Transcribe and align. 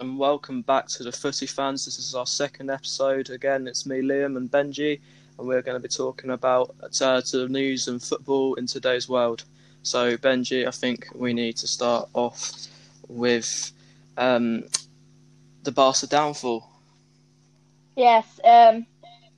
and 0.00 0.18
welcome 0.18 0.60
back 0.60 0.88
to 0.88 1.04
the 1.04 1.12
Footy 1.12 1.46
Fans. 1.46 1.84
This 1.84 2.00
is 2.00 2.16
our 2.16 2.26
second 2.26 2.68
episode. 2.68 3.30
Again, 3.30 3.68
it's 3.68 3.86
me, 3.86 4.02
Liam, 4.02 4.36
and 4.36 4.50
Benji, 4.50 4.98
and 5.38 5.46
we're 5.46 5.62
going 5.62 5.80
to 5.80 5.88
be 5.88 5.88
talking 5.88 6.30
about 6.30 6.74
uh, 7.00 7.20
the 7.20 7.46
news 7.48 7.86
and 7.86 8.02
football 8.02 8.54
in 8.54 8.66
today's 8.66 9.08
world. 9.08 9.44
So, 9.84 10.16
Benji, 10.16 10.66
I 10.66 10.72
think 10.72 11.06
we 11.14 11.32
need 11.32 11.56
to 11.58 11.68
start 11.68 12.08
off 12.12 12.50
with 13.06 13.70
um, 14.16 14.64
the 15.62 15.70
Barca 15.70 16.08
downfall. 16.08 16.68
Yes, 17.96 18.40
um, 18.42 18.86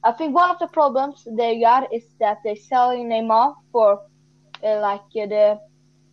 I 0.05 0.13
think 0.13 0.35
one 0.35 0.49
of 0.49 0.59
the 0.59 0.69
problems 0.69 1.29
they 1.31 1.61
got 1.61 1.93
is 1.93 2.05
that 2.19 2.39
they're 2.43 2.57
selling 2.57 3.11
Neymar 3.11 3.57
for 3.73 4.01
uh, 4.65 4.81
like 4.81 5.03
uh, 5.21 5.27
the 5.27 5.61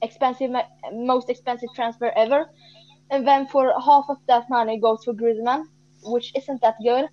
expensive, 0.02 0.52
most 0.92 1.30
expensive 1.30 1.70
transfer 1.74 2.12
ever 2.18 2.50
and 3.14 3.28
then 3.28 3.46
for 3.46 3.72
half 3.80 4.06
of 4.10 4.18
that 4.28 4.50
money 4.50 4.80
goes 4.80 5.04
for 5.04 5.14
Griezmann, 5.14 5.66
which 6.04 6.32
isn't 6.36 6.62
that 6.62 6.76
good. 6.84 7.06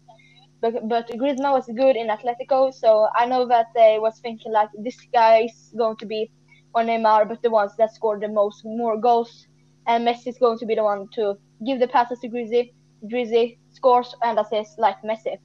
But, 0.62 0.88
but 0.88 1.08
Griezmann 1.08 1.52
was 1.52 1.66
good 1.76 1.94
in 1.94 2.08
Atletico, 2.08 2.72
so 2.72 3.08
I 3.14 3.26
know 3.26 3.46
that 3.48 3.66
they 3.74 3.98
was 4.00 4.18
thinking 4.20 4.50
like 4.52 4.70
this 4.78 4.96
guy 5.12 5.42
is 5.44 5.74
going 5.76 5.96
to 5.98 6.06
be 6.06 6.30
on 6.74 6.86
Neymar, 6.86 7.28
but 7.28 7.42
the 7.42 7.50
ones 7.50 7.72
that 7.76 7.94
scored 7.94 8.22
the 8.22 8.28
most 8.28 8.62
more 8.64 8.98
goals, 8.98 9.46
and 9.86 10.06
Messi 10.06 10.28
is 10.28 10.38
going 10.38 10.58
to 10.58 10.66
be 10.66 10.74
the 10.74 10.84
one 10.84 11.06
to 11.16 11.34
give 11.66 11.80
the 11.80 11.88
passes 11.88 12.18
to 12.20 12.28
Grizzy. 12.28 12.72
Grizzy 13.10 13.58
scores 13.70 14.14
and 14.22 14.38
assists 14.38 14.78
like 14.78 15.02
Messi. 15.02 15.36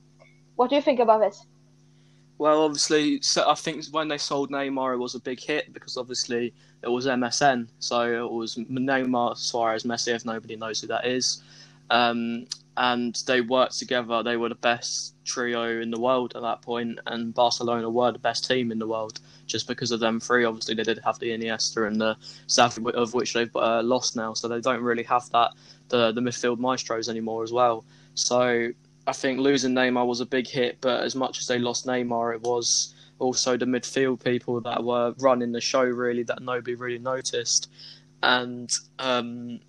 What 0.56 0.70
do 0.70 0.76
you 0.78 0.82
think 0.82 1.00
about 1.02 1.20
this? 1.20 1.46
Well, 2.38 2.64
obviously, 2.64 3.22
so 3.22 3.50
I 3.50 3.56
think 3.56 3.86
when 3.92 4.10
they 4.10 4.18
sold 4.18 4.52
Neymar, 4.52 4.94
it 4.94 4.98
was 4.98 5.16
a 5.16 5.20
big 5.22 5.40
hit 5.40 5.72
because 5.72 5.96
obviously 5.96 6.54
it 6.82 6.90
was 6.90 7.06
MSN. 7.06 7.70
So 7.80 8.26
it 8.26 8.32
was 8.32 8.56
Neymar, 8.56 9.38
Suarez, 9.38 9.84
Messi, 9.84 10.14
if 10.14 10.26
nobody 10.26 10.58
knows 10.58 10.82
who 10.82 10.88
that 10.88 11.06
is. 11.06 11.42
Um, 11.90 12.48
and 12.78 13.16
they 13.26 13.40
worked 13.40 13.80
together. 13.80 14.22
They 14.22 14.36
were 14.36 14.50
the 14.50 14.56
best 14.56 15.16
trio 15.24 15.80
in 15.80 15.92
the 15.92 16.00
world 16.00 16.34
at 16.36 16.42
that 16.42 16.62
point, 16.62 17.00
and 17.06 17.34
Barcelona 17.34 17.90
were 17.90 18.12
the 18.12 18.20
best 18.20 18.48
team 18.48 18.72
in 18.72 18.80
the 18.80 18.88
world 18.88 19.20
just 19.46 19.68
because 19.68 19.92
of 19.92 20.02
them 20.02 20.20
three. 20.20 20.44
Obviously, 20.44 20.76
they 20.76 20.84
did 20.84 21.00
have 21.06 21.18
the 21.20 21.30
Iniesta 21.30 21.88
and 21.88 22.02
the 22.02 22.18
Xavi, 22.50 22.92
of 22.92 23.14
which 23.14 23.34
they've 23.34 23.56
uh, 23.56 23.82
lost 23.82 24.18
now, 24.18 24.34
so 24.34 24.50
they 24.50 24.60
don't 24.60 24.82
really 24.82 25.04
have 25.04 25.30
that 25.30 25.52
the 25.88 26.12
the 26.12 26.22
midfield 26.22 26.60
maestros 26.60 27.08
anymore 27.08 27.44
as 27.44 27.54
well. 27.54 27.86
So 28.16 28.72
I 29.08 29.14
think 29.14 29.40
losing 29.40 29.74
Neymar 29.74 30.06
was 30.06 30.22
a 30.22 30.26
big 30.26 30.48
hit, 30.48 30.78
but 30.82 31.04
as 31.04 31.16
much 31.16 31.40
as 31.40 31.48
they 31.48 31.60
lost 31.60 31.86
Neymar, 31.86 32.36
it 32.36 32.42
was 32.42 32.96
also 33.20 33.56
the 33.56 33.66
midfield 33.66 34.24
people 34.24 34.60
that 34.62 34.84
were 34.84 35.14
running 35.20 35.52
the 35.52 35.62
show 35.62 35.84
really 35.84 36.24
that 36.24 36.42
nobody 36.42 36.76
really 36.76 37.00
noticed. 37.00 37.70
And 38.24 38.72
um, 39.00 39.60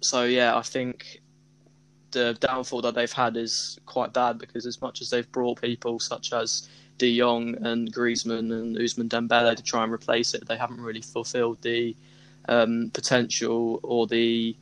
so, 0.00 0.24
yeah, 0.24 0.56
I 0.56 0.62
think 0.62 1.22
the 2.10 2.36
downfall 2.40 2.82
that 2.82 2.94
they've 2.94 3.10
had 3.10 3.36
is 3.36 3.78
quite 3.86 4.12
bad 4.12 4.38
because 4.38 4.66
as 4.66 4.80
much 4.82 5.00
as 5.00 5.08
they've 5.10 5.30
brought 5.32 5.60
people 5.60 5.98
such 5.98 6.32
as 6.32 6.68
De 6.98 7.18
Jong 7.18 7.56
and 7.64 7.92
Griezmann 7.92 8.52
and 8.52 8.76
Ousmane 8.76 9.08
Dembele 9.08 9.56
to 9.56 9.62
try 9.62 9.82
and 9.82 9.92
replace 9.92 10.34
it, 10.34 10.46
they 10.46 10.56
haven't 10.56 10.80
really 10.80 11.00
fulfilled 11.00 11.60
the 11.62 11.96
um, 12.48 12.90
potential 12.92 13.80
or 13.82 14.06
the 14.06 14.54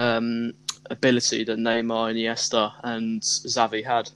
um, 0.00 0.54
ability 0.90 1.44
that 1.44 1.58
Neymar, 1.58 2.12
Iniesta, 2.12 2.72
and 2.82 3.20
Xavi 3.22 3.84
had. 3.84 4.10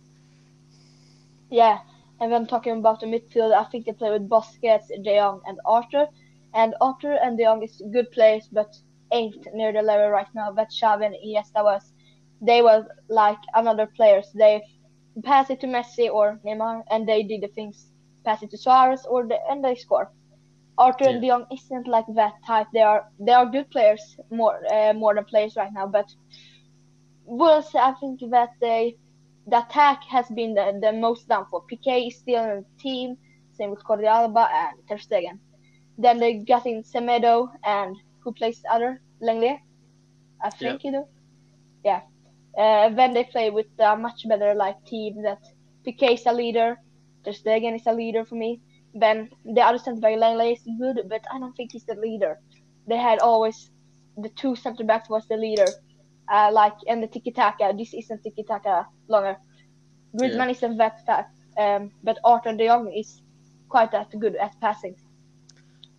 Yeah, 1.50 1.78
and 2.20 2.32
then 2.32 2.46
talking 2.46 2.78
about 2.78 3.00
the 3.00 3.06
midfield, 3.06 3.52
I 3.52 3.64
think 3.64 3.86
they 3.86 3.92
play 3.92 4.10
with 4.10 4.28
Busquets, 4.28 4.86
De 4.88 5.16
Jong, 5.16 5.40
and 5.46 5.58
Arthur. 5.64 6.06
And 6.54 6.74
Arthur 6.80 7.14
and 7.14 7.36
De 7.36 7.44
Jong 7.44 7.62
is 7.62 7.82
good 7.92 8.10
players, 8.12 8.48
but 8.52 8.76
ain't 9.12 9.46
near 9.54 9.72
the 9.72 9.82
level 9.82 10.08
right 10.08 10.32
now 10.34 10.52
that 10.52 10.70
Xavi 10.70 11.06
and 11.06 11.14
Iniesta 11.14 11.62
was. 11.64 11.92
They 12.40 12.62
were 12.62 12.86
like 13.08 13.38
another 13.54 13.86
players. 13.86 14.26
They 14.34 14.62
pass 15.24 15.50
it 15.50 15.60
to 15.60 15.66
Messi 15.66 16.10
or 16.10 16.38
Neymar, 16.44 16.84
and 16.90 17.08
they 17.08 17.22
did 17.22 17.42
the 17.42 17.48
things. 17.48 17.86
Pass 18.24 18.42
it 18.42 18.50
to 18.50 18.58
Suarez, 18.58 19.04
or 19.04 19.26
the, 19.26 19.38
and 19.50 19.64
they 19.64 19.74
score. 19.74 20.10
Arthur 20.78 21.04
yeah. 21.04 21.10
and 21.10 21.20
De 21.20 21.28
Jong 21.28 21.46
isn't 21.52 21.86
like 21.86 22.06
that 22.14 22.34
type. 22.46 22.68
They 22.72 22.82
are 22.82 23.04
they 23.18 23.32
are 23.32 23.46
good 23.46 23.70
players, 23.70 24.16
more 24.30 24.60
uh, 24.72 24.92
more 24.92 25.14
than 25.14 25.24
players 25.24 25.56
right 25.56 25.72
now, 25.72 25.86
but 25.86 26.06
Wolves, 27.32 27.74
I 27.74 27.92
think 27.92 28.20
that 28.30 28.50
they, 28.60 28.98
the 29.46 29.64
attack 29.64 30.04
has 30.04 30.26
been 30.28 30.52
the, 30.52 30.78
the 30.82 30.92
most 30.92 31.28
done 31.28 31.46
for. 31.50 31.64
Piqué 31.66 32.08
is 32.08 32.18
still 32.18 32.44
in 32.44 32.56
the 32.60 32.82
team, 32.82 33.16
same 33.52 33.70
with 33.70 33.82
Jordi 33.84 34.04
Alba 34.04 34.48
and 34.52 34.76
Ter 34.86 34.98
Stegen. 34.98 35.38
Then 35.96 36.18
they 36.18 36.34
got 36.34 36.66
in 36.66 36.82
Semedo 36.82 37.48
and 37.64 37.96
who 38.20 38.32
plays 38.32 38.60
the 38.60 38.72
other? 38.74 39.00
Lenglet? 39.22 39.58
I 40.44 40.50
think 40.50 40.84
you 40.84 40.92
do. 40.92 41.04
Yeah. 41.82 42.02
Uh, 42.58 42.90
then 42.90 43.14
they 43.14 43.24
play 43.24 43.48
with 43.48 43.66
a 43.78 43.96
much 43.96 44.28
better 44.28 44.54
like 44.54 44.84
team 44.84 45.22
that 45.22 45.40
Piqué 45.86 46.14
is 46.14 46.26
a 46.26 46.34
leader, 46.34 46.76
Ter 47.24 47.32
Stegen 47.32 47.76
is 47.76 47.86
a 47.86 47.94
leader 47.94 48.26
for 48.26 48.34
me. 48.34 48.60
Then 48.94 49.30
the 49.46 49.62
other 49.62 49.78
center 49.78 50.00
back 50.00 50.18
Lenglet 50.18 50.52
is 50.52 50.68
good, 50.78 51.00
but 51.08 51.24
I 51.32 51.38
don't 51.38 51.54
think 51.54 51.72
he's 51.72 51.86
the 51.86 51.94
leader. 51.94 52.38
They 52.86 52.98
had 52.98 53.20
always 53.20 53.70
the 54.18 54.28
two 54.28 54.54
center 54.54 54.84
backs 54.84 55.08
was 55.08 55.26
the 55.28 55.38
leader 55.38 55.66
uh, 56.32 56.50
like 56.50 56.74
in 56.86 57.00
the 57.00 57.06
tiki 57.06 57.30
taka. 57.30 57.72
This 57.76 57.94
isn't 57.94 58.22
tiki 58.24 58.42
taka 58.42 58.86
longer. 59.06 59.36
Griezmann 60.16 60.48
yeah. 60.48 60.56
isn't 60.56 60.76
that 60.78 61.04
fast, 61.06 61.30
um, 61.56 61.90
but 62.02 62.18
Arthur 62.24 62.56
De 62.56 62.66
Jong 62.66 62.92
is 62.92 63.22
quite 63.68 63.92
that 63.92 64.18
good 64.18 64.36
at 64.36 64.58
passing. 64.60 64.96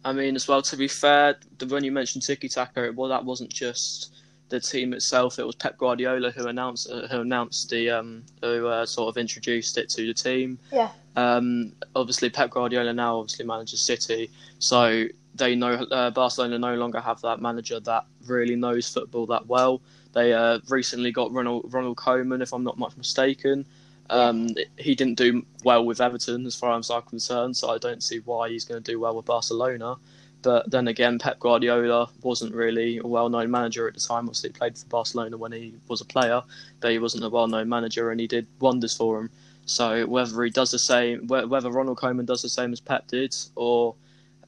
I 0.06 0.12
mean, 0.12 0.36
as 0.36 0.48
well. 0.48 0.62
To 0.62 0.76
be 0.76 0.88
fair, 0.88 1.38
the 1.58 1.68
when 1.68 1.84
you 1.84 1.92
mentioned 1.92 2.24
tiki 2.24 2.50
taka, 2.50 2.92
well, 2.96 3.10
that 3.10 3.24
wasn't 3.24 3.54
just 3.54 4.14
the 4.50 4.60
team 4.60 4.94
itself. 4.94 5.40
It 5.40 5.46
was 5.46 5.56
Pep 5.56 5.78
Guardiola 5.78 6.32
who 6.32 6.48
announced 6.48 6.90
uh, 6.90 7.08
who 7.08 7.22
announced 7.22 7.70
the 7.70 7.90
um, 7.90 8.24
who 8.42 8.68
uh, 8.68 8.86
sort 8.86 9.10
of 9.10 9.18
introduced 9.18 9.78
it 9.78 9.90
to 9.90 10.06
the 10.06 10.14
team. 10.14 10.60
Yeah. 10.72 10.92
Um, 11.16 11.74
obviously, 11.96 12.30
Pep 12.30 12.50
Guardiola 12.50 12.94
now 12.94 13.18
obviously 13.18 13.46
manages 13.46 13.82
City, 13.82 14.30
so 14.60 15.06
they 15.36 15.56
know 15.56 15.74
uh, 15.74 16.12
Barcelona 16.12 16.60
no 16.60 16.76
longer 16.76 17.00
have 17.00 17.22
that 17.22 17.42
manager 17.42 17.80
that 17.80 18.06
really 18.26 18.56
knows 18.56 18.92
football 18.92 19.26
that 19.28 19.48
well. 19.48 19.82
They 20.14 20.34
uh, 20.34 20.60
recently 20.70 21.12
got 21.12 21.32
Ronald, 21.32 21.74
Ronald 21.74 21.98
Koeman, 21.98 22.42
if 22.42 22.54
I'm 22.54 22.64
not 22.64 22.78
much 22.78 22.96
mistaken. 22.98 23.66
Um, 24.10 24.50
he 24.78 24.96
didn't 24.96 25.16
do 25.16 25.46
well 25.64 25.86
with 25.86 26.02
Everton, 26.02 26.46
as 26.46 26.56
far 26.56 26.78
as 26.78 26.92
I'm 26.92 27.02
concerned, 27.04 27.58
so 27.58 27.70
I 27.70 27.78
don't 27.78 28.04
see 28.04 28.20
why 28.20 28.50
he's 28.50 28.66
going 28.66 28.82
to 28.82 28.92
do 28.92 29.00
well 29.00 29.16
with 29.16 29.26
Barcelona. 29.26 29.96
But 30.44 30.70
then 30.70 30.90
again, 30.90 31.20
Pep 31.20 31.40
Guardiola 31.40 32.10
wasn't 32.22 32.54
really 32.54 32.98
a 32.98 33.08
well-known 33.08 33.50
manager 33.50 33.88
at 33.88 33.94
the 33.94 34.02
time. 34.02 34.26
Obviously, 34.26 34.50
he 34.50 34.54
played 34.54 34.78
for 34.78 34.86
Barcelona 34.88 35.38
when 35.38 35.54
he 35.54 35.74
was 35.88 36.02
a 36.02 36.06
player, 36.06 36.42
but 36.82 36.92
he 36.92 37.00
wasn't 37.00 37.24
a 37.24 37.30
well-known 37.30 37.70
manager, 37.70 38.12
and 38.12 38.20
he 38.20 38.28
did 38.28 38.46
wonders 38.60 38.96
for 38.96 39.20
him. 39.20 39.30
So 39.66 40.06
whether 40.06 40.44
he 40.44 40.50
does 40.50 40.72
the 40.72 40.80
same, 40.80 41.28
whether 41.28 41.72
Ronald 41.72 41.98
Koeman 41.98 42.26
does 42.26 42.42
the 42.42 42.50
same 42.50 42.74
as 42.74 42.82
Pep 42.82 43.08
did, 43.08 43.34
or 43.56 43.96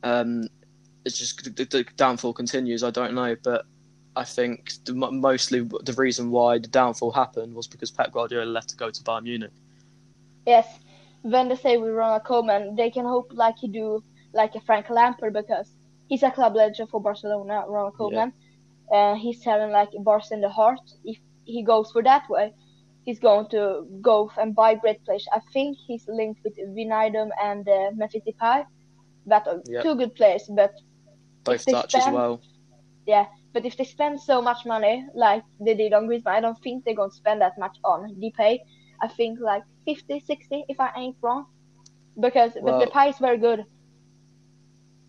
um, 0.04 0.50
it's 1.06 1.18
just 1.18 1.56
the 1.56 1.86
downfall 1.96 2.34
continues, 2.34 2.84
I 2.84 2.92
don't 2.92 3.14
know. 3.14 3.38
But 3.42 3.66
I 4.16 4.24
think 4.24 4.72
the, 4.86 4.94
mostly 4.94 5.62
the 5.62 5.94
reason 5.98 6.31
why 6.31 6.58
the 6.58 6.68
downfall 6.68 7.12
happened 7.12 7.53
was 7.53 7.68
because 7.68 7.92
Pep 7.92 8.12
Guardiola 8.12 8.46
left 8.46 8.70
to 8.70 8.76
go 8.78 8.90
to 8.90 9.03
Bayern 9.03 9.24
Munich. 9.24 9.52
Yes, 10.46 10.68
when 11.22 11.50
they 11.50 11.56
say 11.56 11.78
with 11.78 11.90
a 11.92 12.22
Koeman, 12.25 12.78
they 12.78 12.90
can 12.90 13.06
hope 13.06 13.31
like 13.34 13.56
he 13.58 13.68
do 13.68 14.04
like 14.34 14.56
a 14.56 14.62
Frank 14.62 14.90
Lampard 14.90 15.34
because 15.34 15.74
he's 16.08 16.24
a 16.24 16.31
club 16.31 16.56
legend 16.56 16.90
for 16.90 17.02
Barcelona. 17.02 17.66
Ronald 17.68 17.96
Koeman, 17.98 18.31
yeah. 18.92 18.98
uh, 18.98 19.16
he's 19.16 19.44
having 19.44 19.72
like 19.72 19.90
Barca 20.00 20.34
in 20.34 20.42
the 20.42 20.50
heart. 20.50 20.80
If 21.04 21.18
he 21.44 21.64
goes 21.64 21.92
for 21.92 22.04
that 22.04 22.30
way, 22.30 22.54
he's 23.04 23.20
going 23.20 23.50
to 23.50 23.88
go 24.02 24.31
and 24.38 24.56
buy 24.56 24.75
great 24.75 25.04
players. 25.04 25.28
I 25.34 25.40
think 25.52 25.78
he's 25.88 26.06
linked 26.08 26.42
with 26.44 26.58
Wijnaldum 26.58 27.30
and 27.42 27.68
uh, 27.68 27.92
Memphis 27.96 28.22
Depay. 28.28 28.66
That 29.28 29.48
are 29.48 29.59
yep. 29.66 29.81
two 29.84 29.96
good 29.96 30.14
players, 30.14 30.44
but 30.48 30.74
both 31.44 31.66
Dutch 31.66 31.96
as 31.96 32.14
well. 32.14 32.42
Yeah, 33.08 33.25
but 33.56 33.66
if 33.66 33.78
they 33.78 33.86
spend 33.86 34.20
so 34.20 34.42
much 34.42 34.66
money 34.66 35.08
like 35.16 35.42
they 35.62 35.74
did 35.74 35.94
on 35.94 36.07
Griezmann, 36.07 36.28
I 36.28 36.42
don't 36.42 36.62
think 36.62 36.84
they're 36.84 36.94
going 36.94 37.10
to 37.10 37.16
spend 37.16 37.40
that 37.40 37.57
much 37.57 37.78
on 37.86 38.13
Depay. 38.16 38.60
I 39.02 39.07
think 39.07 39.40
like 39.40 39.63
50, 39.86 40.19
60, 40.19 40.66
if 40.68 40.78
I 40.78 40.92
ain't 40.98 41.16
wrong. 41.22 41.46
Because 42.19 42.52
well, 42.60 42.80
but 42.80 42.92
Depay 42.92 43.12
is 43.12 43.18
very 43.18 43.38
good. 43.38 43.63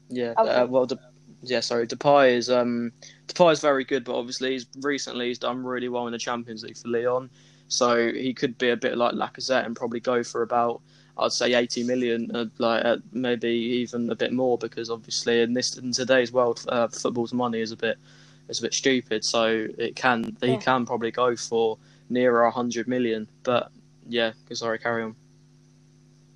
Yeah, 0.09 0.31
uh, 0.37 0.65
well, 0.71 0.87
De- 0.87 0.97
yeah, 1.43 1.59
sorry, 1.59 1.89
Depay 1.89 2.37
is 2.37 2.49
um 2.49 2.93
Depay 3.27 3.53
is 3.53 3.61
very 3.61 3.83
good, 3.83 4.05
but 4.05 4.15
obviously 4.15 4.53
he's 4.53 4.67
recently 4.81 5.27
he's 5.27 5.41
done 5.41 5.65
really 5.65 5.89
well 5.89 6.07
in 6.07 6.13
the 6.13 6.19
Champions 6.19 6.63
League 6.63 6.77
for 6.77 6.87
Lyon, 6.87 7.29
so 7.67 8.13
he 8.13 8.33
could 8.33 8.57
be 8.59 8.71
a 8.71 8.77
bit 8.77 8.97
like 8.97 9.15
Lacazette 9.15 9.67
and 9.67 9.75
probably 9.75 9.99
go 9.99 10.23
for 10.23 10.43
about 10.43 10.83
I'd 11.19 11.33
say 11.33 11.55
80 11.55 11.83
million, 11.83 12.31
uh, 12.37 12.45
like 12.59 12.85
uh, 12.85 12.99
maybe 13.11 13.49
even 13.49 14.09
a 14.11 14.15
bit 14.15 14.33
more, 14.33 14.57
because 14.57 14.89
obviously 14.89 15.41
in 15.41 15.53
this 15.53 15.79
in 15.79 15.91
today's 15.91 16.31
world, 16.31 16.65
uh, 16.69 16.87
football's 16.87 17.33
money 17.33 17.61
is 17.61 17.73
a 17.73 17.77
bit 17.77 17.99
is 18.49 18.59
a 18.61 18.63
bit 18.63 18.75
stupid. 18.75 19.25
So 19.25 19.67
it 19.79 19.97
can 19.97 20.37
he 20.41 20.53
yeah. 20.53 20.57
can 20.57 20.87
probably 20.87 21.11
go 21.11 21.37
for 21.37 21.79
nearer 22.09 22.51
hundred 22.51 22.89
million. 22.89 23.29
But 23.43 23.71
yeah, 24.09 24.33
sorry, 24.53 24.79
carry 24.79 25.03
on. 25.03 25.17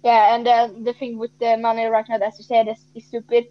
Yeah, 0.04 0.34
and 0.34 0.48
uh, 0.48 0.68
the 0.82 0.94
thing 0.94 1.18
with 1.18 1.30
the 1.38 1.56
money 1.58 1.84
right 1.84 2.06
now, 2.08 2.16
as 2.16 2.38
you 2.38 2.44
said, 2.44 2.68
is, 2.68 2.78
is 2.94 3.04
stupid. 3.04 3.46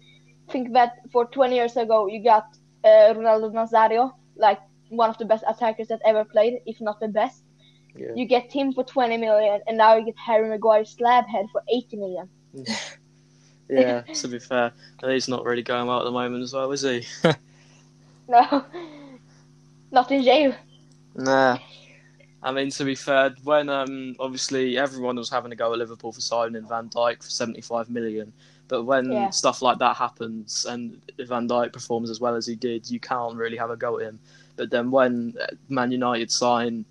Think 0.50 0.72
that 0.72 0.98
for 1.12 1.26
20 1.26 1.54
years 1.54 1.76
ago, 1.76 2.08
you 2.08 2.24
got 2.24 2.56
uh, 2.82 3.14
Ronaldo 3.14 3.52
Nazario, 3.52 4.12
like 4.36 4.58
one 4.88 5.10
of 5.10 5.18
the 5.18 5.24
best 5.24 5.44
attackers 5.48 5.88
that 5.88 6.00
ever 6.04 6.24
played, 6.24 6.60
if 6.66 6.80
not 6.80 6.98
the 6.98 7.06
best. 7.06 7.44
Yeah. 7.94 8.08
You 8.16 8.26
get 8.26 8.52
him 8.52 8.72
for 8.72 8.84
20 8.84 9.16
million, 9.16 9.60
and 9.66 9.78
now 9.78 9.96
you 9.96 10.04
get 10.04 10.16
Harry 10.18 10.48
Maguire 10.48 10.82
slabhead 10.82 11.50
for 11.52 11.62
80 11.72 11.96
million. 11.96 12.28
yeah, 13.68 14.00
to 14.14 14.28
be 14.28 14.38
fair, 14.40 14.72
he's 15.02 15.28
not 15.28 15.44
really 15.44 15.62
going 15.62 15.86
well 15.86 16.00
at 16.00 16.04
the 16.04 16.10
moment 16.10 16.42
as 16.42 16.52
well, 16.52 16.72
is 16.72 16.82
he? 16.82 17.06
No, 18.30 18.64
not 19.92 20.10
in 20.12 20.22
jail. 20.22 20.54
nah. 21.14 21.58
I 22.42 22.52
mean, 22.52 22.70
to 22.70 22.84
be 22.84 22.94
fair, 22.94 23.34
when 23.44 23.68
um, 23.68 24.16
obviously 24.18 24.78
everyone 24.78 25.16
was 25.16 25.28
having 25.28 25.52
a 25.52 25.56
go 25.56 25.72
at 25.72 25.78
Liverpool 25.78 26.12
for 26.12 26.22
signing 26.22 26.66
Van 26.66 26.88
Dijk 26.88 27.22
for 27.22 27.28
75 27.28 27.90
million, 27.90 28.32
but 28.68 28.84
when 28.84 29.06
Yeah. 29.12 29.30
stuff 29.30 29.60
like 29.60 29.78
that 29.80 29.96
happens 29.96 30.64
and 30.64 31.02
Van 31.18 31.46
Dijk 31.48 31.72
performs 31.72 32.08
as 32.08 32.20
well 32.20 32.36
as 32.36 32.46
he 32.46 32.56
did, 32.56 32.88
you 32.90 32.98
can't 33.00 33.36
really 33.36 33.58
have 33.58 33.70
a 33.70 33.76
go 33.76 33.98
at 33.98 34.06
him. 34.06 34.20
But 34.56 34.70
then 34.70 34.90
when 34.90 35.34
Man 35.68 35.92
United 35.92 36.30
sign 36.30 36.86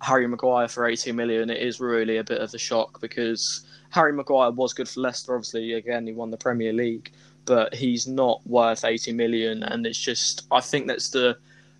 Harry 0.00 0.26
Maguire 0.26 0.68
for 0.68 0.86
80 0.86 1.12
million, 1.12 1.50
it 1.50 1.60
is 1.62 1.80
really 1.80 2.16
a 2.18 2.24
bit 2.24 2.40
of 2.40 2.54
a 2.54 2.58
shock 2.58 3.00
because 3.00 3.66
Harry 3.90 4.12
Maguire 4.12 4.52
was 4.52 4.72
good 4.72 4.88
for 4.88 5.00
Leicester. 5.00 5.34
Obviously, 5.34 5.74
again, 5.74 6.06
he 6.06 6.14
won 6.14 6.30
the 6.30 6.36
Premier 6.38 6.72
League, 6.72 7.12
but 7.46 7.74
he's 7.74 8.06
not 8.06 8.40
worth 8.46 8.84
80 8.84 9.12
million. 9.12 9.62
And 9.62 9.86
it's 9.86 9.98
just, 9.98 10.46
I 10.50 10.60
think 10.60 10.86
that's 10.86 11.10
the 11.10 11.36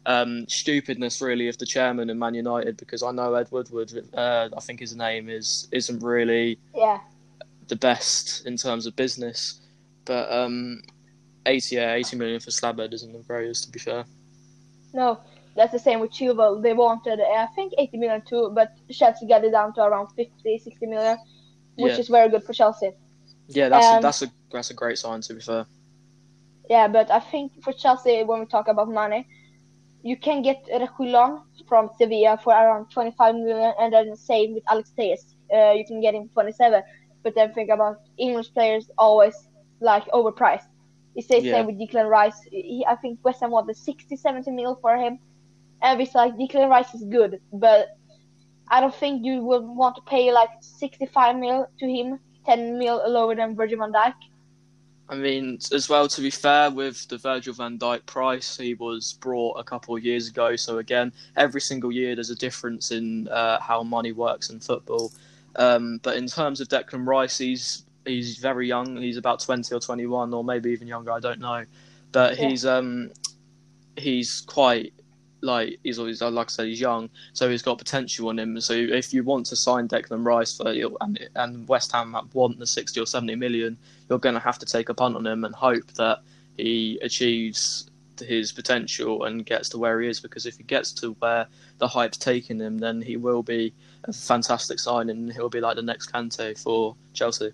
um, 0.07 0.47
stupidness 0.49 1.23
really 1.23 1.49
of 1.49 1.57
the 1.59 1.67
chairman 1.67 2.11
in 2.11 2.19
Man 2.19 2.35
United 2.35 2.77
because 2.77 3.03
I 3.03 3.11
know 3.13 3.35
Ed 3.35 3.49
Woodward, 3.51 3.93
uh, 4.15 4.49
I 4.57 4.61
think 4.61 4.81
his 4.81 4.95
name 4.95 5.29
is, 5.29 5.69
isn't 5.73 6.03
really 6.03 6.59
Yeah, 6.75 7.01
the 7.69 7.77
best 7.77 8.47
in 8.47 8.57
terms 8.57 8.87
of 8.87 8.95
business. 8.97 9.61
But 10.05 10.31
um, 10.31 10.83
80, 11.47 11.77
yeah, 11.77 11.95
80 11.95 12.17
million 12.17 12.41
for 12.41 12.51
Slabhead 12.51 12.93
isn't 12.93 13.13
the 13.13 13.21
greatest, 13.21 13.65
to 13.65 13.71
be 13.73 13.79
fair. 13.79 14.05
no, 14.93 15.19
that's 15.57 15.73
the 15.73 15.79
same 15.79 16.01
with 16.01 16.11
Chilwell. 16.13 16.63
They 16.63 16.73
wanted, 16.75 17.21
uh, 17.21 17.25
I 17.25 17.47
think, 17.55 17.73
80 17.79 17.97
million 17.99 18.23
too, 18.29 18.51
but 18.55 18.73
Chelsea 18.91 19.27
got 19.27 19.45
it 19.45 19.51
down 19.53 19.73
to 19.75 19.83
around 19.83 20.09
50, 20.17 20.59
60 20.59 20.87
million, 20.87 21.17
which 21.77 21.95
Yeah. 21.95 22.01
is 22.01 22.09
very 22.09 22.29
good 22.29 22.45
for 22.45 22.53
Chelsea. 22.53 22.93
Yeah, 23.49 23.69
that's 23.69 23.87
a, 23.93 23.97
Um, 23.97 24.03
that's 24.03 24.23
a 24.23 24.31
that's 24.55 24.71
a 24.71 24.75
great 24.75 24.99
sign, 24.99 25.21
to 25.23 25.35
be 25.35 25.41
fair. 25.41 25.67
Yeah, 26.71 26.89
but 26.89 27.11
I 27.11 27.21
think 27.21 27.53
for 27.63 27.73
Chelsea, 27.73 28.23
when 28.25 28.41
we 28.41 28.47
talk 28.47 28.69
about 28.69 28.89
money, 28.91 29.27
you 30.03 30.17
can 30.17 30.43
get 30.43 30.65
Reguilon 30.73 31.43
from 31.69 31.91
Sevilla 31.99 32.39
for 32.43 32.53
around 32.53 32.91
25 32.91 33.35
million, 33.35 33.73
and 33.81 33.93
then 33.93 34.11
the 34.11 34.17
same 34.17 34.55
with 34.55 34.63
Alex 34.69 34.91
Telles. 34.99 35.35
Uh, 35.55 35.73
you 35.73 35.85
can 35.87 36.01
get 36.01 36.15
him 36.15 36.29
for 36.29 36.43
27. 36.43 36.83
But 37.23 37.35
then 37.35 37.53
think 37.55 37.71
about 37.71 37.97
English 38.19 38.53
players 38.53 38.91
always 38.99 39.35
like 39.81 40.05
overpriced. 40.09 40.67
It's 41.17 41.29
the 41.29 41.41
Yeah. 41.41 41.53
same 41.53 41.67
with 41.67 41.79
Declan 41.79 42.09
Rice. 42.09 42.39
He, 42.51 42.85
I 42.87 42.97
think 42.97 43.19
West 43.25 43.41
Ham 43.41 43.51
wanted 43.51 43.77
60, 43.77 44.17
70 44.17 44.51
mil 44.51 44.77
for 44.83 44.97
him. 44.97 45.19
And 45.83 46.01
it's 46.01 46.15
like 46.15 46.35
Declan 46.37 46.69
Rice 46.69 46.93
is 46.95 47.05
good, 47.05 47.41
but 47.53 47.89
I 48.71 48.81
don't 48.81 48.95
think 48.95 49.25
you 49.25 49.43
would 49.43 49.65
want 49.65 49.97
to 49.97 50.03
pay 50.03 50.33
like 50.33 50.51
65 50.61 51.37
mil 51.37 51.67
to 51.79 51.87
him, 51.87 52.19
10 52.47 52.79
mil 52.79 53.03
lower 53.07 53.35
than 53.35 53.55
Virgil 53.55 53.79
van 53.79 53.93
Dijk. 53.93 54.15
I 55.09 55.17
mean, 55.17 55.59
as 55.73 55.89
well, 55.89 56.09
to 56.09 56.21
be 56.23 56.31
fair, 56.31 56.71
with 56.71 57.07
the 57.09 57.19
Virgil 57.19 57.53
van 57.53 57.79
Dijk 57.79 58.07
price, 58.07 58.57
he 58.57 58.75
was 58.75 59.13
brought 59.15 59.59
a 59.59 59.65
couple 59.65 59.95
of 59.95 60.03
years 60.03 60.29
ago. 60.29 60.57
So, 60.57 60.79
again, 60.79 61.13
every 61.37 61.61
single 61.61 61.93
year 61.93 62.15
there's 62.15 62.31
a 62.31 62.35
difference 62.37 62.91
in 62.91 63.29
uh, 63.29 63.61
how 63.61 63.83
money 63.83 64.13
works 64.13 64.49
in 64.49 64.61
football. 64.61 65.13
Um, 65.57 66.01
but 66.03 66.17
in 66.17 66.27
terms 66.27 66.61
of 66.61 66.69
Declan 66.69 67.07
Rice, 67.07 67.37
he's, 67.37 67.85
he's 68.07 68.39
very 68.39 68.67
young. 68.67 68.97
He's 68.97 69.19
about 69.19 69.41
20 69.41 69.75
or 69.75 69.81
21, 69.81 70.33
or 70.33 70.43
maybe 70.43 70.71
even 70.71 70.89
younger, 70.89 71.13
I 71.13 71.21
don't 71.21 71.41
know. 71.41 71.65
But 72.13 72.39
Yeah. 72.39 72.49
he's 72.49 72.65
um, 72.65 73.11
he's 73.97 74.41
quite. 74.41 74.95
Like 75.45 75.79
he's 75.83 75.99
always 75.99 76.21
like 76.21 76.49
I 76.49 76.51
said, 76.51 76.67
he's 76.67 76.81
young, 76.81 77.11
so 77.33 77.49
he's 77.49 77.63
got 77.63 77.79
potential 77.79 78.29
on 78.29 78.39
him. 78.39 78.61
So 78.61 78.73
if 78.73 79.13
you 79.13 79.23
want 79.23 79.47
to 79.47 79.57
sign 79.57 79.89
Declan 79.89 80.25
Rice 80.25 80.57
for 80.57 80.69
and, 80.69 81.29
and 81.37 81.69
West 81.69 81.93
Ham 81.93 82.17
want 82.33 82.59
the 82.59 82.67
sixty 82.67 83.01
or 83.01 83.07
seventy 83.07 83.35
million, 83.35 83.77
you're 84.09 84.19
going 84.19 84.35
to 84.35 84.41
have 84.41 84.59
to 84.59 84.67
take 84.67 84.89
a 84.89 84.95
punt 84.95 85.17
on 85.17 85.27
him 85.27 85.45
and 85.45 85.55
hope 85.55 85.93
that 85.95 86.21
he 86.57 86.99
achieves 87.03 87.91
his 88.21 88.53
potential 88.53 89.25
and 89.25 89.45
gets 89.45 89.69
to 89.71 89.79
where 89.79 90.01
he 90.01 90.09
is. 90.09 90.21
Because 90.21 90.47
if 90.47 90.57
he 90.57 90.63
gets 90.63 90.93
to 90.93 91.13
where 91.21 91.47
the 91.79 91.89
hype's 91.89 92.19
taking 92.19 92.61
him, 92.61 92.79
then 92.79 93.03
he 93.03 93.17
will 93.17 93.43
be 93.43 93.75
a 94.05 94.13
fantastic 94.13 94.79
signing. 94.79 95.17
And 95.17 95.33
he'll 95.33 95.49
be 95.49 95.61
like 95.61 95.77
the 95.77 95.83
next 95.83 96.13
Kante 96.13 96.59
for 96.59 96.97
Chelsea. 97.13 97.53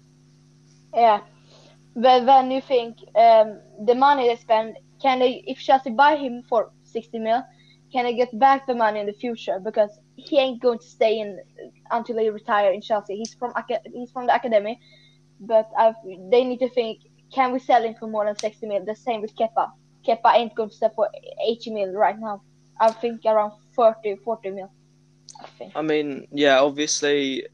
Yeah, 0.95 1.21
but 1.95 2.25
then 2.25 2.51
you 2.51 2.61
think 2.61 2.99
um, 3.15 3.59
the 3.85 3.95
money 3.95 4.29
they 4.29 4.37
spend, 4.37 4.77
can 5.03 5.19
they, 5.19 5.43
if 5.47 5.59
Chelsea 5.59 5.91
buy 5.91 6.17
him 6.17 6.43
for 6.49 6.71
60 6.85 7.19
mil, 7.19 7.43
can 7.93 8.07
I 8.07 8.13
get 8.13 8.37
back 8.39 8.67
the 8.67 8.75
money 8.75 9.01
in 9.01 9.07
the 9.07 9.13
future? 9.13 9.59
Because 9.59 9.99
he 10.17 10.39
ain't 10.39 10.63
going 10.63 10.79
to 10.79 10.85
stay 10.85 11.19
in 11.19 11.41
until 11.91 12.19
he 12.19 12.29
retire 12.31 12.73
in 12.73 12.81
Chelsea. 12.81 13.17
He's 13.17 13.35
from 13.35 13.53
he's 13.93 14.11
from 14.11 14.27
the 14.27 14.35
academy, 14.35 14.79
but 15.41 15.69
I've, 15.77 15.95
they 16.31 16.45
need 16.45 16.61
to 16.61 16.69
think, 16.71 17.01
can 17.33 17.53
we 17.53 17.59
sell 17.59 17.83
him 17.83 17.95
for 17.99 18.07
more 18.07 18.25
than 18.25 18.37
60 18.37 18.67
mil? 18.67 18.85
The 18.85 18.95
same 18.95 19.23
with 19.23 19.35
Kepa. 19.37 19.71
Kepa 20.07 20.35
ain't 20.35 20.55
going 20.55 20.71
to 20.71 20.75
sell 20.75 20.93
for 20.95 21.09
80 21.45 21.71
mil 21.73 21.93
right 21.93 22.19
now. 22.19 22.43
I 22.81 22.93
think 22.93 23.23
around 23.27 23.53
30, 23.77 24.17
40 24.25 24.51
mil. 24.51 24.71
I. 25.41 25.73
I 25.75 25.83
mean, 25.83 26.27
yeah, 26.33 26.61
obviously, 26.61 27.47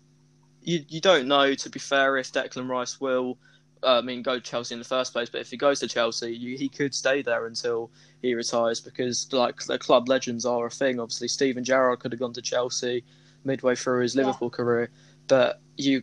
you 0.62 0.85
you 0.89 1.00
don't 1.00 1.29
know. 1.29 1.55
To 1.55 1.71
be 1.71 1.79
fair, 1.79 2.17
if 2.17 2.32
Declan 2.32 2.69
Rice 2.69 3.00
will, 3.00 3.39
uh, 3.82 3.99
I 3.99 4.00
mean, 4.00 4.23
go 4.23 4.34
to 4.37 4.40
Chelsea 4.40 4.75
in 4.75 4.78
the 4.78 4.84
first 4.84 5.12
place. 5.12 5.28
But 5.28 5.40
if 5.40 5.50
he 5.50 5.56
goes 5.56 5.81
to 5.81 5.88
Chelsea, 5.88 6.34
you, 6.34 6.56
he 6.56 6.69
could 6.69 6.94
stay 6.94 7.23
there 7.23 7.46
until 7.46 7.90
he 8.23 8.34
retires 8.34 8.81
because 8.81 9.32
like 9.32 9.62
the 9.64 9.78
club 9.78 10.08
legends 10.08 10.44
are 10.44 10.67
a 10.67 10.70
thing. 10.70 10.99
Obviously, 11.00 11.28
Steven 11.28 11.64
Gerrard 11.64 12.00
could 12.00 12.12
have 12.12 12.20
gone 12.20 12.32
to 12.34 12.43
Chelsea 12.43 13.05
midway 13.44 13.75
through 13.75 14.02
his 14.02 14.14
Yeah. 14.14 14.25
Liverpool 14.25 14.50
career, 14.50 14.90
but 15.28 15.61
you 15.76 16.02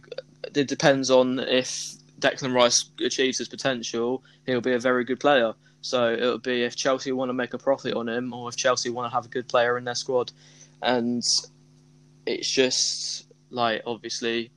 it 0.55 0.67
depends 0.67 1.09
on 1.09 1.39
if 1.39 1.93
Declan 2.19 2.53
Rice 2.53 2.85
achieves 3.03 3.37
his 3.37 3.49
potential. 3.49 4.23
He'll 4.45 4.61
be 4.61 4.73
a 4.73 4.79
very 4.79 5.03
good 5.03 5.19
player. 5.19 5.53
So 5.81 6.13
it'll 6.13 6.37
be 6.37 6.63
if 6.63 6.75
Chelsea 6.75 7.11
want 7.11 7.29
to 7.29 7.33
make 7.33 7.53
a 7.53 7.57
profit 7.57 7.93
on 7.95 8.07
him, 8.07 8.33
or 8.33 8.47
if 8.49 8.55
Chelsea 8.55 8.89
want 8.89 9.11
to 9.11 9.15
have 9.15 9.25
a 9.25 9.29
good 9.29 9.47
player 9.49 9.77
in 9.77 9.83
their 9.83 9.95
squad, 9.95 10.31
and 10.81 11.23
it's 12.25 12.49
just 12.49 13.27
like 13.49 13.81
obviously 13.85 14.51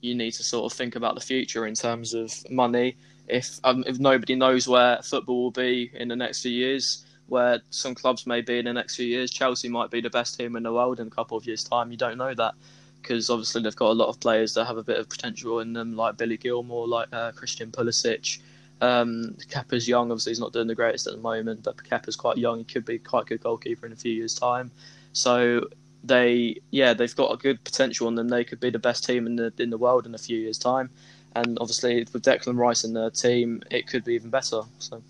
you 0.00 0.14
need 0.14 0.32
to 0.32 0.42
sort 0.42 0.70
of 0.70 0.76
think 0.76 0.96
about 0.96 1.14
the 1.14 1.20
future 1.20 1.66
in 1.66 1.74
terms 1.74 2.14
of 2.14 2.32
money. 2.50 2.96
If 3.28 3.58
um, 3.64 3.84
if 3.86 3.98
nobody 3.98 4.34
knows 4.34 4.68
where 4.68 5.02
football 5.02 5.44
will 5.44 5.50
be 5.50 5.90
in 5.94 6.08
the 6.08 6.16
next 6.16 6.42
few 6.42 6.52
years, 6.52 7.04
where 7.26 7.60
some 7.70 7.94
clubs 7.94 8.26
may 8.26 8.40
be 8.40 8.58
in 8.58 8.66
the 8.66 8.72
next 8.72 8.96
few 8.96 9.06
years, 9.06 9.30
Chelsea 9.30 9.68
might 9.68 9.90
be 9.90 10.00
the 10.00 10.10
best 10.10 10.38
team 10.38 10.56
in 10.56 10.62
the 10.62 10.72
world 10.72 11.00
in 11.00 11.08
a 11.08 11.10
couple 11.10 11.36
of 11.36 11.46
years' 11.46 11.64
time. 11.64 11.90
You 11.90 11.96
don't 11.96 12.18
know 12.18 12.34
that 12.34 12.54
because 13.02 13.30
obviously 13.30 13.62
they've 13.62 13.76
got 13.76 13.90
a 13.90 13.92
lot 13.92 14.08
of 14.08 14.18
players 14.20 14.54
that 14.54 14.64
have 14.64 14.78
a 14.78 14.82
bit 14.82 14.98
of 14.98 15.08
potential 15.08 15.60
in 15.60 15.72
them, 15.72 15.96
like 15.96 16.16
Billy 16.16 16.36
Gilmour, 16.36 16.88
like 16.88 17.08
uh, 17.12 17.32
Christian 17.32 17.70
Pulisic. 17.70 18.40
Um, 18.80 19.36
Kepa's 19.48 19.88
young, 19.88 20.10
obviously 20.10 20.32
he's 20.32 20.40
not 20.40 20.52
doing 20.52 20.66
the 20.66 20.74
greatest 20.74 21.06
at 21.06 21.14
the 21.14 21.20
moment, 21.20 21.62
but 21.62 21.76
Kepa's 21.76 22.16
quite 22.16 22.36
young. 22.36 22.58
He 22.58 22.64
could 22.64 22.84
be 22.84 22.98
quite 22.98 23.22
a 23.22 23.26
good 23.26 23.42
goalkeeper 23.42 23.86
in 23.86 23.92
a 23.92 23.96
few 23.96 24.12
years' 24.12 24.34
time. 24.34 24.70
So 25.12 25.62
they 26.06 26.60
yeah 26.70 26.94
they've 26.94 27.14
got 27.16 27.32
a 27.32 27.36
good 27.36 27.62
potential 27.64 28.06
on 28.06 28.14
them. 28.14 28.28
They 28.28 28.44
could 28.44 28.60
be 28.60 28.70
the 28.70 28.78
best 28.78 29.04
team 29.04 29.26
in 29.26 29.36
the 29.36 29.52
in 29.58 29.70
the 29.70 29.78
world 29.78 30.06
in 30.06 30.14
a 30.14 30.18
few 30.18 30.38
years' 30.38 30.58
time, 30.58 30.90
and 31.34 31.58
obviously 31.60 32.06
with 32.12 32.22
Declan 32.22 32.58
Rice 32.58 32.84
in 32.84 32.92
their 32.92 33.10
team, 33.10 33.62
it 33.70 33.86
could 33.86 34.04
be 34.04 34.14
even 34.14 34.30
better. 34.30 34.62
So 34.78 35.02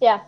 Yeah. 0.00 0.20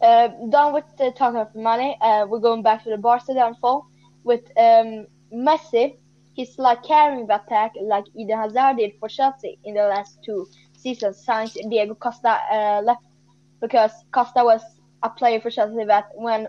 Uh, 0.00 0.28
done 0.50 0.74
with 0.74 0.84
the 0.98 1.12
talking 1.16 1.40
of 1.40 1.54
money. 1.54 1.96
Uh, 2.00 2.26
we're 2.28 2.40
going 2.40 2.62
back 2.62 2.84
to 2.84 2.90
the 2.90 2.98
Barca 2.98 3.32
downfall 3.32 3.86
with 4.22 4.44
um, 4.58 5.06
Messi. 5.32 5.96
He's 6.34 6.58
like 6.58 6.82
carrying 6.82 7.26
the 7.26 7.42
attack 7.42 7.72
like 7.80 8.04
Eden 8.14 8.38
Hazard 8.38 8.76
did 8.78 8.92
for 8.98 9.08
Chelsea 9.08 9.58
in 9.64 9.74
the 9.74 9.86
last 9.86 10.18
two 10.24 10.46
seasons. 10.76 11.24
Since 11.24 11.54
Diego 11.70 11.94
Costa 11.94 12.40
uh, 12.52 12.82
left, 12.84 13.04
because 13.60 13.92
Costa 14.10 14.44
was 14.44 14.62
a 15.02 15.08
player 15.08 15.40
for 15.40 15.50
Chelsea 15.50 15.84
that 15.84 16.10
when 16.16 16.48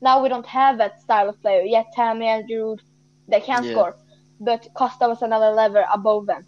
now 0.00 0.22
we 0.22 0.28
don't 0.28 0.46
have 0.46 0.78
that 0.78 1.00
style 1.00 1.28
of 1.28 1.40
player. 1.42 1.62
Yet 1.62 1.86
Tammy 1.94 2.26
and 2.26 2.48
Giroud, 2.48 2.80
they 3.28 3.40
can 3.40 3.64
Yeah. 3.64 3.70
score, 3.72 3.96
but 4.40 4.66
Costa 4.74 5.08
was 5.08 5.22
another 5.22 5.50
level 5.50 5.84
above 5.92 6.26
them. 6.26 6.44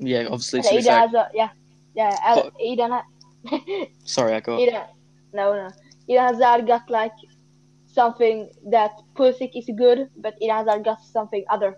yeah, 0.00 0.24
obviously 0.30 0.60
be 0.60 0.68
Eden 0.68 0.82
fair, 0.84 0.98
Hazard, 1.00 1.26
yeah, 1.34 1.50
yeah, 1.94 2.34
But- 2.34 2.52
Eden. 2.60 2.90
Ha- 2.92 3.04
sorry, 4.04 4.32
I 4.34 4.40
got 4.40 4.60
Eden, 4.60 4.82
no, 5.32 5.52
no. 5.54 5.68
Eden 6.08 6.22
Hazard 6.28 6.66
got 6.66 6.88
like 6.88 7.12
something 7.86 8.48
that 8.70 8.92
Pulisic 9.14 9.50
is 9.54 9.68
good, 9.76 10.08
but 10.16 10.34
Eden 10.40 10.56
Hazard 10.56 10.84
got 10.84 11.00
something 11.02 11.44
other. 11.50 11.76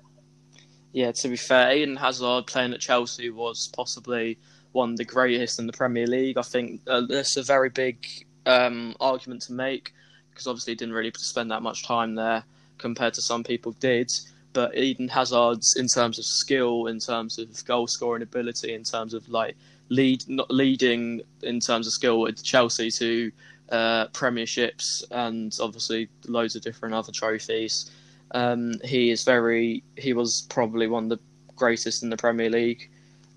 Yeah, 0.92 1.12
to 1.12 1.28
be 1.28 1.36
fair, 1.36 1.72
Eden 1.76 1.96
Hazard 1.96 2.46
playing 2.46 2.72
at 2.74 2.80
Chelsea 2.80 3.30
was 3.30 3.68
possibly 3.68 4.38
one 4.72 4.90
of 4.92 4.96
the 4.96 5.04
greatest 5.04 5.58
in 5.58 5.66
the 5.66 5.72
Premier 5.72 6.06
League. 6.06 6.36
I 6.36 6.42
think 6.42 6.80
uh, 6.86 7.02
that's 7.08 7.36
a 7.36 7.42
very 7.42 7.70
big 7.70 8.04
um, 8.46 8.94
argument 9.00 9.42
to 9.42 9.52
make 9.52 9.92
because 10.30 10.46
obviously 10.46 10.72
he 10.72 10.76
didn't 10.76 10.94
really 10.94 11.12
spend 11.16 11.50
that 11.50 11.62
much 11.62 11.84
time 11.84 12.14
there 12.14 12.44
compared 12.78 13.14
to 13.14 13.22
some 13.22 13.44
people 13.44 13.72
did. 13.72 14.10
But 14.52 14.76
Eden 14.76 15.08
Hazard's 15.08 15.76
in 15.76 15.86
terms 15.86 16.18
of 16.18 16.24
skill, 16.24 16.86
in 16.86 16.98
terms 16.98 17.38
of 17.38 17.64
goal 17.64 17.86
scoring 17.86 18.22
ability, 18.22 18.74
in 18.74 18.82
terms 18.82 19.14
of 19.14 19.28
like 19.28 19.56
lead 19.90 20.24
not 20.28 20.50
leading 20.50 21.20
in 21.42 21.60
terms 21.60 21.86
of 21.86 21.92
skill 21.92 22.20
with 22.20 22.42
Chelsea 22.42 22.90
to 22.90 23.30
uh, 23.70 24.06
premierships, 24.08 25.04
and 25.12 25.56
obviously 25.60 26.08
loads 26.26 26.56
of 26.56 26.62
different 26.62 26.94
other 26.94 27.12
trophies. 27.12 27.90
Um, 28.32 28.74
he 28.84 29.10
is 29.10 29.22
very. 29.24 29.84
He 29.96 30.12
was 30.12 30.46
probably 30.48 30.88
one 30.88 31.04
of 31.04 31.10
the 31.10 31.20
greatest 31.54 32.02
in 32.02 32.10
the 32.10 32.16
Premier 32.16 32.50
League 32.50 32.90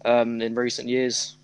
um, 0.06 0.42
in 0.42 0.56
recent 0.56 0.88
years. 0.90 1.36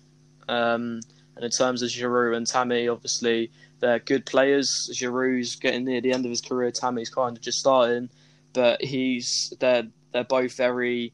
Um, 0.48 1.00
and 1.36 1.44
in 1.44 1.50
terms 1.50 1.82
of 1.82 1.90
Giroud 1.90 2.36
and 2.36 2.46
Tammy, 2.46 2.88
obviously 2.88 3.50
they're 3.80 3.98
good 3.98 4.26
players. 4.26 4.90
Giroud's 4.92 5.56
getting 5.56 5.84
near 5.84 6.00
the 6.00 6.12
end 6.12 6.24
of 6.24 6.30
his 6.30 6.40
career. 6.40 6.70
Tammy's 6.70 7.10
kind 7.10 7.36
of 7.36 7.42
just 7.42 7.58
starting, 7.58 8.10
but 8.52 8.82
he's 8.82 9.52
they're 9.58 9.86
they're 10.12 10.24
both 10.24 10.56
very 10.56 11.12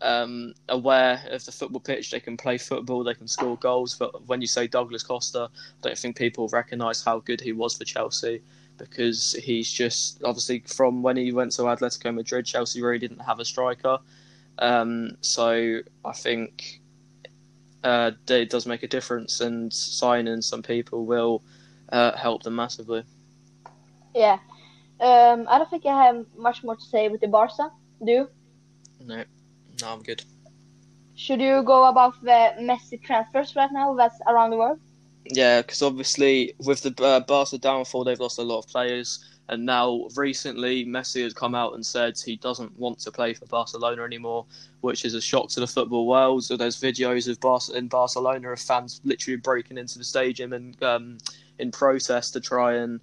um, 0.00 0.54
aware 0.68 1.22
of 1.30 1.44
the 1.44 1.52
football 1.52 1.80
pitch. 1.80 2.10
They 2.10 2.20
can 2.20 2.36
play 2.36 2.58
football. 2.58 3.04
They 3.04 3.14
can 3.14 3.28
score 3.28 3.56
goals. 3.56 3.94
But 3.94 4.26
when 4.26 4.40
you 4.40 4.46
say 4.46 4.66
Douglas 4.66 5.02
Costa, 5.02 5.50
I 5.52 5.88
don't 5.88 5.98
think 5.98 6.16
people 6.16 6.48
recognise 6.48 7.02
how 7.02 7.20
good 7.20 7.40
he 7.40 7.52
was 7.52 7.76
for 7.76 7.84
Chelsea 7.84 8.42
because 8.78 9.32
he's 9.32 9.70
just 9.70 10.22
obviously 10.24 10.62
from 10.66 11.02
when 11.02 11.16
he 11.16 11.32
went 11.32 11.52
to 11.52 11.62
Atletico 11.62 12.14
Madrid, 12.14 12.46
Chelsea 12.46 12.80
really 12.80 12.98
didn't 12.98 13.18
have 13.18 13.40
a 13.40 13.44
striker. 13.44 13.98
Um, 14.58 15.16
so 15.20 15.80
I 16.04 16.12
think 16.12 16.80
uh, 17.84 18.12
it 18.28 18.50
does 18.50 18.66
make 18.66 18.82
a 18.82 18.88
difference, 18.88 19.40
and 19.40 19.72
signing 19.72 20.42
some 20.42 20.62
people 20.62 21.06
will 21.06 21.42
uh, 21.90 22.16
help 22.16 22.42
them 22.42 22.56
massively. 22.56 23.04
Yeah. 24.14 24.38
Um, 25.00 25.46
I 25.48 25.58
don't 25.58 25.70
think 25.70 25.86
I 25.86 26.06
have 26.06 26.26
much 26.36 26.64
more 26.64 26.76
to 26.76 26.82
say 26.82 27.08
with 27.08 27.20
the 27.20 27.28
Barca. 27.28 27.70
Do 28.04 28.12
you? 28.12 28.28
No, 29.00 29.24
no, 29.80 29.92
I'm 29.92 30.02
good. 30.02 30.22
Should 31.14 31.40
you 31.40 31.62
go 31.62 31.86
about 31.86 32.20
the 32.22 32.54
Messi 32.60 33.02
transfers 33.02 33.54
right 33.56 33.70
now 33.72 33.94
that's 33.94 34.18
around 34.26 34.50
the 34.50 34.56
world? 34.56 34.78
Yeah, 35.24 35.62
because 35.62 35.82
obviously 35.82 36.54
with 36.64 36.82
the 36.82 36.94
uh, 37.04 37.20
Barca 37.20 37.58
downfall, 37.58 38.04
they've 38.04 38.18
lost 38.18 38.38
a 38.38 38.42
lot 38.42 38.58
of 38.60 38.68
players, 38.68 39.24
and 39.48 39.64
now 39.64 40.08
recently 40.16 40.84
Messi 40.84 41.22
has 41.22 41.34
come 41.34 41.54
out 41.54 41.74
and 41.74 41.84
said 41.84 42.18
he 42.18 42.36
doesn't 42.36 42.76
want 42.78 42.98
to 43.00 43.10
play 43.10 43.34
for 43.34 43.46
Barcelona 43.46 44.02
anymore, 44.02 44.46
which 44.80 45.04
is 45.04 45.14
a 45.14 45.20
shock 45.20 45.48
to 45.50 45.60
the 45.60 45.66
football 45.66 46.06
world. 46.06 46.44
So 46.44 46.56
there's 46.56 46.80
videos 46.80 47.28
of 47.28 47.40
Bar- 47.40 47.76
in 47.76 47.88
Barcelona 47.88 48.50
of 48.50 48.60
fans 48.60 49.00
literally 49.04 49.36
breaking 49.36 49.78
into 49.78 49.98
the 49.98 50.04
stadium 50.04 50.52
and 50.52 50.82
um, 50.82 51.18
in 51.58 51.70
protest 51.70 52.32
to 52.34 52.40
try 52.40 52.74
and 52.74 53.00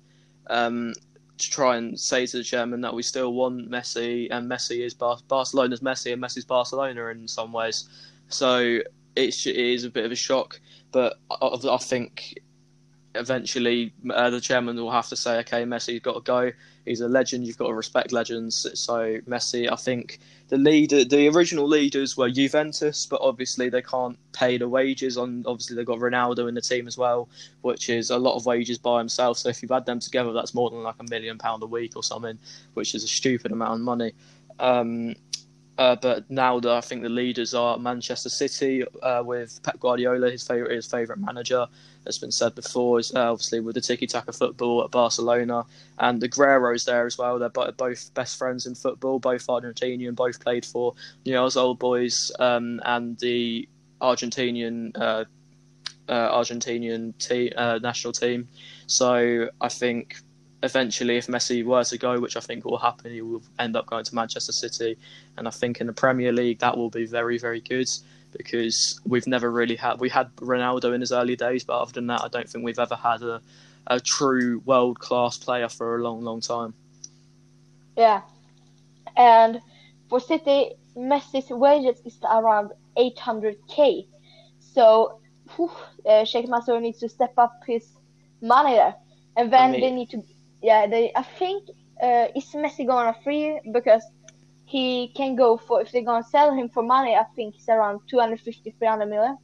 um, 0.47 0.93
to 1.37 1.49
try 1.49 1.77
and 1.77 1.99
say 1.99 2.25
to 2.25 2.37
the 2.37 2.43
chairman 2.43 2.81
that 2.81 2.93
we 2.93 3.03
still 3.03 3.33
want 3.33 3.69
Messi 3.69 4.27
and 4.31 4.49
Messi 4.49 4.85
is 4.85 4.93
Bar- 4.93 5.19
Barcelona's 5.27 5.81
Messi 5.81 6.13
and 6.13 6.21
Messi's 6.21 6.45
Barcelona 6.45 7.07
in 7.07 7.27
some 7.27 7.51
ways. 7.51 7.89
So 8.29 8.79
it's, 9.15 9.45
it 9.45 9.55
is 9.55 9.83
a 9.83 9.89
bit 9.89 10.05
of 10.05 10.11
a 10.11 10.15
shock, 10.15 10.59
but 10.91 11.17
I, 11.29 11.57
I 11.69 11.77
think 11.77 12.39
eventually 13.15 13.93
uh, 14.09 14.29
the 14.29 14.41
chairman 14.41 14.77
will 14.77 14.91
have 14.91 15.09
to 15.09 15.15
say, 15.15 15.39
okay, 15.39 15.63
Messi's 15.63 16.01
got 16.01 16.13
to 16.13 16.21
go. 16.21 16.51
He's 16.85 17.01
a 17.01 17.07
legend. 17.07 17.45
You've 17.47 17.57
got 17.57 17.67
to 17.67 17.73
respect 17.73 18.11
legends. 18.11 18.67
So 18.79 19.19
Messi, 19.27 19.71
I 19.71 19.75
think 19.75 20.19
the 20.49 20.57
leader, 20.57 21.03
the 21.03 21.27
original 21.27 21.67
leaders 21.67 22.15
were 22.15 22.29
Juventus, 22.29 23.05
but 23.05 23.19
obviously 23.21 23.69
they 23.69 23.81
can't 23.81 24.17
pay 24.33 24.57
the 24.57 24.69
wages. 24.69 25.17
On 25.17 25.43
obviously 25.47 25.75
they've 25.75 25.85
got 25.85 25.99
Ronaldo 25.99 26.47
in 26.47 26.55
the 26.55 26.61
team 26.61 26.87
as 26.87 26.97
well, 26.97 27.27
which 27.61 27.89
is 27.89 28.11
a 28.11 28.17
lot 28.17 28.35
of 28.35 28.45
wages 28.45 28.77
by 28.77 28.99
himself. 28.99 29.39
So 29.39 29.49
if 29.49 29.63
you 29.63 29.69
add 29.71 29.85
them 29.85 29.99
together, 29.99 30.31
that's 30.31 30.53
more 30.53 30.69
than 30.69 30.83
like 30.83 30.95
a 30.99 31.09
million 31.09 31.37
pound 31.37 31.63
a 31.63 31.67
week 31.67 31.95
or 31.95 32.03
something, 32.03 32.37
which 32.75 32.93
is 32.93 33.03
a 33.03 33.07
stupid 33.07 33.51
amount 33.51 33.73
of 33.73 33.81
money. 33.81 34.13
Um, 34.59 35.15
uh, 35.77 35.95
but 36.01 36.29
now 36.29 36.59
that 36.59 36.71
I 36.71 36.81
think 36.81 37.01
the 37.01 37.09
leaders 37.09 37.53
are 37.53 37.77
Manchester 37.77 38.29
City 38.29 38.83
uh, 39.03 39.21
with 39.25 39.61
Pep 39.63 39.79
Guardiola, 39.79 40.31
his 40.31 40.47
favorite 40.47 40.71
his 40.71 40.85
favorite 40.85 41.19
manager, 41.19 41.67
has 42.05 42.17
been 42.17 42.31
said 42.31 42.55
before. 42.55 42.99
Is 42.99 43.13
uh, 43.13 43.31
obviously 43.31 43.59
with 43.59 43.75
the 43.75 43.81
tiki 43.81 44.07
taka 44.07 44.31
football 44.31 44.83
at 44.83 44.91
Barcelona, 44.91 45.65
and 45.99 46.21
the 46.21 46.29
Agüero's 46.29 46.85
there 46.85 47.05
as 47.05 47.17
well. 47.17 47.39
They're 47.39 47.49
both 47.49 48.13
best 48.13 48.37
friends 48.37 48.65
in 48.65 48.75
football, 48.75 49.19
both 49.19 49.47
Argentinian, 49.47 50.15
both 50.15 50.39
played 50.39 50.65
for 50.65 50.93
Newell's 51.25 51.57
Old 51.57 51.79
Boys 51.79 52.31
um, 52.39 52.81
and 52.85 53.17
the 53.19 53.67
Argentinian 54.01 54.91
uh, 54.95 55.25
uh, 56.07 56.39
Argentinian 56.39 57.17
team, 57.17 57.51
uh, 57.55 57.79
national 57.81 58.13
team. 58.13 58.47
So 58.87 59.49
I 59.61 59.69
think 59.69 60.17
eventually, 60.63 61.17
if 61.17 61.27
Messi 61.27 61.63
were 61.63 61.83
to 61.83 61.97
go, 61.97 62.19
which 62.19 62.37
I 62.37 62.39
think 62.39 62.65
will 62.65 62.77
happen, 62.77 63.11
he 63.11 63.21
will 63.21 63.43
end 63.59 63.75
up 63.75 63.85
going 63.87 64.05
to 64.05 64.15
Manchester 64.15 64.51
City. 64.51 64.97
And 65.37 65.47
I 65.47 65.51
think 65.51 65.81
in 65.81 65.87
the 65.87 65.93
Premier 65.93 66.31
League, 66.31 66.59
that 66.59 66.77
will 66.77 66.89
be 66.89 67.05
very, 67.05 67.37
very 67.37 67.61
good 67.61 67.89
because 68.37 68.99
we've 69.05 69.27
never 69.27 69.51
really 69.51 69.75
had. 69.75 69.99
We 69.99 70.09
had 70.09 70.35
Ronaldo 70.37 70.93
in 70.93 71.01
his 71.01 71.11
early 71.11 71.35
days, 71.35 71.63
but 71.63 71.79
other 71.79 71.91
than 71.91 72.07
that, 72.07 72.21
I 72.21 72.27
don't 72.27 72.47
think 72.49 72.63
we've 72.63 72.79
ever 72.79 72.95
had 72.95 73.21
a, 73.21 73.41
a 73.87 73.99
true 73.99 74.61
world 74.65 74.99
class 74.99 75.37
player 75.37 75.69
for 75.69 75.97
a 75.97 76.03
long, 76.03 76.21
long 76.21 76.41
time. 76.41 76.73
Yeah. 77.97 78.21
And 79.15 79.61
for 80.09 80.19
City, 80.19 80.71
Messi's 80.97 81.49
wages 81.49 82.01
is 82.05 82.17
around 82.29 82.71
800k. 82.97 84.07
So, 84.59 85.19
whew, 85.55 85.71
uh, 86.05 86.25
Sheikh 86.25 86.47
Mansour 86.47 86.79
needs 86.79 86.99
to 86.99 87.09
step 87.09 87.33
up 87.37 87.61
his 87.65 87.87
money 88.41 88.73
there. 88.73 88.95
And 89.37 89.51
then 89.51 89.69
I 89.69 89.71
mean, 89.71 89.81
they 89.81 89.91
need 89.91 90.09
to 90.11 90.23
yeah, 90.65 90.87
they. 90.87 91.11
I 91.15 91.21
think 91.21 91.69
uh, 92.01 92.27
is 92.35 92.45
Messi 92.53 92.87
going 92.87 93.13
to 93.13 93.19
free 93.21 93.59
because 93.71 94.03
he 94.75 95.07
can 95.15 95.37
go 95.37 95.55
for 95.55 95.79
if 95.79 95.89
they're 95.93 96.03
gonna 96.03 96.21
sell 96.21 96.53
him 96.53 96.67
for 96.67 96.83
money. 96.83 97.15
I 97.15 97.23
think 97.33 97.55
it's 97.55 97.69
around 97.69 98.01
250, 98.09 98.71
300 98.77 99.05
million. 99.05 99.37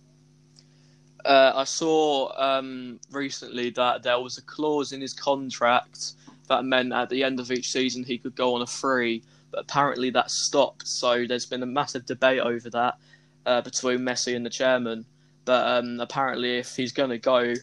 Uh, 1.23 1.53
I 1.55 1.63
saw 1.63 2.33
um, 2.38 3.00
recently 3.11 3.69
that 3.69 4.03
there 4.03 4.19
was 4.19 4.38
a 4.38 4.41
clause 4.41 4.91
in 4.91 5.00
his 5.00 5.13
contract 5.13 6.15
that 6.50 6.65
meant 6.65 6.91
at 6.91 7.09
the 7.09 7.23
end 7.23 7.39
of 7.39 7.50
each 7.50 7.71
season 7.71 8.03
he 8.03 8.17
could 8.17 8.35
go 8.35 8.55
on 8.55 8.61
a 8.61 8.67
free, 8.67 9.23
but 9.51 9.61
apparently 9.61 10.09
that 10.09 10.31
stopped. 10.31 10.85
So 10.85 11.25
there's 11.25 11.45
been 11.45 11.63
a 11.63 11.71
massive 11.79 12.05
debate 12.05 12.41
over 12.41 12.69
that 12.69 12.97
uh, 13.45 13.61
between 13.61 14.00
Messi 14.00 14.35
and 14.35 14.45
the 14.45 14.50
chairman. 14.50 15.05
But 15.45 15.65
um, 15.65 16.01
apparently, 16.01 16.57
if 16.57 16.75
he's 16.75 16.91
going 16.91 17.09
to 17.09 17.17
go, 17.17 17.53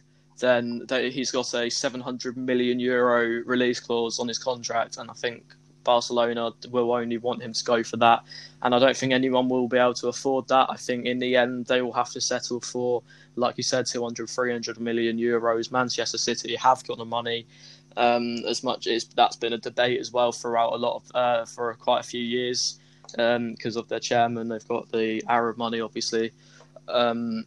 then 0.40 0.86
he's 0.88 1.30
got 1.30 1.52
a 1.52 1.68
700 1.68 2.38
million 2.38 2.80
euro 2.80 3.42
release 3.44 3.78
clause 3.78 4.18
on 4.18 4.26
his 4.26 4.38
contract, 4.38 4.96
and 4.96 5.10
I 5.10 5.14
think 5.14 5.44
Barcelona 5.84 6.52
will 6.70 6.92
only 6.92 7.18
want 7.18 7.42
him 7.42 7.52
to 7.52 7.64
go 7.64 7.82
for 7.82 7.96
that. 7.98 8.24
And 8.62 8.74
I 8.74 8.78
don't 8.78 8.96
think 8.96 9.12
anyone 9.12 9.48
will 9.48 9.68
be 9.68 9.78
able 9.78 9.94
to 9.94 10.08
afford 10.08 10.48
that. 10.48 10.68
I 10.70 10.76
think 10.76 11.06
in 11.06 11.18
the 11.18 11.36
end 11.36 11.66
they 11.66 11.82
will 11.82 11.92
have 11.92 12.10
to 12.10 12.20
settle 12.20 12.60
for, 12.60 13.02
like 13.36 13.56
you 13.56 13.62
said, 13.62 13.86
200, 13.86 14.28
300 14.28 14.80
million 14.80 15.18
euros. 15.18 15.72
Manchester 15.72 16.18
City 16.18 16.56
have 16.56 16.86
got 16.86 16.98
the 16.98 17.04
money. 17.04 17.46
Um, 17.96 18.44
as 18.46 18.62
much 18.62 18.86
as 18.86 19.04
that's 19.04 19.36
been 19.36 19.54
a 19.54 19.58
debate 19.58 19.98
as 19.98 20.12
well 20.12 20.30
throughout 20.30 20.72
a 20.72 20.76
lot 20.76 20.96
of 20.96 21.16
uh, 21.16 21.44
for 21.46 21.74
quite 21.74 22.00
a 22.00 22.04
few 22.04 22.22
years 22.22 22.78
because 23.12 23.76
um, 23.76 23.80
of 23.80 23.88
their 23.88 24.00
chairman. 24.00 24.48
They've 24.48 24.68
got 24.68 24.90
the 24.92 25.22
Arab 25.28 25.56
money, 25.56 25.80
obviously. 25.80 26.32
Um, 26.86 27.44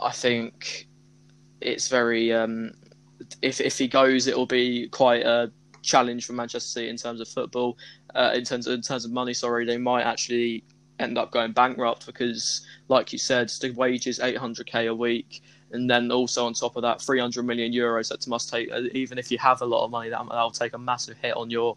I 0.00 0.12
think 0.12 0.88
it's 1.60 1.88
very 1.88 2.32
um, 2.32 2.72
if 3.40 3.60
if 3.60 3.78
he 3.78 3.88
goes, 3.88 4.26
it'll 4.26 4.46
be 4.46 4.88
quite 4.88 5.22
a 5.22 5.50
challenge 5.82 6.26
for 6.26 6.32
Manchester 6.32 6.68
City 6.68 6.88
in 6.88 6.96
terms 6.96 7.20
of 7.20 7.28
football. 7.28 7.76
Uh, 8.14 8.32
in 8.34 8.44
terms 8.44 8.66
of, 8.66 8.74
in 8.74 8.82
terms 8.82 9.04
of 9.04 9.12
money, 9.12 9.34
sorry, 9.34 9.64
they 9.64 9.78
might 9.78 10.02
actually 10.02 10.64
end 10.98 11.18
up 11.18 11.30
going 11.30 11.52
bankrupt 11.52 12.06
because, 12.06 12.66
like 12.88 13.12
you 13.12 13.18
said, 13.18 13.48
the 13.60 13.70
wages 13.72 14.18
800k 14.18 14.88
a 14.88 14.94
week, 14.94 15.42
and 15.72 15.90
then 15.90 16.10
also 16.10 16.46
on 16.46 16.54
top 16.54 16.76
of 16.76 16.82
that, 16.82 17.00
300 17.00 17.42
million 17.42 17.72
euros. 17.72 18.08
That 18.08 18.26
must 18.28 18.50
take 18.50 18.70
uh, 18.72 18.82
even 18.92 19.18
if 19.18 19.30
you 19.30 19.38
have 19.38 19.62
a 19.62 19.66
lot 19.66 19.84
of 19.84 19.90
money, 19.90 20.10
that 20.10 20.22
that'll 20.28 20.50
take 20.50 20.74
a 20.74 20.78
massive 20.78 21.16
hit 21.18 21.36
on 21.36 21.50
your 21.50 21.76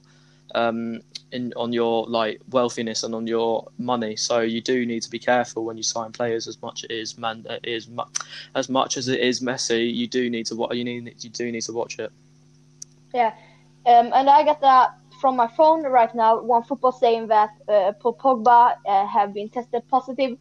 um, 0.53 1.01
in 1.31 1.53
on 1.55 1.73
your 1.73 2.05
like 2.07 2.39
wealthiness 2.49 3.03
and 3.03 3.15
on 3.15 3.25
your 3.25 3.67
money. 3.77 4.15
So 4.15 4.41
you 4.41 4.61
do 4.61 4.85
need 4.85 5.01
to 5.01 5.09
be 5.09 5.19
careful 5.19 5.65
when 5.65 5.77
you 5.77 5.83
sign 5.83 6.11
players 6.11 6.47
as 6.47 6.61
much 6.61 6.83
as 6.83 6.89
is 6.89 7.17
man 7.17 7.45
uh, 7.49 7.57
is 7.63 7.89
as 8.53 8.69
much 8.69 8.97
as 8.97 9.07
it 9.07 9.19
is 9.19 9.41
Messi. 9.41 9.93
You 9.93 10.07
do 10.07 10.29
need 10.29 10.45
to 10.47 10.55
watch. 10.55 10.75
You 10.75 10.83
need 10.83 11.15
you 11.23 11.29
do 11.29 11.51
need 11.51 11.61
to 11.63 11.73
watch 11.73 11.99
it. 11.99 12.11
Yeah, 13.13 13.33
um, 13.85 14.11
and 14.13 14.29
I 14.29 14.43
got 14.43 14.61
that 14.61 14.95
from 15.21 15.35
my 15.35 15.47
phone 15.47 15.83
right 15.83 16.13
now. 16.13 16.39
OneFootball 16.39 16.99
saying 16.99 17.27
that 17.27 17.51
uh, 17.67 17.91
Paul 17.99 18.15
Pogba 18.15 18.75
uh, 18.85 19.07
have 19.07 19.33
been 19.33 19.49
tested 19.49 19.83
positive 19.89 20.37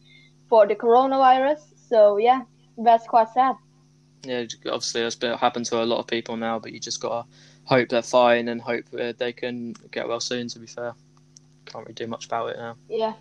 for 0.49 0.67
the 0.67 0.75
coronavirus. 0.75 1.59
So 1.89 2.17
yeah, 2.17 2.41
that's 2.77 3.07
quite 3.07 3.29
sad. 3.29 3.55
Yeah, 4.23 4.45
obviously 4.65 5.01
that's 5.01 5.15
been 5.15 5.37
happened 5.37 5.65
to 5.67 5.83
a 5.83 5.85
lot 5.85 5.99
of 5.99 6.07
people 6.07 6.35
now, 6.37 6.59
but 6.59 6.73
you 6.73 6.79
just 6.79 6.99
gotta 6.99 7.27
hope 7.65 7.89
they're 7.89 8.01
fine 8.01 8.47
and 8.47 8.61
hope 8.61 8.85
uh, 8.99 9.13
they 9.17 9.33
can 9.33 9.75
get 9.91 10.07
well 10.07 10.19
soon. 10.19 10.47
To 10.49 10.59
be 10.59 10.67
fair, 10.67 10.93
can't 11.65 11.85
really 11.85 11.93
do 11.93 12.07
much 12.07 12.25
about 12.25 12.49
it 12.49 12.57
now. 12.57 12.75
Yeah. 12.89 13.13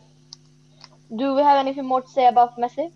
Do 1.15 1.35
we 1.35 1.43
have 1.43 1.59
anything 1.59 1.85
more 1.85 2.01
to 2.01 2.09
say 2.09 2.27
about 2.27 2.59
Messi? 2.59 2.91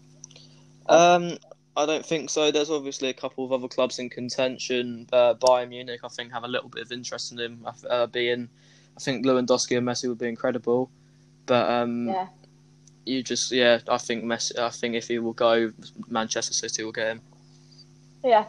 Um, 0.88 1.37
I 1.78 1.87
don't 1.87 2.04
think 2.04 2.28
so. 2.28 2.50
There's 2.50 2.70
obviously 2.70 3.08
a 3.08 3.14
couple 3.14 3.44
of 3.44 3.52
other 3.52 3.68
clubs 3.68 4.00
in 4.00 4.11
contention. 4.11 5.06
Uh, 5.12 5.35
Bayern 5.35 5.68
Munich, 5.68 6.00
I 6.02 6.08
think, 6.08 6.32
have 6.32 6.42
a 6.42 6.49
little 6.49 6.68
bit 6.68 6.82
of 6.82 6.90
interest 6.90 7.30
in 7.30 7.38
him 7.38 7.66
uh, 7.88 8.06
being. 8.06 8.49
I 8.97 9.00
think 9.00 9.25
Lewandowski 9.25 9.78
and 9.78 9.87
Messi 9.87 10.08
would 10.08 10.18
be 10.18 10.26
incredible, 10.26 10.90
but 11.47 11.70
um, 11.70 12.08
yeah. 12.08 12.26
you 13.04 13.23
just 13.23 13.52
yeah. 13.52 13.78
I 13.87 13.99
think 13.99 14.25
Messi. 14.25 14.58
I 14.58 14.70
think 14.70 14.97
if 14.97 15.06
he 15.06 15.20
will 15.20 15.35
go, 15.35 15.73
Manchester 16.08 16.52
City 16.52 16.82
will 16.82 16.90
get 16.90 17.12
him. 17.12 17.20
Yeah. 18.25 18.47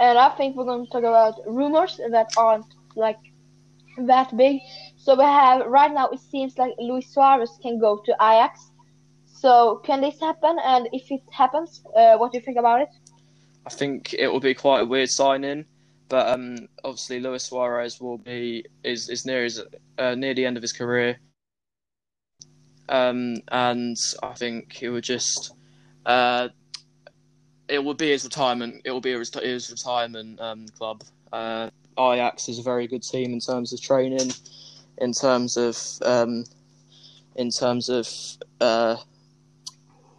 and 0.00 0.18
I 0.18 0.30
think 0.30 0.56
we're 0.56 0.64
going 0.64 0.86
to 0.86 0.90
talk 0.90 1.04
about 1.04 1.34
rumors 1.46 2.00
that 2.10 2.32
aren't 2.36 2.66
like 2.96 3.20
that 3.96 4.36
big. 4.36 4.60
So 4.96 5.14
we 5.14 5.22
have 5.22 5.64
right 5.68 5.94
now. 5.94 6.08
It 6.08 6.18
seems 6.18 6.58
like 6.58 6.74
Luis 6.80 7.06
Suarez 7.06 7.56
can 7.62 7.78
go 7.78 7.98
to 7.98 8.12
Ajax. 8.20 8.72
So 9.36 9.82
can 9.84 10.00
this 10.00 10.18
happen? 10.18 10.56
And 10.64 10.88
if 10.92 11.10
it 11.10 11.20
happens, 11.30 11.82
uh, 11.94 12.16
what 12.16 12.32
do 12.32 12.38
you 12.38 12.44
think 12.44 12.58
about 12.58 12.80
it? 12.80 12.88
I 13.66 13.70
think 13.70 14.14
it 14.14 14.28
will 14.28 14.40
be 14.40 14.54
quite 14.54 14.80
a 14.80 14.86
weird 14.86 15.10
signing, 15.10 15.66
but 16.08 16.28
um, 16.28 16.68
obviously 16.84 17.20
Luis 17.20 17.44
Suarez 17.44 18.00
will 18.00 18.16
be 18.16 18.64
is 18.82 19.10
is 19.10 19.26
near 19.26 19.44
his 19.44 19.62
uh, 19.98 20.14
near 20.14 20.32
the 20.32 20.46
end 20.46 20.56
of 20.56 20.62
his 20.62 20.72
career, 20.72 21.18
um, 22.88 23.36
and 23.48 23.98
I 24.22 24.32
think 24.32 24.82
it 24.82 24.88
would 24.88 25.04
just 25.04 25.52
uh, 26.06 26.48
it 27.68 27.80
will 27.80 27.94
be 27.94 28.10
his 28.10 28.24
retirement. 28.24 28.82
It 28.84 28.90
will 28.90 29.00
be 29.02 29.12
his, 29.12 29.34
his 29.34 29.70
retirement 29.70 30.40
um, 30.40 30.66
club. 30.78 31.02
Uh, 31.32 31.68
Ajax 31.98 32.48
is 32.48 32.58
a 32.58 32.62
very 32.62 32.86
good 32.86 33.02
team 33.02 33.32
in 33.32 33.40
terms 33.40 33.72
of 33.72 33.82
training, 33.82 34.30
in 34.98 35.12
terms 35.12 35.58
of 35.58 35.76
um, 36.02 36.44
in 37.34 37.50
terms 37.50 37.90
of. 37.90 38.08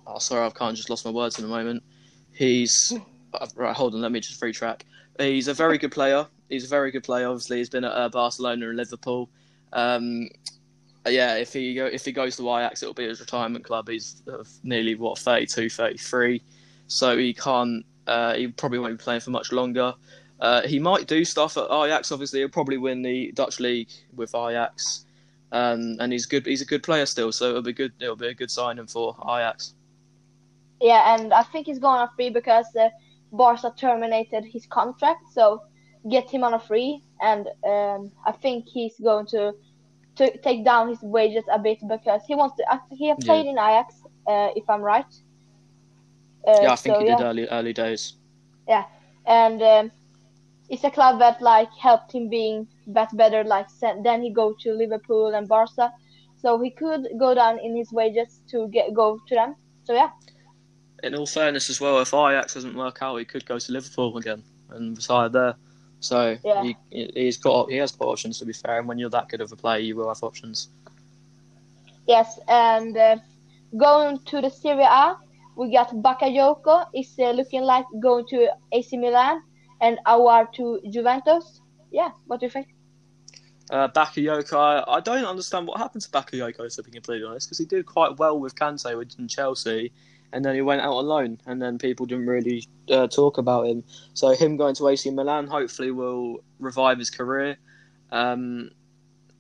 Uh, 0.08 0.14
oh, 0.16 0.20
sorry, 0.20 0.46
I've 0.46 0.54
kind 0.54 0.72
of 0.72 0.78
just 0.78 0.90
lost 0.90 1.06
my 1.06 1.12
words 1.12 1.38
in 1.40 1.46
a 1.46 1.48
moment. 1.48 1.84
He's 2.32 2.94
uh, 3.34 3.48
right. 3.56 3.76
Hold 3.76 3.94
on, 3.96 4.02
let 4.02 4.12
me 4.12 4.20
just 4.20 4.40
free 4.40 4.54
track. 4.54 4.86
He's 5.20 5.48
a 5.48 5.54
very 5.54 5.78
good 5.78 5.92
player. 5.92 6.28
He's 6.50 6.66
a 6.66 6.70
very 6.70 6.92
good 6.92 7.04
player. 7.04 7.28
Obviously, 7.28 7.58
he's 7.58 7.70
been 7.70 7.84
at 7.84 7.92
uh, 7.92 8.10
Barcelona 8.10 8.70
and 8.70 8.78
Liverpool. 8.78 9.30
Um, 9.74 10.30
yeah, 11.06 11.36
if 11.36 11.54
he 11.54 11.74
go, 11.74 11.86
if 11.86 12.06
he 12.06 12.12
goes 12.12 12.38
to 12.38 12.44
Ajax, 12.44 12.84
it'll 12.84 12.94
be 12.94 13.08
his 13.08 13.20
retirement 13.20 13.66
club. 13.66 13.88
He's 13.90 14.22
uh, 14.32 14.44
nearly 14.64 14.96
what 14.96 15.18
32, 15.18 15.70
33 15.70 16.42
so 16.88 17.18
he 17.18 17.34
can't. 17.34 17.86
Uh, 18.08 18.34
he 18.34 18.48
probably 18.48 18.80
won't 18.80 18.98
be 18.98 19.04
playing 19.04 19.20
for 19.20 19.32
much 19.32 19.52
longer. 19.52 19.94
Uh, 20.40 20.62
he 20.62 20.80
might 20.80 21.08
do 21.08 21.26
stuff 21.26 21.58
at 21.58 21.66
Ajax. 21.70 22.12
Obviously, 22.12 22.40
he'll 22.40 22.50
probably 22.50 22.78
win 22.78 23.02
the 23.02 23.32
Dutch 23.34 23.60
league 23.60 23.90
with 24.16 24.34
Ajax, 24.34 25.06
um, 25.52 25.98
and 26.00 26.12
he's 26.12 26.26
good. 26.26 26.46
He's 26.46 26.62
a 26.62 26.66
good 26.66 26.84
player 26.84 27.06
still, 27.06 27.32
so 27.32 27.50
it'll 27.50 27.62
be 27.62 27.74
good. 27.74 27.92
It'll 28.00 28.16
be 28.16 28.28
a 28.28 28.34
good 28.34 28.50
signing 28.50 28.88
for 28.88 29.16
Ajax. 29.24 29.74
Yeah, 30.82 31.16
and 31.16 31.34
I 31.34 31.44
think 31.44 31.66
he's 31.66 31.80
going 31.80 32.00
on 32.00 32.10
free 32.16 32.30
because 32.30 32.68
uh, 32.80 32.90
Barca 33.32 33.74
terminated 33.78 34.46
his 34.46 34.66
contract, 34.68 35.22
so 35.34 35.64
get 36.10 36.30
him 36.30 36.44
on 36.44 36.54
a 36.54 36.60
free, 36.60 37.02
and 37.22 37.48
um, 37.66 38.12
I 38.26 38.32
think 38.32 38.68
he's 38.68 38.96
going 39.00 39.26
to 39.28 39.54
to 40.18 40.36
take 40.40 40.66
down 40.66 40.90
his 40.90 41.02
wages 41.02 41.44
a 41.52 41.60
bit 41.60 41.80
because 41.88 42.22
he 42.28 42.36
wants 42.36 42.58
to. 42.58 42.82
He 42.92 43.14
played 43.22 43.46
yeah. 43.46 43.52
in 43.52 43.58
Ajax, 43.58 44.02
uh, 44.28 44.50
if 44.56 44.70
I'm 44.70 44.82
right. 44.82 45.06
Uh, 46.48 46.60
yeah, 46.62 46.72
I 46.72 46.76
think 46.76 46.96
so, 46.96 47.00
he 47.02 47.08
did 47.08 47.22
early 47.22 47.48
early 47.50 47.74
days. 47.74 48.14
Yeah, 48.68 48.86
and 49.26 49.62
um, 49.62 49.92
it's 50.70 50.84
a 50.84 50.92
club 50.92 51.20
that 51.20 51.42
like 51.42 51.70
helped 51.74 52.14
him 52.14 52.30
being 52.30 52.68
that 52.88 53.16
better. 53.18 53.44
Like 53.44 53.68
then 54.04 54.22
he 54.22 54.30
go 54.30 54.56
to 54.62 54.74
Liverpool 54.74 55.34
and 55.34 55.48
Barca, 55.48 55.92
so 56.36 56.60
he 56.62 56.70
could 56.70 57.08
go 57.18 57.34
down 57.34 57.60
in 57.60 57.76
his 57.76 57.92
wages 57.92 58.42
to 58.52 58.68
get 58.68 58.94
go 58.94 59.20
to 59.28 59.36
them. 59.36 59.56
So 59.84 59.94
yeah. 59.94 60.12
In 61.04 61.16
all 61.16 61.28
fairness, 61.28 61.70
as 61.70 61.80
well, 61.80 62.00
if 62.00 62.14
Ajax 62.14 62.56
doesn't 62.56 62.76
work 62.76 63.00
out, 63.02 63.18
he 63.18 63.26
could 63.26 63.46
go 63.46 63.60
to 63.60 63.72
Liverpool 63.72 64.18
again 64.18 64.44
and 64.70 64.98
retire 64.98 65.30
there. 65.30 65.56
So 66.00 66.38
yeah. 66.44 66.64
he 66.64 66.76
he's 66.92 67.38
got 67.38 67.70
he 67.70 67.78
has 67.78 67.92
got 67.92 68.08
options 68.08 68.40
to 68.40 68.46
be 68.46 68.54
fair, 68.54 68.80
and 68.80 68.88
when 68.88 68.98
you're 68.98 69.10
that 69.10 69.30
good 69.30 69.42
of 69.42 69.52
a 69.52 69.56
player, 69.56 69.80
you 69.80 69.96
will 69.96 70.08
have 70.08 70.24
options. 70.24 70.70
Yes, 72.08 72.40
and 72.48 72.96
uh, 72.96 73.18
going 73.76 74.20
to 74.26 74.42
the 74.42 74.50
Serie 74.50 74.84
A, 74.84 75.18
we 75.56 75.72
got 75.72 75.90
Bakayoko 75.90 76.86
is 76.94 77.14
uh, 77.20 77.32
looking 77.32 77.64
like 77.64 77.86
going 78.00 78.26
to 78.28 78.50
AC 78.72 78.96
Milan 78.98 79.42
and 79.82 79.98
Aouar 80.06 80.52
to 80.54 80.80
Juventus. 80.90 81.62
Yeah, 81.92 82.12
what 82.28 82.40
do 82.40 82.46
you 82.46 82.52
think? 82.52 82.68
Uh, 83.70 83.90
Bakayoko, 83.90 84.58
I, 84.58 84.84
I, 84.88 85.00
don't 85.02 85.26
understand 85.26 85.68
what 85.68 85.78
happened 85.78 86.02
to 86.04 86.10
Bakayoko, 86.10 86.74
to 86.74 86.84
be 86.84 86.92
completely 86.92 87.28
honest, 87.28 87.48
because 87.48 87.58
he 87.58 87.66
did 87.66 87.86
quite 87.86 88.18
well 88.18 88.40
with 88.40 88.56
Kante 88.56 89.20
in 89.20 89.28
Chelsea, 89.28 89.92
and 90.34 90.44
then 90.44 90.56
he 90.56 90.62
went 90.62 90.82
out 90.82 90.94
alone, 90.94 91.40
and 91.46 91.62
then 91.62 91.78
people 91.78 92.06
didn't 92.06 92.28
really 92.28 92.68
uh, 92.90 93.08
talk 93.08 93.38
about 93.38 93.68
him. 93.68 93.84
So 94.14 94.30
him 94.32 94.58
going 94.58 94.76
to 94.76 94.88
AC 94.88 95.10
Milan 95.12 95.48
hopefully 95.48 95.92
will 95.92 96.44
revive 96.60 97.00
his 97.00 97.10
career. 97.10 97.58
Um, 98.12 98.72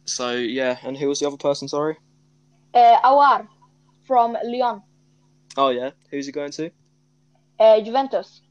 so 0.05 0.33
yeah, 0.33 0.77
and 0.83 0.97
who 0.97 1.07
was 1.07 1.19
the 1.19 1.27
other 1.27 1.37
person? 1.37 1.67
Sorry. 1.67 1.97
Uh, 2.73 2.97
Aouar 3.03 3.47
from 4.05 4.37
Lyon. 4.43 4.81
Oh 5.57 5.69
yeah, 5.69 5.91
who's 6.09 6.25
he 6.25 6.31
going 6.31 6.51
to? 6.51 6.71
Uh, 7.59 7.81
Juventus. 7.81 8.41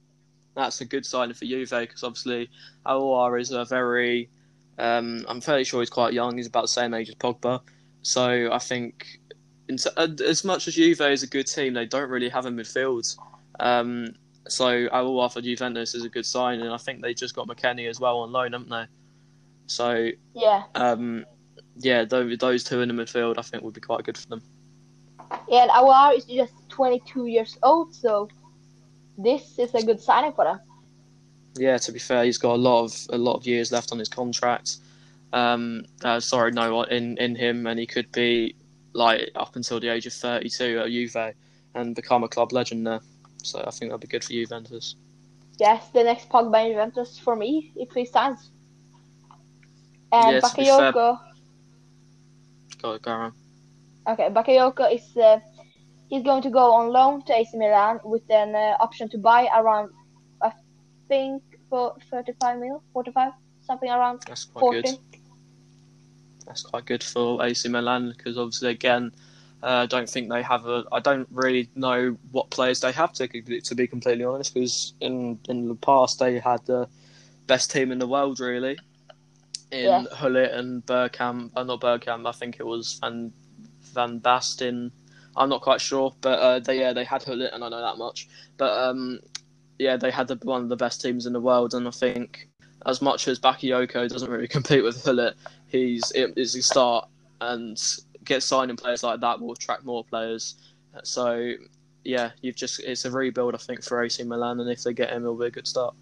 That's 0.54 0.80
a 0.80 0.84
good 0.84 1.04
sign 1.04 1.32
for 1.34 1.44
Juve 1.44 1.70
because 1.70 2.02
obviously 2.02 2.50
Aouar 2.86 3.40
is 3.40 3.50
a 3.50 3.64
very. 3.64 4.30
Um, 4.78 5.24
I'm 5.28 5.40
fairly 5.40 5.64
sure 5.64 5.80
he's 5.80 5.90
quite 5.90 6.12
young. 6.12 6.36
He's 6.36 6.48
about 6.48 6.62
the 6.62 6.68
same 6.68 6.92
age 6.92 7.08
as 7.08 7.14
Pogba, 7.14 7.60
so 8.02 8.50
I 8.52 8.58
think 8.58 9.20
uh, 9.96 10.08
as 10.24 10.44
much 10.44 10.68
as 10.68 10.74
Juve 10.74 11.00
is 11.00 11.22
a 11.22 11.26
good 11.26 11.46
team, 11.46 11.74
they 11.74 11.86
don't 11.86 12.08
really 12.08 12.28
have 12.28 12.46
a 12.46 12.50
midfield. 12.50 13.16
Um, 13.58 14.14
so 14.48 14.88
Aouar 14.88 15.32
for 15.32 15.40
Juventus 15.40 15.94
is 15.94 16.04
a 16.04 16.08
good 16.08 16.26
sign, 16.26 16.60
and 16.60 16.72
I 16.72 16.76
think 16.76 17.02
they 17.02 17.14
just 17.14 17.34
got 17.34 17.48
McKennie 17.48 17.88
as 17.88 17.98
well 17.98 18.18
on 18.18 18.32
loan, 18.32 18.52
haven't 18.52 18.70
they? 18.70 18.86
So 19.66 20.10
yeah, 20.34 20.64
um, 20.74 21.24
yeah, 21.78 22.04
those, 22.04 22.38
those 22.38 22.64
two 22.64 22.80
in 22.80 22.88
the 22.88 22.94
midfield, 22.94 23.38
I 23.38 23.42
think 23.42 23.62
would 23.62 23.74
be 23.74 23.80
quite 23.80 24.04
good 24.04 24.16
for 24.16 24.28
them. 24.28 24.42
Yeah, 25.48 25.62
And 25.62 25.70
Aouar 25.70 26.16
is 26.16 26.24
just 26.24 26.54
22 26.68 27.26
years 27.26 27.58
old, 27.62 27.94
so 27.94 28.28
this 29.18 29.58
is 29.58 29.74
a 29.74 29.84
good 29.84 30.00
signing 30.00 30.32
for 30.32 30.44
them. 30.44 30.60
Yeah, 31.58 31.78
to 31.78 31.92
be 31.92 31.98
fair, 31.98 32.24
he's 32.24 32.38
got 32.38 32.54
a 32.54 32.56
lot 32.56 32.84
of 32.84 33.06
a 33.10 33.18
lot 33.18 33.34
of 33.34 33.46
years 33.46 33.72
left 33.72 33.90
on 33.90 33.98
his 33.98 34.08
contract. 34.08 34.76
Um, 35.32 35.86
uh, 36.04 36.20
sorry, 36.20 36.52
no, 36.52 36.82
in 36.82 37.16
in 37.18 37.34
him, 37.34 37.66
and 37.66 37.80
he 37.80 37.86
could 37.86 38.12
be 38.12 38.54
like 38.96 39.30
up 39.34 39.56
until 39.56 39.78
the 39.78 39.88
age 39.88 40.06
of 40.06 40.12
32 40.12 40.80
at 40.80 40.88
Juve 40.88 41.34
and 41.74 41.94
become 41.94 42.24
a 42.24 42.28
club 42.28 42.52
legend 42.52 42.86
there. 42.86 43.00
So 43.42 43.62
I 43.66 43.70
think 43.70 43.90
that'd 43.90 44.00
be 44.00 44.08
good 44.08 44.24
for 44.24 44.32
Juventus. 44.32 44.96
Yes, 45.58 45.88
the 45.90 46.02
next 46.02 46.28
Pogba 46.28 46.68
Juventus 46.68 47.18
for 47.18 47.36
me 47.36 47.72
if 47.76 47.92
he 47.92 48.04
signs. 48.04 48.50
And 50.12 50.34
yeah, 50.34 50.40
Bakayoko. 50.40 51.18
Go, 52.82 52.98
go 52.98 53.10
on. 53.10 53.32
Okay, 54.08 54.28
Bakayoko 54.28 54.94
is 54.94 55.16
uh, 55.16 55.40
he's 56.08 56.22
going 56.22 56.42
to 56.42 56.50
go 56.50 56.72
on 56.72 56.90
loan 56.90 57.22
to 57.24 57.36
AC 57.36 57.56
Milan 57.56 58.00
with 58.04 58.28
an 58.30 58.54
uh, 58.54 58.76
option 58.80 59.08
to 59.10 59.18
buy 59.18 59.48
around, 59.56 59.90
I 60.42 60.52
think, 61.08 61.42
for 61.68 61.96
35 62.10 62.58
mil, 62.58 62.82
45, 62.92 63.32
something 63.62 63.90
around 63.90 64.22
That's 64.26 64.44
quite 64.44 64.60
40. 64.60 64.82
Good. 64.82 64.98
That's 66.46 66.62
quite 66.62 66.84
good 66.84 67.02
for 67.02 67.44
AC 67.44 67.68
Milan 67.68 68.14
because 68.16 68.38
obviously, 68.38 68.70
again, 68.70 69.12
uh, 69.62 69.66
I 69.66 69.82
uh, 69.82 69.86
don't 69.86 70.08
think 70.08 70.28
they 70.28 70.42
have 70.42 70.66
a. 70.66 70.84
I 70.92 71.00
don't 71.00 71.28
really 71.30 71.68
know 71.74 72.16
what 72.30 72.50
players 72.50 72.80
they 72.80 72.92
have 72.92 73.12
to 73.14 73.26
to 73.26 73.74
be 73.74 73.86
completely 73.86 74.24
honest. 74.24 74.54
Because 74.54 74.94
in 75.00 75.38
in 75.48 75.68
the 75.68 75.74
past 75.74 76.18
they 76.18 76.38
had 76.38 76.64
the 76.66 76.88
best 77.46 77.70
team 77.70 77.90
in 77.90 77.98
the 77.98 78.06
world, 78.06 78.40
really. 78.40 78.78
In 79.72 79.84
yes. 79.84 80.06
Gullit 80.20 80.52
and 80.52 80.84
Bergkamp, 80.86 81.50
uh, 81.56 81.64
not 81.64 81.80
Bergkamp. 81.80 82.28
I 82.28 82.32
think 82.32 82.60
it 82.60 82.66
was 82.66 82.98
Van 83.00 83.32
Van 83.94 84.20
Basten 84.20 84.92
I'm 85.36 85.48
not 85.48 85.60
quite 85.60 85.80
sure, 85.80 86.14
but 86.20 86.38
uh, 86.38 86.58
they 86.60 86.80
yeah 86.80 86.92
they 86.92 87.04
had 87.04 87.24
Gullit, 87.24 87.52
and 87.52 87.62
I 87.62 87.68
know 87.68 87.80
that 87.80 87.98
much. 87.98 88.28
But 88.56 88.72
um, 88.72 89.20
yeah, 89.78 89.96
they 89.96 90.10
had 90.10 90.28
the, 90.28 90.36
one 90.42 90.62
of 90.62 90.68
the 90.68 90.76
best 90.76 91.02
teams 91.02 91.26
in 91.26 91.32
the 91.32 91.40
world, 91.40 91.74
and 91.74 91.86
I 91.86 91.90
think 91.90 92.48
as 92.86 93.02
much 93.02 93.28
as 93.28 93.38
Bakayoko 93.38 94.08
doesn't 94.08 94.30
really 94.30 94.48
compete 94.56 94.82
with 94.82 95.04
Gullit, 95.04 95.34
he's 95.68 96.10
is 96.12 96.54
a 96.54 96.62
start 96.62 97.08
and 97.40 97.80
get 98.24 98.42
signing 98.42 98.76
players 98.76 99.02
like 99.02 99.20
that 99.20 99.40
will 99.40 99.52
attract 99.52 99.84
more 99.84 100.04
players. 100.04 100.56
So 101.04 101.52
yeah, 102.04 102.30
you've 102.40 102.56
just 102.56 102.80
it's 102.80 103.04
a 103.04 103.10
rebuild 103.10 103.54
I 103.54 103.58
think 103.58 103.82
for 103.82 104.02
AC 104.02 104.22
Milan, 104.24 104.60
and 104.60 104.70
if 104.70 104.82
they 104.82 104.92
get 104.92 105.10
him, 105.10 105.22
it'll 105.22 105.36
be 105.36 105.46
a 105.46 105.50
good 105.50 105.66
start. 105.66 105.94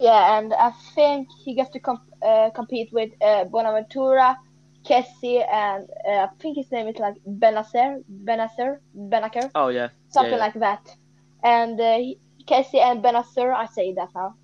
Yeah, 0.00 0.38
and 0.38 0.54
I 0.54 0.72
think 0.94 1.28
he 1.44 1.54
gets 1.54 1.70
to 1.70 1.80
comp- 1.80 2.14
uh, 2.22 2.50
compete 2.50 2.90
with 2.92 3.10
uh, 3.20 3.44
Bonaventura 3.44 4.36
Kessie 4.84 5.44
and 5.52 5.86
uh, 6.08 6.26
I 6.26 6.28
think 6.40 6.56
his 6.56 6.70
name 6.72 6.88
is 6.88 6.96
like 6.96 7.16
Bennacer, 7.26 8.02
Bennacer, 8.24 8.78
Bennacer. 8.96 9.50
Oh 9.54 9.68
yeah, 9.68 9.88
something 10.08 10.32
yeah, 10.32 10.36
yeah. 10.36 10.42
like 10.42 10.54
that. 10.54 10.96
And 11.44 11.80
uh, 11.80 11.98
Kessie 12.46 12.80
and 12.80 13.02
Bennacer, 13.02 13.54
I 13.54 13.66
say 13.66 13.92
that 13.94 14.08
now. 14.14 14.34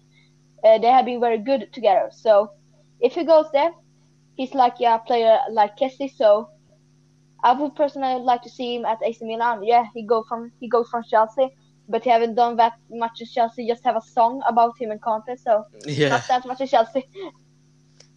Uh, 0.64 0.78
they 0.78 0.88
have 0.88 1.04
been 1.04 1.20
very 1.20 1.38
good 1.38 1.72
together. 1.72 2.10
So 2.10 2.50
if 3.00 3.14
he 3.14 3.24
goes 3.24 3.46
there, 3.52 3.70
he's 4.36 4.54
like 4.54 4.80
a 4.80 5.00
player 5.06 5.38
like 5.50 5.76
Kessie. 5.76 6.14
So 6.14 6.50
I 7.42 7.52
would 7.52 7.74
personally 7.74 8.22
like 8.22 8.42
to 8.42 8.50
see 8.50 8.76
him 8.76 8.84
at 8.84 8.98
AC 9.02 9.24
Milan. 9.24 9.64
Yeah, 9.64 9.84
he 9.94 10.02
go 10.02 10.22
from 10.28 10.52
he 10.60 10.68
goes 10.68 10.88
from 10.88 11.02
Chelsea, 11.04 11.48
but 11.88 12.04
he 12.04 12.10
haven't 12.10 12.34
done 12.34 12.56
that 12.56 12.74
much 12.90 13.20
as 13.22 13.30
Chelsea. 13.32 13.66
Just 13.66 13.84
have 13.84 13.96
a 13.96 14.02
song 14.02 14.42
about 14.46 14.80
him 14.80 14.90
and 14.90 15.00
Conte, 15.00 15.36
so 15.36 15.64
yeah. 15.86 16.10
not 16.10 16.28
that 16.28 16.46
much 16.46 16.60
as 16.60 16.70
Chelsea. 16.70 17.08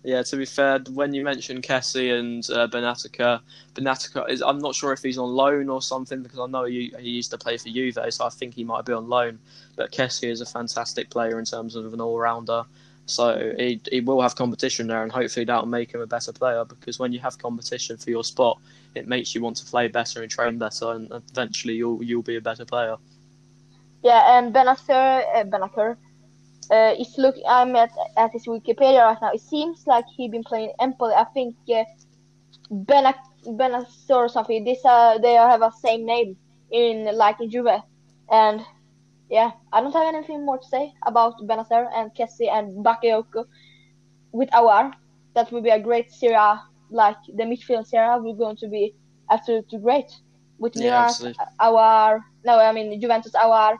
Yeah, 0.02 0.24
to 0.24 0.38
be 0.38 0.46
fair, 0.46 0.80
when 0.94 1.14
you 1.14 1.26
mentioned 1.26 1.62
Kessie 1.62 2.18
and 2.18 2.50
uh, 2.52 2.68
Benatica, 2.70 3.42
Benatica 3.74 4.30
is 4.30 4.42
I'm 4.42 4.60
not 4.60 4.74
sure 4.74 4.94
if 4.94 5.04
he's 5.04 5.18
on 5.18 5.30
loan 5.30 5.68
or 5.68 5.82
something 5.82 6.24
because 6.24 6.40
I 6.40 6.48
know 6.48 6.64
he, 6.64 6.94
he 7.00 7.10
used 7.10 7.32
to 7.32 7.38
play 7.38 7.58
for 7.58 7.68
Juve, 7.68 7.98
so 8.10 8.26
I 8.26 8.30
think 8.30 8.54
he 8.54 8.64
might 8.64 8.86
be 8.86 8.94
on 8.94 9.10
loan. 9.10 9.40
But 9.76 9.92
Kessie 9.92 10.30
is 10.30 10.40
a 10.40 10.46
fantastic 10.46 11.10
player 11.10 11.38
in 11.38 11.44
terms 11.44 11.76
of 11.76 11.94
an 11.94 12.00
all 12.00 12.18
rounder, 12.18 12.64
so 13.10 13.54
he 13.58 13.82
he 13.92 14.02
will 14.02 14.22
have 14.22 14.36
competition 14.36 14.88
there, 14.88 15.04
and 15.04 15.12
hopefully 15.12 15.46
that'll 15.46 15.66
make 15.66 15.94
him 15.94 16.02
a 16.02 16.08
better 16.08 16.32
player 16.32 16.64
because 16.66 17.00
when 17.00 17.12
you 17.12 17.20
have 17.20 17.38
competition 17.38 17.98
for 17.98 18.10
your 18.10 18.24
spot, 18.24 18.60
it 18.96 19.08
makes 19.08 19.36
you 19.36 19.42
want 19.42 19.58
to 19.58 19.66
play 19.66 19.88
better 19.88 20.22
and 20.22 20.32
train 20.32 20.58
better, 20.58 20.92
and 20.92 21.12
eventually 21.32 21.74
you'll 21.74 22.02
you'll 22.04 22.22
be 22.22 22.38
a 22.38 22.42
better 22.42 22.66
player. 22.66 22.98
Yeah, 24.04 24.38
and 24.38 24.54
Bennacer, 24.54 25.24
uh, 25.36 25.44
Bennacer, 25.44 25.98
uh, 26.72 26.94
it's 26.98 27.18
look. 27.18 27.36
I'm 27.48 27.76
at, 27.76 27.92
at 28.16 28.32
his 28.32 28.46
Wikipedia 28.46 29.04
right 29.04 29.18
now. 29.22 29.32
It 29.34 29.42
seems 29.42 29.86
like 29.88 30.06
he's 30.16 30.32
been 30.32 30.44
playing 30.44 30.72
Empoli. 30.80 31.14
I 31.14 31.26
think 31.34 31.56
uh, 31.70 31.84
Benac 32.72 33.16
Bennacer 33.46 34.16
or 34.16 34.30
something. 34.30 34.64
This 34.64 34.80
uh, 34.86 35.18
they 35.18 35.34
have 35.34 35.62
a 35.62 35.72
same 35.82 36.06
name 36.06 36.38
in 36.72 37.18
like 37.18 37.42
in 37.42 37.50
Juve, 37.50 37.82
and 38.32 38.62
yeah, 39.30 39.52
I 39.72 39.82
don't 39.82 39.94
have 39.94 40.14
anything 40.14 40.46
more 40.46 40.58
to 40.58 40.68
say 40.68 40.94
about 41.06 41.40
Bennacer 41.48 41.88
and 41.94 42.14
Kessie 42.16 42.52
and 42.52 42.84
Bakayoko 42.84 43.46
with 44.32 44.50
Aouar. 44.50 44.94
That 45.36 45.52
would 45.52 45.64
be 45.64 45.70
a 45.70 45.80
great 45.80 46.12
Serie 46.12 46.60
like 46.92 47.18
the 47.28 47.44
midfield 47.44 47.88
Serie 47.88 48.20
we're 48.20 48.34
going 48.34 48.58
to 48.58 48.68
be 48.68 48.96
absolutely 49.30 49.80
great 49.80 50.12
with 50.58 50.76
Yeah, 50.76 51.12
Milan, 51.20 51.36
Aouar. 51.62 52.24
No, 52.44 52.60
I 52.60 52.72
mean 52.72 53.00
Juventus 53.00 53.34
Aouar, 53.34 53.78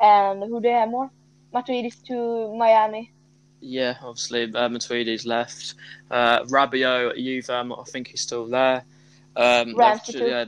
and 0.00 0.42
who 0.42 0.60
do 0.60 0.68
they 0.68 0.70
have 0.70 0.88
more? 0.88 1.10
Matuidis 1.52 2.02
to 2.06 2.56
Miami. 2.56 3.12
Yeah, 3.60 3.96
obviously 4.02 4.44
uh, 4.44 4.68
Matuidi's 4.68 5.26
left. 5.26 5.74
Uh, 6.10 6.42
Rabiot 6.44 7.10
at 7.10 7.16
Juve, 7.16 7.50
um, 7.50 7.72
I 7.72 7.82
think 7.84 8.08
he's 8.08 8.20
still 8.20 8.46
there. 8.46 8.84
Um, 9.36 9.74
they've, 9.76 10.20
yeah, 10.20 10.44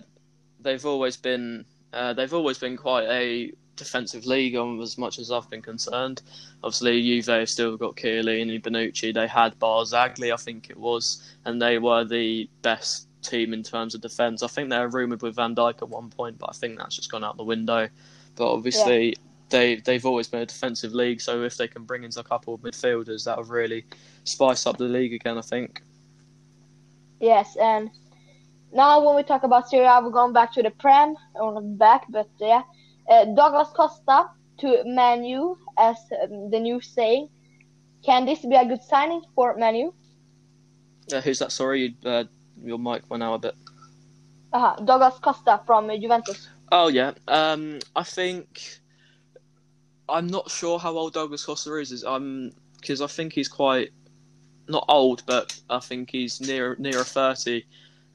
they've 0.61 0.85
always 0.85 1.17
been 1.17 1.65
uh, 1.93 2.13
they've 2.13 2.35
always 2.35 2.59
been 2.59 2.77
quite 2.77 3.09
a 3.09 3.53
defensive 3.77 4.27
league, 4.27 4.57
um, 4.57 4.81
as 4.81 4.99
much 4.99 5.19
as 5.19 5.31
I've 5.31 5.49
been 5.51 5.63
concerned. 5.63 6.23
Obviously, 6.63 7.03
Juve 7.03 7.27
have 7.27 7.49
still 7.49 7.77
got 7.77 7.97
Chiellini, 7.97 8.61
Bonucci. 8.61 9.15
They 9.15 9.27
had 9.27 9.59
Barzagli, 9.59 10.33
I 10.33 10.37
think 10.37 10.71
it 10.71 10.77
was, 10.77 11.23
and 11.45 11.61
they 11.61 11.79
were 11.79 12.05
the 12.05 12.49
best 12.63 13.09
team 13.23 13.53
in 13.53 13.63
terms 13.63 13.95
of 13.95 14.01
defence. 14.01 14.43
I 14.43 14.49
think 14.49 14.71
they 14.71 14.79
were 14.79 14.89
rumoured 14.89 15.23
with 15.23 15.37
Van 15.37 15.55
Dijk 15.55 15.83
at 15.83 15.89
one 15.89 16.11
point, 16.11 16.39
but 16.39 16.51
I 16.51 16.53
think 16.53 16.79
that's 16.79 16.97
just 16.97 17.11
gone 17.11 17.25
out 17.25 17.37
the 17.37 17.45
window. 17.45 17.89
But 18.37 18.53
obviously, 18.53 19.17
they 19.49 19.77
they've 19.77 20.05
always 20.05 20.29
been 20.29 20.41
a 20.41 20.47
defensive 20.47 20.93
league, 20.93 21.21
so 21.21 21.43
if 21.43 21.57
they 21.57 21.69
can 21.69 21.85
bring 21.85 22.05
in 22.05 22.11
a 22.17 22.23
couple 22.23 22.55
of 22.55 22.61
midfielders, 22.61 23.25
that'll 23.25 23.45
really 23.45 23.85
spice 24.25 24.67
up 24.67 24.79
the 24.79 24.85
league 24.85 25.13
again. 25.13 25.39
I 25.39 25.43
think. 25.43 25.83
Yes, 27.21 27.57
and 27.61 27.91
now 28.73 29.05
when 29.05 29.17
we 29.17 29.23
talk 29.23 29.43
about 29.43 29.71
Serie 29.71 29.87
A, 29.87 30.01
we're 30.03 30.11
going 30.11 30.33
back 30.33 30.53
to 30.53 30.63
the 30.63 30.71
Prem, 30.71 31.17
or 31.35 31.61
back, 31.63 32.05
but 32.11 32.29
yeah, 32.39 32.63
Douglas 33.09 33.69
Costa 33.75 34.31
to 34.59 34.83
Manu, 34.85 35.57
as 35.79 35.97
um, 36.23 36.51
the 36.51 36.61
news 36.61 36.89
saying. 36.89 37.29
Can 38.05 38.25
this 38.25 38.41
be 38.41 38.55
a 38.55 38.65
good 38.65 38.83
signing 38.83 39.23
for 39.35 39.57
Manu? 39.57 39.93
Uh, 41.13 41.21
who's 41.21 41.39
that? 41.41 41.51
Sorry, 41.51 41.97
uh, 42.05 42.25
your 42.63 42.79
mic 42.79 43.03
went 43.11 43.23
out 43.23 43.35
a 43.35 43.39
bit. 43.39 43.55
Uh-huh. 44.53 44.77
Douglas 44.85 45.19
Costa 45.21 45.61
from 45.67 45.91
uh, 45.91 45.97
Juventus. 45.97 46.49
Oh 46.73 46.89
yeah, 46.89 47.13
um, 47.29 47.79
I 47.95 48.03
think 48.03 48.81
I'm 50.09 50.27
not 50.27 50.51
sure 50.51 50.79
how 50.79 50.97
old 50.97 51.15
Douglas 51.15 51.45
Costa 51.45 51.75
is. 51.77 51.93
Is 51.93 52.05
um 52.05 52.53
because 52.81 53.01
I 53.01 53.07
think 53.07 53.33
he's 53.33 53.49
quite 53.49 53.91
not 54.69 54.85
old, 54.89 55.23
but 55.27 55.59
I 55.71 55.81
think 55.81 56.11
he's 56.11 56.41
near 56.41 56.77
near 56.79 57.05
thirty. 57.05 57.67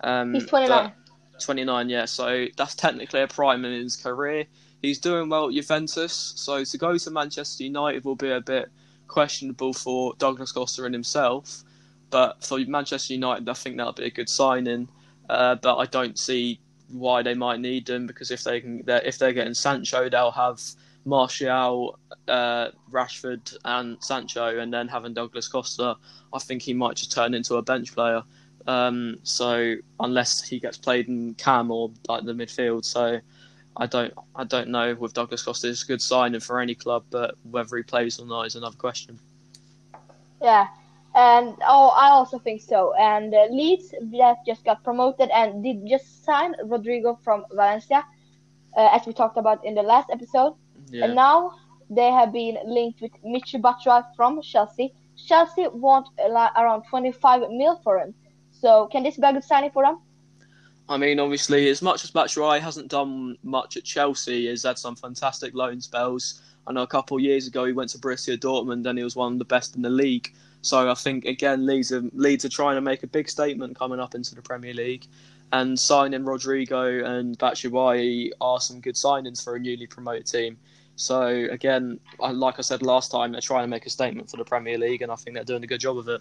Um, 0.02 0.34
He's 0.34 0.46
twenty 0.46 0.68
nine. 0.68 0.94
Twenty 1.40 1.64
nine, 1.64 1.90
yeah. 1.90 2.06
So 2.06 2.48
that's 2.58 2.76
technically 2.76 3.22
a 3.22 3.28
prime 3.28 3.66
in 3.66 3.84
his 3.84 3.96
career. 3.96 4.46
He's 4.82 5.00
doing 5.00 5.30
well 5.30 5.48
at 5.48 5.54
Juventus, 5.54 6.34
so 6.36 6.64
to 6.64 6.78
go 6.78 6.98
to 6.98 7.12
Manchester 7.12 7.64
United 7.64 8.04
will 8.04 8.16
be 8.16 8.32
a 8.32 8.42
bit 8.42 8.70
questionable 9.08 9.74
for 9.74 10.14
Douglas 10.18 10.52
Costa 10.52 10.86
and 10.86 10.94
himself. 10.94 11.64
But 12.10 12.44
for 12.44 12.60
Manchester 12.60 13.14
United, 13.14 13.48
I 13.48 13.54
think 13.54 13.78
that'll 13.78 13.94
be 13.94 14.06
a 14.06 14.12
good 14.12 14.30
signing. 14.30 14.90
Uh, 15.30 15.56
but 15.56 15.78
I 15.78 15.86
don't 15.86 16.18
see 16.18 16.60
why 16.90 17.22
they 17.22 17.34
might 17.34 17.60
need 17.60 17.86
them 17.86 18.08
because 18.08 18.32
if 18.32 18.44
they 18.44 18.60
can, 18.60 18.84
they're, 18.86 19.02
if 19.02 19.18
they're 19.18 19.34
getting 19.34 19.54
Sancho, 19.54 20.10
they'll 20.10 20.32
have 20.32 20.60
Martial, 21.06 21.98
uh, 22.28 22.70
Rashford, 22.90 23.56
and 23.66 23.98
Sancho, 24.04 24.60
and 24.60 24.74
then 24.74 24.88
having 24.88 25.14
Douglas 25.14 25.48
Costa, 25.48 25.96
I 26.34 26.40
think 26.40 26.62
he 26.62 26.74
might 26.74 26.98
just 26.98 27.12
turn 27.12 27.34
into 27.34 27.56
a 27.56 27.62
bench 27.62 27.94
player. 27.94 28.24
Um, 28.68 29.18
so 29.24 29.76
unless 30.00 30.48
he 30.48 30.60
gets 30.60 30.78
played 30.78 31.08
in 31.08 31.34
cam 31.36 31.72
or 31.72 31.92
like 32.08 32.26
the 32.26 32.34
midfield, 32.34 32.86
so 32.86 33.20
I 33.78 33.86
don't 33.86 34.14
I 34.36 34.44
don't 34.44 34.70
know 34.70 34.96
with 34.96 35.14
Douglas 35.14 35.44
Costa. 35.44 35.70
It's 35.70 35.84
a 35.84 35.88
good 35.88 36.02
signing 36.02 36.42
for 36.42 36.60
any 36.60 36.76
club, 36.76 37.06
but 37.10 37.36
whether 37.50 37.78
he 37.78 37.84
plays 37.84 38.20
or 38.20 38.26
not 38.26 38.48
is 38.48 38.56
another 38.56 38.78
question. 38.78 39.20
Yeah, 40.42 40.68
and 41.16 41.56
oh, 41.68 41.90
I 41.90 42.10
also 42.10 42.40
think 42.40 42.62
so. 42.62 42.94
And 43.00 43.34
uh, 43.34 43.46
Leeds 43.50 43.94
that 44.12 44.38
just 44.46 44.64
got 44.66 44.84
promoted 44.84 45.30
and 45.30 45.64
did 45.64 45.88
just 45.88 46.24
sign 46.26 46.54
Rodrigo 46.64 47.20
from 47.24 47.46
Valencia, 47.52 48.04
uh, 48.78 48.90
as 48.92 49.06
we 49.06 49.14
talked 49.14 49.38
about 49.38 49.64
in 49.66 49.76
the 49.76 49.84
last 49.84 50.10
episode. 50.10 50.56
Yeah. 50.90 51.06
And 51.06 51.16
now 51.16 51.54
they 51.90 52.12
have 52.12 52.32
been 52.32 52.58
linked 52.66 53.02
with 53.02 53.12
Michi 53.26 53.62
Batshuayi 53.62 54.06
from 54.16 54.42
Chelsea. 54.42 54.94
Chelsea 55.28 55.68
want 55.68 56.08
uh, 56.20 56.50
around 56.58 56.84
25 56.90 57.50
mil 57.52 57.80
for 57.84 58.00
him. 58.00 58.14
So 58.52 58.88
can 58.92 59.04
this 59.04 59.18
be 59.18 59.28
a 59.28 59.34
good 59.34 59.44
signing 59.44 59.72
for 59.72 59.84
them? 59.84 60.00
I 60.92 60.98
mean, 60.98 61.22
obviously, 61.22 61.70
as 61.70 61.82
much 61.82 62.04
as 62.04 62.12
Batshuayi 62.12 62.60
hasn't 62.60 62.90
done 62.90 63.38
much 63.44 63.78
at 63.78 63.86
Chelsea, 63.86 64.50
he's 64.50 64.64
had 64.64 64.78
some 64.78 64.98
fantastic 64.98 65.54
loan 65.54 65.80
spells. 65.80 66.42
I 66.68 66.74
know 66.74 66.82
a 66.82 66.88
couple 66.88 67.16
of 67.16 67.24
years 67.24 67.48
ago 67.48 67.64
he 67.64 67.72
went 67.72 67.92
to 67.92 67.98
Borussia 67.98 68.38
Dortmund 68.38 68.86
and 68.86 68.98
he 68.98 69.04
was 69.06 69.16
one 69.16 69.32
of 69.32 69.40
the 69.40 69.46
best 69.46 69.78
in 69.78 69.82
the 69.84 69.90
league. 69.90 70.34
So 70.62 70.92
I 70.92 70.94
think 70.94 71.24
again, 71.24 71.66
Leeds 71.66 71.94
are, 71.94 72.04
Leeds 72.12 72.44
are 72.44 72.50
trying 72.50 72.76
to 72.76 72.82
make 72.82 73.04
a 73.04 73.08
big 73.08 73.30
statement 73.30 73.80
coming 73.80 74.02
up 74.02 74.16
into 74.16 74.36
the 74.36 74.42
Premier 74.42 74.74
League, 74.74 75.08
and 75.54 75.80
signing 75.80 76.26
Rodrigo 76.26 77.06
and 77.06 77.40
Batshuayi 77.40 78.32
are 78.42 78.60
some 78.60 78.82
good 78.82 78.96
signings 78.96 79.42
for 79.42 79.56
a 79.56 79.60
newly 79.60 79.88
promoted 79.88 80.28
team. 80.28 80.58
So 80.98 81.26
again, 81.52 82.02
like 82.20 82.60
I 82.60 82.64
said 82.64 82.82
last 82.82 83.12
time, 83.12 83.32
they're 83.32 83.40
trying 83.40 83.64
to 83.64 83.70
make 83.70 83.86
a 83.86 83.90
statement 83.90 84.30
for 84.30 84.36
the 84.36 84.44
Premier 84.44 84.78
League, 84.78 85.04
and 85.04 85.12
I 85.12 85.16
think 85.16 85.36
they're 85.36 85.46
doing 85.46 85.64
a 85.64 85.68
good 85.68 85.80
job 85.80 85.98
of 85.98 86.10
it. 86.10 86.20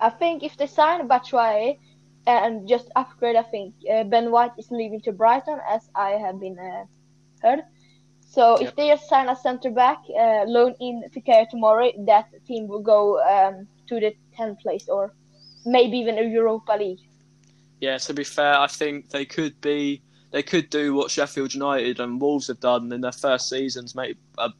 I 0.00 0.08
think 0.08 0.42
if 0.42 0.56
they 0.56 0.66
sign 0.66 1.06
Batshuayi 1.06 1.78
and 2.26 2.68
just 2.68 2.90
upgrade, 2.96 3.36
I 3.36 3.42
think 3.42 3.74
uh, 3.90 4.04
Ben 4.04 4.30
White 4.30 4.52
is 4.58 4.70
leaving 4.70 5.00
to 5.02 5.12
Brighton, 5.12 5.58
as 5.68 5.88
I 5.94 6.10
have 6.10 6.40
been 6.40 6.58
uh, 6.58 6.84
heard. 7.42 7.60
So 8.30 8.54
if 8.54 8.76
they 8.76 8.88
just 8.88 9.08
sign 9.08 9.28
a 9.28 9.34
centre 9.34 9.70
back, 9.70 9.98
uh, 10.16 10.44
loan 10.46 10.74
in 10.78 11.02
Fikayo 11.12 11.46
Tomori, 11.52 12.06
that 12.06 12.28
team 12.46 12.68
will 12.68 12.82
go 12.82 13.20
um, 13.22 13.66
to 13.88 13.98
the 13.98 14.14
10th 14.38 14.60
place 14.60 14.88
or 14.88 15.12
maybe 15.66 15.98
even 15.98 16.16
a 16.16 16.22
Europa 16.22 16.76
League. 16.78 17.00
Yeah, 17.80 17.98
to 17.98 18.14
be 18.14 18.22
fair, 18.22 18.56
I 18.56 18.68
think 18.68 19.10
they 19.10 19.24
could 19.24 19.60
be 19.60 20.02
they 20.30 20.44
could 20.44 20.70
do 20.70 20.94
what 20.94 21.10
Sheffield 21.10 21.54
United 21.54 21.98
and 21.98 22.20
Wolves 22.20 22.46
have 22.46 22.60
done 22.60 22.92
in 22.92 23.00
their 23.00 23.10
first 23.10 23.48
seasons, 23.48 23.96
make 23.96 24.16
a 24.38 24.50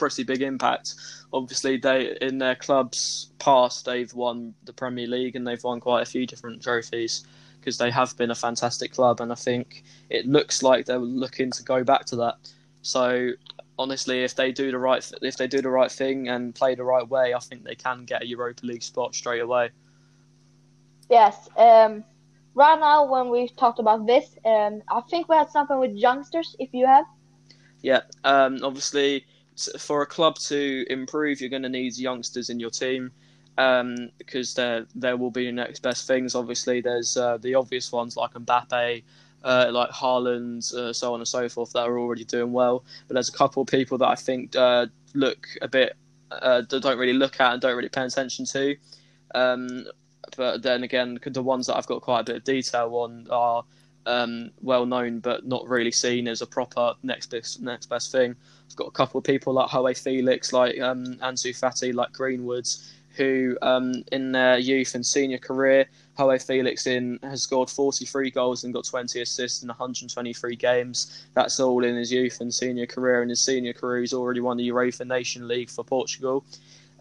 pretty 0.00 0.24
big 0.24 0.42
impact. 0.42 0.94
Obviously, 1.32 1.76
they 1.76 2.16
in 2.20 2.38
their 2.38 2.56
clubs 2.56 3.30
past 3.38 3.84
they've 3.84 4.12
won 4.14 4.54
the 4.64 4.72
Premier 4.72 5.06
League 5.06 5.36
and 5.36 5.46
they've 5.46 5.62
won 5.62 5.78
quite 5.80 6.02
a 6.02 6.10
few 6.14 6.26
different 6.26 6.62
trophies 6.62 7.24
because 7.60 7.76
they 7.78 7.90
have 7.90 8.16
been 8.16 8.30
a 8.30 8.34
fantastic 8.34 8.92
club, 8.92 9.20
and 9.20 9.30
I 9.30 9.34
think 9.36 9.84
it 10.08 10.26
looks 10.26 10.62
like 10.62 10.86
they're 10.86 10.98
looking 10.98 11.50
to 11.52 11.62
go 11.62 11.84
back 11.84 12.06
to 12.06 12.16
that. 12.16 12.36
So 12.82 13.32
honestly, 13.78 14.24
if 14.24 14.34
they 14.34 14.52
do 14.52 14.70
the 14.70 14.78
right 14.78 15.12
if 15.22 15.36
they 15.36 15.46
do 15.46 15.62
the 15.62 15.70
right 15.70 15.92
thing 15.92 16.28
and 16.28 16.54
play 16.54 16.74
the 16.74 16.84
right 16.84 17.08
way, 17.08 17.34
I 17.34 17.38
think 17.38 17.64
they 17.64 17.74
can 17.76 18.04
get 18.04 18.22
a 18.22 18.26
Europa 18.26 18.66
League 18.66 18.82
spot 18.82 19.14
straight 19.14 19.42
away. 19.42 19.70
Yes. 21.10 21.48
Um, 21.56 22.04
right 22.54 22.78
now, 22.78 23.04
when 23.10 23.30
we 23.30 23.48
talked 23.48 23.78
about 23.80 24.06
this, 24.06 24.26
um, 24.44 24.82
I 24.88 25.00
think 25.10 25.28
we 25.28 25.36
had 25.36 25.50
something 25.50 25.78
with 25.78 25.92
youngsters. 25.92 26.56
If 26.58 26.70
you 26.72 26.86
have, 26.86 27.06
Yeah, 27.82 28.02
um, 28.24 28.58
obviously, 28.62 29.24
for 29.78 30.02
a 30.02 30.06
club 30.06 30.38
to 30.38 30.84
improve, 30.90 31.40
you're 31.40 31.50
going 31.50 31.62
to 31.62 31.68
need 31.68 31.96
youngsters 31.96 32.50
in 32.50 32.60
your 32.60 32.70
team 32.70 33.10
um, 33.58 34.10
because 34.18 34.54
there 34.54 34.86
there 34.94 35.16
will 35.16 35.30
be 35.30 35.50
next 35.52 35.80
best 35.80 36.06
things. 36.06 36.34
Obviously, 36.34 36.80
there's 36.80 37.16
uh, 37.16 37.36
the 37.38 37.54
obvious 37.54 37.92
ones 37.92 38.16
like 38.16 38.32
Mbappe, 38.32 39.02
uh, 39.44 39.68
like 39.70 39.90
Haaland, 39.90 40.72
uh, 40.74 40.92
so 40.92 41.14
on 41.14 41.20
and 41.20 41.28
so 41.28 41.48
forth 41.48 41.72
that 41.72 41.86
are 41.86 41.98
already 41.98 42.24
doing 42.24 42.52
well. 42.52 42.84
But 43.06 43.14
there's 43.14 43.28
a 43.28 43.32
couple 43.32 43.62
of 43.62 43.68
people 43.68 43.98
that 43.98 44.08
I 44.08 44.14
think 44.14 44.56
uh, 44.56 44.86
look 45.14 45.46
a 45.62 45.68
bit 45.68 45.96
uh, 46.30 46.62
don't 46.62 46.98
really 46.98 47.12
look 47.12 47.40
at 47.40 47.52
and 47.52 47.60
don't 47.60 47.76
really 47.76 47.88
pay 47.88 48.04
attention 48.04 48.44
to. 48.46 48.76
Um, 49.34 49.86
but 50.36 50.62
then 50.62 50.84
again, 50.84 51.18
the 51.24 51.42
ones 51.42 51.66
that 51.66 51.76
I've 51.76 51.86
got 51.86 52.02
quite 52.02 52.20
a 52.20 52.24
bit 52.24 52.36
of 52.36 52.44
detail 52.44 52.94
on 52.94 53.26
are 53.30 53.64
um, 54.06 54.50
well 54.62 54.86
known 54.86 55.20
but 55.20 55.46
not 55.46 55.68
really 55.68 55.90
seen 55.90 56.26
as 56.28 56.42
a 56.42 56.46
proper 56.46 56.94
next 57.02 57.30
best 57.30 57.60
next 57.60 57.86
best 57.86 58.12
thing. 58.12 58.34
I've 58.68 58.76
got 58.76 58.88
a 58.88 58.92
couple 58.92 59.18
of 59.18 59.24
people 59.24 59.52
like 59.52 59.70
Joao 59.70 59.94
Felix, 59.94 60.52
like 60.52 60.80
um, 60.80 61.04
Ansu 61.16 61.50
Fati, 61.50 61.92
like 61.92 62.12
Greenwoods, 62.12 62.92
who 63.16 63.58
um, 63.62 64.04
in 64.12 64.32
their 64.32 64.58
youth 64.58 64.94
and 64.94 65.04
senior 65.04 65.38
career, 65.38 65.86
Joao 66.16 66.38
Felix 66.38 66.86
in 66.86 67.18
has 67.22 67.42
scored 67.42 67.68
43 67.68 68.30
goals 68.30 68.64
and 68.64 68.72
got 68.72 68.84
20 68.84 69.20
assists 69.20 69.62
in 69.62 69.68
123 69.68 70.56
games. 70.56 71.26
That's 71.34 71.58
all 71.58 71.84
in 71.84 71.96
his 71.96 72.12
youth 72.12 72.40
and 72.40 72.52
senior 72.52 72.86
career. 72.86 73.22
In 73.22 73.28
his 73.28 73.40
senior 73.40 73.72
career, 73.72 74.00
he's 74.00 74.12
already 74.12 74.40
won 74.40 74.56
the 74.56 74.68
UEFA 74.68 75.06
Nation 75.06 75.48
League 75.48 75.70
for 75.70 75.82
Portugal. 75.82 76.44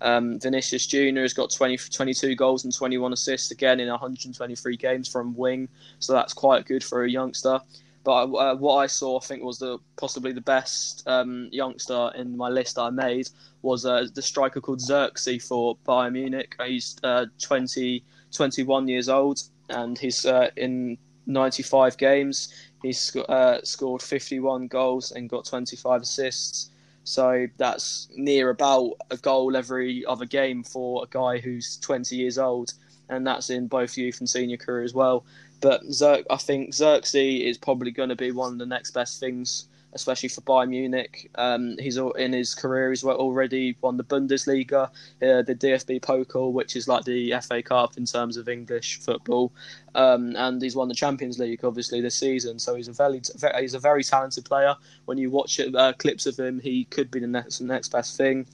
Um, 0.01 0.39
Vinicius 0.39 0.87
Junior 0.87 1.21
has 1.21 1.33
got 1.33 1.51
20, 1.51 1.77
22 1.77 2.35
goals 2.35 2.63
and 2.63 2.73
21 2.73 3.13
assists 3.13 3.51
again 3.51 3.79
in 3.79 3.89
123 3.89 4.77
games 4.77 5.07
from 5.07 5.35
wing, 5.35 5.67
so 5.99 6.13
that's 6.13 6.33
quite 6.33 6.65
good 6.65 6.83
for 6.83 7.03
a 7.03 7.09
youngster. 7.09 7.59
But 8.03 8.33
uh, 8.33 8.55
what 8.55 8.77
I 8.77 8.87
saw, 8.87 9.19
I 9.19 9.25
think, 9.25 9.43
was 9.43 9.59
the 9.59 9.77
possibly 9.97 10.31
the 10.31 10.41
best 10.41 11.03
um, 11.05 11.49
youngster 11.51 12.11
in 12.15 12.35
my 12.35 12.49
list 12.49 12.79
I 12.79 12.89
made 12.89 13.29
was 13.61 13.85
uh, 13.85 14.07
the 14.13 14.21
striker 14.21 14.61
called 14.61 14.79
Zirkzee 14.79 15.41
for 15.41 15.77
Bayern 15.85 16.13
Munich. 16.13 16.55
He's 16.65 16.97
uh, 17.03 17.25
20, 17.41 18.03
21 18.31 18.87
years 18.87 19.09
old, 19.09 19.43
and 19.69 19.97
he's 19.97 20.25
uh, 20.25 20.49
in 20.55 20.97
95 21.27 21.97
games. 21.97 22.53
He's 22.81 23.15
uh, 23.15 23.59
scored 23.63 24.01
51 24.01 24.67
goals 24.67 25.11
and 25.11 25.29
got 25.29 25.45
25 25.45 26.01
assists. 26.01 26.71
So 27.09 27.47
that's 27.57 28.07
near 28.15 28.51
about 28.51 28.91
a 29.09 29.17
goal 29.17 29.57
every 29.57 30.05
other 30.05 30.25
game 30.25 30.63
for 30.63 31.03
a 31.03 31.07
guy 31.07 31.39
who's 31.39 31.77
20 31.77 32.15
years 32.15 32.37
old, 32.37 32.73
and 33.09 33.25
that's 33.25 33.49
in 33.49 33.65
both 33.65 33.97
youth 33.97 34.19
and 34.19 34.29
senior 34.29 34.57
career 34.57 34.83
as 34.83 34.93
well. 34.93 35.25
But 35.59 35.81
Zerk, 35.85 36.25
I 36.29 36.37
think 36.37 36.69
Zirkzee 36.69 37.49
is 37.49 37.57
probably 37.57 37.89
going 37.89 38.09
to 38.09 38.15
be 38.15 38.31
one 38.31 38.53
of 38.53 38.59
the 38.59 38.67
next 38.67 38.91
best 38.91 39.19
things, 39.19 39.67
especially 39.93 40.29
for 40.29 40.41
Bayern 40.41 40.69
Munich. 40.69 41.29
Um, 41.35 41.75
he's 41.79 41.97
in 41.97 42.33
his 42.33 42.53
career. 42.53 42.89
He's 42.89 43.03
already 43.03 43.75
won 43.81 43.97
the 43.97 44.03
Bundesliga, 44.03 44.87
uh, 44.87 44.89
the 45.19 45.55
DFB 45.55 46.01
Pokal, 46.01 46.53
which 46.53 46.75
is 46.75 46.87
like 46.87 47.05
the 47.05 47.33
FA 47.41 47.61
Cup 47.61 47.97
in 47.97 48.05
terms 48.05 48.37
of 48.37 48.47
English 48.47 48.99
football, 48.99 49.51
um, 49.95 50.35
and 50.35 50.61
he's 50.61 50.75
won 50.75 50.87
the 50.87 50.95
Champions 50.95 51.39
League 51.39 51.63
obviously 51.63 52.01
this 52.01 52.15
season. 52.15 52.59
So 52.59 52.75
he's 52.75 52.87
a 52.87 52.93
very 52.93 53.21
he's 53.59 53.73
a 53.73 53.79
very 53.79 54.03
talented 54.03 54.45
player. 54.45 54.75
When 55.05 55.17
you 55.17 55.29
watch 55.29 55.59
it, 55.59 55.75
uh, 55.75 55.93
clips 55.93 56.25
of 56.25 56.37
him, 56.37 56.59
he 56.59 56.85
could 56.85 57.09
be 57.11 57.19
the 57.19 57.27
next 57.27 57.61
next 57.61 57.89
best 57.89 58.17
thing. 58.17 58.47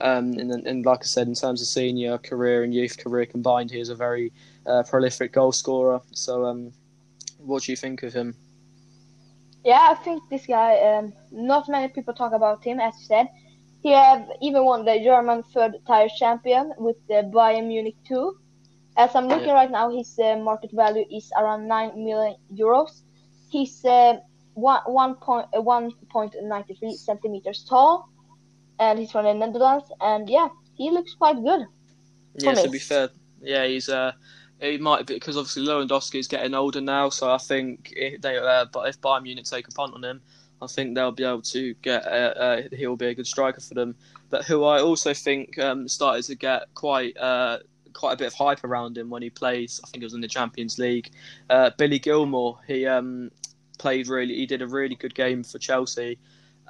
Um, 0.00 0.32
and, 0.32 0.50
and 0.66 0.84
like 0.84 1.00
I 1.02 1.06
said, 1.06 1.28
in 1.28 1.34
terms 1.34 1.62
of 1.62 1.68
senior 1.68 2.18
career 2.18 2.64
and 2.64 2.74
youth 2.74 2.98
career 2.98 3.24
combined, 3.24 3.70
he 3.70 3.78
is 3.78 3.88
a 3.88 3.94
very 3.94 4.32
uh, 4.66 4.82
prolific 4.82 5.32
goal 5.32 5.52
scorer. 5.52 6.00
So, 6.10 6.44
um, 6.44 6.72
what 7.38 7.62
do 7.62 7.72
you 7.72 7.76
think 7.76 8.02
of 8.02 8.12
him? 8.12 8.34
Yeah, 9.64 9.88
I 9.90 9.94
think 9.94 10.22
this 10.28 10.46
guy. 10.46 10.78
Um, 10.80 11.12
not 11.30 11.68
many 11.68 11.88
people 11.88 12.14
talk 12.14 12.32
about 12.32 12.64
him, 12.64 12.80
as 12.80 12.94
you 13.00 13.06
said. 13.06 13.28
He 13.82 13.90
have 13.92 14.28
even 14.40 14.64
won 14.64 14.84
the 14.84 15.00
German 15.02 15.42
third 15.54 15.74
tier 15.86 16.08
champion 16.18 16.72
with 16.78 16.96
the 17.08 17.30
Bayern 17.34 17.66
Munich 17.68 17.96
too. 18.06 18.36
As 18.96 19.14
I'm 19.14 19.26
looking 19.26 19.48
yeah. 19.48 19.54
right 19.54 19.70
now, 19.70 19.90
his 19.90 20.18
uh, 20.18 20.36
market 20.36 20.70
value 20.72 21.04
is 21.10 21.32
around 21.38 21.66
nine 21.66 21.92
million 21.94 22.36
euros. 22.52 23.02
He's 23.50 23.84
uh, 23.84 24.18
one 24.54 24.82
one 24.86 25.14
point 25.16 25.46
uh, 25.56 25.62
one 25.62 25.92
point 26.10 26.34
ninety 26.42 26.74
three 26.74 26.94
centimeters 26.94 27.64
tall, 27.68 28.08
and 28.78 28.98
he's 28.98 29.10
from 29.10 29.24
the 29.24 29.34
Netherlands. 29.34 29.90
And 30.00 30.28
yeah, 30.28 30.48
he 30.74 30.90
looks 30.90 31.14
quite 31.14 31.42
good. 31.42 31.66
Yeah, 32.34 32.54
to 32.54 32.68
be 32.68 32.78
fair, 32.78 33.10
yeah, 33.40 33.66
he's 33.66 33.88
uh 33.88 34.12
it 34.62 34.80
might 34.80 35.06
be 35.06 35.14
because 35.14 35.36
obviously 35.36 35.64
Lewandowski 35.64 36.20
is 36.20 36.28
getting 36.28 36.54
older 36.54 36.80
now, 36.80 37.08
so 37.08 37.30
I 37.30 37.38
think 37.38 37.92
if 37.96 38.22
they 38.22 38.38
uh, 38.38 38.66
but 38.72 38.88
if 38.88 39.00
Bayern 39.00 39.24
Munich 39.24 39.44
take 39.44 39.66
a 39.66 39.72
punt 39.72 39.94
on 39.94 40.04
him, 40.04 40.22
I 40.62 40.68
think 40.68 40.94
they'll 40.94 41.10
be 41.10 41.24
able 41.24 41.42
to 41.42 41.74
get. 41.82 42.06
Uh, 42.06 42.32
uh, 42.36 42.62
he'll 42.72 42.96
be 42.96 43.06
a 43.06 43.14
good 43.14 43.26
striker 43.26 43.60
for 43.60 43.74
them. 43.74 43.96
But 44.30 44.44
who 44.44 44.64
I 44.64 44.80
also 44.80 45.12
think 45.12 45.58
um, 45.58 45.88
started 45.88 46.24
to 46.26 46.36
get 46.36 46.72
quite 46.74 47.16
uh, 47.16 47.58
quite 47.92 48.12
a 48.12 48.16
bit 48.16 48.28
of 48.28 48.34
hype 48.34 48.62
around 48.62 48.96
him 48.96 49.10
when 49.10 49.20
he 49.20 49.30
plays. 49.30 49.80
I 49.84 49.88
think 49.88 50.02
it 50.02 50.06
was 50.06 50.14
in 50.14 50.20
the 50.20 50.28
Champions 50.28 50.78
League. 50.78 51.10
Uh, 51.50 51.70
Billy 51.76 51.98
Gilmour, 51.98 52.58
He 52.66 52.86
um, 52.86 53.32
played 53.78 54.06
really. 54.06 54.36
He 54.36 54.46
did 54.46 54.62
a 54.62 54.66
really 54.66 54.94
good 54.94 55.14
game 55.14 55.42
for 55.42 55.58
Chelsea. 55.58 56.18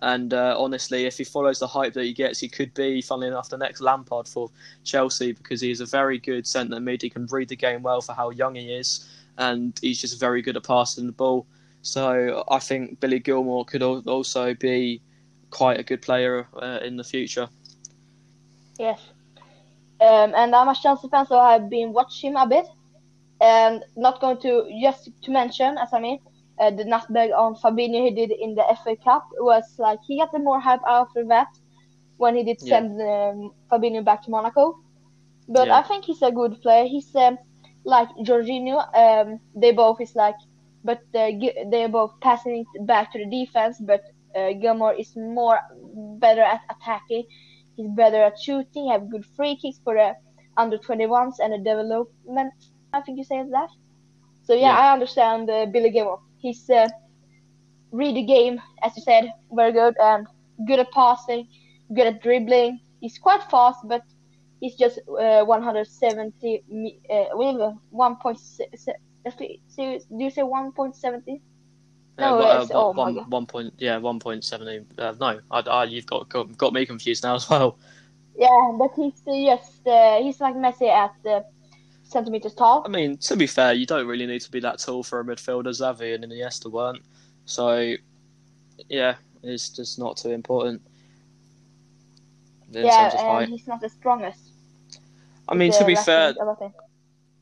And 0.02 0.34
uh, 0.34 0.56
honestly, 0.58 1.06
if 1.06 1.16
he 1.16 1.24
follows 1.24 1.60
the 1.60 1.66
hype 1.68 1.92
that 1.92 2.04
he 2.04 2.12
gets, 2.12 2.40
he 2.40 2.48
could 2.48 2.74
be, 2.74 3.00
funnily 3.00 3.28
enough, 3.28 3.48
the 3.48 3.56
next 3.56 3.80
Lampard 3.80 4.26
for 4.26 4.50
Chelsea 4.82 5.30
because 5.30 5.60
he's 5.60 5.80
a 5.80 5.86
very 5.86 6.18
good 6.18 6.44
centre 6.44 6.80
mid. 6.80 7.02
He 7.02 7.08
can 7.08 7.26
read 7.26 7.48
the 7.48 7.56
game 7.56 7.82
well 7.82 8.00
for 8.00 8.12
how 8.12 8.30
young 8.30 8.56
he 8.56 8.74
is, 8.74 9.08
and 9.38 9.78
he's 9.80 10.00
just 10.00 10.18
very 10.18 10.42
good 10.42 10.56
at 10.56 10.64
passing 10.64 11.06
the 11.06 11.12
ball. 11.12 11.46
So 11.82 12.44
I 12.50 12.58
think 12.58 12.98
Billy 12.98 13.20
Gilmour 13.20 13.64
could 13.64 13.82
also 13.82 14.54
be 14.54 15.00
quite 15.50 15.78
a 15.78 15.84
good 15.84 16.02
player 16.02 16.48
uh, 16.60 16.80
in 16.82 16.96
the 16.96 17.04
future. 17.04 17.48
Yes. 18.80 19.00
Um, 20.00 20.34
and 20.34 20.52
I'm 20.52 20.68
a 20.68 20.74
Chelsea 20.74 21.08
fan, 21.08 21.26
so 21.26 21.38
I've 21.38 21.70
been 21.70 21.92
watching 21.92 22.32
him 22.32 22.36
a 22.36 22.46
bit. 22.46 22.66
And 23.40 23.84
not 23.96 24.20
going 24.20 24.38
to, 24.38 24.68
just 24.80 25.10
to 25.22 25.30
mention, 25.30 25.78
as 25.78 25.92
I 25.92 26.00
mean, 26.00 26.18
uh, 26.62 26.70
the 26.70 26.84
nutmeg 26.84 27.30
on 27.32 27.54
Fabinho 27.56 28.04
he 28.06 28.12
did 28.14 28.30
in 28.30 28.54
the 28.54 28.64
FA 28.84 28.94
Cup 28.96 29.26
was 29.38 29.64
like 29.78 29.98
he 30.06 30.18
got 30.18 30.30
the 30.32 30.38
more 30.38 30.60
hype 30.60 30.84
after 30.86 31.24
that 31.26 31.48
when 32.18 32.36
he 32.36 32.44
did 32.44 32.60
send 32.60 32.98
yeah. 32.98 33.30
um, 33.30 33.50
Fabinho 33.70 34.04
back 34.04 34.22
to 34.22 34.30
Monaco. 34.30 34.78
But 35.48 35.66
yeah. 35.66 35.78
I 35.78 35.82
think 35.82 36.04
he's 36.04 36.22
a 36.22 36.30
good 36.30 36.60
player. 36.62 36.84
He's 36.84 37.14
um, 37.16 37.36
like 37.84 38.08
Jorginho. 38.26 38.76
Um, 38.96 39.40
they 39.56 39.72
both 39.72 40.00
is 40.00 40.14
like, 40.14 40.36
but 40.84 41.00
they're 41.12 41.88
both 41.88 42.12
passing 42.20 42.64
it 42.74 42.86
back 42.86 43.12
to 43.12 43.18
the 43.18 43.28
defense. 43.28 43.78
But 43.80 44.02
uh, 44.36 44.52
Gilmour 44.52 44.94
is 44.98 45.16
more 45.16 45.58
better 46.20 46.42
at 46.42 46.60
attacking. 46.70 47.24
He's 47.76 47.90
better 47.96 48.22
at 48.22 48.38
shooting. 48.38 48.90
Have 48.92 49.10
good 49.10 49.26
free 49.36 49.56
kicks 49.60 49.80
for 49.82 49.94
the 49.94 50.14
under 50.56 50.78
21s 50.78 51.36
and 51.42 51.52
the 51.54 51.58
development. 51.58 52.54
I 52.92 53.00
think 53.00 53.18
you 53.18 53.24
say 53.24 53.42
that. 53.50 53.70
So 54.44 54.54
yeah, 54.54 54.60
yeah. 54.60 54.78
I 54.78 54.92
understand 54.92 55.50
uh, 55.50 55.66
Billy 55.66 55.90
Gilmour 55.90 56.20
he's 56.42 56.68
uh, 56.68 56.88
read 57.92 58.16
the 58.16 58.22
game, 58.22 58.60
as 58.82 58.96
you 58.96 59.02
said, 59.02 59.32
very 59.52 59.72
good 59.72 59.94
and 59.98 60.26
good 60.66 60.80
at 60.80 60.90
passing, 60.92 61.46
good 61.94 62.06
at 62.06 62.22
dribbling. 62.22 62.80
He's 63.00 63.18
quite 63.18 63.42
fast, 63.50 63.78
but 63.84 64.02
he's 64.60 64.74
just 64.74 64.98
uh, 65.08 65.44
170 65.44 66.64
uh, 67.10 67.24
with 67.32 67.56
1.6. 67.94 68.58
Do 69.76 70.24
you 70.24 70.30
say 70.30 70.42
1.70? 70.42 71.40
No, 72.18 72.40
uh, 72.40 72.66
oh 72.72 72.90
one, 72.92 73.16
one 73.30 73.46
point, 73.46 73.72
yeah, 73.78 73.96
one 73.96 74.20
point 74.20 74.44
seventy. 74.44 74.84
Uh, 74.98 75.14
no, 75.18 75.40
I, 75.50 75.60
I, 75.60 75.84
you've 75.84 76.04
got, 76.04 76.28
got 76.28 76.56
got 76.58 76.74
me 76.74 76.84
confused 76.84 77.22
now 77.24 77.34
as 77.40 77.48
well. 77.48 77.78
Yeah, 78.38 78.72
but 78.78 78.90
he's 78.94 79.20
just 79.24 79.86
uh, 79.86 80.20
he's 80.20 80.38
like 80.38 80.54
Messi 80.54 80.90
at 80.90 81.14
the 81.24 81.44
centimeters 82.12 82.54
tall. 82.54 82.82
I 82.84 82.88
mean, 82.88 83.16
to 83.18 83.36
be 83.36 83.46
fair, 83.46 83.72
you 83.72 83.86
don't 83.86 84.06
really 84.06 84.26
need 84.26 84.40
to 84.42 84.50
be 84.50 84.60
that 84.60 84.78
tall 84.78 85.02
for 85.02 85.20
a 85.20 85.24
midfielder. 85.24 85.68
Xavi 85.68 86.14
and 86.14 86.24
Iniesta 86.24 86.70
weren't, 86.70 87.02
so 87.44 87.94
yeah, 88.88 89.16
it's 89.42 89.70
just 89.70 89.98
not 89.98 90.16
too 90.16 90.30
important. 90.30 90.82
yeah, 92.70 93.40
and 93.40 93.50
he's 93.50 93.66
not 93.66 93.80
the 93.80 93.88
strongest. 93.88 94.50
I 95.48 95.54
mean, 95.54 95.72
to 95.72 95.84
be 95.84 95.96
fair, 95.96 96.34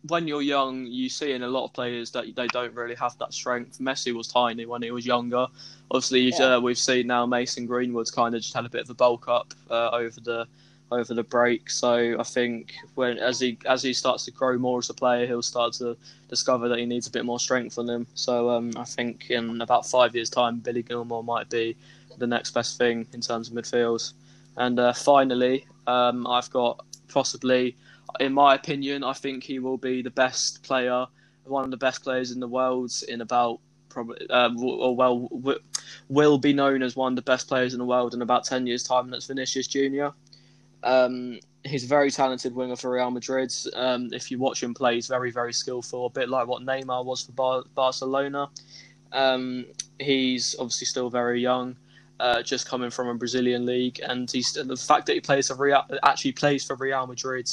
when 0.08 0.26
you're 0.26 0.42
young, 0.42 0.86
you 0.86 1.08
see 1.08 1.32
in 1.32 1.42
a 1.42 1.48
lot 1.48 1.64
of 1.64 1.72
players 1.72 2.10
that 2.12 2.24
they 2.34 2.46
don't 2.48 2.74
really 2.74 2.94
have 2.94 3.16
that 3.18 3.34
strength. 3.34 3.78
Messi 3.78 4.14
was 4.14 4.28
tiny 4.28 4.64
when 4.66 4.82
he 4.82 4.90
was 4.90 5.04
younger. 5.04 5.46
Obviously, 5.90 6.20
yeah. 6.22 6.56
uh, 6.56 6.60
we've 6.60 6.78
seen 6.78 7.06
now 7.06 7.26
Mason 7.26 7.66
Greenwood's 7.66 8.10
kind 8.10 8.34
of 8.34 8.40
just 8.40 8.54
had 8.54 8.64
a 8.64 8.70
bit 8.70 8.82
of 8.82 8.90
a 8.90 8.94
bulk 8.94 9.28
up 9.28 9.52
uh, 9.70 9.90
over 9.90 10.20
the 10.20 10.46
over 10.90 11.14
the 11.14 11.22
break. 11.22 11.70
So 11.70 12.16
I 12.18 12.22
think 12.22 12.74
when 12.94 13.18
as 13.18 13.40
he 13.40 13.58
as 13.66 13.82
he 13.82 13.92
starts 13.92 14.24
to 14.24 14.30
grow 14.30 14.58
more 14.58 14.78
as 14.78 14.90
a 14.90 14.94
player, 14.94 15.26
he'll 15.26 15.42
start 15.42 15.72
to 15.74 15.96
discover 16.28 16.68
that 16.68 16.78
he 16.78 16.86
needs 16.86 17.06
a 17.06 17.10
bit 17.10 17.24
more 17.24 17.40
strength 17.40 17.78
on 17.78 17.88
him. 17.88 18.06
So 18.14 18.50
um, 18.50 18.72
I 18.76 18.84
think 18.84 19.30
in 19.30 19.60
about 19.60 19.86
five 19.86 20.14
years' 20.14 20.30
time, 20.30 20.58
Billy 20.58 20.82
Gilmour 20.82 21.22
might 21.22 21.48
be 21.48 21.76
the 22.18 22.26
next 22.26 22.52
best 22.52 22.78
thing 22.78 23.06
in 23.12 23.20
terms 23.20 23.48
of 23.48 23.54
midfields. 23.54 24.12
And 24.56 24.78
uh, 24.78 24.92
finally, 24.92 25.66
um, 25.86 26.26
I've 26.26 26.50
got 26.50 26.84
possibly, 27.08 27.76
in 28.18 28.32
my 28.32 28.54
opinion, 28.54 29.04
I 29.04 29.12
think 29.12 29.44
he 29.44 29.58
will 29.58 29.78
be 29.78 30.02
the 30.02 30.10
best 30.10 30.62
player, 30.62 31.06
one 31.44 31.64
of 31.64 31.70
the 31.70 31.76
best 31.76 32.02
players 32.02 32.30
in 32.30 32.40
the 32.40 32.48
world 32.48 32.92
in 33.08 33.20
about 33.20 33.60
probably 33.88 34.28
uh, 34.30 34.50
or 34.60 34.94
well 34.94 35.28
will 36.08 36.38
be 36.38 36.52
known 36.52 36.82
as 36.82 36.96
one 36.96 37.12
of 37.12 37.16
the 37.16 37.22
best 37.22 37.48
players 37.48 37.74
in 37.74 37.78
the 37.78 37.84
world 37.84 38.14
in 38.14 38.22
about 38.22 38.44
10 38.44 38.66
years 38.66 38.84
time 38.84 39.04
and 39.04 39.12
that's 39.12 39.26
Vinicius 39.26 39.66
Junior 39.66 40.12
um, 40.82 41.38
he's 41.64 41.84
a 41.84 41.86
very 41.86 42.10
talented 42.10 42.54
winger 42.54 42.76
for 42.76 42.90
Real 42.90 43.10
Madrid. 43.10 43.52
Um, 43.74 44.08
if 44.12 44.30
you 44.30 44.38
watch 44.38 44.62
him 44.62 44.74
play, 44.74 44.94
he's 44.94 45.06
very, 45.06 45.30
very 45.30 45.52
skillful, 45.52 46.06
a 46.06 46.10
bit 46.10 46.28
like 46.28 46.46
what 46.46 46.62
Neymar 46.62 47.04
was 47.04 47.22
for 47.22 47.32
Bar- 47.32 47.64
Barcelona. 47.74 48.48
Um, 49.12 49.66
he's 49.98 50.56
obviously 50.58 50.86
still 50.86 51.10
very 51.10 51.40
young, 51.40 51.76
uh, 52.20 52.42
just 52.42 52.66
coming 52.66 52.90
from 52.90 53.08
a 53.08 53.14
Brazilian 53.14 53.66
league, 53.66 54.00
and 54.06 54.30
he's 54.30 54.52
the 54.52 54.76
fact 54.76 55.06
that 55.06 55.14
he 55.14 55.20
plays 55.20 55.48
for 55.48 55.54
Real, 55.54 55.84
actually 56.02 56.32
plays 56.32 56.64
for 56.64 56.76
Real 56.76 57.06
Madrid 57.06 57.50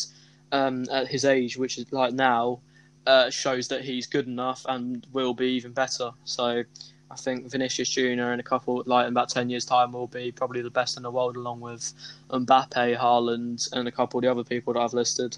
um, 0.51 0.85
at 0.91 1.07
his 1.07 1.25
age, 1.25 1.57
which 1.57 1.77
is 1.77 1.91
like 1.91 2.13
now, 2.13 2.59
uh, 3.05 3.29
shows 3.29 3.67
that 3.69 3.83
he's 3.83 4.05
good 4.05 4.27
enough 4.27 4.65
and 4.67 5.07
will 5.13 5.33
be 5.33 5.47
even 5.47 5.71
better. 5.71 6.11
So 6.25 6.63
I 7.09 7.15
think 7.15 7.49
Vinicius 7.49 7.89
Junior 7.89 8.33
in 8.33 8.39
a 8.39 8.43
couple 8.43 8.83
like 8.85 9.07
in 9.07 9.13
about 9.13 9.29
ten 9.29 9.49
years' 9.49 9.65
time 9.65 9.93
will 9.93 10.07
be 10.07 10.31
probably 10.31 10.61
the 10.61 10.69
best 10.69 10.97
in 10.97 11.03
the 11.03 11.11
world, 11.11 11.35
along 11.35 11.61
with 11.61 11.93
Mbappe, 12.29 12.97
Haaland, 12.97 13.71
and 13.73 13.87
a 13.87 13.91
couple 13.91 14.17
of 14.17 14.23
the 14.23 14.31
other 14.31 14.43
people 14.43 14.73
that 14.73 14.79
I've 14.79 14.93
listed. 14.93 15.37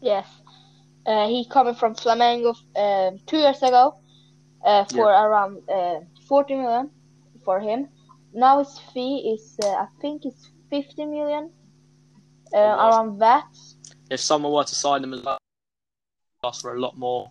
Yes, 0.00 0.26
uh, 1.06 1.26
he 1.26 1.44
coming 1.44 1.74
from 1.74 1.94
Flamengo 1.94 2.56
uh, 2.76 3.16
two 3.26 3.38
years 3.38 3.62
ago 3.62 3.96
uh, 4.64 4.84
for 4.84 5.10
yeah. 5.10 5.24
around 5.24 5.68
uh, 5.68 6.00
40 6.28 6.54
million 6.54 6.90
for 7.44 7.60
him. 7.60 7.88
Now 8.32 8.60
his 8.60 8.78
fee 8.94 9.34
is 9.34 9.56
uh, 9.64 9.68
I 9.68 9.86
think 10.00 10.24
it's 10.24 10.50
50 10.70 11.06
million, 11.06 11.50
uh, 12.54 12.58
around 12.58 13.18
that. 13.18 13.46
If 14.10 14.20
someone 14.20 14.52
were 14.52 14.64
to 14.64 14.74
sign 14.74 15.04
him, 15.04 15.26
ask 16.44 16.62
for 16.62 16.74
a 16.74 16.80
lot 16.80 16.96
more 16.96 17.30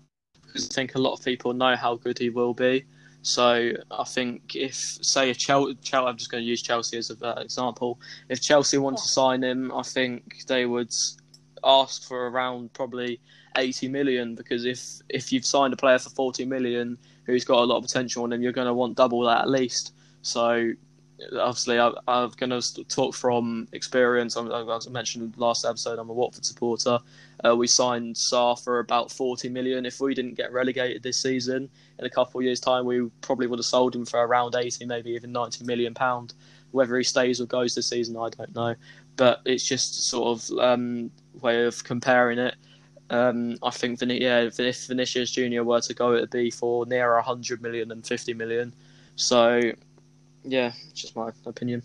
because 0.49 0.69
I 0.69 0.73
think 0.73 0.95
a 0.95 0.99
lot 0.99 1.13
of 1.13 1.23
people 1.23 1.53
know 1.53 1.75
how 1.75 1.95
good 1.95 2.17
he 2.17 2.29
will 2.29 2.53
be. 2.53 2.85
So 3.21 3.71
I 3.91 4.03
think 4.05 4.55
if, 4.55 4.73
say, 4.75 5.29
if 5.29 5.37
Chelsea, 5.37 5.77
I'm 5.93 6.17
just 6.17 6.31
going 6.31 6.43
to 6.43 6.47
use 6.47 6.61
Chelsea 6.61 6.97
as 6.97 7.09
an 7.09 7.17
uh, 7.21 7.35
example. 7.37 7.99
If 8.29 8.41
Chelsea 8.41 8.77
want 8.77 8.97
to 8.97 9.03
sign 9.03 9.43
him, 9.43 9.71
I 9.73 9.83
think 9.83 10.45
they 10.47 10.65
would 10.65 10.93
ask 11.63 12.07
for 12.07 12.27
around 12.27 12.73
probably 12.73 13.19
80 13.57 13.89
million 13.89 14.35
because 14.35 14.63
if 14.65 15.01
if 15.09 15.33
you've 15.33 15.45
signed 15.45 15.73
a 15.73 15.77
player 15.77 15.99
for 15.99 16.09
40 16.11 16.45
million 16.45 16.97
who's 17.25 17.43
got 17.43 17.59
a 17.59 17.65
lot 17.65 17.77
of 17.77 17.83
potential 17.83 18.23
on 18.23 18.31
him, 18.31 18.41
you're 18.41 18.53
going 18.53 18.67
to 18.67 18.73
want 18.73 18.95
double 18.95 19.21
that 19.23 19.41
at 19.41 19.49
least. 19.49 19.93
So 20.21 20.71
obviously, 21.33 21.79
I, 21.79 21.91
I'm 22.07 22.31
going 22.37 22.49
to 22.49 22.83
talk 22.85 23.15
from 23.15 23.67
experience. 23.73 24.37
As 24.37 24.87
I 24.87 24.89
mentioned 24.89 25.33
last 25.37 25.65
episode, 25.65 25.99
I'm 25.99 26.09
a 26.09 26.13
Watford 26.13 26.45
supporter. 26.45 26.99
Uh, 27.45 27.55
we 27.55 27.67
signed 27.67 28.15
Sarr 28.15 28.61
for 28.61 28.79
about 28.79 29.11
40 29.11 29.49
million. 29.49 29.85
If 29.85 29.99
we 29.99 30.13
didn't 30.13 30.35
get 30.35 30.51
relegated 30.51 31.03
this 31.03 31.17
season, 31.17 31.69
in 31.97 32.05
a 32.05 32.09
couple 32.09 32.39
of 32.39 32.45
years' 32.45 32.59
time, 32.59 32.85
we 32.85 33.09
probably 33.21 33.47
would 33.47 33.59
have 33.59 33.65
sold 33.65 33.95
him 33.95 34.05
for 34.05 34.25
around 34.25 34.55
80, 34.55 34.85
maybe 34.85 35.11
even 35.11 35.31
90 35.31 35.65
million 35.65 35.93
pound. 35.93 36.33
Whether 36.71 36.97
he 36.97 37.03
stays 37.03 37.41
or 37.41 37.45
goes 37.45 37.75
this 37.75 37.87
season, 37.87 38.15
I 38.15 38.29
don't 38.29 38.55
know. 38.55 38.75
But 39.15 39.41
it's 39.45 39.67
just 39.67 40.07
sort 40.07 40.37
of 40.37 40.59
um, 40.59 41.11
way 41.41 41.65
of 41.65 41.83
comparing 41.83 42.39
it. 42.39 42.55
Um, 43.09 43.57
I 43.63 43.71
think, 43.71 43.99
yeah, 44.01 44.41
if 44.41 44.85
Vinicius 44.85 45.31
Junior 45.31 45.63
were 45.63 45.81
to 45.81 45.93
go, 45.93 46.13
it'd 46.13 46.29
be 46.29 46.51
for 46.51 46.85
near 46.85 47.15
100 47.15 47.61
million 47.61 47.91
and 47.91 48.05
50 48.05 48.35
million. 48.35 48.73
So 49.15 49.73
yeah, 50.43 50.71
it's 50.89 51.01
just 51.01 51.15
my 51.15 51.31
opinion. 51.45 51.83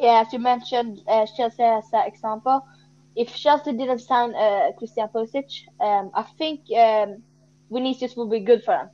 Yeah, 0.00 0.22
as 0.26 0.32
you 0.32 0.38
mentioned, 0.38 1.02
uh, 1.08 1.26
Chelsea 1.36 1.62
as 1.62 1.84
an 1.92 2.06
example. 2.06 2.66
If 3.14 3.34
Chelsea 3.34 3.72
didn't 3.72 4.00
sign 4.00 4.34
uh, 4.34 4.72
Christian 4.76 5.08
Pulisic, 5.08 5.50
um, 5.80 6.10
I 6.14 6.22
think 6.22 6.60
um, 6.76 7.22
Vinicius 7.70 8.14
would 8.16 8.30
be 8.30 8.40
good 8.40 8.62
for 8.62 8.74
them. 8.74 8.90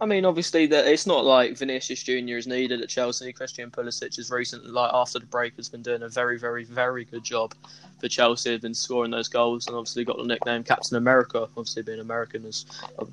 I 0.00 0.06
mean, 0.06 0.24
obviously, 0.24 0.66
that 0.66 0.86
it's 0.86 1.06
not 1.06 1.24
like 1.24 1.56
Vinicius 1.56 2.02
Junior 2.04 2.36
is 2.36 2.46
needed 2.46 2.80
at 2.80 2.88
Chelsea. 2.88 3.32
Christian 3.32 3.70
Pulisic 3.70 4.14
has 4.16 4.30
recently, 4.30 4.70
like 4.70 4.90
after 4.94 5.18
the 5.18 5.26
break, 5.26 5.56
has 5.56 5.68
been 5.68 5.82
doing 5.82 6.02
a 6.02 6.08
very, 6.08 6.38
very, 6.38 6.64
very 6.64 7.04
good 7.04 7.24
job 7.24 7.54
for 8.00 8.08
Chelsea. 8.08 8.52
Has 8.52 8.60
been 8.60 8.74
scoring 8.74 9.10
those 9.10 9.28
goals 9.28 9.66
and 9.66 9.76
obviously 9.76 10.04
got 10.04 10.16
the 10.16 10.24
nickname 10.24 10.62
Captain 10.62 10.96
America. 10.96 11.42
Obviously, 11.42 11.82
being 11.82 11.98
American 11.98 12.44
is 12.44 12.66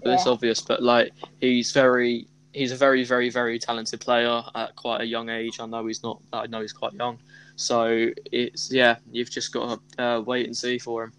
yeah. 0.04 0.18
obvious, 0.28 0.62
but 0.62 0.84
like 0.84 1.12
he's 1.42 1.72
very 1.72 2.28
he's 2.56 2.72
a 2.72 2.76
very, 2.76 3.04
very, 3.04 3.30
very 3.30 3.60
talented 3.60 4.00
player 4.00 4.42
at 4.56 4.76
quite 4.76 5.02
a 5.02 5.06
young 5.06 5.30
age. 5.30 5.60
I 5.60 5.66
know 5.66 5.86
he's 5.86 6.04
not. 6.04 6.22
I 6.32 6.48
know 6.48 6.62
he's 6.62 6.74
quite 6.74 6.94
young. 6.94 7.20
So 7.56 8.10
it's 8.32 8.72
yeah, 8.72 8.96
you've 9.12 9.30
just 9.30 9.54
got 9.54 9.80
to 9.98 10.04
uh, 10.04 10.22
wait 10.22 10.46
and 10.48 10.56
see 10.56 10.78
for 10.80 11.04
him. 11.04 11.14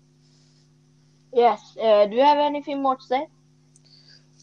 Yes. 1.33 1.77
Uh, 1.81 2.07
do 2.07 2.17
you 2.17 2.23
have 2.23 2.39
anything 2.39 2.83
more 2.83 2.97
to 2.97 3.03
say? 3.03 3.27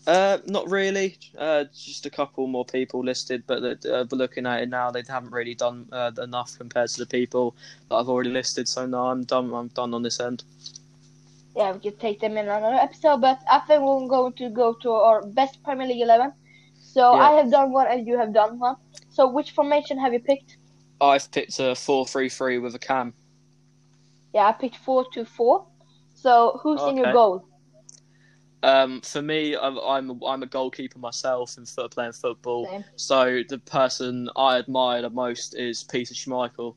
Uh, 0.06 0.38
not 0.46 0.70
really. 0.70 1.18
Uh, 1.38 1.64
just 1.74 2.06
a 2.06 2.10
couple 2.10 2.46
more 2.46 2.66
people 2.66 3.04
listed, 3.04 3.44
but 3.48 3.86
uh, 3.86 4.06
looking 4.12 4.46
at 4.46 4.62
it 4.62 4.70
now, 4.70 4.92
they 4.92 5.02
haven't 5.08 5.32
really 5.32 5.56
done 5.56 5.88
uh, 5.92 6.12
enough 6.22 6.58
compared 6.58 6.90
to 6.90 7.00
the 7.00 7.06
people 7.06 7.56
that 7.90 7.96
I've 7.96 8.10
already 8.10 8.30
listed. 8.30 8.68
So 8.68 8.86
no, 8.86 9.08
I'm 9.08 9.24
done. 9.24 9.54
I'm 9.54 9.70
done 9.70 9.94
on 9.94 10.04
this 10.04 10.20
end. 10.20 10.44
Yeah, 11.56 11.72
we 11.72 11.80
could 11.80 12.00
take 12.00 12.20
them 12.20 12.38
in 12.38 12.50
another 12.50 12.76
episode, 12.76 13.22
but 13.22 13.40
I 13.50 13.60
think 13.60 13.82
we're 13.84 14.08
going 14.08 14.34
to 14.34 14.50
go 14.50 14.74
to 14.74 14.92
our 14.92 15.26
best 15.26 15.64
Premier 15.64 15.88
League 15.88 16.02
eleven. 16.02 16.34
So 16.94 17.16
yeah. 17.16 17.28
I 17.28 17.32
have 17.38 17.50
done 17.50 17.72
one 17.72 17.88
and 17.88 18.06
you 18.06 18.20
have 18.20 18.32
done 18.36 18.60
one. 18.60 18.76
So 19.10 19.28
which 19.28 19.52
formation 19.52 19.98
have 19.98 20.14
you 20.14 20.20
picked? 20.20 20.58
I've 21.02 21.32
picked 21.32 21.60
a 21.60 21.74
four-three-three 21.74 22.60
with 22.60 22.76
a 22.76 22.80
cam. 22.80 23.16
Yeah, 24.32 24.46
I 24.46 24.52
picked 24.52 24.78
four-two-four. 24.78 25.66
So 26.14 26.60
who's 26.62 26.80
okay. 26.80 26.92
in 26.92 26.98
your 26.98 27.12
goal? 27.12 27.48
Um, 28.62 29.02
for 29.02 29.24
me, 29.24 29.58
I'm, 29.58 29.80
I'm 29.80 30.24
I'm 30.24 30.44
a 30.44 30.46
goalkeeper 30.46 31.00
myself 31.00 31.58
and 31.58 31.68
for 31.68 31.90
playing 31.90 32.14
football. 32.14 32.68
Same. 32.68 32.86
So 32.96 33.42
the 33.50 33.58
person 33.58 34.30
I 34.36 34.60
admire 34.60 35.02
the 35.02 35.10
most 35.10 35.56
is 35.56 35.84
Peter 35.84 36.14
Schmeichel. 36.14 36.76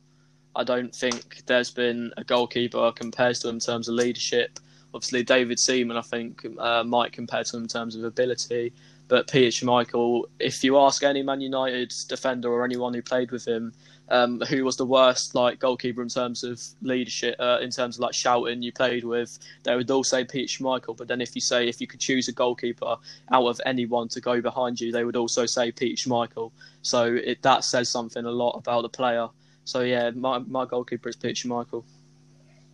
I 0.57 0.65
don't 0.65 0.95
think 0.95 1.45
there's 1.45 1.71
been 1.71 2.11
a 2.17 2.25
goalkeeper 2.25 2.91
compared 2.91 3.37
to 3.37 3.49
him 3.51 3.57
in 3.57 3.61
terms 3.61 3.87
of 3.89 3.95
leadership. 3.95 4.59
Obviously, 4.95 5.23
David 5.25 5.59
Seaman, 5.59 5.99
I 5.99 6.01
think, 6.01 6.47
uh, 6.59 6.85
might 6.85 7.13
compare 7.13 7.45
to 7.45 7.57
him 7.59 7.65
in 7.65 7.69
terms 7.69 7.95
of 7.95 8.03
ability. 8.03 8.73
But 9.09 9.31
Peter 9.31 9.51
Schmeichel, 9.51 10.25
if 10.41 10.65
you 10.65 10.79
ask 10.79 11.03
any 11.05 11.23
Man 11.23 11.41
United 11.41 11.95
defender 12.09 12.51
or 12.51 12.65
anyone 12.65 12.93
who 12.93 13.03
played 13.03 13.31
with 13.31 13.47
him, 13.47 13.73
um, 14.09 14.41
who 14.41 14.65
was 14.65 14.77
the 14.77 14.87
worst 14.87 15.35
like 15.35 15.59
goalkeeper 15.59 16.03
in 16.03 16.09
terms 16.09 16.45
of 16.45 16.61
leadership, 16.83 17.37
uh, 17.39 17.59
in 17.61 17.71
terms 17.71 17.97
of 17.97 18.01
like 18.01 18.15
shouting 18.15 18.63
you 18.63 18.73
played 18.73 19.05
with, 19.05 19.39
they 19.63 19.75
would 19.77 19.91
all 19.91 20.05
say 20.05 20.25
Peter 20.25 20.47
Schmeichel. 20.47 20.97
But 20.97 21.09
then 21.09 21.21
if 21.21 21.35
you 21.35 21.41
say 21.41 21.69
if 21.69 21.81
you 21.81 21.87
could 21.87 22.01
choose 22.01 22.29
a 22.29 22.33
goalkeeper 22.33 22.97
out 23.33 23.47
of 23.47 23.61
anyone 23.65 24.09
to 24.09 24.21
go 24.21 24.41
behind 24.41 24.81
you, 24.81 24.93
they 24.93 25.05
would 25.05 25.17
also 25.17 25.47
say 25.47 25.73
Peter 25.73 26.09
Schmeichel. 26.09 26.53
So 26.83 27.15
it, 27.15 27.43
that 27.43 27.65
says 27.65 27.89
something 27.89 28.25
a 28.25 28.31
lot 28.31 28.53
about 28.53 28.83
the 28.83 28.89
player. 28.89 29.29
So 29.65 29.81
yeah, 29.81 30.11
my 30.11 30.39
my 30.39 30.65
goalkeeper 30.65 31.09
is 31.09 31.17
Peter 31.17 31.49
Schmeichel. 31.49 31.85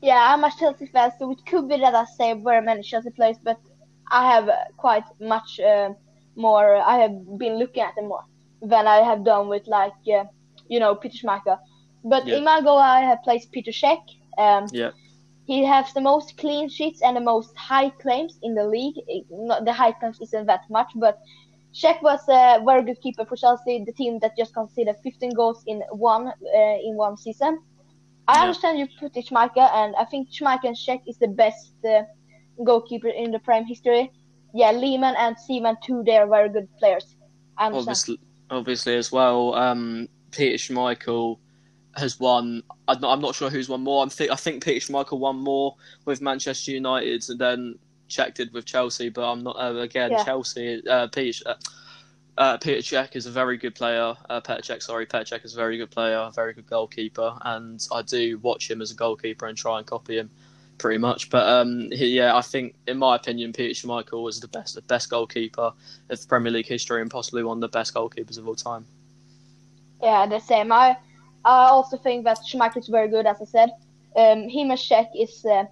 Yeah, 0.03 0.35
I'm 0.35 0.45
a 0.45 0.51
Chelsea 0.59 0.87
fan, 0.87 1.13
so 1.19 1.31
it 1.31 1.47
could 1.47 1.69
be 1.69 1.79
that 1.79 1.95
I 1.95 2.05
say 2.05 2.33
very 2.35 2.61
many 2.61 2.83
Chelsea 2.83 3.11
players, 3.11 3.37
but 3.43 3.61
I 4.11 4.33
have 4.33 4.51
quite 4.77 5.05
much. 5.21 5.61
Uh, 5.61 5.95
more. 6.37 6.77
I 6.77 6.99
have 6.99 7.39
been 7.39 7.59
looking 7.59 7.83
at 7.83 7.95
them 7.95 8.09
more 8.09 8.25
than 8.61 8.87
I 8.87 8.99
have 8.99 9.25
done 9.25 9.49
with 9.49 9.67
like 9.67 9.93
uh, 10.13 10.25
you 10.69 10.81
know 10.81 10.95
Peter 10.95 11.19
Schmeichel. 11.19 11.59
But 12.05 12.27
yeah. 12.27 12.37
in 12.37 12.45
my 12.45 12.61
goal, 12.61 12.79
I 12.79 13.01
have 13.01 13.19
placed 13.23 13.53
Peter 13.53 13.71
Cech. 13.71 14.03
Um, 14.39 14.67
yeah. 14.73 14.91
He 15.45 15.65
has 15.65 15.93
the 15.93 16.01
most 16.01 16.39
clean 16.39 16.69
sheets 16.69 17.03
and 17.03 17.17
the 17.17 17.21
most 17.21 17.57
high 17.57 17.91
claims 17.91 18.39
in 18.43 18.55
the 18.55 18.65
league. 18.65 18.95
It, 19.09 19.27
not, 19.31 19.65
the 19.65 19.73
high 19.73 19.93
claims 19.93 20.21
isn't 20.21 20.47
that 20.47 20.63
much, 20.71 20.91
but 20.97 21.19
Cech 21.75 22.01
was 22.03 22.21
a 22.29 22.63
very 22.65 22.83
good 22.85 23.01
keeper 23.01 23.25
for 23.25 23.37
Chelsea, 23.37 23.83
the 23.85 23.93
team 23.93 24.19
that 24.21 24.37
just 24.37 24.55
conceded 24.55 24.97
15 25.03 25.35
goals 25.35 25.65
in 25.67 25.83
one 25.91 26.29
uh, 26.29 26.77
in 26.85 26.97
one 26.97 27.17
season. 27.17 27.61
I 28.29 28.37
yeah. 28.37 28.43
understand 28.43 28.79
you 28.79 28.87
put 29.01 29.15
Schmeichel, 29.15 29.71
and 29.75 29.95
I 29.97 30.05
think 30.05 30.29
Schmeichel 30.31 30.69
and 30.69 30.77
Cech 30.77 31.03
is 31.07 31.19
the 31.19 31.29
best 31.29 31.75
uh, 31.85 32.03
goalkeeper 32.65 33.09
in 33.09 33.33
the 33.33 33.41
Prem 33.41 33.65
history 33.67 34.11
yeah, 34.55 34.73
Lehmann 34.73 35.15
and 35.17 35.37
Seaman 35.39 35.77
too. 35.83 36.03
They 36.05 36.17
are 36.17 36.27
very 36.27 36.49
good 36.49 36.69
players. 36.79 37.17
Obviously, 37.59 38.19
obviously 38.51 38.97
as 38.97 39.13
well. 39.13 39.55
Um, 39.55 40.09
Peter 40.31 40.57
Schmeichel 40.57 41.39
has 41.97 42.19
won. 42.19 42.63
I'm 42.89 43.01
not, 43.01 43.13
I'm 43.13 43.21
not 43.21 43.35
sure 43.35 43.51
who's 43.51 43.69
won 43.69 43.83
more. 43.83 44.03
I'm 44.03 44.11
th- 44.11 44.31
I 44.31 44.37
think 44.37 44.65
Peter 44.65 44.93
Schmeichel 44.93 45.19
won 45.19 45.37
more 45.37 45.77
with 46.05 46.21
Manchester 46.21 46.73
United 46.73 47.29
and 47.29 47.39
then 47.39 47.79
checked 48.09 48.41
it 48.41 48.53
with 48.53 48.65
Chelsea. 48.65 49.09
But 49.09 49.31
I'm 49.31 49.43
not 49.43 49.57
uh, 49.57 49.77
again 49.77 50.13
yeah. 50.13 50.25
Chelsea. 50.25 50.87
Uh, 50.87 51.09
Peter. 51.09 51.45
Uh, 51.47 51.55
uh, 52.39 52.57
Peter 52.57 52.81
Cech 52.81 53.15
is 53.15 53.27
a 53.27 53.31
very 53.31 53.59
good 53.59 53.75
player. 53.75 54.15
Uh, 54.31 54.41
Peter 54.41 54.63
Cech, 54.63 54.83
sorry, 54.83 55.05
Peter 55.05 55.37
Cech 55.37 55.45
is 55.45 55.53
a 55.53 55.57
very 55.57 55.77
good 55.77 55.91
player, 55.91 56.17
a 56.17 56.31
very 56.31 56.55
good 56.55 56.67
goalkeeper, 56.67 57.37
and 57.43 57.87
I 57.93 58.01
do 58.01 58.39
watch 58.39 58.71
him 58.71 58.81
as 58.81 58.91
a 58.91 58.95
goalkeeper 58.95 59.45
and 59.47 59.57
try 59.57 59.77
and 59.77 59.87
copy 59.87 60.17
him 60.17 60.31
pretty 60.83 60.99
much. 60.99 61.31
But 61.31 61.47
um, 61.49 61.91
he, 61.93 62.09
yeah, 62.09 62.37
I 62.37 62.43
think, 62.43 62.75
in 62.89 62.99
my 62.99 63.15
opinion, 63.17 63.53
Peter 63.53 63.73
Schmeichel 63.73 64.23
was 64.23 64.41
the 64.41 64.49
best, 64.49 64.75
the 64.75 64.83
best 64.83 65.09
goalkeeper 65.09 65.73
of 66.11 66.29
Premier 66.29 66.53
League 66.53 66.67
history, 66.67 67.01
and 67.01 67.11
possibly 67.11 67.45
one 67.45 67.59
of 67.59 67.61
the 67.63 67.69
best 67.69 67.95
goalkeepers 67.95 68.37
of 68.37 68.49
all 68.49 68.57
time. 68.57 68.85
Yeah, 70.03 70.27
the 70.27 70.41
same. 70.41 70.73
I, 70.73 70.97
I 71.45 71.69
also 71.69 71.97
think 71.97 72.25
that 72.25 72.39
Schmeichel 72.39 72.79
is 72.79 72.89
very 72.89 73.09
good, 73.09 73.27
as 73.27 73.41
I 73.41 73.45
said. 73.45 73.71
Um, 74.17 74.49
him 74.49 74.71
and 74.71 74.79
Cech 74.79 75.09
is, 75.19 75.45
uh, 75.47 75.65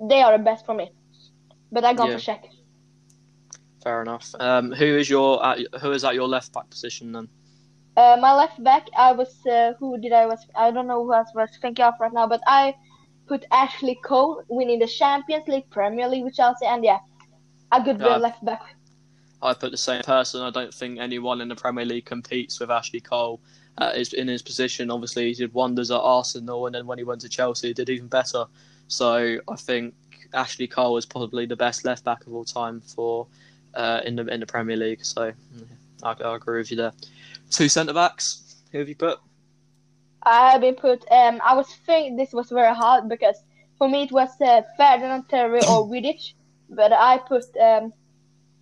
they 0.00 0.22
are 0.22 0.38
the 0.38 0.44
best 0.44 0.64
for 0.64 0.74
me. 0.74 0.92
But 1.72 1.84
I 1.84 1.92
go 1.92 2.06
yeah. 2.06 2.16
for 2.16 2.20
Cech. 2.20 2.44
Fair 3.82 4.00
enough. 4.02 4.32
Um, 4.38 4.70
who 4.70 4.84
is 4.84 5.10
your 5.10 5.44
at, 5.44 5.58
who 5.80 5.90
is 5.90 6.04
at 6.04 6.14
your 6.14 6.28
left 6.28 6.52
back 6.52 6.70
position 6.70 7.10
then? 7.10 7.28
Uh, 7.96 8.16
my 8.20 8.32
left 8.32 8.62
back, 8.62 8.86
I 8.96 9.10
was 9.10 9.44
uh, 9.44 9.72
who 9.78 9.98
did 9.98 10.12
I 10.12 10.26
was 10.26 10.46
I 10.54 10.70
don't 10.70 10.86
know 10.86 11.04
who 11.04 11.12
I 11.12 11.24
was 11.34 11.50
thinking 11.60 11.84
of 11.84 11.94
right 11.98 12.12
now, 12.12 12.28
but 12.28 12.40
I 12.46 12.74
put 13.32 13.46
Ashley 13.50 13.98
Cole 14.04 14.42
winning 14.48 14.78
the 14.78 14.86
Champions 14.86 15.48
League, 15.48 15.70
Premier 15.70 16.06
League 16.06 16.24
with 16.24 16.34
Chelsea, 16.34 16.66
and 16.66 16.84
yeah, 16.84 16.98
a 17.72 17.82
good 17.82 18.02
uh, 18.02 18.18
left 18.18 18.44
back. 18.44 18.76
I 19.40 19.54
put 19.54 19.70
the 19.70 19.78
same 19.78 20.02
person. 20.02 20.42
I 20.42 20.50
don't 20.50 20.74
think 20.74 21.00
anyone 21.00 21.40
in 21.40 21.48
the 21.48 21.56
Premier 21.56 21.86
League 21.86 22.04
competes 22.04 22.60
with 22.60 22.70
Ashley 22.70 23.00
Cole. 23.00 23.40
Uh, 23.78 23.90
in 24.12 24.28
his 24.28 24.42
position, 24.42 24.90
obviously, 24.90 25.28
he 25.28 25.34
did 25.34 25.54
wonders 25.54 25.90
at 25.90 26.00
Arsenal, 26.00 26.66
and 26.66 26.74
then 26.74 26.86
when 26.86 26.98
he 26.98 27.04
went 27.04 27.22
to 27.22 27.28
Chelsea, 27.28 27.68
he 27.68 27.74
did 27.74 27.88
even 27.88 28.06
better. 28.06 28.44
So 28.88 29.38
I 29.48 29.56
think 29.56 29.94
Ashley 30.34 30.66
Cole 30.66 30.98
is 30.98 31.06
probably 31.06 31.46
the 31.46 31.56
best 31.56 31.86
left 31.86 32.04
back 32.04 32.26
of 32.26 32.34
all 32.34 32.44
time 32.44 32.82
for 32.82 33.26
uh, 33.72 34.00
in 34.04 34.16
the 34.16 34.26
in 34.26 34.40
the 34.40 34.46
Premier 34.46 34.76
League. 34.76 35.02
So 35.06 35.32
I, 36.02 36.12
I 36.12 36.36
agree 36.36 36.58
with 36.58 36.70
you 36.70 36.76
there. 36.76 36.92
Two 37.50 37.70
centre 37.70 37.94
backs. 37.94 38.56
Who 38.72 38.78
have 38.78 38.90
you 38.90 38.94
put? 38.94 39.18
I 40.24 40.52
have 40.52 40.60
been 40.60 40.74
put. 40.76 41.04
Um, 41.10 41.40
I 41.44 41.54
was 41.54 41.68
thinking 41.86 42.16
this 42.16 42.32
was 42.32 42.50
very 42.50 42.74
hard 42.74 43.08
because 43.08 43.36
for 43.78 43.88
me 43.88 44.02
it 44.04 44.12
was 44.12 44.30
uh, 44.40 44.62
Ferdinand 44.76 45.24
Terry 45.28 45.62
or 45.62 45.86
Vidic, 45.90 46.20
but 46.68 46.92
I 46.92 47.18
put 47.18 47.44
um, 47.60 47.92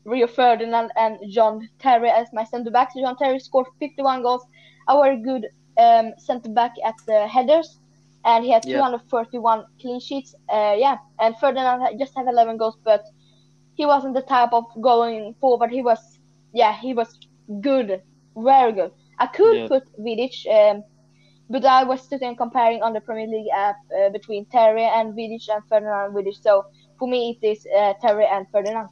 Rio 0.05 0.27
Ferdinand 0.27 0.91
and 0.97 1.19
John 1.31 1.69
Terry 1.79 2.09
as 2.11 2.29
my 2.33 2.45
centre 2.45 2.71
backs. 2.71 2.95
John 2.95 3.17
Terry 3.17 3.39
scored 3.39 3.67
51 3.79 4.23
goals. 4.23 4.45
A 4.89 5.17
good 5.17 5.47
um, 5.79 6.13
centre 6.19 6.51
back 6.51 6.73
at 6.85 6.95
the 7.07 7.27
headers, 7.29 7.79
and 8.25 8.45
he 8.45 8.51
had 8.53 8.65
Yeah. 8.65 8.83
231 8.83 9.65
clean 9.81 10.01
sheets. 10.01 10.35
Uh, 10.49 10.75
yeah, 10.79 10.97
and 11.21 11.37
Ferdinand 11.39 11.99
just 11.99 12.13
had 12.17 12.27
11 12.27 12.57
goals, 12.59 12.77
but 12.85 13.03
he 13.75 13.87
wasn't 13.87 14.15
the 14.15 14.23
type 14.23 14.53
of 14.53 14.65
going 14.81 15.35
forward. 15.41 15.71
He 15.71 15.83
was, 15.83 16.19
yeah, 16.53 16.75
he 16.75 16.93
was 16.95 17.19
good, 17.61 18.03
very 18.37 18.73
good. 18.73 18.93
I 19.19 19.27
could 19.27 19.57
Yeah. 19.57 19.69
put 19.69 19.85
Vidic, 19.99 20.35
um, 20.51 20.83
but 21.51 21.65
I 21.65 21.85
was 21.85 22.01
sitting 22.09 22.37
comparing 22.37 22.83
on 22.83 22.93
the 22.95 23.01
Premier 23.01 23.27
League 23.27 23.51
app 23.55 23.77
uh, 23.99 24.09
between 24.11 24.47
Terry 24.47 24.85
and 24.85 25.15
Vidic 25.15 25.49
and 25.49 25.63
Ferdinand 25.69 26.15
Vidic. 26.15 26.37
So 26.41 26.65
for 26.99 27.09
me, 27.09 27.39
it 27.43 27.47
is 27.47 27.67
uh, 27.77 27.95
Terry 28.01 28.27
and 28.27 28.47
Ferdinand. 28.51 28.89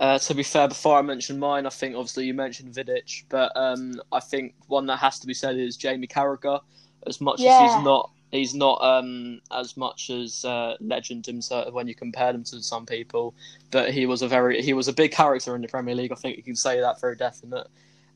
Uh, 0.00 0.18
to 0.18 0.34
be 0.34 0.42
fair, 0.42 0.66
before 0.66 0.98
I 0.98 1.02
mention 1.02 1.38
mine, 1.38 1.66
I 1.66 1.70
think 1.70 1.94
obviously 1.94 2.24
you 2.24 2.34
mentioned 2.34 2.74
Vidic, 2.74 3.24
but 3.28 3.52
um, 3.54 4.00
I 4.10 4.20
think 4.20 4.54
one 4.66 4.86
that 4.86 4.96
has 4.96 5.20
to 5.20 5.26
be 5.26 5.34
said 5.34 5.56
is 5.56 5.76
Jamie 5.76 6.08
Carragher. 6.08 6.60
As 7.06 7.20
much 7.20 7.40
as 7.40 7.58
he's 7.58 7.76
not, 7.76 8.10
he's 8.32 8.54
not 8.54 8.82
um, 8.82 9.40
as 9.52 9.76
much 9.76 10.10
as 10.10 10.44
uh, 10.44 10.76
legend 10.80 11.26
himself 11.26 11.72
when 11.72 11.86
you 11.86 11.94
compare 11.94 12.32
them 12.32 12.42
to 12.44 12.62
some 12.62 12.86
people, 12.86 13.34
but 13.70 13.92
he 13.92 14.06
was 14.06 14.22
a 14.22 14.28
very 14.28 14.62
he 14.62 14.72
was 14.72 14.88
a 14.88 14.92
big 14.92 15.12
character 15.12 15.54
in 15.54 15.62
the 15.62 15.68
Premier 15.68 15.94
League. 15.94 16.12
I 16.12 16.16
think 16.16 16.36
you 16.36 16.42
can 16.42 16.56
say 16.56 16.80
that 16.80 17.00
very 17.00 17.16
definite. 17.16 17.68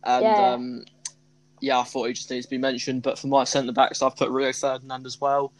And 0.02 0.24
Yeah. 0.24 0.52
um, 0.52 0.84
yeah, 1.60 1.78
I 1.78 1.84
thought 1.84 2.06
he 2.06 2.12
just 2.12 2.30
needs 2.30 2.46
to 2.46 2.50
be 2.50 2.58
mentioned. 2.58 3.02
But 3.02 3.18
for 3.18 3.28
my 3.28 3.44
centre 3.44 3.72
backs, 3.72 4.02
I've 4.02 4.16
put 4.16 4.30
Rio 4.30 4.52
Ferdinand 4.52 5.06
as 5.06 5.20
well. 5.20 5.52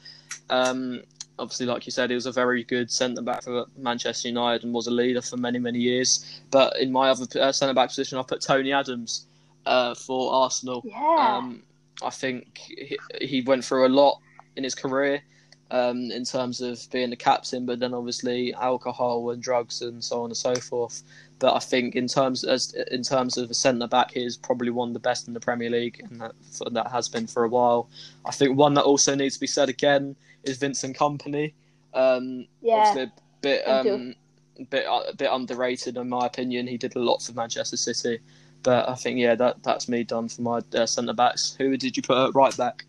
Um, 0.50 1.02
obviously, 1.38 1.66
like 1.66 1.86
you 1.86 1.92
said, 1.92 2.10
he 2.10 2.14
was 2.14 2.26
a 2.26 2.32
very 2.32 2.64
good 2.64 2.90
centre 2.90 3.22
back 3.22 3.44
for 3.44 3.66
Manchester 3.76 4.28
United 4.28 4.64
and 4.64 4.72
was 4.72 4.86
a 4.86 4.90
leader 4.90 5.22
for 5.22 5.36
many, 5.36 5.58
many 5.58 5.78
years. 5.78 6.40
But 6.50 6.78
in 6.78 6.92
my 6.92 7.10
other 7.10 7.26
uh, 7.40 7.52
centre 7.52 7.74
back 7.74 7.88
position, 7.88 8.18
I 8.18 8.22
put 8.22 8.40
Tony 8.40 8.72
Adams 8.72 9.26
uh, 9.64 9.94
for 9.94 10.32
Arsenal. 10.32 10.82
Yeah. 10.84 11.36
Um, 11.38 11.62
I 12.02 12.10
think 12.10 12.58
he, 12.58 12.98
he 13.20 13.40
went 13.42 13.64
through 13.64 13.86
a 13.86 13.88
lot 13.88 14.20
in 14.56 14.64
his 14.64 14.74
career 14.74 15.22
um, 15.70 16.10
in 16.10 16.24
terms 16.24 16.60
of 16.60 16.88
being 16.90 17.10
the 17.10 17.16
captain, 17.16 17.66
but 17.66 17.80
then 17.80 17.92
obviously 17.92 18.54
alcohol 18.54 19.30
and 19.30 19.42
drugs 19.42 19.82
and 19.82 20.02
so 20.02 20.22
on 20.22 20.30
and 20.30 20.36
so 20.36 20.54
forth. 20.54 21.02
But 21.38 21.54
I 21.54 21.58
think 21.58 21.96
in 21.96 22.06
terms 22.06 22.44
as 22.44 22.72
in 22.90 23.02
terms 23.02 23.36
of 23.36 23.50
a 23.50 23.54
centre 23.54 23.86
back, 23.86 24.12
he 24.12 24.24
is 24.24 24.36
probably 24.36 24.70
one 24.70 24.88
of 24.88 24.94
the 24.94 25.00
best 25.00 25.28
in 25.28 25.34
the 25.34 25.40
Premier 25.40 25.70
League, 25.70 26.04
and 26.08 26.20
that 26.20 26.34
that 26.72 26.90
has 26.90 27.08
been 27.08 27.26
for 27.26 27.44
a 27.44 27.48
while. 27.48 27.88
I 28.24 28.30
think 28.30 28.56
one 28.56 28.74
that 28.74 28.84
also 28.84 29.14
needs 29.14 29.34
to 29.34 29.40
be 29.40 29.46
said 29.46 29.68
again 29.68 30.16
is 30.44 30.58
Vincent 30.58 30.96
Kompany. 30.96 31.52
Um, 31.94 32.46
yeah. 32.62 32.96
a 32.96 33.12
bit 33.40 33.66
um, 33.66 34.14
bit 34.70 34.86
a 34.86 35.14
bit 35.16 35.30
underrated 35.30 35.96
in 35.96 36.08
my 36.08 36.26
opinion. 36.26 36.66
He 36.66 36.78
did 36.78 36.96
a 36.96 37.00
lot 37.00 37.22
for 37.22 37.32
Manchester 37.32 37.76
City, 37.76 38.20
but 38.62 38.88
I 38.88 38.94
think 38.94 39.18
yeah, 39.18 39.34
that 39.34 39.62
that's 39.62 39.88
me 39.88 40.04
done 40.04 40.28
for 40.28 40.42
my 40.42 40.60
uh, 40.74 40.86
centre 40.86 41.12
backs. 41.12 41.54
Who 41.58 41.76
did 41.76 41.96
you 41.96 42.02
put 42.02 42.16
at 42.16 42.34
right 42.34 42.56
back? 42.56 42.84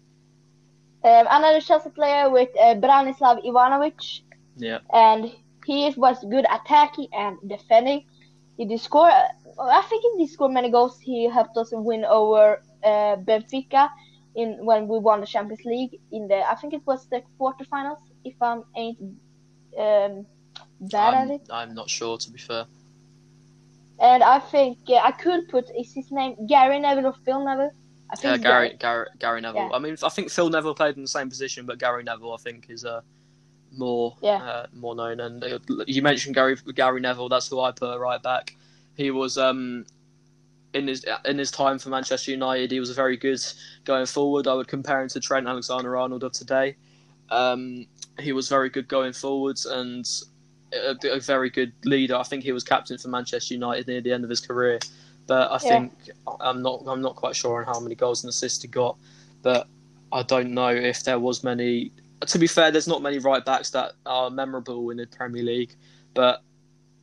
Um, 1.03 1.27
another 1.29 1.61
Chelsea 1.61 1.89
player 1.91 2.29
with 2.29 2.49
uh, 2.59 2.75
Branislav 2.75 3.43
Ivanovic, 3.45 4.21
Yeah, 4.55 4.79
and 4.93 5.31
he 5.65 5.93
was 5.95 6.23
good 6.23 6.45
attacking 6.49 7.07
and 7.13 7.37
defending. 7.47 8.05
He 8.57 8.65
did 8.65 8.79
score. 8.79 9.09
uh, 9.09 9.27
I 9.59 9.81
think 9.83 10.03
he 10.03 10.25
did 10.25 10.31
score 10.33 10.49
many 10.49 10.71
goals. 10.71 10.99
He 10.99 11.29
helped 11.29 11.57
us 11.57 11.69
win 11.71 12.03
over 12.05 12.61
uh, 12.83 13.15
Benfica 13.17 13.89
in 14.35 14.65
when 14.65 14.87
we 14.87 14.99
won 14.99 15.19
the 15.19 15.27
Champions 15.27 15.63
League 15.65 15.99
in 16.11 16.27
the. 16.27 16.49
I 16.49 16.55
think 16.55 16.73
it 16.73 16.85
was 16.85 17.07
the 17.07 17.21
quarterfinals. 17.39 18.01
If 18.23 18.35
I'm 18.41 18.63
ain't 18.75 18.99
um, 19.77 20.25
bad 20.81 21.13
I'm, 21.13 21.31
it. 21.31 21.41
I'm 21.51 21.73
not 21.75 21.89
sure 21.89 22.17
to 22.17 22.31
be 22.31 22.39
fair. 22.39 22.65
And 23.99 24.23
I 24.23 24.39
think 24.39 24.77
uh, 24.89 24.95
I 24.95 25.11
could 25.11 25.47
put 25.49 25.65
is 25.77 25.93
his 25.93 26.11
name 26.11 26.35
Gary 26.47 26.79
Neville 26.79 27.07
or 27.07 27.15
Phil 27.25 27.43
Neville? 27.43 27.71
I 28.09 28.15
think 28.15 28.43
Yeah, 28.43 28.49
Gary, 28.49 28.77
Gary, 28.79 29.07
Gary 29.19 29.41
Neville. 29.41 29.69
Yeah. 29.69 29.75
I 29.75 29.79
mean, 29.79 29.97
I 30.03 30.09
think 30.09 30.29
Phil 30.31 30.49
Neville 30.49 30.75
played 30.75 30.95
in 30.95 31.01
the 31.01 31.07
same 31.07 31.29
position, 31.29 31.65
but 31.65 31.77
Gary 31.77 32.03
Neville, 32.03 32.33
I 32.33 32.37
think, 32.37 32.69
is 32.69 32.85
uh, 32.85 33.01
more 33.71 34.15
Yeah. 34.21 34.35
uh, 34.43 34.65
more 34.73 34.95
known. 34.95 35.19
And 35.19 35.43
uh, 35.43 35.59
you 35.87 36.01
mentioned 36.01 36.35
Gary 36.35 36.55
Gary 36.73 37.01
Neville. 37.01 37.29
That's 37.29 37.47
who 37.49 37.59
I 37.59 37.71
put 37.71 37.99
right 37.99 38.21
back. 38.21 38.55
He 38.95 39.11
was 39.11 39.37
um, 39.37 39.85
in 40.73 40.87
his 40.87 41.05
in 41.25 41.37
his 41.37 41.51
time 41.51 41.79
for 41.79 41.89
Manchester 41.89 42.31
United. 42.31 42.71
He 42.71 42.79
was 42.79 42.89
a 42.89 42.93
very 42.93 43.17
good 43.17 43.41
going 43.83 44.05
forward. 44.05 44.47
I 44.47 44.53
would 44.53 44.67
compare 44.67 45.01
him 45.01 45.09
to 45.09 45.19
Trent 45.19 45.47
Alexander-Arnold 45.47 46.23
of 46.23 46.31
today. 46.31 46.75
Um, 47.29 47.87
he 48.19 48.31
was 48.31 48.47
very 48.47 48.69
good 48.69 48.87
going 48.87 49.13
forwards 49.13 49.65
and 49.65 50.07
a, 50.73 50.95
a 51.11 51.19
very 51.19 51.49
good 51.49 51.73
leader. 51.83 52.15
I 52.15 52.23
think 52.23 52.43
he 52.43 52.51
was 52.51 52.63
captain 52.63 52.97
for 52.97 53.09
Manchester 53.09 53.53
United 53.53 53.87
near 53.87 54.01
the 54.01 54.13
end 54.13 54.23
of 54.23 54.29
his 54.29 54.39
career. 54.39 54.79
But 55.27 55.51
I 55.51 55.57
Yeah. 55.57 55.69
think 55.69 56.09
I'm 56.41 56.61
not 56.61 56.83
I'm 56.87 57.01
not 57.01 57.15
quite 57.15 57.35
sure 57.35 57.59
on 57.59 57.65
how 57.65 57.79
many 57.79 57.95
goals 57.95 58.23
and 58.23 58.29
assists 58.29 58.61
he 58.61 58.67
got. 58.67 58.97
But 59.41 59.67
I 60.11 60.23
don't 60.23 60.53
know 60.53 60.69
if 60.69 61.03
there 61.03 61.19
was 61.19 61.43
many. 61.43 61.91
To 62.21 62.39
be 62.39 62.47
fair, 62.47 62.71
there's 62.71 62.87
not 62.87 63.01
many 63.01 63.19
right 63.19 63.43
backs 63.45 63.69
that 63.71 63.91
are 64.05 64.29
memorable 64.29 64.89
in 64.89 64.97
the 64.97 65.05
Premier 65.07 65.43
League. 65.43 65.75
But 66.13 66.41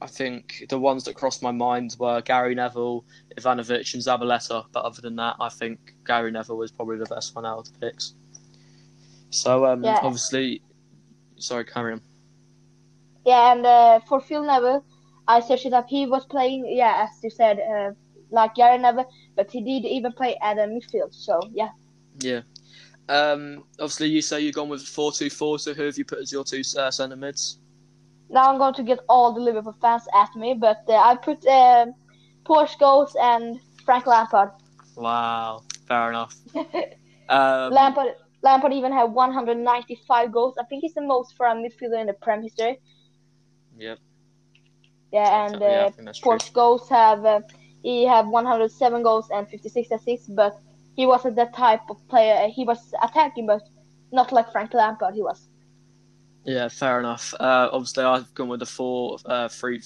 I 0.00 0.06
think 0.06 0.66
the 0.68 0.78
ones 0.78 1.04
that 1.04 1.14
crossed 1.14 1.42
my 1.42 1.52
mind 1.52 1.96
were 1.98 2.20
Gary 2.22 2.54
Neville, 2.54 3.04
Ivanovic, 3.38 3.94
and 3.94 4.02
Zabaleta. 4.02 4.64
But 4.72 4.84
other 4.84 5.00
than 5.00 5.16
that, 5.16 5.36
I 5.40 5.48
think 5.50 5.94
Gary 6.04 6.30
Neville 6.30 6.56
was 6.56 6.72
probably 6.72 6.98
the 6.98 7.06
best 7.06 7.34
one 7.36 7.46
out 7.46 7.58
of 7.58 7.72
the 7.72 7.78
picks. 7.78 8.14
So 9.30 9.66
um, 9.66 9.84
Yeah. 9.84 9.98
obviously, 10.02 10.62
sorry, 11.36 11.64
carry 11.64 11.92
on. 11.92 12.00
Yeah, 13.24 13.52
and 13.52 13.64
uh, 13.66 14.00
for 14.00 14.20
Phil 14.20 14.44
Neville, 14.44 14.84
I 15.26 15.40
searched 15.40 15.66
it 15.66 15.72
up. 15.72 15.88
He 15.88 16.06
was 16.06 16.26
playing, 16.26 16.66
yeah, 16.68 17.06
as 17.08 17.22
you 17.22 17.30
said, 17.30 17.58
uh, 17.60 17.92
like 18.34 18.54
Gary 18.54 18.78
Neville, 18.78 19.08
but 19.36 19.50
he 19.50 19.60
did 19.62 19.86
even 19.86 20.12
play 20.12 20.36
at 20.42 20.58
a 20.58 20.62
midfield. 20.62 21.14
So 21.14 21.40
yeah, 21.52 21.70
Yeah. 22.18 22.42
Um, 23.06 23.64
obviously, 23.78 24.08
you 24.08 24.22
say 24.22 24.40
you've 24.40 24.54
gone 24.54 24.68
with 24.68 24.82
four 24.82 25.12
two 25.12 25.30
four. 25.30 25.58
So 25.58 25.74
who 25.74 25.84
have 25.84 25.98
you 25.98 26.04
put 26.04 26.20
as 26.20 26.32
your 26.32 26.44
two 26.44 26.62
uh, 26.78 26.90
centre 26.90 27.16
mids? 27.16 27.58
now 28.30 28.50
I'm 28.50 28.58
going 28.58 28.74
to 28.74 28.82
get 28.82 29.00
all 29.08 29.32
the 29.32 29.40
Liverpool 29.40 29.76
fans 29.80 30.06
at 30.14 30.34
me, 30.36 30.54
but 30.54 30.82
uh, 30.88 30.94
I 30.94 31.16
put 31.16 31.46
uh, 31.46 31.86
Paul 32.44 32.66
Scholes 32.66 33.12
and 33.20 33.60
Frank 33.84 34.06
Lampard. 34.06 34.50
Wow, 34.96 35.62
fair 35.88 36.10
enough. 36.10 36.36
Um, 37.26 37.72
Lampard, 37.72 38.16
Lampard 38.42 38.74
even 38.74 38.92
had 38.92 39.04
195 39.04 40.30
goals. 40.30 40.56
I 40.60 40.64
think 40.64 40.82
he's 40.82 40.92
the 40.92 41.00
most 41.00 41.34
for 41.38 41.46
a 41.46 41.54
midfielder 41.54 41.98
in 41.98 42.06
the 42.06 42.12
Prem 42.12 42.42
history. 42.42 42.78
Yep. 43.78 43.98
Yeah, 45.10 45.46
and 45.46 45.58
yeah, 45.58 45.66
I 45.66 45.70
uh, 45.70 45.90
think 45.90 46.04
that's 46.04 46.20
Paul 46.20 46.86
have 46.90 47.24
uh, 47.24 47.40
he 47.84 48.04
had 48.06 48.26
107 48.26 49.02
goals 49.02 49.28
and 49.30 49.46
56 49.46 49.90
assists, 49.92 50.26
but 50.28 50.58
he 50.96 51.06
wasn't 51.06 51.36
that 51.36 51.54
type 51.54 51.82
of 51.90 51.96
player. 52.08 52.48
He 52.48 52.64
was 52.64 52.92
attacking, 53.02 53.46
but 53.46 53.62
not 54.10 54.32
like 54.32 54.50
Frank 54.50 54.72
Lampard. 54.74 55.14
He 55.14 55.22
was. 55.22 55.48
Yeah, 56.44 56.68
fair 56.68 56.98
enough. 56.98 57.34
Uh, 57.38 57.68
obviously, 57.72 58.04
I've 58.04 58.32
gone 58.34 58.48
with 58.48 58.60
the 58.60 58.66
four 58.66 59.18
uh, 59.26 59.48
three, 59.48 59.82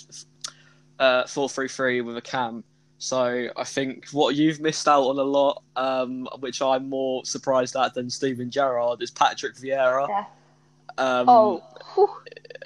uh, 0.99 1.27
four 1.27 1.49
three 1.49 1.69
three 1.69 2.01
with 2.01 2.17
a 2.17 2.23
cam. 2.23 2.63
So 2.99 3.49
I 3.57 3.65
think 3.65 4.09
what 4.11 4.35
you've 4.35 4.61
missed 4.61 4.89
out 4.89 5.05
on 5.05 5.19
a 5.19 5.23
lot, 5.23 5.63
um, 5.77 6.29
which 6.41 6.63
I'm 6.63 6.89
more 6.89 7.25
surprised 7.25 7.77
at 7.77 7.95
than 7.95 8.11
Steven 8.11 8.51
Gerrard, 8.51 9.03
is 9.03 9.11
Patrick 9.11 9.55
Vieira. 9.57 10.09
Yeah. 10.09 10.25
Um, 10.99 11.29
Oh, 11.29 11.63
whew. 11.95 12.11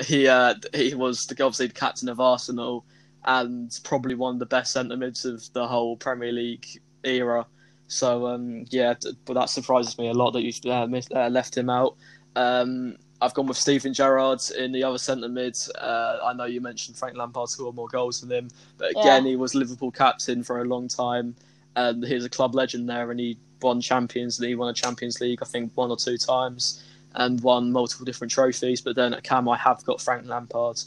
he 0.04 0.26
uh, 0.28 0.54
he 0.74 0.94
was 0.94 1.26
the, 1.26 1.34
obviously 1.44 1.66
the 1.66 1.74
captain 1.74 2.08
of 2.08 2.18
Arsenal 2.18 2.84
and 3.24 3.78
probably 3.84 4.14
one 4.14 4.34
of 4.34 4.38
the 4.38 4.46
best 4.46 4.72
centre 4.72 4.96
mids 4.96 5.24
of 5.24 5.42
the 5.52 5.66
whole 5.66 5.96
Premier 5.96 6.32
League 6.32 6.66
era. 7.04 7.46
So 7.88 8.26
um, 8.26 8.64
yeah, 8.70 8.94
but 9.24 9.34
that 9.34 9.50
surprises 9.50 9.98
me 9.98 10.08
a 10.08 10.14
lot 10.14 10.30
that 10.32 10.42
you 10.42 10.70
uh, 10.72 10.86
missed, 10.86 11.12
uh, 11.12 11.28
left 11.28 11.56
him 11.56 11.68
out. 11.70 11.96
Um, 12.36 12.96
I've 13.20 13.34
gone 13.34 13.46
with 13.46 13.56
Stephen 13.58 13.94
Gerrard 13.94 14.40
in 14.58 14.72
the 14.72 14.82
other 14.82 14.98
centre 14.98 15.28
mid. 15.28 15.56
Uh, 15.80 16.18
I 16.24 16.32
know 16.32 16.44
you 16.44 16.60
mentioned 16.60 16.96
Frank 16.96 17.16
Lampard 17.16 17.48
scored 17.48 17.76
more 17.76 17.86
goals 17.88 18.20
than 18.20 18.32
him, 18.32 18.48
but 18.78 18.90
again, 18.90 19.24
Yeah. 19.24 19.30
he 19.30 19.36
was 19.36 19.54
Liverpool 19.54 19.92
captain 19.92 20.42
for 20.42 20.60
a 20.60 20.64
long 20.64 20.88
time, 20.88 21.36
and 21.76 22.04
he's 22.04 22.24
a 22.24 22.28
club 22.28 22.54
legend 22.54 22.88
there, 22.88 23.10
and 23.12 23.20
he 23.20 23.38
won 23.60 23.80
Champions 23.80 24.40
League, 24.40 24.56
won 24.56 24.70
a 24.70 24.74
Champions 24.74 25.20
League, 25.20 25.38
I 25.40 25.44
think 25.44 25.70
one 25.76 25.90
or 25.90 25.96
two 25.96 26.16
times, 26.18 26.82
and 27.14 27.40
won 27.42 27.70
multiple 27.70 28.04
different 28.04 28.32
trophies. 28.32 28.80
But 28.80 28.96
then 28.96 29.14
at 29.14 29.22
Cam, 29.22 29.48
I 29.48 29.56
have 29.56 29.84
got 29.84 30.00
Frank 30.00 30.26
Lampard. 30.26 30.82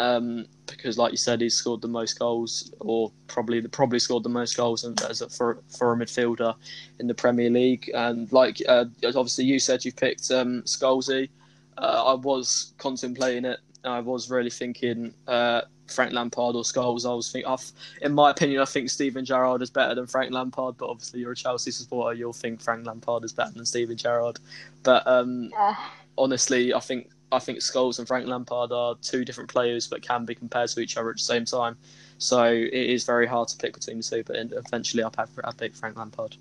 Um, 0.00 0.46
because, 0.66 0.96
like 0.98 1.12
you 1.12 1.18
said, 1.18 1.40
he's 1.40 1.54
scored 1.54 1.82
the 1.82 1.88
most 1.88 2.18
goals, 2.18 2.72
or 2.80 3.12
probably 3.26 3.60
probably 3.68 3.98
scored 3.98 4.22
the 4.22 4.28
most 4.40 4.56
goals 4.56 4.84
as 5.10 5.20
a, 5.20 5.28
for 5.28 5.62
for 5.76 5.92
a 5.92 5.96
midfielder 5.96 6.54
in 7.00 7.06
the 7.06 7.14
Premier 7.14 7.50
League. 7.50 7.90
And 7.94 8.30
like 8.32 8.62
uh, 8.68 8.86
obviously 9.04 9.44
you 9.44 9.58
said, 9.58 9.84
you 9.84 9.92
picked 9.92 10.30
um, 10.30 10.62
Scholesy. 10.62 11.28
Uh, 11.76 12.12
I 12.12 12.14
was 12.14 12.74
contemplating 12.78 13.44
it 13.44 13.60
I 13.84 14.00
was 14.00 14.30
really 14.30 14.50
thinking 14.50 15.14
uh, 15.26 15.62
Frank 15.88 16.12
Lampard 16.12 16.56
or 16.56 16.62
Scholes. 16.62 17.08
I 17.08 17.14
was 17.14 17.30
think, 17.32 17.46
I've, 17.46 17.72
in 18.02 18.12
my 18.12 18.30
opinion, 18.30 18.60
I 18.60 18.64
think 18.64 18.90
Steven 18.90 19.24
Gerrard 19.24 19.62
is 19.62 19.70
better 19.70 19.94
than 19.94 20.06
Frank 20.06 20.32
Lampard. 20.32 20.76
But 20.76 20.90
obviously, 20.90 21.20
you're 21.20 21.32
a 21.32 21.36
Chelsea 21.36 21.70
supporter, 21.70 22.16
you'll 22.16 22.32
think 22.32 22.60
Frank 22.60 22.86
Lampard 22.86 23.24
is 23.24 23.32
better 23.32 23.52
than 23.52 23.66
Steven 23.66 23.96
Gerrard. 23.96 24.38
But 24.82 25.06
um, 25.06 25.50
Uh, 25.56 25.74
honestly, 26.18 26.74
I 26.74 26.80
think 26.80 27.10
I 27.32 27.38
think 27.38 27.58
Scholes 27.60 27.98
and 27.98 28.08
Frank 28.08 28.26
Lampard 28.26 28.72
are 28.72 28.96
two 29.02 29.24
different 29.24 29.50
players, 29.50 29.86
but 29.86 30.02
can 30.02 30.24
be 30.24 30.34
compared 30.34 30.70
to 30.70 30.80
each 30.80 30.96
other 30.96 31.10
at 31.10 31.16
the 31.16 31.22
same 31.22 31.44
time. 31.44 31.76
So 32.18 32.44
it 32.44 32.72
is 32.72 33.04
very 33.04 33.26
hard 33.26 33.48
to 33.48 33.56
pick 33.56 33.74
between 33.74 33.98
the 33.98 34.02
two. 34.02 34.22
But 34.24 34.36
eventually, 34.52 35.02
I'll 35.02 35.12
have 35.16 35.30
I 35.44 35.52
pick 35.52 35.74
Frank 35.74 35.96
Lampard. 35.96 36.36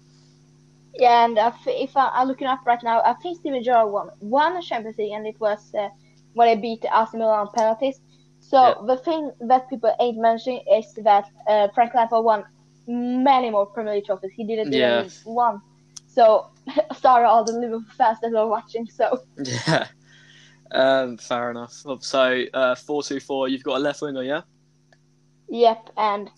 yeah, 0.98 1.26
and 1.26 1.38
I 1.40 1.54
if 1.68 1.96
I, 1.96 2.10
I'm 2.14 2.28
looking 2.28 2.48
up 2.48 2.62
right 2.66 2.82
now, 2.84 3.02
I 3.02 3.14
think 3.22 3.40
Steven 3.40 3.64
Gerrard 3.64 3.92
won 3.92 4.10
one 4.20 4.62
Champions 4.62 4.98
League, 4.98 5.12
and 5.14 5.28
it 5.28 5.36
was 5.40 5.60
uh, 5.78 5.90
when 6.34 6.48
they 6.48 6.62
beat 6.62 6.84
Milan 7.14 7.40
on 7.42 7.50
penalties. 7.54 8.00
So 8.40 8.58
Yeah. 8.62 8.76
the 8.88 8.98
thing 8.98 9.32
that 9.42 9.70
people 9.70 9.94
ain't 10.00 10.18
mentioning 10.20 10.62
is 10.72 10.86
that 11.04 11.26
uh, 11.48 11.68
Frank 11.76 11.94
Lampard 11.94 12.24
won 12.24 12.44
many 12.88 13.50
more 13.50 13.68
Premier 13.68 13.96
League 13.96 14.06
trophies. 14.06 14.32
He 14.36 14.46
didn't 14.46 14.74
Yeah. 14.74 14.74
even 14.74 15.12
one. 15.24 15.60
So 16.08 16.46
sorry 16.98 17.26
all 17.26 17.46
the 17.46 17.54
Liverpool 17.54 17.84
fans 17.98 18.18
that 18.22 18.34
are 18.36 18.48
watching. 18.48 18.88
So 18.88 19.20
Yeah. 19.38 19.88
Um, 20.72 21.18
fair 21.18 21.52
enough. 21.52 21.74
So 22.02 22.44
uh, 22.54 22.76
four 22.76 23.04
two 23.04 23.20
four. 23.20 23.48
You've 23.48 23.64
got 23.64 23.78
a 23.78 23.80
left 23.80 24.02
winger, 24.02 24.24
yeah. 24.24 24.42
Yep, 25.50 25.90
and 25.98 26.30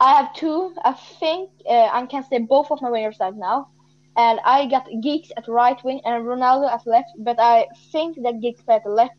I 0.00 0.14
have 0.14 0.34
two. 0.34 0.74
I 0.84 0.92
think 0.92 1.50
uh, 1.68 1.88
I 1.92 2.06
can 2.06 2.24
say 2.24 2.38
both 2.38 2.70
of 2.70 2.80
my 2.80 2.88
wingers 2.90 3.18
right 3.20 3.34
now. 3.34 3.68
And 4.16 4.40
I 4.44 4.66
got 4.66 4.86
Giggs 5.02 5.32
at 5.38 5.48
right 5.48 5.82
wing 5.84 6.00
and 6.04 6.24
Ronaldo 6.24 6.70
at 6.70 6.86
left, 6.86 7.08
but 7.18 7.40
I 7.40 7.66
think 7.90 8.22
that 8.22 8.40
Giggs 8.42 8.60
played 8.60 8.82
at 8.84 8.90
left, 8.90 9.14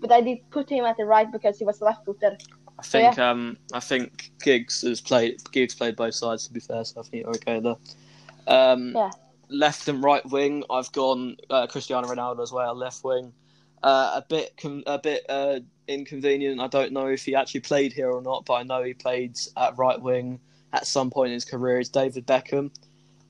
but 0.00 0.12
I 0.12 0.20
did 0.20 0.38
put 0.50 0.70
him 0.70 0.84
at 0.84 0.96
the 0.96 1.04
right 1.04 1.30
because 1.32 1.58
he 1.58 1.64
was 1.64 1.80
left 1.80 2.04
footed. 2.04 2.40
I 2.78 2.82
think 2.82 3.18
um, 3.18 3.56
I 3.72 3.80
think 3.80 4.30
Giggs 4.40 4.82
has 4.82 5.00
played 5.00 5.42
Giggs 5.50 5.74
played 5.74 5.96
both 5.96 6.14
sides 6.14 6.46
to 6.46 6.52
be 6.52 6.60
fair, 6.60 6.84
so 6.84 7.00
I 7.00 7.02
think 7.02 7.24
you're 7.24 7.34
okay 7.36 7.60
there. 7.60 7.76
Um, 8.46 8.92
Yeah. 8.94 9.10
Left 9.48 9.88
and 9.88 10.02
right 10.02 10.24
wing, 10.26 10.64
I've 10.70 10.90
gone 10.92 11.36
uh, 11.50 11.66
Cristiano 11.68 12.06
Ronaldo 12.08 12.42
as 12.42 12.52
well. 12.52 12.74
Left 12.74 13.02
wing, 13.04 13.32
uh, 13.86 14.20
a 14.20 14.24
bit 14.28 14.56
com- 14.60 14.82
a 14.86 14.98
bit 14.98 15.24
uh, 15.28 15.60
inconvenient. 15.86 16.60
I 16.60 16.66
don't 16.66 16.92
know 16.92 17.06
if 17.06 17.24
he 17.24 17.36
actually 17.36 17.60
played 17.60 17.92
here 17.92 18.10
or 18.10 18.20
not, 18.20 18.44
but 18.44 18.54
I 18.54 18.62
know 18.64 18.82
he 18.82 18.94
played 18.94 19.38
at 19.56 19.78
right 19.78 20.00
wing 20.00 20.40
at 20.72 20.88
some 20.88 21.08
point 21.08 21.28
in 21.28 21.34
his 21.34 21.44
career. 21.44 21.78
Is 21.78 21.88
David 21.88 22.26
Beckham. 22.26 22.70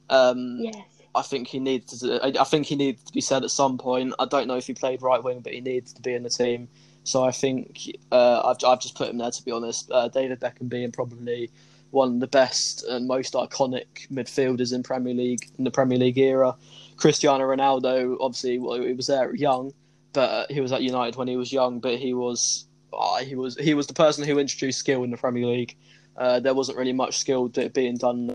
Um, 0.08 0.58
Yes. 0.60 0.76
I 1.14 1.22
think 1.22 1.48
he 1.48 1.60
needs 1.60 2.00
to. 2.00 2.20
I 2.24 2.40
I 2.40 2.44
think 2.44 2.66
he 2.66 2.76
needs 2.76 3.02
to 3.04 3.12
be 3.12 3.20
said 3.20 3.44
at 3.44 3.50
some 3.50 3.76
point. 3.76 4.14
I 4.18 4.24
don't 4.24 4.46
know 4.46 4.56
if 4.56 4.66
he 4.66 4.72
played 4.74 5.02
right 5.02 5.22
wing, 5.22 5.40
but 5.40 5.52
he 5.52 5.60
needs 5.60 5.92
to 5.92 6.02
be 6.02 6.14
in 6.14 6.22
the 6.22 6.30
team. 6.30 6.68
So 7.04 7.22
I 7.22 7.32
think 7.32 7.80
uh, 8.10 8.40
I've 8.44 8.64
I've 8.66 8.80
just 8.80 8.94
put 8.96 9.08
him 9.10 9.18
there 9.18 9.30
to 9.30 9.44
be 9.44 9.50
honest. 9.50 9.90
Uh, 9.90 10.08
David 10.08 10.40
Beckham 10.40 10.68
being 10.68 10.90
probably 10.90 11.50
one 11.90 12.14
of 12.14 12.20
the 12.20 12.26
best 12.26 12.84
and 12.84 13.06
most 13.06 13.34
iconic 13.34 14.08
midfielders 14.10 14.74
in 14.74 14.82
Premier 14.82 15.14
League 15.14 15.50
in 15.58 15.64
the 15.64 15.70
Premier 15.70 15.98
League 15.98 16.18
era. 16.18 16.54
Cristiano 16.96 17.44
Ronaldo, 17.44 18.16
obviously, 18.20 18.58
well, 18.58 18.80
he 18.80 18.92
was 18.94 19.06
there 19.06 19.34
young, 19.34 19.72
but 20.16 20.50
he 20.50 20.60
was 20.60 20.72
at 20.72 20.82
United 20.82 21.16
when 21.16 21.28
he 21.28 21.36
was 21.36 21.52
young. 21.52 21.78
But 21.78 21.98
he 21.98 22.14
was 22.14 22.66
uh, 22.92 23.18
he 23.18 23.36
was 23.36 23.56
he 23.56 23.74
was 23.74 23.86
the 23.86 23.94
person 23.94 24.24
who 24.24 24.38
introduced 24.38 24.80
skill 24.80 25.04
in 25.04 25.10
the 25.10 25.16
Premier 25.16 25.46
League. 25.46 25.76
Uh, 26.16 26.40
there 26.40 26.54
wasn't 26.54 26.78
really 26.78 26.94
much 26.94 27.18
skill 27.18 27.48
being 27.48 27.98
done 27.98 28.34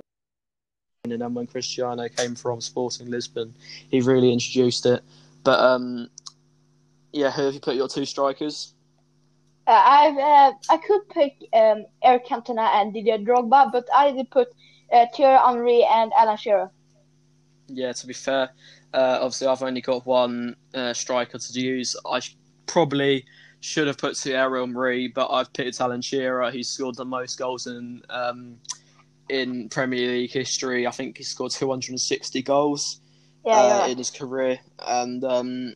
and 1.03 1.19
then 1.19 1.33
when 1.33 1.47
Cristiano 1.47 2.07
came 2.09 2.35
from 2.35 2.61
Sporting 2.61 3.09
Lisbon, 3.09 3.55
he 3.89 4.01
really 4.01 4.31
introduced 4.31 4.85
it. 4.85 5.01
But 5.43 5.59
um, 5.59 6.09
yeah, 7.11 7.31
who 7.31 7.45
have 7.45 7.53
you 7.55 7.59
put 7.59 7.75
your 7.75 7.87
two 7.87 8.05
strikers? 8.05 8.75
Uh, 9.65 9.81
I've 9.83 10.17
uh, 10.17 10.53
I 10.69 10.77
could 10.77 11.09
pick 11.09 11.33
um, 11.53 11.85
Eric 12.03 12.27
Cantona 12.27 12.69
and 12.75 12.93
Didier 12.93 13.17
Drogba, 13.17 13.71
but 13.71 13.85
I 13.95 14.11
did 14.11 14.29
put 14.29 14.49
uh, 14.93 15.07
Thierry 15.15 15.39
Henry 15.43 15.83
and 15.83 16.11
Alan 16.15 16.37
Shearer. 16.37 16.69
Yeah, 17.67 17.93
to 17.93 18.07
be 18.07 18.13
fair, 18.13 18.51
uh, 18.93 19.19
obviously 19.21 19.47
I've 19.47 19.63
only 19.63 19.81
got 19.81 20.05
one 20.05 20.55
uh, 20.73 20.93
striker 20.93 21.37
to 21.37 21.59
use. 21.59 21.95
I 22.09 22.19
sh- 22.19 22.35
probably 22.65 23.25
should 23.61 23.87
have 23.87 23.97
put 23.97 24.17
Thierry 24.17 24.59
Henry, 24.59 25.07
but 25.07 25.29
I've 25.29 25.51
picked 25.53 25.79
Alan 25.79 26.01
Shearer. 26.01 26.51
He's 26.51 26.67
scored 26.67 26.95
the 26.95 27.05
most 27.05 27.37
goals 27.37 27.67
in 27.67 28.01
um, 28.09 28.57
in 29.29 29.69
Premier 29.69 30.09
League 30.09 30.31
history. 30.31 30.85
I 30.85 30.91
think 30.91 31.17
he 31.17 31.23
scored 31.23 31.51
260 31.51 32.41
goals. 32.41 32.99
Yeah, 33.45 33.53
uh, 33.53 33.77
you're 33.83 33.91
in 33.91 33.97
his 33.97 34.11
career. 34.11 34.59
And 34.85 35.23
um, 35.23 35.73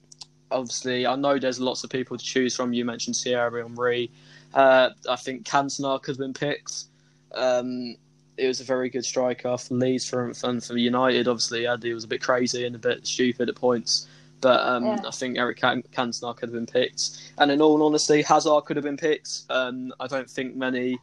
obviously, 0.52 1.08
I 1.08 1.16
know 1.16 1.40
there's 1.40 1.60
lots 1.60 1.84
of 1.84 1.90
people 1.90 2.18
to 2.18 2.24
choose 2.24 2.56
from. 2.56 2.74
You 2.74 2.86
mentioned 2.86 3.16
Thierry 3.16 3.62
Henry. 3.62 4.12
Uh, 4.54 4.90
I 5.10 5.16
think 5.16 5.46
Cantona 5.46 6.02
could 6.02 6.14
have 6.14 6.20
been 6.20 6.34
picked. 6.34 6.86
Um, 7.34 7.96
he 8.38 8.48
was 8.48 8.60
a 8.60 8.64
very 8.64 8.90
good 8.90 9.06
striker 9.06 9.58
for 9.58 9.76
Leeds 9.76 10.10
for, 10.10 10.32
and 10.44 10.64
for 10.64 10.78
United. 10.78 11.28
Obviously, 11.28 11.68
he 11.82 11.94
was 11.94 12.04
a 12.04 12.08
bit 12.08 12.22
crazy 12.22 12.66
and 12.66 12.76
a 12.76 12.80
bit 12.80 13.06
stupid 13.08 13.50
at 13.50 13.56
points. 13.56 14.08
But 14.42 14.60
um, 14.68 14.86
Yeah. 14.86 15.00
I 15.08 15.12
think 15.12 15.38
Eric 15.38 15.58
Can- 15.58 15.84
Cantona 15.94 16.36
could 16.36 16.48
have 16.50 16.54
been 16.54 16.66
picked. 16.66 17.32
And 17.38 17.50
in 17.52 17.62
all 17.62 17.82
honesty, 17.82 18.22
Hazard 18.22 18.66
could 18.66 18.76
have 18.76 18.84
been 18.84 18.98
picked. 18.98 19.44
Um, 19.50 19.94
I 20.00 20.08
don't 20.08 20.30
think 20.30 20.56
many 20.56 21.00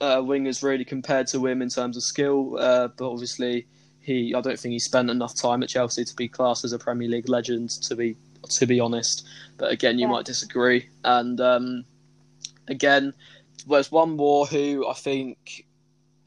uh, 0.00 0.18
wingers 0.18 0.62
really 0.62 0.84
compared 0.84 1.26
to 1.28 1.46
him 1.46 1.62
in 1.62 1.68
terms 1.68 1.96
of 1.96 2.02
skill. 2.02 2.58
Uh, 2.58 2.88
but 2.88 3.10
obviously, 3.10 3.66
he 4.00 4.34
I 4.34 4.40
don't 4.40 4.58
think 4.58 4.72
he 4.72 4.78
spent 4.78 5.10
enough 5.10 5.34
time 5.34 5.62
at 5.62 5.68
Chelsea 5.68 6.04
to 6.04 6.16
be 6.16 6.28
classed 6.28 6.64
as 6.64 6.72
a 6.72 6.78
Premier 6.78 7.08
League 7.08 7.28
legend. 7.28 7.70
To 7.70 7.94
be 7.96 8.16
to 8.48 8.66
be 8.66 8.80
honest, 8.80 9.26
but 9.56 9.70
again, 9.70 9.98
you 9.98 10.06
Yeah. 10.06 10.12
might 10.12 10.24
disagree. 10.24 10.88
And 11.04 11.40
um, 11.40 11.84
again, 12.68 13.12
there's 13.66 13.90
one 13.92 14.10
more 14.16 14.46
who 14.46 14.86
I 14.88 14.94
think 14.94 15.66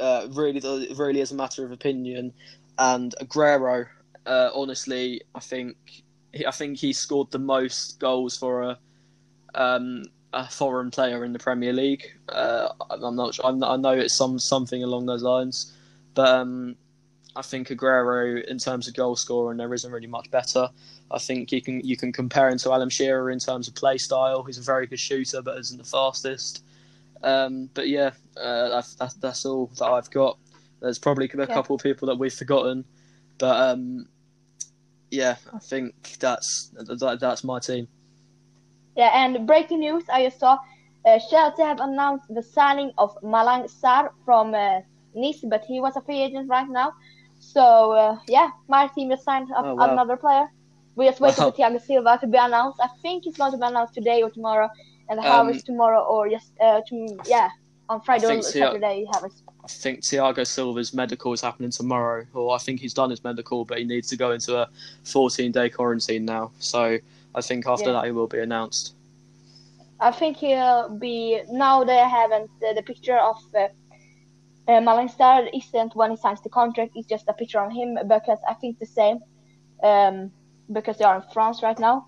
uh, 0.01 0.27
really 0.31 0.59
really 0.95 1.21
is 1.21 1.31
a 1.31 1.35
matter 1.35 1.63
of 1.63 1.71
opinion, 1.71 2.33
and 2.77 3.13
Aguero. 3.21 3.87
Uh, 4.25 4.49
honestly, 4.53 5.21
I 5.33 5.39
think 5.39 5.75
he, 6.33 6.45
I 6.45 6.51
think 6.51 6.77
he 6.77 6.93
scored 6.93 7.31
the 7.31 7.39
most 7.39 7.99
goals 7.99 8.37
for 8.37 8.61
a 8.63 8.79
um, 9.55 10.03
a 10.33 10.47
foreign 10.47 10.91
player 10.91 11.25
in 11.25 11.33
the 11.33 11.39
Premier 11.39 11.73
League. 11.73 12.11
Uh, 12.29 12.69
I'm 12.89 13.15
not 13.15 13.35
sure. 13.35 13.45
I'm, 13.45 13.63
I 13.63 13.75
know 13.77 13.91
it's 13.91 14.15
some 14.15 14.39
something 14.39 14.83
along 14.83 15.05
those 15.05 15.23
lines, 15.23 15.73
but 16.13 16.27
um, 16.27 16.75
I 17.35 17.41
think 17.41 17.69
Aguero, 17.69 18.43
in 18.45 18.57
terms 18.57 18.87
of 18.87 18.93
goal 18.93 19.15
scoring, 19.15 19.57
there 19.57 19.73
isn't 19.73 19.91
really 19.91 20.07
much 20.07 20.29
better. 20.31 20.69
I 21.09 21.19
think 21.19 21.51
you 21.51 21.61
can 21.61 21.81
you 21.81 21.97
can 21.97 22.11
compare 22.11 22.49
him 22.49 22.57
to 22.59 22.71
Alan 22.71 22.89
Shearer 22.89 23.29
in 23.29 23.39
terms 23.39 23.67
of 23.67 23.75
play 23.75 23.97
style. 23.97 24.43
He's 24.43 24.57
a 24.57 24.61
very 24.61 24.87
good 24.87 24.99
shooter, 24.99 25.41
but 25.41 25.57
isn't 25.57 25.77
the 25.77 25.83
fastest. 25.83 26.63
Um, 27.23 27.69
but 27.73 27.87
yeah, 27.87 28.11
uh, 28.37 28.69
that's, 28.69 28.95
that's 28.95 29.13
that's 29.15 29.45
all 29.45 29.67
that 29.77 29.85
I've 29.85 30.09
got. 30.09 30.37
There's 30.81 30.99
probably 30.99 31.25
a 31.25 31.47
couple 31.47 31.75
of 31.75 31.83
people 31.83 32.07
that 32.07 32.15
we've 32.15 32.33
forgotten, 32.33 32.85
but 33.37 33.55
um, 33.69 34.07
yeah, 35.11 35.35
I 35.53 35.59
think 35.59 35.93
that's 36.19 36.71
that, 36.73 37.17
that's 37.19 37.43
my 37.43 37.59
team. 37.59 37.87
Yeah, 38.95 39.11
and 39.13 39.45
breaking 39.45 39.79
news, 39.79 40.03
I 40.11 40.23
just 40.25 40.39
saw 40.39 40.57
uh, 41.05 41.19
Chelsea 41.29 41.61
have 41.63 41.79
announced 41.79 42.25
the 42.33 42.41
signing 42.43 42.91
of 42.97 43.15
Malang 43.21 43.69
Sarr 43.69 44.09
from 44.25 44.53
uh, 44.53 44.79
Nice, 45.13 45.43
but 45.47 45.63
he 45.65 45.79
was 45.79 45.95
a 45.95 46.01
free 46.01 46.21
agent 46.23 46.49
right 46.49 46.67
now. 46.67 46.93
So 47.39 47.91
uh, 47.91 48.17
yeah, 48.27 48.49
my 48.67 48.87
team 48.87 49.09
just 49.09 49.23
signed 49.23 49.49
up 49.55 49.65
Oh, 49.65 49.75
wow. 49.75 49.93
another 49.93 50.17
player. 50.17 50.47
We 50.95 51.05
just 51.05 51.21
waiting 51.21 51.43
Wow. 51.43 51.51
for 51.51 51.57
Thiago 51.57 51.81
Silva 51.81 52.17
to 52.21 52.27
be 52.27 52.37
announced. 52.37 52.79
I 52.81 52.89
think 53.01 53.25
it's 53.25 53.37
going 53.37 53.51
to 53.51 53.57
be 53.57 53.65
announced 53.65 53.93
today 53.93 54.21
or 54.23 54.29
tomorrow, 54.29 54.69
and 55.09 55.19
Um, 55.19 55.25
Havertz 55.25 55.63
tomorrow 55.63 56.01
or 56.03 56.29
just 56.29 56.51
uh, 56.59 56.81
to, 56.87 57.17
yeah 57.27 57.49
on 57.89 58.01
Friday 58.01 58.25
or 58.37 58.41
Saturday. 58.41 59.05
Havertz. 59.11 59.41
I 59.63 59.67
think 59.67 60.01
Thiago 60.01 60.45
Silva's 60.47 60.93
medical 60.93 61.33
is 61.33 61.41
happening 61.41 61.71
tomorrow, 61.71 62.25
or 62.33 62.55
I 62.55 62.57
think 62.57 62.79
he's 62.79 62.93
done 62.93 63.09
his 63.09 63.23
medical, 63.23 63.63
but 63.65 63.77
he 63.77 63.83
needs 63.83 64.07
to 64.09 64.17
go 64.17 64.31
into 64.31 64.57
a 64.57 64.67
14 65.03 65.51
day 65.51 65.69
quarantine 65.69 66.25
now. 66.25 66.51
So 66.59 66.97
I 67.35 67.41
think 67.41 67.67
after 67.67 67.85
Yeah. 67.89 67.93
that 67.93 68.05
he 68.05 68.11
will 68.11 68.27
be 68.27 68.39
announced. 68.39 68.95
I 69.99 70.11
think 70.11 70.37
he'll 70.37 70.89
be 70.89 71.41
now. 71.51 71.83
They 71.83 71.97
haven't 71.97 72.49
uh, 72.67 72.73
the 72.73 72.81
picture 72.81 73.17
of 73.17 73.37
uh, 73.55 73.67
uh, 74.67 74.79
Malang 74.81 75.09
Sarr 75.15 75.47
isn't 75.53 75.95
when 75.95 76.09
he 76.11 76.17
signs 76.17 76.41
the 76.41 76.49
contract. 76.49 76.91
It's 76.95 77.07
just 77.07 77.25
a 77.27 77.33
picture 77.33 77.59
of 77.59 77.71
him 77.71 77.97
because 78.07 78.39
I 78.47 78.55
think 78.55 78.79
the 78.79 78.87
same. 78.87 79.19
Um, 79.83 80.31
because 80.71 80.97
they 80.97 81.05
are 81.05 81.17
in 81.17 81.23
France 81.33 81.61
right 81.61 81.77
now, 81.79 82.07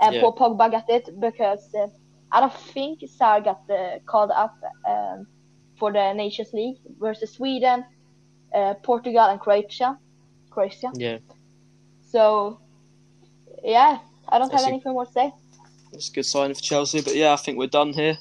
and 0.00 0.14
Yeah. 0.14 0.20
Paul 0.20 0.34
Pogba 0.36 0.70
got 0.70 0.88
it 0.90 1.08
because 1.18 1.64
uh, 1.74 1.86
I 2.32 2.40
don't 2.40 2.52
think 2.74 3.00
Sarr 3.00 3.44
got 3.44 3.60
uh, 3.70 3.98
called 4.06 4.30
up 4.30 4.56
um, 4.88 5.26
for 5.78 5.92
the 5.92 6.12
Nations 6.14 6.52
League 6.52 6.78
versus 6.98 7.32
Sweden, 7.34 7.84
uh, 8.54 8.74
Portugal, 8.82 9.26
and 9.26 9.38
Croatia. 9.38 9.98
Croatia. 10.50 10.90
Yeah, 10.94 11.18
So, 12.10 12.58
yeah, 13.62 13.98
I 14.28 14.38
don't 14.38 14.50
That's 14.50 14.62
have 14.64 14.70
a- 14.70 14.74
anything 14.74 14.92
more 14.92 15.06
to 15.06 15.12
say. 15.12 15.32
it's 15.92 16.08
a 16.08 16.12
good 16.12 16.26
sign 16.26 16.54
for 16.54 16.60
Chelsea. 16.62 17.00
But 17.02 17.14
yeah, 17.16 17.32
I 17.32 17.36
think 17.36 17.58
we're 17.58 17.66
done 17.68 17.92
here. 17.92 18.16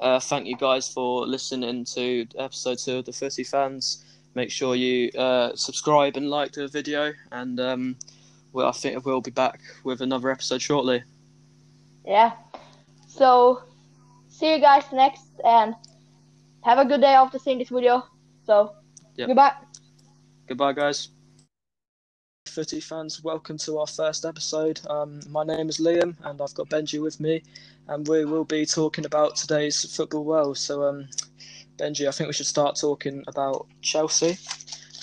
Uh, 0.00 0.18
thank 0.20 0.46
you 0.46 0.56
guys 0.56 0.88
for 0.90 1.26
listening 1.26 1.84
to 1.84 2.26
episode 2.38 2.78
two 2.78 2.96
of 2.98 3.04
the 3.04 3.12
Footy 3.12 3.44
Fans. 3.44 4.04
Make 4.34 4.50
sure 4.50 4.74
you 4.74 5.10
uh, 5.18 5.54
subscribe 5.54 6.16
and 6.16 6.30
like 6.30 6.52
the 6.52 6.68
video, 6.68 7.12
and 7.32 7.60
um, 7.60 7.96
well, 8.52 8.68
I 8.68 8.72
think 8.72 9.04
we'll 9.04 9.20
be 9.20 9.30
back 9.30 9.60
with 9.84 10.00
another 10.00 10.30
episode 10.30 10.62
shortly. 10.62 11.02
Yeah. 12.06 12.32
So, 13.10 13.64
see 14.28 14.54
you 14.54 14.60
guys 14.60 14.84
next 14.92 15.32
and 15.44 15.74
have 16.62 16.78
a 16.78 16.84
good 16.84 17.00
day 17.00 17.14
after 17.14 17.40
seeing 17.40 17.58
this 17.58 17.68
video. 17.68 18.04
So, 18.46 18.76
Yep. 19.16 19.26
goodbye. 19.26 19.52
Goodbye, 20.46 20.72
guys. 20.74 21.08
Footy 22.46 22.78
fans, 22.78 23.22
welcome 23.24 23.58
to 23.58 23.78
our 23.78 23.86
first 23.88 24.24
episode. 24.24 24.80
Um, 24.88 25.20
my 25.28 25.42
name 25.42 25.68
is 25.68 25.78
Liam, 25.78 26.14
and 26.22 26.40
I've 26.40 26.54
got 26.54 26.68
Benji 26.68 27.02
with 27.02 27.18
me, 27.18 27.42
and 27.88 28.06
we 28.06 28.24
will 28.24 28.44
be 28.44 28.64
talking 28.64 29.04
about 29.04 29.34
today's 29.34 29.84
football 29.96 30.24
world. 30.24 30.56
So, 30.56 30.84
um, 30.84 31.08
Benji, 31.78 32.06
I 32.06 32.12
think 32.12 32.28
we 32.28 32.32
should 32.32 32.46
start 32.46 32.76
talking 32.76 33.24
about 33.26 33.66
Chelsea. 33.82 34.38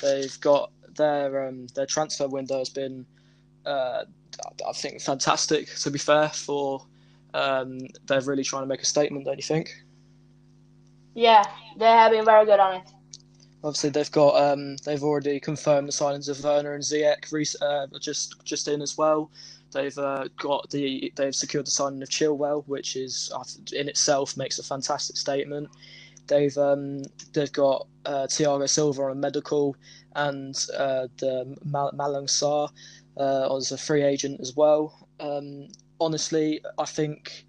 They've 0.02 0.40
got 0.40 0.72
their 0.96 1.46
um, 1.48 1.68
their 1.76 1.86
transfer 1.86 2.28
window 2.30 2.60
has 2.60 2.70
been, 2.70 3.06
uh, 3.66 4.06
I 4.68 4.72
think, 4.74 5.02
fantastic. 5.02 5.76
To 5.76 5.92
be 5.92 6.00
fair, 6.00 6.30
for 6.30 6.86
um, 7.38 7.80
they're 8.08 8.22
really 8.22 8.44
trying 8.44 8.64
to 8.64 8.68
make 8.68 8.82
a 8.82 8.86
statement, 8.86 9.26
don't 9.26 9.38
you 9.38 9.44
think? 9.44 9.70
Yeah, 11.14 11.44
they 11.78 11.86
have 11.86 12.12
been 12.12 12.26
very 12.26 12.46
good 12.46 12.60
on 12.60 12.76
it. 12.76 12.84
Obviously, 13.64 13.90
they've 13.90 14.12
got 14.12 14.36
um, 14.42 14.78
they've 14.86 15.04
already 15.04 15.40
confirmed 15.40 15.88
the 15.88 15.92
signings 15.92 16.30
of 16.30 16.44
Werner 16.44 16.74
and 16.74 16.84
Ziyech 16.84 17.56
uh, 17.62 18.00
just 18.00 18.44
just 18.44 18.68
in 18.68 18.82
as 18.82 18.98
well. 18.98 19.32
They've 19.74 19.98
uh, 19.98 20.26
got 20.38 20.70
the 20.70 21.12
they've 21.16 21.36
secured 21.36 21.66
the 21.68 21.72
signing 21.72 22.02
of 22.02 22.10
Chilwell, 22.10 22.64
which 22.68 22.96
is 22.96 23.32
uh, 23.36 23.44
in 23.74 23.90
itself 23.90 24.38
makes 24.38 24.60
a 24.60 24.64
fantastic 24.64 25.18
statement. 25.18 25.70
They've 26.28 26.58
um, 26.58 27.02
they've 27.34 27.52
got 27.52 27.88
uh, 28.06 28.28
Thiago 28.28 28.70
Silva 28.70 29.04
on 29.04 29.20
medical 29.20 29.76
and 30.16 30.56
uh, 30.78 31.08
the 31.18 31.56
Mal- 31.66 31.94
Malang 31.94 32.28
Sarr 32.28 32.70
uh, 33.18 33.56
as 33.56 33.72
a 33.72 33.78
free 33.78 34.04
agent 34.04 34.40
as 34.40 34.56
well. 34.56 35.08
Um, 35.20 35.68
honestly, 36.00 36.62
I 36.78 36.86
think 36.86 37.46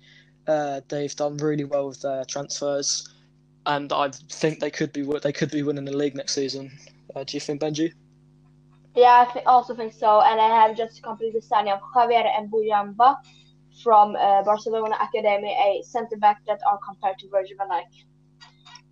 uh, 0.46 0.80
they've 0.88 1.14
done 1.14 1.36
really 1.38 1.64
well 1.64 1.88
with 1.88 2.02
their 2.02 2.24
transfers 2.24 3.08
and 3.68 3.92
I 3.92 4.08
think 4.08 4.60
they 4.60 4.70
could 4.70 4.92
be 4.92 5.02
they 5.22 5.32
could 5.32 5.50
be 5.50 5.62
winning 5.62 5.84
the 5.84 5.96
league 5.96 6.16
next 6.16 6.34
season. 6.34 6.72
Uh, 7.14 7.22
do 7.24 7.36
you 7.36 7.40
think, 7.40 7.60
Benji? 7.60 7.92
Yeah, 8.96 9.26
I 9.28 9.32
th- 9.32 9.44
also 9.46 9.74
think 9.74 9.92
so. 9.92 10.22
And 10.22 10.40
I 10.40 10.48
have 10.48 10.76
just 10.76 11.02
completed 11.02 11.42
the 11.42 11.46
signing 11.46 11.72
of 11.72 11.80
Xavier 11.94 12.24
Mbuyamba 12.40 13.16
from 13.82 14.16
uh, 14.16 14.42
Barcelona 14.42 14.96
Academy, 15.00 15.50
a 15.50 15.82
centre 15.84 16.16
back 16.16 16.40
that 16.46 16.60
are 16.68 16.78
compared 16.78 17.18
to 17.18 17.28
Virgil 17.28 17.56
van 17.58 17.68
Dijk. 17.68 18.04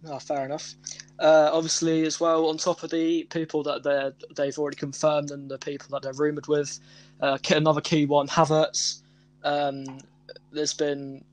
Oh, 0.09 0.19
fair 0.19 0.45
enough. 0.45 0.75
Uh, 1.19 1.51
obviously, 1.53 2.05
as 2.05 2.21
well, 2.21 2.47
on 2.47 2.59
top 2.59 2.83
of 2.83 2.91
the 2.91 3.25
people 3.25 3.63
that 3.63 3.83
they 3.83 4.13
they've 4.37 4.59
already 4.59 4.77
confirmed 4.77 5.31
and 5.31 5.51
the 5.51 5.59
people 5.59 5.89
that 5.91 6.03
they're 6.03 6.13
rumored 6.13 6.47
with, 6.47 6.79
uh, 7.23 7.39
another 7.51 7.81
key 7.81 8.05
one, 8.05 8.29
Havertz. 8.29 9.03
Um, 9.45 9.99
there's 10.53 10.75
been 10.75 11.25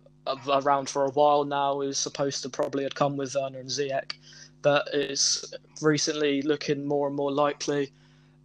around 0.47 0.89
for 0.89 1.06
a 1.06 1.12
while 1.12 1.43
now. 1.43 1.82
Is 1.82 1.97
supposed 1.97 2.43
to 2.43 2.49
probably 2.49 2.84
had 2.84 2.95
come 2.95 3.18
with 3.18 3.36
Werner 3.36 3.60
and 3.60 3.70
Ziyech, 3.70 4.14
but 4.62 4.88
it's 4.93 5.54
recently 5.82 6.41
looking 6.41 6.86
more 6.86 7.08
and 7.08 7.16
more 7.16 7.32
likely. 7.32 7.91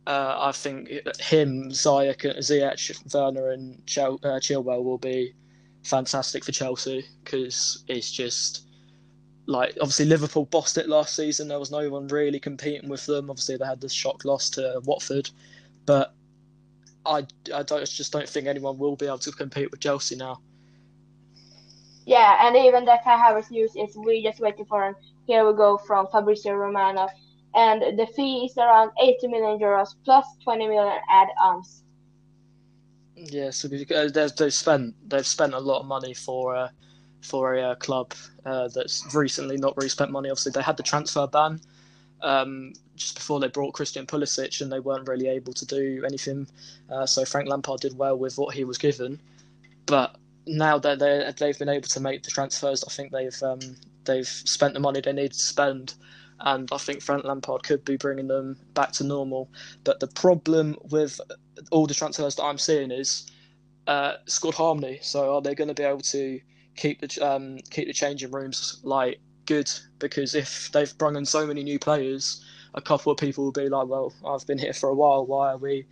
Uh, 0.07 0.37
I 0.39 0.53
think 0.53 0.89
him, 1.21 1.69
Ziyech, 1.71 2.23
Ziyech, 2.39 3.15
Werner, 3.15 3.51
and 3.51 3.85
Chil- 3.87 4.21
uh, 4.23 4.41
Chilwell 4.41 4.83
will 4.83 4.99
be 4.99 5.35
fantastic 5.83 6.45
for 6.45 6.53
Chelsea 6.53 7.05
because 7.23 7.85
it's 7.89 8.11
just 8.11 8.67
like 9.47 9.77
obviously 9.81 10.05
Liverpool 10.05 10.45
bossed 10.47 10.79
it 10.79 10.89
last 10.89 11.15
season. 11.15 11.49
There 11.49 11.59
was 11.59 11.71
no 11.71 11.89
one 11.91 12.07
really 12.09 12.41
competing 12.41 12.89
with 12.89 13.05
them. 13.07 13.31
Obviously, 13.31 13.57
they 13.57 13.67
had 13.67 13.81
this 13.81 13.93
shock 13.93 14.25
loss 14.25 14.51
to 14.51 14.81
Watford, 14.85 15.31
but 15.87 16.15
I, 17.07 17.27
I 17.55 17.63
don't 17.63 17.89
just 17.89 18.13
don't 18.13 18.29
think 18.29 18.47
anyone 18.47 18.79
will 18.79 18.97
be 18.97 19.07
able 19.07 19.19
to 19.19 19.33
compete 19.33 19.71
with 19.71 19.81
Chelsea 19.81 20.17
now. 20.17 20.41
Yeah, 22.07 22.47
and 22.47 22.57
even 22.57 22.85
the 22.85 22.99
Kai 23.05 23.17
Havertz 23.17 23.51
news 23.51 23.73
is 23.77 23.97
we 23.97 24.23
just 24.23 24.41
waiting 24.41 24.65
for 24.65 24.87
him. 24.87 24.95
Here 25.27 25.47
we 25.47 25.55
go 25.55 25.77
from 25.77 26.07
Fabrizio 26.11 26.55
Romano, 26.55 27.09
and 27.55 27.99
the 27.99 28.07
fee 28.07 28.47
is 28.47 28.57
around 28.57 28.91
80 29.03 29.29
million 29.29 29.59
euros 29.59 29.95
plus 30.05 30.27
20 30.43 30.69
million 30.69 30.99
add-ons. 31.11 31.85
Yeah, 33.15 33.51
so 33.51 33.69
they've, 33.69 34.13
they've 34.13 34.55
spent 34.55 34.95
they've 35.09 35.27
spent 35.27 35.53
a 35.53 35.59
lot 35.59 35.81
of 35.81 35.87
money 35.87 36.15
for 36.15 36.57
uh, 36.57 36.69
for 37.21 37.57
a 37.57 37.63
uh, 37.63 37.75
club 37.75 38.15
uh, 38.47 38.69
that's 38.69 39.15
recently 39.15 39.57
not 39.57 39.77
really 39.77 39.89
spent 39.89 40.11
money. 40.11 40.31
Obviously, 40.31 40.53
they 40.53 40.63
had 40.63 40.77
the 40.77 40.83
transfer 40.83 41.27
ban 41.27 41.61
um, 42.23 42.73
just 42.99 43.15
before 43.15 43.41
they 43.41 43.49
brought 43.49 43.75
Christian 43.75 44.07
Pulisic, 44.07 44.61
and 44.61 44.71
they 44.71 44.81
weren't 44.81 45.09
really 45.09 45.29
able 45.29 45.53
to 45.53 45.67
do 45.67 46.05
anything. 46.05 46.47
Uh, 46.91 47.07
so 47.07 47.25
Frank 47.25 47.49
Lampard 47.49 47.81
did 47.81 47.97
well 47.97 48.17
with 48.17 48.39
what 48.39 48.55
he 48.55 48.65
was 48.65 48.79
given, 48.79 49.21
but 49.87 50.17
now 50.47 50.79
that 50.79 50.99
they 50.99 51.33
they've 51.39 51.59
been 51.59 51.69
able 51.69 51.89
to 51.89 52.01
make 52.01 52.23
the 52.23 52.31
transfers, 52.31 52.85
I 52.85 52.91
think 52.91 53.13
they've 53.13 53.43
um, 53.43 53.61
they've 54.05 54.27
spent 54.27 54.75
the 54.75 54.81
money 54.81 55.01
they 55.01 55.13
need 55.13 55.33
to 55.33 55.39
spend, 55.39 55.95
and 56.41 56.69
I 56.73 56.79
think 56.79 57.03
Frank 57.03 57.25
Lampard 57.25 57.63
could 57.63 57.85
be 57.85 57.97
bringing 57.97 58.29
them 58.29 58.57
back 58.75 58.93
to 58.93 59.05
normal. 59.05 59.49
But 59.85 60.01
the 60.01 60.09
problem 60.09 60.77
with 60.91 61.21
all 61.71 61.87
the 61.87 61.95
transfers 61.95 62.37
that 62.37 62.45
I'm 62.45 62.59
seeing 62.59 62.91
is 62.91 63.31
uh, 63.87 64.15
squad 64.27 64.55
harmony. 64.55 64.99
So 65.03 65.35
are 65.35 65.43
they 65.43 65.55
going 65.55 65.69
to 65.69 65.75
be 65.75 65.83
able 65.83 66.01
to 66.01 66.41
keep 66.77 67.01
the 67.01 67.27
um, 67.27 67.59
keep 67.71 67.87
the 67.87 67.93
changing 67.93 68.31
rooms 68.31 68.81
like 68.83 69.21
good? 69.47 69.71
Because 69.99 70.35
if 70.35 70.71
they've 70.73 70.97
brought 70.99 71.17
in 71.17 71.25
so 71.25 71.47
many 71.47 71.63
new 71.63 71.79
players, 71.79 72.45
a 72.79 72.83
couple 72.83 73.13
of 73.13 73.19
people 73.19 73.45
will 73.45 73.53
be 73.53 73.69
like, 73.69 73.89
"Well, 73.89 74.13
I've 74.27 74.47
been 74.47 74.59
here 74.59 74.73
for 74.73 74.89
a 74.89 74.95
while. 74.95 75.27
Why 75.27 75.53
are 75.53 75.59
we 75.59 75.85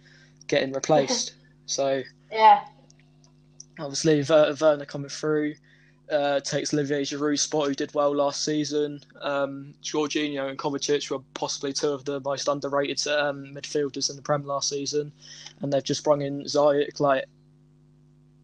getting 0.47 0.72
replaced?" 0.72 1.34
so 1.66 2.03
yeah, 2.32 2.64
obviously 3.78 4.22
Werner 4.22 4.84
coming 4.87 5.09
through 5.09 5.55
uh, 6.11 6.41
takes 6.41 6.72
Olivier 6.72 7.03
Giroud's 7.03 7.43
spot, 7.43 7.66
who 7.66 7.74
did 7.74 7.93
well 7.95 8.14
last 8.14 8.45
season. 8.45 9.01
Um, 9.20 9.74
Jorginho 9.82 10.49
and 10.49 10.59
Kovacic 10.59 11.11
were 11.11 11.20
possibly 11.34 11.72
two 11.72 11.89
of 11.89 12.05
the 12.05 12.20
most 12.20 12.49
underrated 12.49 13.07
um, 13.09 13.47
midfielders 13.55 14.09
in 14.11 14.16
the 14.16 14.22
Prem 14.22 14.45
last 14.45 14.68
season, 14.68 15.12
and 15.61 15.72
they've 15.72 15.82
just 15.82 16.05
brought 16.05 16.22
in 16.22 16.45
Ziyech. 16.45 17.01
Like, 17.01 17.24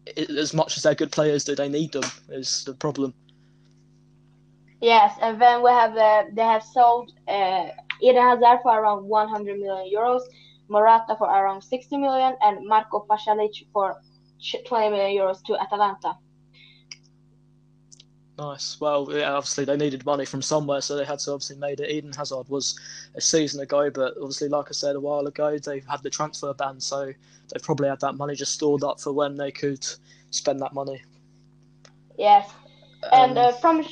it, 0.05 0.29
as 0.29 0.53
much 0.53 0.77
as 0.77 0.83
they're 0.83 0.95
good 0.95 1.11
players, 1.11 1.45
do 1.45 1.55
they 1.55 1.69
need 1.69 1.93
them? 1.93 2.03
Is 2.29 2.65
the 2.65 2.73
problem. 2.73 3.13
Yes, 4.81 5.15
and 5.21 5.41
then 5.41 5.63
we 5.63 5.71
have 5.71 5.95
uh, 5.95 6.23
they 6.33 6.41
have 6.41 6.63
sold 6.63 7.13
uh, 7.29 7.67
Eden 8.03 8.21
Hazard 8.21 8.59
for 8.63 8.77
around 8.79 9.05
100 9.05 9.59
million 9.59 9.91
euros, 9.93 10.21
Morata 10.67 11.15
for 11.17 11.27
around 11.27 11.61
60 11.61 11.97
million, 11.97 12.35
and 12.41 12.67
Marco 12.67 13.05
Pasalic 13.09 13.65
for 13.71 14.01
20 14.67 14.89
million 14.89 15.21
euros 15.21 15.43
to 15.45 15.57
Atalanta. 15.59 16.17
Nice. 18.37 18.79
Well, 18.81 19.07
yeah, 19.11 19.33
obviously 19.33 19.65
they 19.65 19.77
needed 19.77 20.05
money 20.05 20.25
from 20.25 20.41
somewhere, 20.41 20.81
so 20.81 20.95
they 20.95 21.05
had 21.05 21.19
to 21.19 21.31
obviously 21.31 21.57
made 21.57 21.79
it. 21.79 21.89
Eden 21.89 22.11
Hazard 22.13 22.49
was 22.49 22.77
a 23.15 23.21
season 23.21 23.61
ago, 23.61 23.91
but 23.91 24.15
obviously, 24.17 24.49
like 24.49 24.65
I 24.69 24.71
said 24.73 24.95
a 24.95 24.99
while 24.99 25.27
ago, 25.27 25.57
they 25.57 25.81
had 25.87 26.01
the 26.01 26.09
transfer 26.09 26.53
ban, 26.53 26.79
so 26.79 27.05
they 27.05 27.59
probably 27.61 27.89
had 27.89 27.99
that 28.01 28.13
money 28.13 28.35
just 28.35 28.53
stored 28.53 28.83
up 28.83 28.99
for 28.99 29.13
when 29.13 29.35
they 29.35 29.51
could 29.51 29.85
spend 30.31 30.59
that 30.61 30.73
money. 30.73 31.01
Yes, 32.17 32.51
and 33.11 33.37
uh, 33.37 33.51
from 33.53 33.85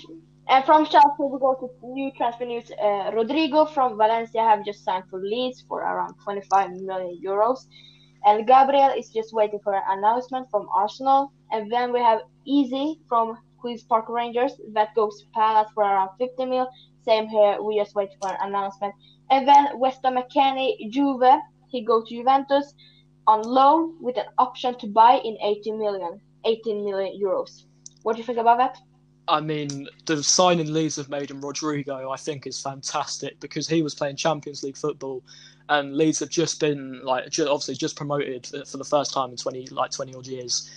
and 0.51 0.65
from 0.65 0.85
Chelsea 0.85 1.23
we 1.31 1.39
go 1.39 1.55
to 1.55 1.87
new 1.87 2.11
transfer 2.11 2.45
news. 2.45 2.69
Uh, 2.71 3.09
Rodrigo 3.13 3.65
from 3.65 3.95
Valencia 3.95 4.41
have 4.41 4.65
just 4.65 4.83
signed 4.83 5.05
for 5.09 5.21
Leeds 5.21 5.63
for 5.65 5.79
around 5.79 6.13
25 6.25 6.71
million 6.71 7.17
euros, 7.25 7.67
and 8.25 8.45
Gabriel 8.45 8.89
is 8.89 9.09
just 9.09 9.33
waiting 9.33 9.61
for 9.63 9.73
an 9.73 9.83
announcement 9.87 10.47
from 10.51 10.67
Arsenal. 10.75 11.31
And 11.51 11.71
then 11.71 11.93
we 11.93 12.01
have 12.01 12.19
Eze 12.45 12.97
from 13.07 13.37
Queens 13.59 13.83
Park 13.83 14.09
Rangers 14.09 14.51
that 14.73 14.93
goes 14.93 15.21
to 15.21 15.27
Palace 15.33 15.71
for 15.73 15.83
around 15.83 16.09
50 16.19 16.45
mil. 16.45 16.67
Same 17.05 17.29
here, 17.29 17.61
we 17.63 17.77
just 17.77 17.95
wait 17.95 18.09
for 18.21 18.29
an 18.29 18.37
announcement. 18.41 18.93
And 19.29 19.47
then 19.47 19.79
Weston 19.79 20.15
McKennie, 20.15 20.91
Juve, 20.91 21.39
he 21.69 21.81
goes 21.85 22.09
to 22.09 22.15
Juventus 22.15 22.73
on 23.25 23.41
loan 23.43 23.95
with 24.01 24.17
an 24.17 24.25
option 24.37 24.77
to 24.79 24.87
buy 24.87 25.21
in 25.23 25.37
18 25.41 25.79
million, 25.79 26.19
18 26.43 26.83
million 26.83 27.17
euros. 27.17 27.63
What 28.03 28.13
do 28.13 28.19
you 28.19 28.25
think 28.25 28.37
about 28.37 28.57
that? 28.57 28.77
I 29.31 29.39
mean, 29.39 29.87
the 30.07 30.21
signing 30.21 30.73
Leeds 30.73 30.97
have 30.97 31.07
made 31.07 31.31
in 31.31 31.39
Rodrigo, 31.39 32.11
I 32.11 32.17
think, 32.17 32.45
is 32.45 32.59
fantastic 32.59 33.39
because 33.39 33.65
he 33.65 33.81
was 33.81 33.95
playing 33.95 34.17
Champions 34.17 34.61
League 34.61 34.75
football, 34.75 35.23
and 35.69 35.95
Leeds 35.95 36.19
have 36.19 36.29
just 36.29 36.59
been 36.59 36.99
like 37.01 37.23
obviously 37.39 37.75
just 37.75 37.95
promoted 37.95 38.45
for 38.67 38.75
the 38.75 38.83
first 38.83 39.13
time 39.13 39.29
in 39.29 39.37
twenty 39.37 39.67
like 39.67 39.89
twenty 39.89 40.13
odd 40.13 40.27
years, 40.27 40.69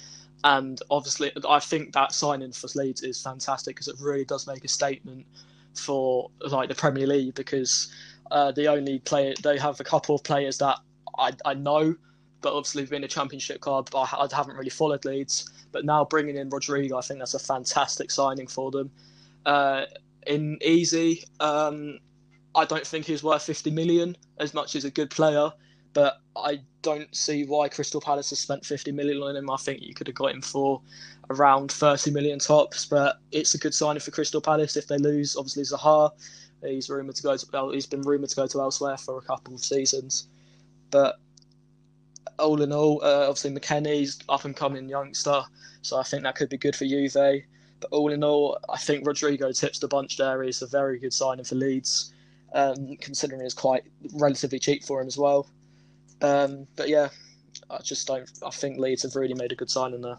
and 0.44 0.80
obviously 0.88 1.32
I 1.48 1.58
think 1.58 1.94
that 1.94 2.12
signing 2.12 2.52
for 2.52 2.68
Leeds 2.76 3.02
is 3.02 3.20
fantastic 3.20 3.74
because 3.74 3.88
it 3.88 3.96
really 4.00 4.24
does 4.24 4.46
make 4.46 4.64
a 4.64 4.68
statement 4.68 5.26
for 5.74 6.30
like 6.48 6.68
the 6.68 6.76
Premier 6.76 7.08
League 7.08 7.34
because 7.34 7.92
uh, 8.30 8.52
the 8.52 8.68
only 8.68 9.00
player 9.00 9.34
they 9.42 9.58
have 9.58 9.80
a 9.80 9.84
couple 9.84 10.14
of 10.14 10.22
players 10.22 10.58
that 10.58 10.78
I 11.18 11.32
I 11.44 11.54
know 11.54 11.96
but 12.44 12.52
obviously 12.52 12.84
being 12.84 13.02
a 13.02 13.08
championship 13.08 13.62
club, 13.62 13.88
I, 13.94 14.02
I 14.02 14.28
haven't 14.36 14.56
really 14.56 14.68
followed 14.68 15.06
Leeds. 15.06 15.50
But 15.72 15.86
now 15.86 16.04
bringing 16.04 16.36
in 16.36 16.50
Rodrigo, 16.50 16.98
I 16.98 17.00
think 17.00 17.18
that's 17.18 17.32
a 17.32 17.38
fantastic 17.38 18.10
signing 18.10 18.46
for 18.46 18.70
them. 18.70 18.90
Uh, 19.46 19.86
in 20.26 20.58
Eze, 20.62 21.24
um, 21.40 21.98
I 22.54 22.66
don't 22.66 22.86
think 22.86 23.06
he's 23.06 23.24
worth 23.24 23.44
50 23.44 23.70
million 23.70 24.14
as 24.38 24.52
much 24.52 24.76
as 24.76 24.84
a 24.84 24.90
good 24.90 25.08
player, 25.08 25.50
but 25.94 26.18
I 26.36 26.60
don't 26.82 27.16
see 27.16 27.46
why 27.46 27.70
Crystal 27.70 28.00
Palace 28.00 28.28
has 28.28 28.40
spent 28.40 28.62
50 28.66 28.92
million 28.92 29.22
on 29.22 29.36
him. 29.36 29.50
I 29.50 29.56
think 29.56 29.80
you 29.80 29.94
could 29.94 30.06
have 30.06 30.16
got 30.16 30.32
him 30.32 30.42
for 30.42 30.82
around 31.30 31.72
30 31.72 32.10
million 32.10 32.38
tops, 32.38 32.84
but 32.84 33.20
it's 33.32 33.54
a 33.54 33.58
good 33.58 33.72
signing 33.72 34.00
for 34.00 34.10
Crystal 34.10 34.42
Palace 34.42 34.76
if 34.76 34.86
they 34.86 34.98
lose. 34.98 35.34
Obviously, 35.34 35.62
Zaha, 35.62 36.10
he's 36.62 36.90
rumored 36.90 37.16
to 37.16 37.22
go 37.22 37.38
to. 37.38 37.70
He's 37.70 37.86
been 37.86 38.02
rumored 38.02 38.28
to 38.28 38.36
go 38.36 38.46
to 38.46 38.60
elsewhere 38.60 38.98
for 38.98 39.16
a 39.16 39.22
couple 39.22 39.54
of 39.54 39.64
seasons, 39.64 40.28
but 40.90 41.16
all 42.38 42.62
in 42.62 42.72
all, 42.72 43.00
uh, 43.04 43.28
obviously 43.28 43.50
McKennie's 43.50 44.18
up 44.28 44.44
and 44.44 44.56
coming 44.56 44.88
youngster, 44.88 45.42
so 45.82 45.98
I 45.98 46.02
think 46.02 46.22
that 46.22 46.36
could 46.36 46.48
be 46.48 46.58
good 46.58 46.76
for 46.76 46.84
Juve. 46.84 47.12
But 47.80 47.90
all 47.90 48.12
in 48.12 48.24
all, 48.24 48.58
I 48.68 48.78
think 48.78 49.06
Rodrigo 49.06 49.52
tips 49.52 49.78
the 49.78 49.88
bunch 49.88 50.16
there. 50.16 50.42
He's 50.42 50.62
a 50.62 50.66
very 50.66 50.98
good 50.98 51.12
signing 51.12 51.44
for 51.44 51.54
Leeds, 51.56 52.12
um, 52.54 52.96
considering 53.00 53.40
it's 53.40 53.54
quite 53.54 53.84
relatively 54.14 54.58
cheap 54.58 54.84
for 54.84 55.00
him 55.00 55.06
as 55.06 55.18
well. 55.18 55.48
Um, 56.22 56.66
but 56.76 56.88
yeah, 56.88 57.08
I 57.70 57.78
just 57.82 58.06
don't. 58.06 58.30
I 58.44 58.50
think 58.50 58.78
Leeds 58.78 59.02
have 59.02 59.16
really 59.16 59.34
made 59.34 59.52
a 59.52 59.56
good 59.56 59.70
signing 59.70 60.00
there. 60.00 60.18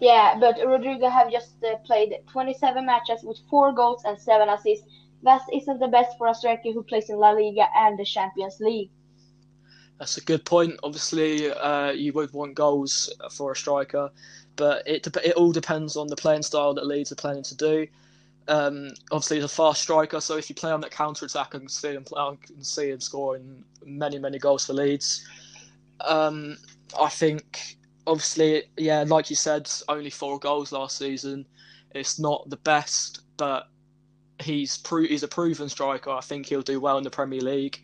Yeah, 0.00 0.36
but 0.40 0.58
Rodrigo 0.64 1.10
have 1.10 1.30
just 1.30 1.62
uh, 1.62 1.76
played 1.84 2.14
27 2.32 2.86
matches 2.86 3.22
with 3.22 3.38
four 3.50 3.72
goals 3.72 4.02
and 4.04 4.18
seven 4.18 4.48
assists. 4.48 4.86
That 5.22 5.42
isn't 5.52 5.78
the 5.78 5.88
best 5.88 6.16
for 6.16 6.28
a 6.28 6.34
striker 6.34 6.72
who 6.72 6.82
plays 6.82 7.10
in 7.10 7.16
La 7.16 7.30
Liga 7.30 7.66
and 7.76 7.98
the 7.98 8.04
Champions 8.04 8.58
League. 8.60 8.90
That's 10.00 10.16
a 10.16 10.22
good 10.22 10.46
point. 10.46 10.80
Obviously, 10.82 11.52
uh, 11.52 11.90
you 11.90 12.14
would 12.14 12.32
want 12.32 12.54
goals 12.54 13.12
for 13.30 13.52
a 13.52 13.56
striker, 13.56 14.10
but 14.56 14.82
it 14.88 15.06
it 15.22 15.34
all 15.34 15.52
depends 15.52 15.94
on 15.94 16.06
the 16.06 16.16
playing 16.16 16.42
style 16.42 16.72
that 16.74 16.86
Leeds 16.86 17.12
are 17.12 17.16
planning 17.16 17.42
to 17.44 17.54
do. 17.54 17.86
Um, 18.48 18.92
obviously, 19.12 19.36
he's 19.36 19.44
a 19.44 19.48
fast 19.48 19.82
striker, 19.82 20.18
so 20.22 20.38
if 20.38 20.48
you 20.48 20.54
play 20.54 20.72
on 20.72 20.80
that 20.80 20.90
counter 20.90 21.26
attack, 21.26 21.54
I 21.54 21.58
can 21.58 21.68
see 21.68 21.92
him. 21.92 22.06
I 22.16 22.34
can 22.42 22.64
see 22.64 22.88
him 22.88 23.00
scoring 23.00 23.62
many, 23.84 24.18
many 24.18 24.38
goals 24.38 24.64
for 24.64 24.72
Leeds. 24.72 25.22
Um, 26.00 26.56
I 26.98 27.10
think, 27.10 27.76
obviously, 28.06 28.64
yeah, 28.78 29.04
like 29.06 29.28
you 29.28 29.36
said, 29.36 29.70
only 29.86 30.10
four 30.10 30.38
goals 30.38 30.72
last 30.72 30.96
season. 30.96 31.46
It's 31.94 32.18
not 32.18 32.48
the 32.48 32.56
best, 32.56 33.20
but 33.36 33.68
he's 34.40 34.78
pro- 34.78 35.06
he's 35.06 35.22
a 35.22 35.28
proven 35.28 35.68
striker. 35.68 36.10
I 36.10 36.22
think 36.22 36.46
he'll 36.46 36.62
do 36.62 36.80
well 36.80 36.96
in 36.96 37.04
the 37.04 37.10
Premier 37.10 37.42
League. 37.42 37.82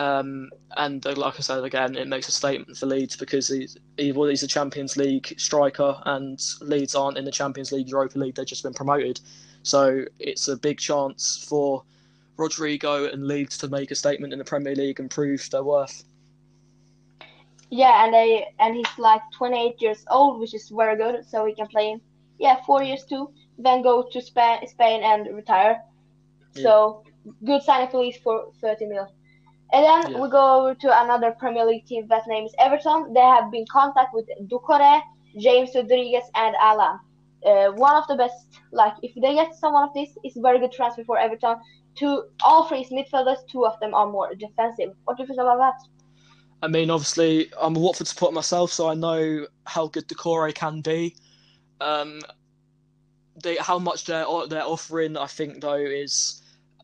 Um, 0.00 0.48
and 0.78 1.06
uh, 1.06 1.12
like 1.14 1.34
I 1.38 1.42
said 1.42 1.62
again, 1.62 1.94
it 1.94 2.08
makes 2.08 2.26
a 2.26 2.32
statement 2.32 2.78
for 2.78 2.86
Leeds 2.86 3.16
because 3.16 3.48
he's 3.48 3.76
he, 3.98 4.12
well, 4.12 4.30
he's 4.30 4.42
a 4.42 4.46
Champions 4.46 4.96
League 4.96 5.34
striker, 5.36 5.94
and 6.06 6.42
Leeds 6.62 6.94
aren't 6.94 7.18
in 7.18 7.26
the 7.26 7.30
Champions 7.30 7.70
League, 7.70 7.86
Europa 7.86 8.18
League. 8.18 8.34
They've 8.34 8.46
just 8.46 8.62
been 8.62 8.72
promoted, 8.72 9.20
so 9.62 10.06
it's 10.18 10.48
a 10.48 10.56
big 10.56 10.78
chance 10.78 11.44
for 11.46 11.82
Rodrigo 12.38 13.12
and 13.12 13.28
Leeds 13.28 13.58
to 13.58 13.68
make 13.68 13.90
a 13.90 13.94
statement 13.94 14.32
in 14.32 14.38
the 14.38 14.44
Premier 14.44 14.74
League 14.74 15.00
and 15.00 15.10
prove 15.10 15.50
their 15.50 15.64
worth. 15.64 16.02
Yeah, 17.68 18.02
and 18.02 18.14
they 18.14 18.46
and 18.58 18.76
he's 18.76 18.98
like 18.98 19.20
28 19.34 19.82
years 19.82 20.02
old, 20.10 20.40
which 20.40 20.54
is 20.54 20.70
very 20.70 20.96
good. 20.96 21.28
So 21.28 21.44
he 21.44 21.54
can 21.54 21.66
play 21.66 21.90
in 21.90 22.00
yeah 22.38 22.64
four 22.64 22.82
years 22.82 23.04
too, 23.04 23.30
then 23.58 23.82
go 23.82 24.08
to 24.10 24.22
Spain, 24.22 24.66
Spain 24.66 25.02
and 25.04 25.36
retire. 25.36 25.82
Yeah. 26.54 26.62
So 26.62 27.04
good 27.44 27.62
signing 27.62 27.90
for 27.90 28.00
Leeds 28.00 28.16
for 28.16 28.50
30 28.62 28.86
mil. 28.86 29.12
And 29.72 29.84
then 29.84 30.20
we 30.20 30.28
go 30.28 30.60
over 30.60 30.74
to 30.74 31.02
another 31.04 31.30
Premier 31.32 31.64
League 31.64 31.86
team 31.86 32.06
that 32.08 32.26
name 32.26 32.44
is 32.44 32.54
Everton. 32.58 33.12
They 33.12 33.20
have 33.20 33.50
been 33.50 33.60
in 33.60 33.66
contact 33.70 34.12
with 34.12 34.26
Doucouré, 34.48 35.00
James 35.38 35.70
Rodriguez, 35.74 36.24
and 36.34 36.56
Allan. 36.60 36.98
Uh, 37.46 37.70
one 37.72 37.94
of 37.94 38.06
the 38.08 38.16
best, 38.16 38.46
like 38.72 38.94
if 39.02 39.14
they 39.14 39.34
get 39.34 39.54
someone 39.54 39.84
of 39.88 39.94
this, 39.94 40.10
it's 40.24 40.36
a 40.36 40.40
very 40.40 40.58
good 40.58 40.72
transfer 40.72 41.04
for 41.04 41.18
Everton. 41.18 41.56
Two, 41.94 42.24
all 42.44 42.64
three 42.64 42.80
is 42.80 42.90
midfielders, 42.90 43.38
two 43.50 43.64
of 43.64 43.78
them 43.80 43.94
are 43.94 44.06
more 44.06 44.34
defensive. 44.34 44.94
What 45.04 45.16
do 45.16 45.22
you 45.22 45.26
think 45.26 45.40
about 45.40 45.58
that? 45.58 45.80
I 46.62 46.68
mean, 46.68 46.90
obviously, 46.90 47.50
I'm 47.58 47.76
a 47.76 47.78
Watford 47.78 48.06
supporter 48.06 48.34
myself, 48.34 48.72
so 48.72 48.88
I 48.88 48.94
know 48.94 49.46
how 49.66 49.86
good 49.86 50.08
Doucouré 50.08 50.54
can 50.54 50.82
be. 50.82 51.16
Um, 51.80 52.20
they, 53.42 53.56
how 53.56 53.78
much 53.78 54.04
they're 54.04 54.26
they're 54.48 54.64
offering, 54.64 55.16
I 55.16 55.26
think, 55.26 55.62
though, 55.62 55.74
is 55.74 56.39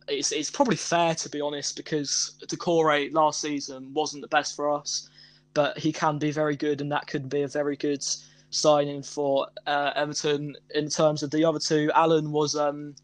it's, 0.08 0.32
it's 0.32 0.50
probably 0.50 0.76
fair 0.76 1.14
to 1.14 1.28
be 1.28 1.40
honest 1.40 1.76
because 1.76 2.36
Doucouré 2.46 3.12
last 3.12 3.40
season 3.40 3.92
wasn't 3.92 4.22
the 4.22 4.28
best 4.28 4.54
for 4.54 4.70
us, 4.70 5.08
but 5.54 5.78
he 5.78 5.92
can 5.92 6.18
be 6.18 6.30
very 6.30 6.56
good, 6.56 6.80
and 6.80 6.92
that 6.92 7.06
could 7.06 7.28
be 7.28 7.42
a 7.42 7.48
very 7.48 7.76
good 7.76 8.04
signing 8.50 9.02
for 9.02 9.48
uh, 9.66 9.92
Everton. 9.96 10.56
In 10.74 10.88
terms 10.88 11.22
of 11.22 11.30
the 11.30 11.44
other 11.44 11.58
two, 11.58 11.90
Allan 11.94 12.30
was 12.30 12.56
um, 12.56 12.94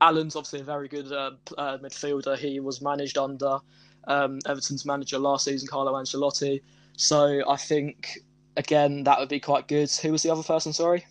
Allan's 0.00 0.36
obviously 0.36 0.60
a 0.60 0.64
very 0.64 0.88
good 0.88 1.12
uh, 1.12 1.32
uh, 1.56 1.78
midfielder. 1.78 2.36
He 2.36 2.60
was 2.60 2.80
managed 2.80 3.18
under 3.18 3.58
um, 4.06 4.38
Everton's 4.46 4.84
manager 4.84 5.18
last 5.18 5.44
season, 5.44 5.68
Carlo 5.68 5.92
Ancelotti. 5.94 6.62
So 6.96 7.48
I 7.48 7.56
think 7.56 8.18
again 8.56 9.04
that 9.04 9.18
would 9.18 9.28
be 9.28 9.40
quite 9.40 9.68
good. 9.68 9.90
Who 9.90 10.12
was 10.12 10.22
the 10.22 10.30
other 10.30 10.42
person? 10.42 10.72
Sorry. 10.72 11.04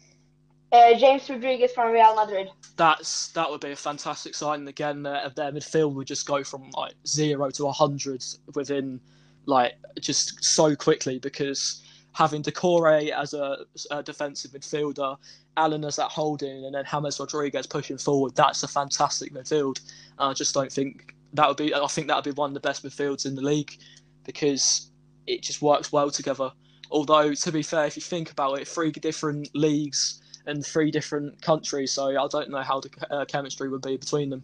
Uh, 0.72 0.98
James 0.98 1.30
Rodriguez 1.30 1.72
from 1.72 1.94
Real 1.94 2.16
Madrid. 2.16 2.50
That's 2.76 3.30
that 3.30 3.50
would 3.50 3.62
be 3.62 3.72
a 3.72 3.76
fantastic 3.76 4.36
signing 4.36 4.68
Again, 4.68 5.06
uh, 5.06 5.30
their 5.36 5.52
midfield 5.52 5.94
would 5.94 6.08
just 6.08 6.28
go 6.28 6.44
from 6.44 6.70
like 6.72 6.94
zero 7.06 7.50
to 7.52 7.70
hundred 7.72 8.24
within 8.54 9.00
like 9.46 9.76
just 10.00 10.44
so 10.44 10.76
quickly 10.76 11.20
because 11.20 11.82
having 12.14 12.44
Doucouré 12.44 13.12
as 13.12 13.34
a, 13.34 13.60
a, 13.92 14.02
defensive 14.02 14.52
midfielder, 14.52 15.16
Allan 15.56 15.86
as 15.86 15.98
that 15.98 16.10
holding, 16.10 16.66
and 16.66 16.76
then 16.76 16.84
James 16.84 17.20
Rodriguez 17.20 17.68
pushing 17.68 17.98
forward. 17.98 18.36
That's 18.36 18.64
a 18.64 18.68
fantastic 18.68 19.34
midfield. 19.34 19.80
And 20.20 20.32
I 20.32 20.34
just 20.34 20.54
don't 20.54 20.72
think 20.72 21.16
that 21.34 21.48
would 21.48 21.58
be. 21.58 21.74
I 21.74 21.88
think 21.88 22.08
that 22.08 22.16
would 22.16 22.26
be 22.26 22.32
one 22.32 22.50
of 22.50 22.54
the 22.56 22.60
best 22.60 22.84
midfields 22.84 23.26
in 23.26 23.36
the 23.36 23.42
league 23.42 23.78
because 24.26 24.92
it 25.28 25.44
just 25.44 25.62
works 25.62 25.94
well 25.94 26.12
together. 26.12 26.52
Although 26.92 27.34
to 27.34 27.52
be 27.52 27.62
fair, 27.62 27.86
if 27.86 27.96
you 27.96 28.02
think 28.02 28.32
about 28.32 28.60
it, 28.60 28.68
three 28.68 28.92
different 28.92 29.50
leagues 29.54 30.22
in 30.48 30.62
three 30.64 30.92
different 30.92 31.42
countries, 31.42 31.92
so 31.92 32.08
I 32.08 32.28
don't 32.28 32.50
know 32.50 32.62
how 32.62 32.80
the 32.80 32.90
uh, 33.12 33.26
chemistry 33.26 33.70
would 33.70 33.82
be 33.82 33.98
between 33.98 34.30
them. 34.30 34.44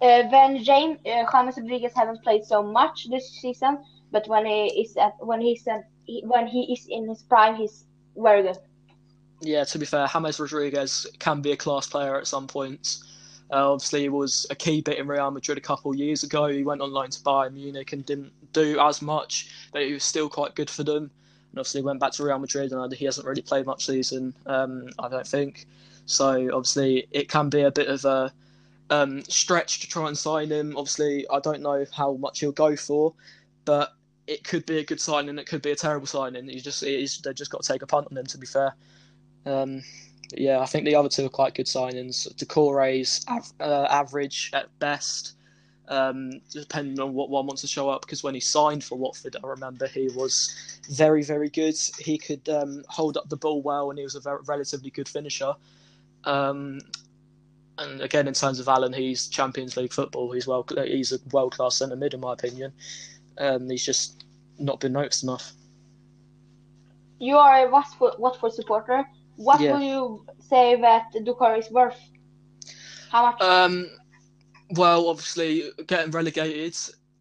Uh, 0.00 0.28
then 0.30 0.62
James 0.62 0.98
uh, 1.06 1.24
James 1.30 1.56
Rodriguez 1.56 1.92
haven't 1.94 2.22
played 2.22 2.44
so 2.44 2.62
much 2.62 3.08
this 3.10 3.30
season, 3.40 3.78
but 4.10 4.26
when 4.28 4.46
he 4.46 4.66
is 4.80 4.96
at 4.96 5.14
when 5.20 5.40
he's 5.40 5.66
at, 5.66 5.84
when 6.22 6.46
he 6.46 6.72
is 6.72 6.86
in 6.88 7.08
his 7.08 7.22
prime, 7.22 7.54
he's 7.56 7.84
very 8.16 8.42
good. 8.42 8.58
Yeah, 9.40 9.64
to 9.64 9.78
be 9.78 9.86
fair, 9.86 10.06
James 10.06 10.40
Rodriguez 10.40 11.06
can 11.18 11.42
be 11.42 11.52
a 11.52 11.56
class 11.56 11.86
player 11.86 12.16
at 12.18 12.26
some 12.26 12.46
points. 12.46 13.04
Uh, 13.50 13.72
obviously, 13.72 14.02
he 14.02 14.08
was 14.08 14.46
a 14.50 14.54
key 14.54 14.80
bit 14.80 14.98
in 14.98 15.06
Real 15.06 15.30
Madrid 15.30 15.58
a 15.58 15.60
couple 15.60 15.90
of 15.90 15.96
years 15.96 16.22
ago. 16.22 16.46
He 16.46 16.64
went 16.64 16.80
on 16.80 16.92
loan 16.92 17.10
to 17.10 17.20
Bayern 17.20 17.54
Munich 17.54 17.92
and 17.92 18.04
didn't 18.04 18.32
do 18.52 18.78
as 18.78 19.00
much, 19.00 19.50
but 19.72 19.82
he 19.82 19.92
was 19.92 20.04
still 20.04 20.28
quite 20.28 20.54
good 20.54 20.70
for 20.70 20.84
them 20.84 21.10
and 21.50 21.58
obviously 21.58 21.82
went 21.82 22.00
back 22.00 22.12
to 22.12 22.24
Real 22.24 22.38
Madrid, 22.38 22.72
and 22.72 22.92
he 22.92 23.04
hasn't 23.04 23.26
really 23.26 23.42
played 23.42 23.66
much 23.66 23.86
season. 23.86 24.34
Um, 24.46 24.88
I 24.98 25.08
don't 25.08 25.26
think. 25.26 25.66
So 26.06 26.48
obviously, 26.54 27.06
it 27.10 27.28
can 27.28 27.48
be 27.48 27.62
a 27.62 27.70
bit 27.70 27.88
of 27.88 28.04
a 28.04 28.32
um, 28.90 29.22
stretch 29.24 29.80
to 29.80 29.88
try 29.88 30.08
and 30.08 30.16
sign 30.16 30.50
him. 30.50 30.76
Obviously, 30.76 31.26
I 31.30 31.40
don't 31.40 31.60
know 31.60 31.84
how 31.92 32.14
much 32.14 32.40
he'll 32.40 32.52
go 32.52 32.76
for, 32.76 33.14
but 33.64 33.92
it 34.26 34.44
could 34.44 34.66
be 34.66 34.78
a 34.78 34.84
good 34.84 35.00
signing. 35.00 35.38
It 35.38 35.46
could 35.46 35.62
be 35.62 35.70
a 35.70 35.76
terrible 35.76 36.06
signing. 36.06 36.48
You 36.48 36.60
just 36.60 36.80
they've 36.80 37.34
just 37.34 37.50
got 37.50 37.62
to 37.62 37.72
take 37.72 37.82
a 37.82 37.86
punt 37.86 38.08
on 38.10 38.16
him. 38.16 38.26
To 38.26 38.38
be 38.38 38.46
fair, 38.46 38.74
um, 39.46 39.82
yeah, 40.32 40.60
I 40.60 40.66
think 40.66 40.84
the 40.84 40.94
other 40.94 41.08
two 41.08 41.26
are 41.26 41.30
quite 41.30 41.54
good 41.54 41.66
signings. 41.66 42.32
Doucouré's 42.36 43.24
av- 43.28 43.52
uh, 43.60 43.86
average 43.90 44.50
at 44.52 44.66
best 44.78 45.34
um, 45.88 46.40
depending 46.50 47.00
on 47.00 47.14
what 47.14 47.30
one 47.30 47.46
wants 47.46 47.62
to 47.62 47.68
show 47.68 47.88
up. 47.88 48.02
Because 48.02 48.22
when 48.22 48.34
he 48.34 48.40
signed 48.40 48.84
for 48.84 48.96
Watford, 48.96 49.36
I 49.42 49.46
remember 49.46 49.86
he 49.86 50.08
was 50.14 50.80
very, 50.90 51.22
very 51.22 51.48
good. 51.48 51.76
He 51.98 52.18
could 52.18 52.48
um, 52.48 52.84
hold 52.88 53.16
up 53.16 53.28
the 53.28 53.36
ball 53.36 53.62
well, 53.62 53.90
and 53.90 53.98
he 53.98 54.04
was 54.04 54.14
a 54.14 54.20
very, 54.20 54.38
relatively 54.46 54.90
good 54.90 55.08
finisher. 55.08 55.54
Um, 56.24 56.80
and 57.78 58.00
again, 58.00 58.26
in 58.26 58.34
terms 58.34 58.58
of 58.58 58.68
Allan, 58.68 58.92
he's 58.92 59.28
Champions 59.28 59.76
League 59.76 59.92
football. 59.92 60.32
He's 60.32 60.46
well, 60.46 60.66
he's 60.84 61.12
a 61.12 61.18
world 61.32 61.52
class 61.52 61.76
centre 61.76 61.96
mid, 61.96 62.14
in 62.14 62.20
my 62.20 62.32
opinion. 62.32 62.72
Um, 63.38 63.70
he's 63.70 63.84
just 63.84 64.24
not 64.58 64.80
been 64.80 64.92
noticed 64.92 65.22
enough. 65.22 65.52
You 67.20 67.36
are 67.36 67.66
a 67.66 67.70
Watford, 67.70 68.14
Watford 68.18 68.52
supporter. 68.52 69.04
What 69.36 69.60
yeah. 69.60 69.72
will 69.72 69.80
you 69.80 70.26
say 70.40 70.80
that 70.80 71.12
Doucouré 71.14 71.60
is 71.60 71.70
worth? 71.70 71.98
How 73.10 73.30
much? 73.30 73.40
Well, 74.70 75.08
obviously, 75.08 75.70
getting 75.86 76.10
relegated 76.10 76.76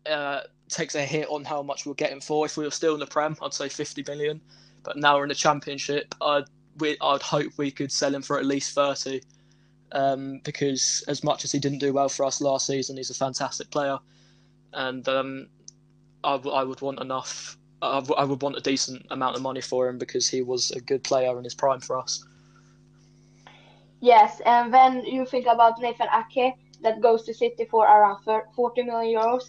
uh, 0.05 0.41
takes 0.69 0.95
a 0.95 1.01
hit 1.01 1.27
on 1.29 1.43
how 1.43 1.61
much 1.61 1.85
we're 1.85 1.93
getting 1.93 2.21
for. 2.21 2.45
If 2.45 2.57
we 2.57 2.65
were 2.65 2.71
still 2.71 2.93
in 2.93 2.99
the 2.99 3.05
Prem, 3.05 3.37
I'd 3.41 3.53
say 3.53 3.69
50 3.69 4.03
million. 4.07 4.41
But 4.83 4.97
now 4.97 5.17
we're 5.17 5.23
in 5.23 5.29
the 5.29 5.35
Championship, 5.35 6.13
I'd, 6.21 6.45
we, 6.79 6.97
I'd 7.01 7.21
hope 7.21 7.51
we 7.57 7.71
could 7.71 7.91
sell 7.91 8.13
him 8.13 8.21
for 8.21 8.37
at 8.37 8.45
least 8.45 8.73
30. 8.75 9.21
Um, 9.93 10.41
because 10.43 11.03
as 11.07 11.23
much 11.23 11.45
as 11.45 11.51
he 11.51 11.59
didn't 11.59 11.79
do 11.79 11.93
well 11.93 12.09
for 12.09 12.25
us 12.25 12.41
last 12.41 12.67
season, 12.67 12.97
he's 12.97 13.09
a 13.09 13.13
fantastic 13.15 13.69
player. 13.69 13.97
And 14.73 15.07
um, 15.07 15.47
I, 16.23 16.33
w- 16.33 16.55
I 16.55 16.63
would 16.63 16.81
want 16.81 16.99
enough, 16.99 17.57
I, 17.81 17.95
w- 17.95 18.15
I 18.15 18.23
would 18.25 18.41
want 18.41 18.57
a 18.57 18.61
decent 18.61 19.05
amount 19.09 19.35
of 19.37 19.41
money 19.41 19.61
for 19.61 19.87
him 19.87 19.97
because 19.97 20.29
he 20.29 20.41
was 20.41 20.71
a 20.71 20.81
good 20.81 21.03
player 21.03 21.37
in 21.37 21.43
his 21.43 21.55
prime 21.55 21.79
for 21.79 21.97
us. 21.97 22.25
Yes, 23.99 24.41
and 24.45 24.73
then 24.73 25.05
you 25.05 25.25
think 25.25 25.47
about 25.47 25.79
Nathan 25.79 26.07
Ake 26.13 26.53
that 26.82 27.01
goes 27.01 27.23
to 27.23 27.34
City 27.34 27.65
for 27.69 27.86
around 27.86 28.23
40 28.55 28.84
million 28.84 29.19
euros. 29.19 29.43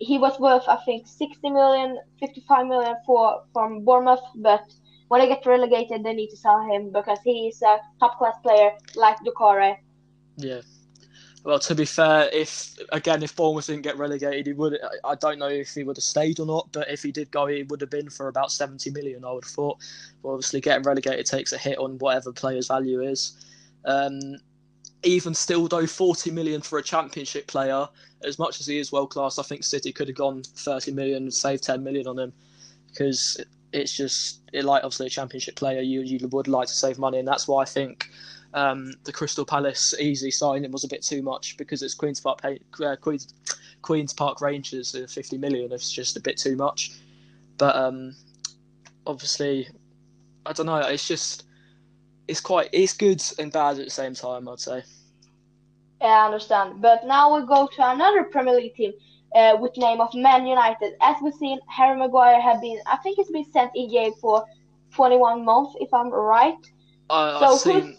he 0.00 0.18
was 0.18 0.38
worth 0.40 0.64
I 0.68 0.78
think 0.84 1.06
60 1.06 1.50
million, 1.50 1.98
55 2.20 2.66
million 2.66 2.94
for 3.06 3.44
from 3.52 3.84
Bournemouth, 3.84 4.24
but 4.36 4.64
when 5.08 5.20
they 5.20 5.28
get 5.28 5.44
relegated, 5.44 6.04
they 6.04 6.14
need 6.14 6.30
to 6.30 6.36
sell 6.36 6.60
him 6.70 6.90
because 6.90 7.18
he 7.24 7.48
is 7.48 7.60
a 7.62 7.78
top 8.00 8.18
class 8.18 8.34
player 8.42 8.72
like 8.94 9.18
Doucouré. 9.18 9.76
Yeah. 10.36 10.62
Well, 11.44 11.58
to 11.58 11.74
be 11.74 11.84
fair, 11.84 12.30
if 12.32 12.76
again 12.92 13.22
if 13.22 13.34
Bournemouth 13.34 13.66
didn't 13.66 13.82
get 13.82 13.98
relegated, 13.98 14.46
he 14.46 14.52
would. 14.52 14.78
I 15.04 15.14
don't 15.16 15.38
know 15.38 15.48
if 15.48 15.74
he 15.74 15.82
would 15.82 15.96
have 15.96 16.04
stayed 16.04 16.38
or 16.38 16.46
not, 16.46 16.68
but 16.72 16.88
if 16.88 17.02
he 17.02 17.10
did 17.10 17.30
go, 17.30 17.46
he 17.46 17.64
would 17.64 17.80
have 17.80 17.90
been 17.90 18.08
for 18.10 18.28
about 18.28 18.52
seventy 18.52 18.90
million. 18.90 19.24
I 19.24 19.32
would 19.32 19.44
have 19.44 19.52
thought. 19.52 19.78
But 20.22 20.30
obviously, 20.30 20.60
getting 20.60 20.84
relegated 20.84 21.26
takes 21.26 21.52
a 21.52 21.58
hit 21.58 21.78
on 21.78 21.98
whatever 21.98 22.32
player's 22.32 22.68
value 22.68 23.02
is. 23.02 23.36
Um, 23.84 24.36
even 25.02 25.34
still, 25.34 25.68
though, 25.68 25.86
forty 25.86 26.30
million 26.30 26.60
for 26.60 26.78
a 26.78 26.82
Championship 26.82 27.46
player, 27.46 27.88
as 28.24 28.38
much 28.38 28.60
as 28.60 28.66
he 28.66 28.78
is 28.78 28.92
world 28.92 29.10
class, 29.10 29.38
I 29.38 29.42
think 29.42 29.64
City 29.64 29.92
could 29.92 30.08
have 30.08 30.16
gone 30.16 30.42
thirty 30.42 30.92
million, 30.92 31.24
and 31.24 31.34
saved 31.34 31.64
ten 31.64 31.82
million 31.82 32.06
on 32.06 32.18
him, 32.18 32.32
because 32.88 33.42
it's 33.72 33.96
just 33.96 34.40
it, 34.52 34.64
like 34.64 34.84
obviously 34.84 35.06
a 35.06 35.10
Championship 35.10 35.56
player, 35.56 35.80
you 35.80 36.02
you 36.02 36.28
would 36.28 36.48
like 36.48 36.68
to 36.68 36.74
save 36.74 36.98
money, 36.98 37.18
and 37.18 37.26
that's 37.26 37.48
why 37.48 37.62
I 37.62 37.64
think 37.64 38.08
um, 38.54 38.92
the 39.04 39.12
Crystal 39.12 39.44
Palace 39.44 39.94
Eze 39.98 40.36
signing 40.36 40.70
was 40.70 40.84
a 40.84 40.88
bit 40.88 41.02
too 41.02 41.22
much 41.22 41.56
because 41.56 41.82
it's 41.82 41.94
Queens 41.94 42.20
Park 42.20 42.44
uh, 42.44 42.96
Queens 42.96 43.32
Queens 43.82 44.12
Park 44.12 44.40
Rangers 44.40 44.94
uh, 44.94 45.06
50 45.08 45.38
million. 45.38 45.72
It's 45.72 45.90
just 45.90 46.16
a 46.16 46.20
bit 46.20 46.36
too 46.36 46.56
much. 46.56 46.92
But 47.58 47.74
um, 47.76 48.14
obviously, 49.06 49.68
I 50.46 50.52
don't 50.52 50.66
know. 50.66 50.76
It's 50.76 51.06
just 51.06 51.44
it's 52.32 52.40
quite 52.40 52.70
it's 52.72 52.94
good 52.94 53.22
and 53.38 53.52
bad 53.52 53.78
at 53.78 53.84
the 53.84 53.90
same 53.90 54.14
time. 54.14 54.48
I'd 54.48 54.58
say. 54.58 54.82
Yeah, 56.00 56.08
I 56.08 56.24
understand. 56.24 56.80
But 56.80 57.06
now 57.06 57.36
we 57.36 57.46
go 57.46 57.68
to 57.76 57.90
another 57.90 58.24
Premier 58.24 58.54
League 58.54 58.74
team 58.74 58.92
uh, 59.34 59.56
with 59.60 59.76
name 59.76 60.00
of 60.00 60.14
Man 60.14 60.46
United. 60.46 60.94
As 61.02 61.16
we've 61.22 61.34
seen, 61.34 61.58
Harry 61.68 61.96
Maguire 61.96 62.40
have 62.40 62.60
been 62.62 62.78
I 62.86 62.96
think 63.02 63.18
he's 63.18 63.30
been 63.30 63.50
sent 63.52 63.70
in 63.74 63.90
jail 63.90 64.12
for 64.20 64.44
21 64.94 65.44
months, 65.44 65.74
if 65.78 65.92
I'm 65.92 66.08
right. 66.10 66.56
I, 67.10 67.38
so 67.38 67.52
I've 67.52 67.60
seen. 67.60 67.98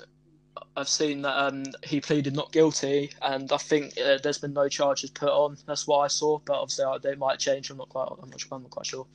I've 0.75 0.89
seen 0.89 1.21
that 1.21 1.37
um, 1.37 1.65
he 1.83 2.01
pleaded 2.01 2.35
not 2.35 2.51
guilty, 2.51 3.11
and 3.21 3.51
I 3.51 3.57
think 3.57 3.93
uh, 4.03 4.17
there's 4.23 4.39
been 4.39 4.53
no 4.53 4.67
charges 4.67 5.11
put 5.11 5.29
on. 5.29 5.55
That's 5.67 5.85
what 5.85 5.99
I 5.99 6.07
saw, 6.07 6.39
but 6.39 6.55
obviously 6.59 6.85
uh, 6.85 6.97
they 6.97 7.13
might 7.13 7.37
change. 7.37 7.69
I'm 7.69 7.77
not 7.77 7.89
quite. 7.89 8.07
I'm 8.21 8.29
not, 8.31 8.43
I'm 8.51 8.63
not 8.63 8.71
quite 8.71 8.87
sure. 8.87 9.05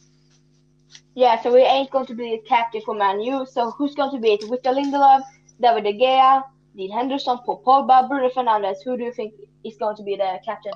Yeah, 1.14 1.40
so 1.42 1.54
he 1.54 1.62
ain't 1.62 1.90
going 1.90 2.06
to 2.06 2.14
be 2.14 2.30
the 2.30 2.48
captain 2.48 2.82
for 2.84 2.94
Man 2.94 3.20
U. 3.20 3.46
So 3.50 3.70
who's 3.72 3.94
going 3.94 4.12
to 4.12 4.18
be 4.18 4.32
it? 4.32 4.48
Victor 4.48 4.70
Lindelof, 4.70 5.22
David 5.60 5.84
De 5.84 5.92
Gea, 5.92 6.42
Dean 6.76 6.90
Henderson, 6.90 7.38
Paul 7.44 7.62
Pogba, 7.64 8.08
Bruno 8.08 8.28
Fernandes. 8.28 8.76
Who 8.84 8.96
do 8.96 9.04
you 9.04 9.12
think 9.12 9.34
is 9.64 9.76
going 9.76 9.96
to 9.96 10.02
be 10.02 10.16
the 10.16 10.38
captain? 10.44 10.72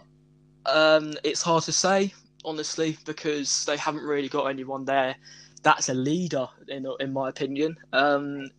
Um, 0.66 1.14
it's 1.24 1.42
hard 1.42 1.64
to 1.64 1.72
say, 1.72 2.12
honestly, 2.44 2.96
because 3.04 3.64
they 3.64 3.76
haven't 3.76 4.04
really 4.04 4.28
got 4.28 4.46
anyone 4.46 4.84
there 4.84 5.16
that's 5.62 5.88
a 5.88 5.94
leader, 5.94 6.48
in 6.68 6.86
in 7.00 7.12
my 7.12 7.28
opinion. 7.28 7.76
Um, 7.92 8.50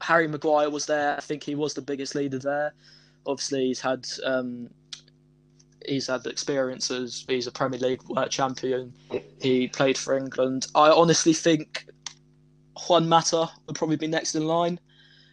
Harry 0.00 0.26
Maguire 0.26 0.70
was 0.70 0.86
there. 0.86 1.16
I 1.16 1.20
think 1.20 1.42
he 1.42 1.54
was 1.54 1.74
the 1.74 1.82
biggest 1.82 2.14
leader 2.14 2.38
there. 2.38 2.74
Obviously, 3.26 3.66
he's 3.66 3.80
had 3.80 4.06
um, 4.24 4.68
he's 5.86 6.06
had 6.06 6.26
experience 6.26 6.90
as 6.90 7.24
he's 7.28 7.46
a 7.46 7.52
Premier 7.52 7.80
League 7.80 8.02
uh, 8.16 8.26
champion. 8.26 8.92
He 9.40 9.68
played 9.68 9.98
for 9.98 10.16
England. 10.16 10.66
I 10.74 10.90
honestly 10.90 11.32
think 11.32 11.86
Juan 12.88 13.08
Mata 13.08 13.50
would 13.66 13.76
probably 13.76 13.96
be 13.96 14.06
next 14.06 14.34
in 14.34 14.46
line, 14.46 14.78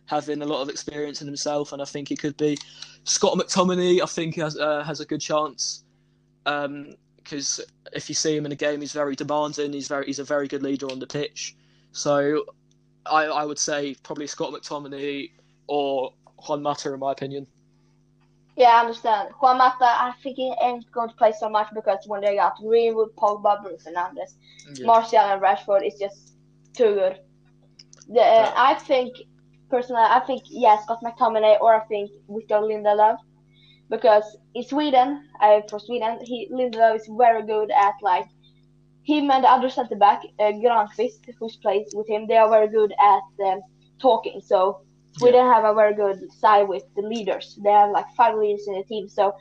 having 0.06 0.42
a 0.42 0.46
lot 0.46 0.62
of 0.62 0.70
experience 0.70 1.22
in 1.22 1.28
himself, 1.28 1.74
and 1.74 1.82
I 1.82 1.86
think 1.86 2.10
he 2.10 2.16
could 2.16 2.38
be. 2.38 2.58
Scott 3.04 3.38
McTominay, 3.38 4.02
I 4.02 4.06
think 4.06 4.36
has 4.36 4.58
uh, 4.58 4.84
has 4.84 5.00
a 5.00 5.06
good 5.06 5.22
chance 5.22 5.84
because 6.44 7.60
um, 7.60 7.66
if 7.94 8.10
you 8.10 8.16
see 8.16 8.36
him 8.36 8.46
in 8.46 8.52
a 8.52 8.56
game, 8.56 8.82
he's 8.82 8.94
very 8.94 9.16
demanding. 9.16 9.74
He's 9.74 9.88
very 9.88 10.06
he's 10.06 10.20
a 10.20 10.24
very 10.24 10.48
good 10.48 10.64
leader 10.64 10.90
on 10.92 11.00
the 11.00 11.08
pitch. 11.08 11.56
So 11.92 12.46
I, 13.06 13.26
I 13.26 13.46
would 13.46 13.60
say 13.60 13.96
probably 14.04 14.28
Scott 14.28 14.54
McTominay 14.54 15.32
or 15.68 16.14
Juan 16.48 16.62
Mata, 16.62 16.94
in 16.94 17.00
my 17.00 17.12
opinion. 17.12 17.48
Yeah, 18.60 18.72
I 18.72 18.82
understand. 18.82 19.30
Juan 19.40 19.58
Mata, 19.58 19.86
I 19.86 20.12
think 20.22 20.36
he 20.36 20.54
ain't 20.62 20.92
going 20.92 21.08
to 21.08 21.16
play 21.16 21.32
so 21.32 21.48
much 21.48 21.70
because 21.74 22.00
when 22.08 22.20
they 22.20 22.36
got 22.36 22.58
Greenwood, 22.58 23.16
Pogba, 23.16 23.64
Bruno 23.64 23.78
Fernandes, 23.78 24.34
yeah. 24.74 24.86
Martial, 24.86 25.20
and 25.20 25.42
Rashford, 25.42 25.82
it's 25.82 25.98
just 25.98 26.34
too 26.74 26.94
good. 26.96 27.20
The, 28.10 28.20
uh, 28.20 28.54
I 28.58 28.74
think, 28.74 29.16
personally, 29.70 30.04
I 30.04 30.20
think, 30.28 30.44
yeah, 30.50 30.78
Scott 30.82 31.00
McTominay 31.02 31.62
or 31.62 31.74
I 31.74 31.86
think 31.86 32.12
Victor 32.28 32.56
Lindelof. 32.56 33.18
Because 33.90 34.38
in 34.54 34.64
Sweden, 34.64 35.30
uh, 35.42 35.62
for 35.70 35.80
Sweden, 35.80 36.20
he 36.22 36.50
Lindelof 36.52 36.98
is 36.98 37.10
very 37.18 37.44
good 37.46 37.72
at 37.72 37.94
like 38.02 38.28
him 39.04 39.32
and 39.32 39.46
the 39.46 39.50
other 39.50 39.70
centre 39.70 39.96
back, 39.96 40.22
uh, 40.38 40.52
Granqvist, 40.52 41.22
who 41.40 41.50
plays 41.62 41.94
with 41.96 42.10
him, 42.10 42.28
they 42.28 42.36
are 42.36 42.50
very 42.50 42.68
good 42.68 42.94
at 43.00 43.48
um, 43.48 43.62
talking. 44.02 44.42
So 44.46 44.82
we 45.22 45.30
yeah. 45.30 45.34
don't 45.34 45.54
have 45.54 45.66
a 45.66 45.74
very 45.74 45.94
good 45.94 46.32
side 46.32 46.68
with 46.68 46.84
the 46.96 47.02
leaders. 47.02 47.60
They 47.64 47.72
have 47.72 47.92
like 47.92 48.06
five 48.16 48.36
leaders 48.36 48.66
in 48.68 48.76
the 48.76 48.84
team. 48.84 49.10
So 49.10 49.36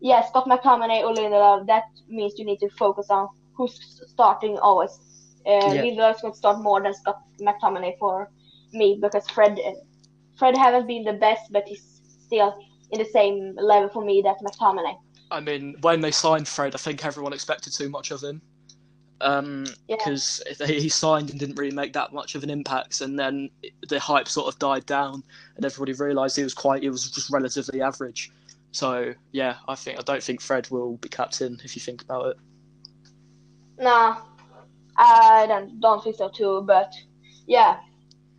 yeah, 0.00 0.24
Scott 0.26 0.46
McTominay 0.46 1.02
or 1.02 1.14
Lindelof, 1.14 1.66
that 1.66 1.84
means 2.08 2.34
you 2.38 2.44
need 2.44 2.60
to 2.60 2.68
focus 2.70 3.06
on 3.10 3.28
who's 3.54 4.02
starting 4.06 4.58
always. 4.58 4.98
Uh, 5.46 5.72
yeah. 5.72 5.82
Lindelof's 5.82 6.20
going 6.20 6.32
to 6.32 6.38
start 6.38 6.60
more 6.60 6.82
than 6.82 6.94
Scott 6.94 7.22
McTominay 7.40 7.98
for 7.98 8.30
me 8.72 8.98
because 9.00 9.28
Fred, 9.30 9.58
Fred 10.38 10.56
haven't 10.56 10.86
been 10.86 11.04
the 11.04 11.12
best, 11.14 11.52
but 11.52 11.66
he's 11.66 12.00
still 12.26 12.56
in 12.90 12.98
the 12.98 13.04
same 13.06 13.54
level 13.56 13.88
for 13.88 14.04
me 14.04 14.22
that 14.22 14.36
McTominay. 14.44 14.96
I 15.30 15.40
mean, 15.40 15.76
when 15.80 16.00
they 16.00 16.10
signed 16.10 16.48
Fred, 16.48 16.74
I 16.74 16.78
think 16.78 17.04
everyone 17.04 17.32
expected 17.32 17.72
too 17.72 17.88
much 17.88 18.10
of 18.10 18.22
him 18.22 18.42
because 19.18 20.42
um, 20.46 20.56
yeah. 20.60 20.66
he 20.66 20.88
signed 20.88 21.30
and 21.30 21.38
didn't 21.38 21.56
really 21.56 21.74
make 21.74 21.92
that 21.92 22.12
much 22.12 22.34
of 22.34 22.42
an 22.42 22.50
impact, 22.50 23.00
and 23.00 23.18
then 23.18 23.48
the 23.88 23.98
hype 23.98 24.28
sort 24.28 24.52
of 24.52 24.58
died 24.58 24.86
down, 24.86 25.22
and 25.56 25.64
everybody 25.64 25.92
realised 25.92 26.36
he 26.36 26.42
was 26.42 26.54
quite 26.54 26.82
he 26.82 26.90
was 26.90 27.10
just 27.10 27.30
relatively 27.30 27.80
average. 27.80 28.30
So 28.72 29.14
yeah, 29.32 29.56
I 29.68 29.76
think 29.76 29.98
I 29.98 30.02
don't 30.02 30.22
think 30.22 30.40
Fred 30.40 30.68
will 30.70 30.96
be 30.96 31.08
captain 31.08 31.60
if 31.64 31.76
you 31.76 31.80
think 31.80 32.02
about 32.02 32.26
it. 32.26 32.36
Nah, 33.78 34.22
I 34.96 35.46
don't 35.46 35.80
don't 35.80 36.02
think 36.02 36.16
so 36.16 36.28
too. 36.28 36.62
But 36.66 36.92
yeah, 37.46 37.78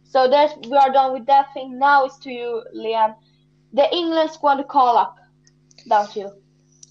so 0.04 0.30
that 0.30 0.66
we 0.66 0.76
are 0.78 0.92
done 0.92 1.14
with 1.14 1.26
that 1.28 1.54
thing. 1.54 1.80
Now 1.80 2.06
it's 2.06 2.18
to 2.20 2.32
you, 2.32 2.64
Liam. 2.76 3.16
The 3.74 3.94
England 3.94 4.32
squad 4.32 4.66
call 4.68 4.98
up, 4.98 5.18
don't 5.88 6.16
you? 6.16 6.32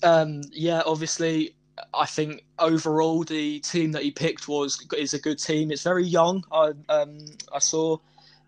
Um, 0.02 0.42
yeah, 0.52 0.82
obviously 0.84 1.53
I 1.92 2.06
think 2.06 2.44
overall 2.58 3.24
the 3.24 3.60
team 3.60 3.92
that 3.92 4.02
he 4.02 4.10
picked 4.10 4.48
was 4.48 4.86
is 4.96 5.14
a 5.14 5.18
good 5.18 5.38
team. 5.38 5.70
It's 5.70 5.82
very 5.82 6.04
young. 6.04 6.44
I 6.52 6.72
um, 6.88 7.18
I 7.52 7.58
saw, 7.58 7.98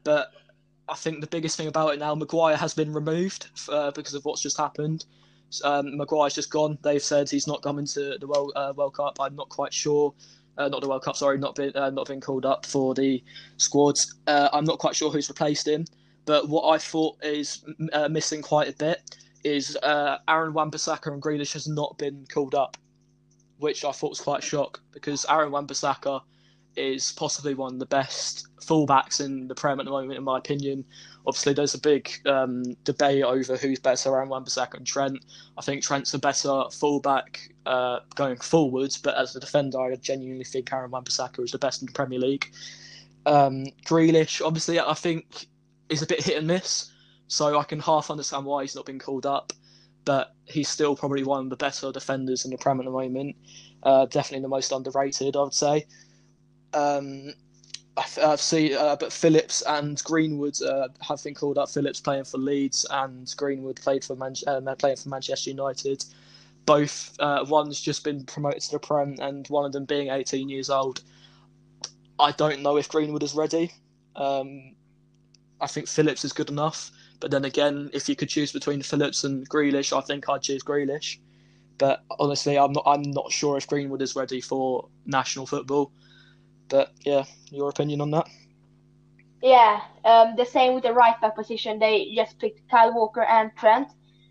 but 0.04 0.32
I 0.88 0.94
think 0.94 1.20
the 1.20 1.26
biggest 1.26 1.56
thing 1.56 1.66
about 1.66 1.94
it 1.94 1.98
now, 1.98 2.14
Maguire 2.14 2.56
has 2.56 2.74
been 2.74 2.92
removed 2.92 3.48
uh, 3.68 3.90
because 3.90 4.14
of 4.14 4.24
what's 4.24 4.42
just 4.42 4.56
happened. 4.56 5.04
Um, 5.64 5.96
Maguire's 5.96 6.34
just 6.34 6.50
gone. 6.50 6.78
They've 6.82 7.02
said 7.02 7.28
he's 7.28 7.46
not 7.46 7.62
coming 7.62 7.86
to 7.86 8.16
the 8.18 8.26
World 8.26 8.52
uh, 8.54 8.72
World 8.76 8.94
Cup. 8.94 9.16
I'm 9.20 9.34
not 9.34 9.48
quite 9.48 9.74
sure. 9.74 10.14
Uh, 10.58 10.68
not 10.68 10.80
the 10.80 10.88
World 10.88 11.02
Cup. 11.02 11.16
Sorry, 11.16 11.38
not 11.38 11.56
been 11.56 11.72
uh, 11.74 11.90
not 11.90 12.06
been 12.06 12.20
called 12.20 12.46
up 12.46 12.64
for 12.64 12.94
the 12.94 13.22
squads. 13.56 14.14
Uh, 14.26 14.48
I'm 14.52 14.64
not 14.64 14.78
quite 14.78 14.94
sure 14.94 15.10
who's 15.10 15.28
replaced 15.28 15.66
him. 15.66 15.84
But 16.24 16.48
what 16.48 16.68
I 16.68 16.78
thought 16.78 17.16
is 17.22 17.64
uh, 17.92 18.08
missing 18.08 18.42
quite 18.42 18.68
a 18.68 18.72
bit 18.72 19.16
is 19.44 19.78
Aaron 19.84 20.52
Wan-Bissaka 20.54 21.12
and 21.12 21.22
Grealish 21.22 21.52
has 21.52 21.68
not 21.68 21.96
been 21.98 22.26
called 22.28 22.56
up 22.56 22.76
which 23.58 23.84
I 23.84 23.92
thought 23.92 24.10
was 24.10 24.20
quite 24.20 24.42
a 24.42 24.46
shock 24.46 24.80
because 24.92 25.24
Aaron 25.28 25.50
Wan-Bissaka 25.50 26.20
is 26.76 27.12
possibly 27.12 27.54
one 27.54 27.74
of 27.74 27.78
the 27.78 27.86
best 27.86 28.48
fullbacks 28.60 29.24
in 29.24 29.48
the 29.48 29.54
Prem 29.54 29.80
at 29.80 29.86
the 29.86 29.90
moment, 29.90 30.18
in 30.18 30.24
my 30.24 30.38
opinion. 30.38 30.84
Obviously, 31.26 31.54
there's 31.54 31.74
a 31.74 31.80
big 31.80 32.10
um, 32.26 32.62
debate 32.84 33.24
over 33.24 33.56
who's 33.56 33.78
better, 33.78 34.14
Aaron 34.14 34.28
Wan-Bissaka 34.28 34.74
and 34.74 34.86
Trent. 34.86 35.24
I 35.56 35.62
think 35.62 35.82
Trent's 35.82 36.12
a 36.14 36.18
better 36.18 36.64
fullback 36.72 37.40
uh, 37.64 38.00
going 38.14 38.36
forwards, 38.36 38.98
but 38.98 39.16
as 39.16 39.34
a 39.34 39.40
defender, 39.40 39.80
I 39.80 39.96
genuinely 39.96 40.44
think 40.44 40.72
Aaron 40.72 40.90
Wan-Bissaka 40.90 41.42
is 41.42 41.52
the 41.52 41.58
best 41.58 41.82
in 41.82 41.86
the 41.86 41.92
Premier 41.92 42.18
League. 42.18 42.52
Um, 43.24 43.66
Grealish, 43.84 44.44
obviously, 44.44 44.78
I 44.78 44.94
think 44.94 45.46
is 45.88 46.02
a 46.02 46.06
bit 46.06 46.22
hit 46.22 46.36
and 46.36 46.46
miss, 46.46 46.92
so 47.28 47.58
I 47.58 47.64
can 47.64 47.80
half 47.80 48.10
understand 48.10 48.44
why 48.44 48.62
he's 48.62 48.76
not 48.76 48.86
been 48.86 48.98
called 48.98 49.26
up 49.26 49.52
but 50.06 50.34
he's 50.46 50.68
still 50.68 50.96
probably 50.96 51.24
one 51.24 51.44
of 51.44 51.50
the 51.50 51.56
better 51.56 51.92
defenders 51.92 52.46
in 52.46 52.50
the 52.50 52.56
Prem 52.56 52.80
at 52.80 52.86
the 52.86 52.90
moment. 52.90 53.36
Uh, 53.82 54.06
definitely 54.06 54.40
the 54.40 54.48
most 54.48 54.72
underrated, 54.72 55.36
I 55.36 55.42
would 55.42 55.52
say. 55.52 55.84
Um, 56.72 57.34
I, 57.96 58.36
see, 58.36 58.74
uh, 58.74 58.96
but 58.96 59.12
Phillips 59.12 59.62
and 59.62 60.02
Greenwood 60.04 60.60
uh, 60.62 60.88
have 61.00 61.22
been 61.24 61.34
called 61.34 61.56
up. 61.56 61.70
Phillips 61.70 62.00
playing 62.00 62.24
for 62.24 62.38
Leeds 62.38 62.86
and 62.90 63.32
Greenwood 63.36 63.76
played 63.76 64.04
for 64.04 64.14
Man- 64.16 64.34
uh, 64.46 64.60
playing 64.76 64.96
for 64.96 65.08
Manchester 65.08 65.50
United. 65.50 66.04
Both 66.66 67.16
uh, 67.20 67.44
one's 67.48 67.80
just 67.80 68.04
been 68.04 68.24
promoted 68.24 68.60
to 68.62 68.72
the 68.72 68.78
Prem, 68.78 69.16
and 69.20 69.46
one 69.48 69.64
of 69.64 69.72
them 69.72 69.86
being 69.86 70.10
18 70.10 70.48
years 70.48 70.68
old. 70.68 71.02
I 72.18 72.32
don't 72.32 72.62
know 72.62 72.76
if 72.76 72.88
Greenwood 72.88 73.22
is 73.22 73.34
ready. 73.34 73.72
Um, 74.14 74.74
I 75.60 75.66
think 75.66 75.88
Phillips 75.88 76.24
is 76.24 76.32
good 76.32 76.50
enough. 76.50 76.90
But 77.20 77.30
then 77.30 77.44
again, 77.44 77.90
if 77.92 78.08
you 78.08 78.16
could 78.16 78.28
choose 78.28 78.52
between 78.52 78.82
Phillips 78.82 79.24
and 79.24 79.48
Grealish, 79.48 79.96
I 79.96 80.00
think 80.02 80.28
I'd 80.28 80.42
choose 80.42 80.62
Grealish. 80.62 81.18
But 81.78 82.02
honestly, 82.18 82.58
I'm 82.58 82.72
not. 82.72 82.84
I'm 82.86 83.02
not 83.02 83.32
sure 83.32 83.56
if 83.56 83.66
Greenwood 83.66 84.02
is 84.02 84.16
ready 84.16 84.40
for 84.40 84.88
national 85.04 85.46
football. 85.46 85.92
But 86.68 86.92
yeah, 87.04 87.24
your 87.50 87.68
opinion 87.68 88.00
on 88.00 88.10
that? 88.12 88.28
Yeah, 89.42 89.82
um, 90.04 90.34
the 90.36 90.44
same 90.44 90.74
with 90.74 90.84
the 90.84 90.92
right 90.92 91.20
back 91.20 91.36
position. 91.36 91.78
They 91.78 92.12
just 92.16 92.38
picked 92.38 92.68
Kyle 92.70 92.94
Walker 92.94 93.22
and 93.22 93.50
Trent. 93.56 93.88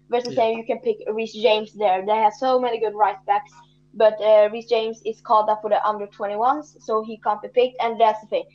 Versus 0.09 0.33
yeah. 0.33 0.35
saying 0.35 0.57
you 0.59 0.65
can 0.65 0.79
pick 0.79 0.97
Reece 1.11 1.33
James 1.33 1.73
there. 1.73 2.05
They 2.05 2.15
have 2.15 2.33
so 2.33 2.59
many 2.59 2.79
good 2.79 2.93
right 2.93 3.17
backs, 3.25 3.51
but 3.93 4.13
uh, 4.21 4.49
Reece 4.51 4.67
James 4.67 5.01
is 5.03 5.19
called 5.19 5.49
up 5.49 5.61
for 5.63 5.69
the 5.69 5.83
under 5.83 6.05
21s, 6.05 6.79
so 6.79 7.03
he 7.03 7.17
can't 7.17 7.41
be 7.41 7.47
picked. 7.47 7.77
And 7.81 7.99
that's 7.99 8.21
the 8.21 8.27
thing. 8.27 8.45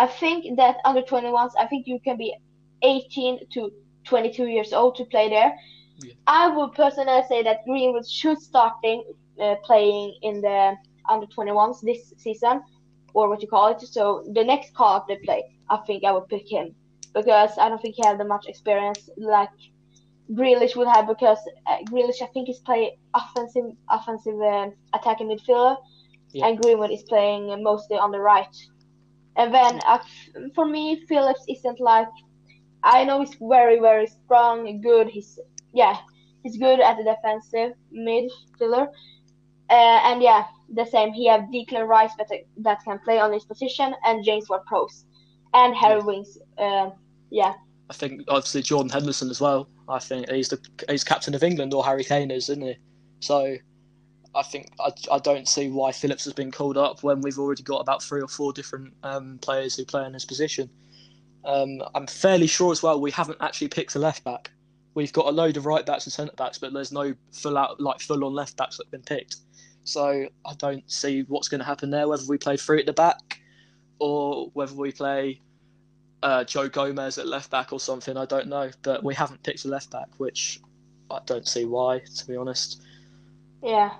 I 0.00 0.06
think 0.08 0.56
that 0.56 0.78
under 0.84 1.02
21s, 1.02 1.52
I 1.58 1.66
think 1.66 1.86
you 1.86 2.00
can 2.00 2.16
be 2.16 2.34
18 2.82 3.48
to 3.52 3.72
22 4.04 4.46
years 4.46 4.72
old 4.72 4.96
to 4.96 5.04
play 5.04 5.28
there. 5.28 5.56
Yeah. 6.02 6.12
I 6.26 6.48
would 6.48 6.72
personally 6.72 7.22
say 7.28 7.42
that 7.42 7.64
Greenwood 7.64 8.08
should 8.08 8.38
starting 8.38 9.04
uh, 9.40 9.56
playing 9.64 10.14
in 10.22 10.40
the 10.40 10.76
under 11.08 11.26
21s 11.26 11.80
this 11.82 12.12
season, 12.16 12.62
or 13.14 13.28
what 13.28 13.42
you 13.42 13.48
call 13.48 13.68
it. 13.68 13.80
So 13.80 14.24
the 14.32 14.44
next 14.44 14.74
call 14.74 14.96
up 14.96 15.08
they 15.08 15.16
play, 15.16 15.44
I 15.68 15.78
think 15.86 16.04
I 16.04 16.12
would 16.12 16.28
pick 16.28 16.50
him 16.50 16.74
because 17.14 17.50
I 17.58 17.68
don't 17.68 17.82
think 17.82 17.96
he 17.96 18.06
has 18.06 18.18
that 18.18 18.26
much 18.26 18.46
experience 18.46 19.10
like 19.16 19.50
Grealish 20.32 20.76
would 20.76 20.88
have 20.88 21.08
because 21.08 21.38
uh, 21.66 21.78
Grealish 21.90 22.22
I 22.22 22.26
think 22.26 22.48
is 22.48 22.60
playing 22.60 22.96
offensive 23.14 23.72
offensive 23.90 24.40
uh, 24.40 24.70
attacking 24.94 25.28
midfielder, 25.28 25.76
yeah. 26.30 26.46
and 26.46 26.60
Greenwood 26.60 26.90
is 26.90 27.02
playing 27.02 27.62
mostly 27.62 27.98
on 27.98 28.10
the 28.12 28.20
right. 28.20 28.56
And 29.36 29.52
then 29.52 29.80
uh, 29.86 29.98
for 30.54 30.66
me, 30.66 31.04
Phillips 31.08 31.44
isn't 31.48 31.80
like 31.80 32.08
I 32.82 33.04
know 33.04 33.20
he's 33.20 33.36
very 33.40 33.78
very 33.78 34.06
strong, 34.06 34.80
good. 34.80 35.08
He's 35.08 35.38
yeah, 35.72 35.96
he's 36.42 36.56
good 36.56 36.80
at 36.80 36.96
the 36.96 37.04
defensive 37.04 37.74
midfielder. 37.94 38.88
Uh, 39.68 40.00
and 40.04 40.22
yeah, 40.22 40.44
the 40.74 40.84
same. 40.84 41.12
He 41.12 41.28
have 41.28 41.42
Declan 41.42 41.86
Rice 41.86 42.10
that 42.18 42.30
that 42.58 42.82
can 42.84 42.98
play 43.00 43.18
on 43.18 43.32
his 43.32 43.44
position, 43.44 43.94
and 44.04 44.24
James 44.24 44.48
Ward-Prowse, 44.48 45.04
and 45.54 45.76
Harry 45.76 46.00
yeah. 46.00 46.04
Winks. 46.04 46.38
Uh, 46.58 46.90
yeah. 47.30 47.54
I 47.88 47.92
think 47.92 48.22
obviously 48.28 48.62
Jordan 48.62 48.90
Henderson 48.90 49.30
as 49.30 49.40
well. 49.40 49.68
I 49.88 49.98
think 49.98 50.28
he's 50.30 50.48
the 50.48 50.60
he's 50.88 51.04
captain 51.04 51.34
of 51.34 51.42
England 51.42 51.74
or 51.74 51.84
Harry 51.84 52.04
Kane 52.04 52.30
is, 52.30 52.48
isn't 52.48 52.62
he? 52.62 52.76
So 53.20 53.56
I 54.34 54.42
think 54.42 54.70
I, 54.78 54.92
I 55.10 55.18
don't 55.18 55.48
see 55.48 55.68
why 55.70 55.90
Phillips 55.92 56.24
has 56.24 56.32
been 56.32 56.52
called 56.52 56.76
up 56.76 57.02
when 57.02 57.20
we've 57.20 57.38
already 57.38 57.62
got 57.62 57.78
about 57.78 58.02
three 58.02 58.22
or 58.22 58.28
four 58.28 58.52
different 58.52 58.94
um, 59.02 59.38
players 59.42 59.76
who 59.76 59.84
play 59.84 60.04
in 60.04 60.14
his 60.14 60.24
position. 60.24 60.70
Um, 61.44 61.82
I'm 61.94 62.06
fairly 62.06 62.46
sure 62.46 62.72
as 62.72 62.82
well 62.82 63.00
we 63.00 63.10
haven't 63.10 63.38
actually 63.40 63.68
picked 63.68 63.94
a 63.94 63.98
left 63.98 64.24
back. 64.24 64.50
We've 64.94 65.12
got 65.12 65.26
a 65.26 65.30
load 65.30 65.56
of 65.56 65.66
right 65.66 65.86
backs 65.86 66.06
and 66.06 66.12
centre 66.12 66.34
backs, 66.36 66.58
but 66.58 66.72
there's 66.72 66.92
no 66.92 67.14
full 67.32 67.56
out 67.56 67.80
like 67.80 68.00
full 68.00 68.24
on 68.24 68.34
left 68.34 68.56
backs 68.56 68.76
that 68.76 68.86
have 68.86 68.90
been 68.90 69.02
picked. 69.02 69.36
So 69.84 70.26
I 70.44 70.54
don't 70.58 70.88
see 70.90 71.22
what's 71.28 71.48
going 71.48 71.60
to 71.60 71.64
happen 71.64 71.90
there. 71.90 72.08
Whether 72.08 72.24
we 72.28 72.38
play 72.38 72.56
three 72.56 72.80
at 72.80 72.86
the 72.86 72.92
back 72.92 73.40
or 73.98 74.50
whether 74.52 74.74
we 74.74 74.92
play 74.92 75.40
uh, 76.22 76.44
Joe 76.44 76.68
Gomez 76.68 77.18
at 77.18 77.26
left 77.26 77.50
back 77.50 77.72
or 77.72 77.80
something. 77.80 78.16
I 78.16 78.24
don't 78.24 78.48
know, 78.48 78.70
but 78.82 79.02
we 79.04 79.14
haven't 79.14 79.42
picked 79.42 79.64
a 79.64 79.68
left 79.68 79.90
back, 79.90 80.08
which 80.18 80.60
I 81.10 81.20
don't 81.26 81.46
see 81.46 81.64
why, 81.64 82.00
to 82.00 82.26
be 82.26 82.36
honest. 82.36 82.82
Yeah. 83.62 83.90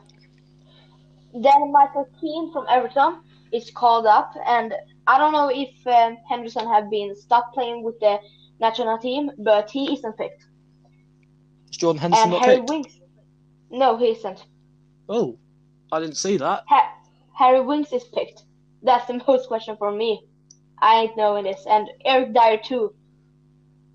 Then 1.33 1.73
Michael 1.73 2.09
Keane 2.21 2.53
from 2.53 2.67
Everton 2.69 3.21
is 3.53 3.71
called 3.71 4.07
up, 4.07 4.35
and 4.47 4.75
I 5.07 5.19
don't 5.19 5.33
know 5.33 5.51
if 5.53 5.71
um, 5.87 6.17
Henderson 6.29 6.69
have 6.69 6.91
been 6.91 7.15
stopped 7.17 7.55
playing 7.55 7.83
with 7.83 7.99
the 8.01 8.19
national 8.61 8.99
team, 8.99 9.31
but 9.39 9.71
he 9.71 9.93
isn't 9.93 10.17
picked. 10.17 10.45
Is 11.71 11.77
Jordan 11.77 12.01
Henderson 12.01 12.25
and 12.25 12.33
not 12.33 12.43
Harry 12.43 12.57
picked? 12.57 12.71
Winks. 12.71 12.93
No, 13.71 13.97
he 13.97 14.11
isn't. 14.11 14.45
Oh, 15.09 15.39
I 15.93 16.01
didn't 16.01 16.17
see 16.17 16.37
that. 16.37 16.65
Ha- 16.69 16.93
Harry 17.37 17.61
Winks 17.61 17.93
is 17.93 18.05
picked. 18.05 18.43
That's 18.83 19.07
the 19.07 19.23
most 19.29 19.49
question 19.49 19.77
for 19.79 19.91
me. 19.91 20.23
I 20.83 21.03
ain't 21.03 21.17
knowing 21.17 21.45
this, 21.45 21.65
and 21.69 21.89
Eric 22.05 22.33
Dier 22.35 22.59
too. 22.63 22.95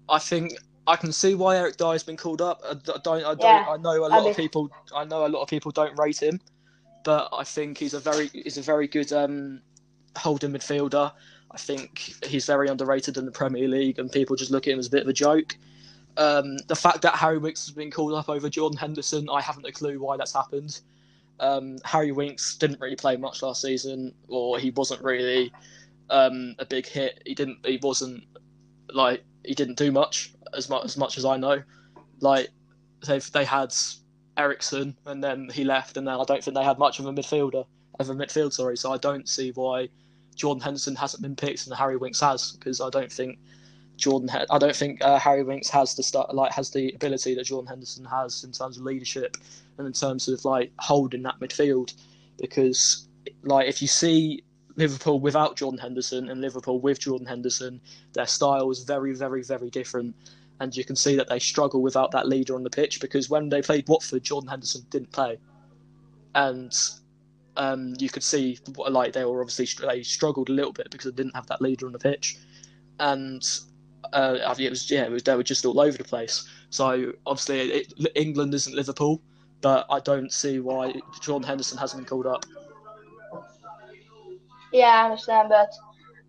I 0.08 0.20
think 0.20 0.54
I 0.88 0.96
can 0.96 1.12
see 1.12 1.34
why 1.34 1.58
Eric 1.58 1.78
Dier's 1.78 2.04
been 2.04 2.18
called 2.18 2.42
up. 2.42 2.62
I 2.64 2.74
don't. 2.74 3.26
I 3.26 3.34
don't. 3.34 3.42
Yeah, 3.42 3.66
I 3.68 3.78
know 3.78 4.06
a 4.06 4.08
lot 4.08 4.30
of 4.30 4.38
people. 4.38 4.70
I 4.96 5.04
know 5.06 5.26
a 5.26 5.30
lot 5.30 5.42
of 5.42 5.48
people 5.48 5.72
don't 5.72 5.98
rate 5.98 6.22
him, 6.22 6.40
but 7.04 7.30
I 7.34 7.44
think 7.44 7.78
he's 7.78 7.94
a 7.94 8.00
very 8.00 8.28
he's 8.28 8.58
a 8.58 8.62
very 8.62 8.88
good 8.88 9.12
um, 9.12 9.62
holding 10.18 10.52
midfielder. 10.52 11.12
I 11.52 11.58
think 11.58 12.16
he's 12.26 12.46
very 12.46 12.68
underrated 12.68 13.18
in 13.18 13.26
the 13.26 13.32
Premier 13.32 13.68
League, 13.68 14.00
and 14.00 14.12
people 14.12 14.36
just 14.36 14.52
look 14.52 14.68
at 14.68 14.74
him 14.74 14.80
as 14.80 14.88
a 14.88 14.92
bit 14.92 15.04
of 15.04 15.08
a 15.08 15.14
joke. 15.14 15.56
Um, 16.18 16.58
the 16.68 16.76
fact 16.76 17.02
that 17.02 17.16
Harry 17.16 17.38
Winks 17.38 17.66
has 17.66 17.76
been 17.76 17.92
called 17.92 18.14
up 18.14 18.30
over 18.30 18.50
Jordan 18.50 18.78
Henderson, 18.78 19.30
I 19.30 19.42
haven't 19.42 19.66
a 19.66 19.72
clue 19.72 20.00
why 20.00 20.18
that's 20.18 20.34
happened. 20.34 20.80
Um, 21.40 21.78
Harry 21.84 22.12
Winks 22.12 22.56
didn't 22.58 22.80
really 22.80 22.96
play 22.96 23.18
much 23.18 23.42
last 23.42 23.62
season, 23.62 24.14
or 24.28 24.58
he 24.58 24.72
wasn't 24.72 25.02
really 25.04 25.52
um, 26.10 26.56
a 26.60 26.66
big 26.66 26.86
hit. 26.86 27.22
He 27.26 27.36
didn't. 27.36 27.66
He 27.66 27.80
wasn't 27.82 28.24
like 28.94 29.24
he 29.44 29.54
didn't 29.54 29.78
do 29.78 29.92
much 29.92 30.34
as 30.54 30.70
much 30.70 30.86
as 30.86 30.98
much 30.98 31.18
as 31.18 31.26
I 31.26 31.38
know. 31.38 31.62
Like 32.22 32.50
they 33.06 33.20
they 33.20 33.46
had 33.46 33.74
Eriksen 34.38 34.96
and 35.06 35.24
then 35.24 35.50
he 35.54 35.64
left, 35.64 35.98
and 35.98 36.08
then 36.08 36.16
I 36.16 36.24
don't 36.24 36.44
think 36.44 36.56
they 36.56 36.64
had 36.64 36.80
much 36.80 37.00
of 37.00 37.06
a 37.06 37.14
midfielder 37.14 37.66
of 38.00 38.10
a 38.10 38.14
midfield. 38.14 38.54
Sorry, 38.54 38.78
so 38.78 38.92
I 38.92 38.98
don't 38.98 39.28
see 39.28 39.52
why 39.52 39.90
Jordan 40.36 40.62
Henderson 40.62 40.96
hasn't 40.96 41.22
been 41.22 41.36
picked 41.36 41.66
and 41.66 41.76
Harry 41.76 41.98
Winks 41.98 42.20
has 42.20 42.52
because 42.54 42.82
I 42.82 42.90
don't 42.90 43.12
think 43.12 43.40
Jordan. 43.98 44.30
I 44.50 44.58
don't 44.58 44.76
think 44.76 45.04
uh, 45.04 45.18
Harry 45.18 45.44
Winks 45.44 45.70
has 45.70 45.96
the 45.96 46.04
start 46.04 46.34
like 46.34 46.52
has 46.52 46.72
the 46.72 46.92
ability 46.94 47.36
that 47.36 47.46
Jordan 47.46 47.68
Henderson 47.68 48.06
has 48.06 48.44
in 48.44 48.52
terms 48.52 48.78
of 48.78 48.84
leadership 48.84 49.38
and 49.78 49.88
in 49.88 49.94
terms 49.94 50.28
of 50.28 50.44
like 50.46 50.72
holding 50.80 51.24
that 51.24 51.40
midfield 51.40 51.94
because 52.38 53.08
like 53.44 53.68
if 53.68 53.82
you 53.82 53.88
see 53.88 54.44
Liverpool 54.76 55.20
without 55.20 55.56
Jordan 55.56 55.80
Henderson 55.80 56.30
and 56.30 56.42
Liverpool 56.42 56.80
with 56.80 57.00
Jordan 57.00 57.28
Henderson, 57.28 57.80
their 58.14 58.28
style 58.28 58.70
is 58.72 58.84
very, 58.84 59.14
very, 59.16 59.44
very 59.44 59.70
different. 59.70 60.16
And 60.60 60.76
you 60.76 60.84
can 60.84 60.96
see 60.96 61.16
that 61.16 61.30
they 61.30 61.40
struggle 61.40 61.82
without 61.82 62.12
that 62.12 62.28
leader 62.28 62.56
on 62.56 62.64
the 62.64 62.70
pitch 62.70 63.02
because 63.02 63.30
when 63.30 63.50
they 63.50 63.62
played 63.62 63.88
Watford, 63.88 64.24
Jordan 64.24 64.50
Henderson 64.50 64.86
didn't 64.90 65.12
play. 65.12 65.38
And 66.34 66.74
um, 67.58 67.94
you 68.00 68.10
could 68.10 68.24
see 68.24 68.58
like 68.90 69.14
they 69.14 69.26
were 69.26 69.42
obviously 69.42 69.68
they 69.88 70.04
struggled 70.04 70.50
a 70.50 70.54
little 70.54 70.74
bit 70.74 70.90
because 70.92 71.06
they 71.12 71.16
didn't 71.16 71.36
have 71.36 71.48
that 71.48 71.62
leader 71.62 71.86
on 71.86 71.92
the 71.92 72.00
pitch. 72.00 72.38
And 73.00 73.44
uh, 74.14 74.40
I 74.46 74.54
think 74.54 74.68
it 74.68 74.70
was 74.70 74.90
yeah, 74.90 75.04
it 75.04 75.12
was, 75.12 75.24
they 75.24 75.36
were 75.36 75.44
just 75.44 75.66
all 75.66 75.80
over 75.80 75.98
the 75.98 76.04
place. 76.04 76.48
So 76.70 77.14
obviously, 77.26 77.60
it, 77.72 77.94
England 78.16 78.54
isn't 78.54 78.76
Liverpool, 78.76 79.22
but 79.62 79.86
I 79.90 80.00
don't 80.00 80.32
see 80.32 80.60
why 80.60 80.94
John 81.22 81.44
Henderson 81.44 81.78
hasn't 81.78 82.02
been 82.02 82.10
called 82.10 82.28
up. 82.28 82.46
Yeah, 84.72 84.88
I 84.88 85.06
understand, 85.06 85.50
but 85.50 85.72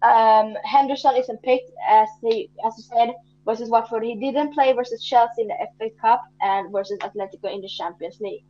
um, 0.07 0.55
Henderson 0.65 1.17
isn't 1.17 1.43
picked 1.43 1.71
as 1.89 2.09
he 2.23 2.51
as 2.65 2.75
you 2.77 2.85
said 2.85 3.15
versus 3.45 3.69
Watford. 3.71 4.05
He 4.05 4.15
didn't 4.15 4.53
play 4.53 4.73
versus 4.73 5.03
Chelsea 5.03 5.43
in 5.43 5.49
the 5.49 5.57
FA 5.79 5.91
Cup 6.01 6.23
and 6.41 6.71
versus 6.71 6.99
Atletico 7.01 7.53
in 7.53 7.61
the 7.61 7.69
Champions 7.69 8.21
League. 8.21 8.45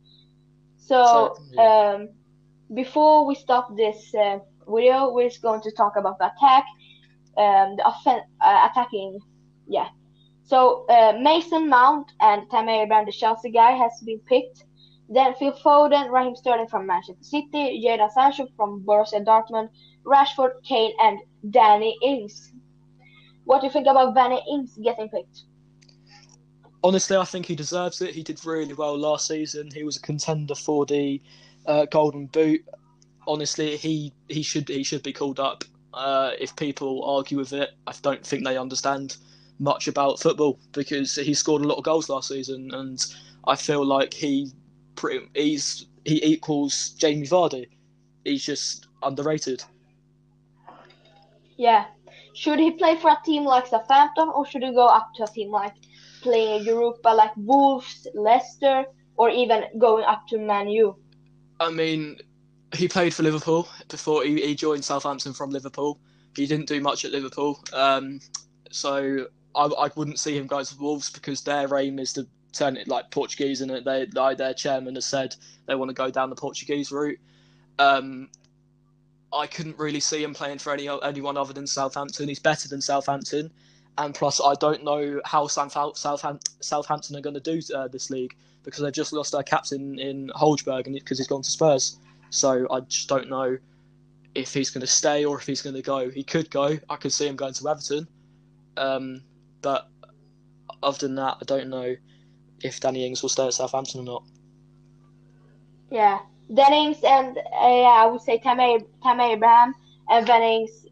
So, 0.77 1.35
so 1.35 1.43
yeah. 1.53 1.95
um, 1.95 2.09
before 2.73 3.25
we 3.25 3.35
stop 3.35 3.75
this 3.75 4.13
uh, 4.15 4.39
video, 4.67 5.11
we're 5.11 5.29
just 5.29 5.41
going 5.41 5.61
to 5.61 5.71
talk 5.71 5.93
about 5.95 6.17
the 6.19 6.25
attack, 6.25 6.65
um, 7.37 7.75
the 7.77 7.83
offen- 7.83 8.23
uh, 8.41 8.67
attacking, 8.69 9.19
yeah. 9.67 9.87
So 10.43 10.85
uh, 10.87 11.17
Mason 11.21 11.69
Mount 11.69 12.11
and 12.21 12.49
Tammy 12.49 12.81
Abraham, 12.81 13.05
the 13.05 13.11
Chelsea 13.11 13.51
guy, 13.51 13.71
has 13.71 13.91
been 14.05 14.19
picked. 14.19 14.63
Then 15.09 15.33
Phil 15.35 15.53
Foden, 15.53 16.11
Raheem 16.11 16.35
Sterling 16.35 16.67
from 16.67 16.85
Manchester 16.85 17.23
City, 17.23 17.83
Jadon 17.85 18.11
Sancho 18.11 18.47
from 18.57 18.83
Borussia 18.83 19.23
Dortmund, 19.25 19.69
Rashford, 20.05 20.63
Kane, 20.67 20.93
and 21.01 21.19
Danny 21.49 21.97
Ings. 22.03 22.51
What 23.45 23.61
do 23.61 23.67
you 23.67 23.73
think 23.73 23.87
about 23.87 24.15
Danny 24.15 24.41
Ings 24.51 24.77
getting 24.83 25.09
picked? 25.09 25.43
Honestly, 26.83 27.15
I 27.17 27.23
think 27.23 27.45
he 27.45 27.55
deserves 27.55 28.01
it. 28.01 28.13
He 28.13 28.23
did 28.23 28.45
really 28.45 28.73
well 28.73 28.97
last 28.97 29.27
season. 29.27 29.69
He 29.73 29.83
was 29.83 29.97
a 29.97 30.01
contender 30.01 30.55
for 30.55 30.85
the 30.85 31.21
uh, 31.67 31.85
Golden 31.85 32.27
Boot. 32.27 32.61
Honestly, 33.27 33.77
he 33.77 34.13
he 34.29 34.41
should 34.41 34.67
he 34.69 34.83
should 34.83 35.03
be 35.03 35.13
called 35.13 35.39
up. 35.39 35.63
Uh, 35.93 36.31
if 36.39 36.55
people 36.55 37.03
argue 37.03 37.37
with 37.37 37.53
it, 37.53 37.71
I 37.85 37.93
don't 38.01 38.25
think 38.25 38.43
they 38.43 38.57
understand 38.57 39.17
much 39.59 39.87
about 39.87 40.19
football 40.19 40.59
because 40.71 41.15
he 41.15 41.33
scored 41.33 41.63
a 41.63 41.67
lot 41.67 41.77
of 41.77 41.83
goals 41.83 42.09
last 42.09 42.29
season, 42.29 42.71
and 42.73 43.03
I 43.47 43.55
feel 43.55 43.85
like 43.85 44.13
he 44.13 44.51
pretty, 44.95 45.27
he's 45.35 45.87
he 46.05 46.23
equals 46.23 46.91
Jamie 46.97 47.27
Vardy. 47.27 47.67
He's 48.23 48.45
just 48.45 48.87
underrated. 49.03 49.63
Yeah. 51.57 51.85
Should 52.33 52.59
he 52.59 52.71
play 52.71 52.95
for 52.97 53.09
a 53.09 53.17
team 53.25 53.43
like 53.43 53.67
Southampton 53.67 54.29
or 54.29 54.45
should 54.45 54.63
he 54.63 54.71
go 54.71 54.85
up 54.85 55.09
to 55.15 55.23
a 55.23 55.27
team 55.27 55.49
like 55.49 55.73
playing 56.21 56.65
Europa 56.65 57.09
like 57.09 57.31
Wolves, 57.35 58.07
Leicester, 58.13 58.85
or 59.15 59.29
even 59.29 59.63
going 59.79 60.05
up 60.05 60.27
to 60.29 60.37
Man 60.37 60.69
U? 60.69 60.95
I 61.59 61.71
mean, 61.71 62.17
he 62.75 62.87
played 62.87 63.13
for 63.13 63.23
Liverpool 63.23 63.67
before 63.87 64.23
he, 64.23 64.41
he 64.41 64.55
joined 64.55 64.85
Southampton 64.85 65.33
from 65.33 65.49
Liverpool. 65.49 65.99
He 66.35 66.45
didn't 66.45 66.67
do 66.67 66.81
much 66.81 67.05
at 67.05 67.11
Liverpool. 67.11 67.59
Um, 67.73 68.19
so 68.71 69.27
I, 69.55 69.65
I 69.65 69.89
wouldn't 69.95 70.19
see 70.19 70.37
him 70.37 70.47
going 70.47 70.65
to 70.65 70.77
Wolves 70.77 71.09
because 71.09 71.41
their 71.41 71.75
aim 71.77 71.99
is 71.99 72.13
to 72.13 72.27
turn 72.53 72.77
it 72.77 72.87
like 72.87 73.11
Portuguese, 73.11 73.61
and 73.61 73.71
they 73.71 74.05
like, 74.07 74.37
their 74.37 74.53
chairman 74.53 74.95
has 74.95 75.05
said 75.05 75.35
they 75.65 75.75
want 75.75 75.89
to 75.89 75.93
go 75.93 76.09
down 76.09 76.29
the 76.29 76.35
Portuguese 76.35 76.91
route. 76.91 77.19
Um, 77.79 78.29
I 79.33 79.47
couldn't 79.47 79.77
really 79.77 79.99
see 79.99 80.23
him 80.23 80.33
playing 80.33 80.59
for 80.59 80.73
any 80.73 80.87
anyone 81.03 81.37
other 81.37 81.53
than 81.53 81.67
Southampton. 81.67 82.27
He's 82.27 82.39
better 82.39 82.67
than 82.67 82.81
Southampton, 82.81 83.51
and 83.97 84.13
plus 84.13 84.39
I 84.41 84.53
don't 84.55 84.83
know 84.83 85.21
how 85.25 85.47
Southampton, 85.47 87.15
are 87.15 87.21
going 87.21 87.33
to 87.33 87.39
do 87.39 87.61
uh, 87.75 87.87
this 87.87 88.09
league 88.09 88.35
because 88.63 88.81
they've 88.81 88.93
just 88.93 89.13
lost 89.13 89.31
their 89.31 89.43
captain 89.43 89.97
in 89.99 90.29
and 90.85 91.03
because 91.03 91.17
he's 91.17 91.27
gone 91.27 91.41
to 91.41 91.49
Spurs. 91.49 91.97
So 92.29 92.67
I 92.71 92.81
just 92.81 93.07
don't 93.07 93.29
know 93.29 93.57
if 94.35 94.53
he's 94.53 94.69
going 94.69 94.81
to 94.81 94.87
stay 94.87 95.25
or 95.25 95.39
if 95.39 95.47
he's 95.47 95.61
going 95.61 95.75
to 95.75 95.81
go. 95.81 96.09
He 96.09 96.23
could 96.23 96.49
go. 96.51 96.77
I 96.89 96.95
could 96.97 97.11
see 97.11 97.27
him 97.27 97.35
going 97.35 97.53
to 97.53 97.69
Everton, 97.69 98.07
um, 98.75 99.23
but 99.61 99.89
other 100.83 101.07
than 101.07 101.15
that, 101.15 101.37
I 101.41 101.45
don't 101.45 101.69
know 101.69 101.95
if 102.63 102.79
Danny 102.79 103.05
Ings 103.05 103.21
will 103.21 103.29
stay 103.29 103.47
at 103.47 103.53
Southampton 103.53 104.01
or 104.01 104.03
not. 104.03 104.23
Yeah, 105.89 106.19
Danny 106.53 106.93
Dennings 106.93 107.03
and 107.03 107.37
uh, 107.37 107.41
yeah, 107.41 108.03
I 108.03 108.07
would 108.11 108.21
say 108.21 108.37
Tammy 108.39 108.79
Tammy 109.01 109.33
Abraham 109.33 109.73
and 110.09 110.27
Dennings. 110.27 110.86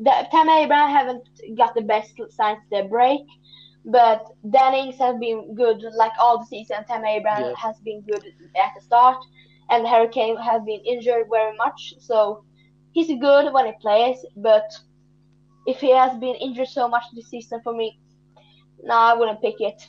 The, 0.00 0.28
Tammy 0.30 0.62
Abraham 0.62 0.90
haven't 0.90 1.28
got 1.56 1.74
the 1.74 1.82
best 1.82 2.14
since 2.16 2.60
the 2.70 2.86
break, 2.88 3.22
but 3.84 4.24
Dennings 4.50 4.96
has 4.98 5.16
been 5.18 5.54
good 5.54 5.82
like 5.94 6.12
all 6.20 6.38
the 6.38 6.46
season. 6.46 6.84
Tammy 6.86 7.16
Abraham 7.16 7.50
yeah. 7.50 7.56
has 7.56 7.76
been 7.84 8.02
good 8.02 8.24
at 8.56 8.72
the 8.76 8.82
start, 8.82 9.18
and 9.70 9.86
Harry 9.86 10.08
Kane 10.08 10.36
has 10.36 10.62
been 10.64 10.80
injured 10.80 11.26
very 11.30 11.56
much. 11.56 11.94
So 11.98 12.44
he's 12.92 13.08
good 13.20 13.52
when 13.52 13.66
he 13.66 13.72
plays, 13.80 14.18
but 14.36 14.70
if 15.66 15.80
he 15.80 15.90
has 15.90 16.18
been 16.18 16.34
injured 16.36 16.68
so 16.68 16.88
much 16.88 17.04
this 17.14 17.28
season 17.28 17.60
for 17.62 17.74
me, 17.74 17.98
no, 18.82 18.94
I 18.94 19.14
wouldn't 19.14 19.40
pick 19.40 19.60
it. 19.60 19.88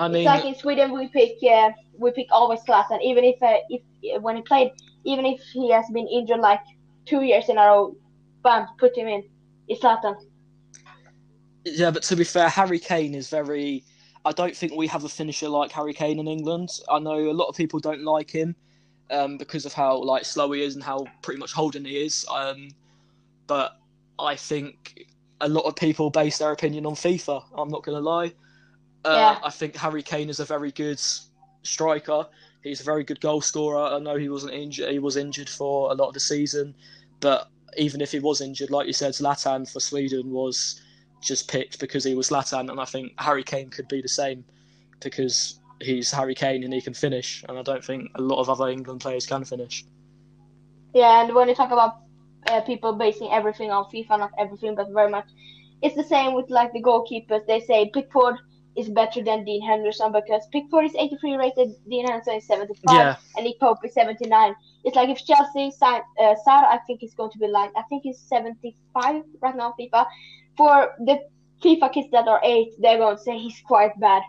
I 0.00 0.08
mean, 0.08 0.16
it's 0.16 0.26
like 0.26 0.44
in 0.44 0.54
Sweden, 0.54 0.92
we 0.92 1.08
pick 1.08 1.36
uh, 1.48 1.70
we 1.98 2.10
pick 2.10 2.26
always 2.30 2.60
Zlatan, 2.60 3.00
even 3.02 3.24
if 3.24 3.42
uh, 3.42 3.58
if 3.68 4.22
when 4.22 4.36
he 4.36 4.42
played, 4.42 4.72
even 5.04 5.24
if 5.24 5.40
he 5.52 5.70
has 5.70 5.86
been 5.92 6.08
injured 6.08 6.40
like 6.40 6.62
two 7.06 7.22
years 7.22 7.48
in 7.48 7.58
a 7.58 7.60
row, 7.60 7.96
bam, 8.44 8.68
put 8.78 8.96
him 8.96 9.08
in. 9.08 9.24
It's 9.66 9.82
Zlatan. 9.82 10.14
Yeah, 11.64 11.90
but 11.90 12.02
to 12.04 12.16
be 12.16 12.24
fair, 12.24 12.48
Harry 12.48 12.78
Kane 12.78 13.14
is 13.14 13.28
very. 13.28 13.82
I 14.26 14.32
don't 14.32 14.56
think 14.56 14.72
we 14.74 14.86
have 14.86 15.04
a 15.04 15.08
finisher 15.08 15.48
like 15.48 15.72
Harry 15.72 15.92
Kane 15.92 16.18
in 16.18 16.28
England. 16.28 16.70
I 16.88 16.98
know 16.98 17.18
a 17.30 17.32
lot 17.32 17.48
of 17.48 17.56
people 17.56 17.80
don't 17.80 18.04
like 18.04 18.30
him 18.30 18.54
um, 19.10 19.36
because 19.36 19.66
of 19.66 19.72
how 19.72 19.96
like 19.96 20.24
slow 20.24 20.52
he 20.52 20.62
is 20.62 20.74
and 20.74 20.84
how 20.84 21.06
pretty 21.22 21.40
much 21.40 21.52
holding 21.52 21.84
he 21.84 22.04
is. 22.04 22.24
Um, 22.30 22.68
but 23.46 23.78
I 24.18 24.36
think 24.36 25.06
a 25.40 25.48
lot 25.48 25.62
of 25.62 25.76
people 25.76 26.10
base 26.10 26.38
their 26.38 26.52
opinion 26.52 26.86
on 26.86 26.94
FIFA. 26.94 27.44
I'm 27.56 27.68
not 27.68 27.82
going 27.82 27.96
to 27.96 28.02
lie. 28.02 28.32
Uh, 29.04 29.36
yeah. 29.36 29.38
I 29.42 29.50
think 29.50 29.76
Harry 29.76 30.02
Kane 30.02 30.30
is 30.30 30.40
a 30.40 30.44
very 30.44 30.72
good 30.72 31.00
striker. 31.62 32.26
He's 32.62 32.80
a 32.80 32.84
very 32.84 33.04
good 33.04 33.20
goal 33.20 33.42
scorer. 33.42 33.94
I 33.94 33.98
know 33.98 34.16
he 34.16 34.30
wasn't 34.30 34.54
injured. 34.54 34.90
He 34.90 34.98
was 34.98 35.16
injured 35.16 35.50
for 35.50 35.90
a 35.92 35.94
lot 35.94 36.08
of 36.08 36.14
the 36.14 36.20
season, 36.20 36.74
but 37.20 37.50
even 37.76 38.00
if 38.00 38.12
he 38.12 38.20
was 38.20 38.40
injured, 38.40 38.70
like 38.70 38.86
you 38.86 38.92
said, 38.92 39.12
Zlatan 39.12 39.70
for 39.70 39.80
Sweden 39.80 40.30
was 40.30 40.80
just 41.22 41.48
picked 41.48 41.78
because 41.80 42.04
he 42.04 42.14
was 42.14 42.30
Zlatan, 42.30 42.70
and 42.70 42.80
I 42.80 42.84
think 42.84 43.12
Harry 43.18 43.42
Kane 43.42 43.70
could 43.70 43.88
be 43.88 44.00
the 44.00 44.08
same 44.08 44.44
because 45.00 45.60
he's 45.80 46.10
Harry 46.10 46.34
Kane 46.34 46.64
and 46.64 46.72
he 46.72 46.80
can 46.80 46.94
finish, 46.94 47.44
and 47.48 47.58
I 47.58 47.62
don't 47.62 47.84
think 47.84 48.10
a 48.14 48.22
lot 48.22 48.38
of 48.38 48.48
other 48.48 48.68
England 48.68 49.00
players 49.00 49.26
can 49.26 49.44
finish. 49.44 49.84
Yeah, 50.94 51.22
and 51.22 51.34
when 51.34 51.48
you 51.48 51.54
talk 51.54 51.72
about 51.72 51.96
uh, 52.48 52.60
people 52.60 52.92
basing 52.92 53.30
everything 53.32 53.70
on 53.70 53.84
FIFA, 53.84 54.18
not 54.18 54.30
everything, 54.38 54.74
but 54.74 54.90
very 54.90 55.10
much, 55.10 55.26
it's 55.82 55.96
the 55.96 56.04
same 56.04 56.34
with 56.34 56.50
like 56.50 56.72
the 56.72 56.82
goalkeepers. 56.82 57.46
They 57.46 57.60
say 57.60 57.90
Pickford 57.92 58.36
is 58.76 58.88
better 58.88 59.22
than 59.22 59.44
Dean 59.44 59.62
Henderson 59.62 60.12
because 60.12 60.46
Pickford 60.52 60.84
is 60.84 60.94
83 60.94 61.36
rated, 61.36 61.74
Dean 61.88 62.06
Henderson 62.06 62.34
is 62.34 62.46
75, 62.46 62.94
yeah. 62.94 63.16
and 63.36 63.44
Nick 63.44 63.60
Pope 63.60 63.78
is 63.84 63.94
79. 63.94 64.54
It's 64.84 64.96
like 64.96 65.08
if 65.08 65.24
Chelsea 65.24 65.70
signed 65.70 66.02
uh, 66.20 66.34
I 66.46 66.78
think 66.86 67.00
he's 67.00 67.14
going 67.14 67.30
to 67.30 67.38
be 67.38 67.46
like, 67.46 67.70
I 67.76 67.82
think 67.82 68.02
he's 68.02 68.18
75 68.18 69.22
right 69.40 69.56
now, 69.56 69.74
FIFA. 69.78 70.06
For 70.56 70.94
the 70.98 71.20
FIFA 71.62 71.92
kids 71.92 72.08
that 72.12 72.28
are 72.28 72.40
8, 72.42 72.74
they're 72.78 72.98
going 72.98 73.16
to 73.16 73.22
say 73.22 73.38
he's 73.38 73.60
quite 73.66 73.98
bad. 74.00 74.22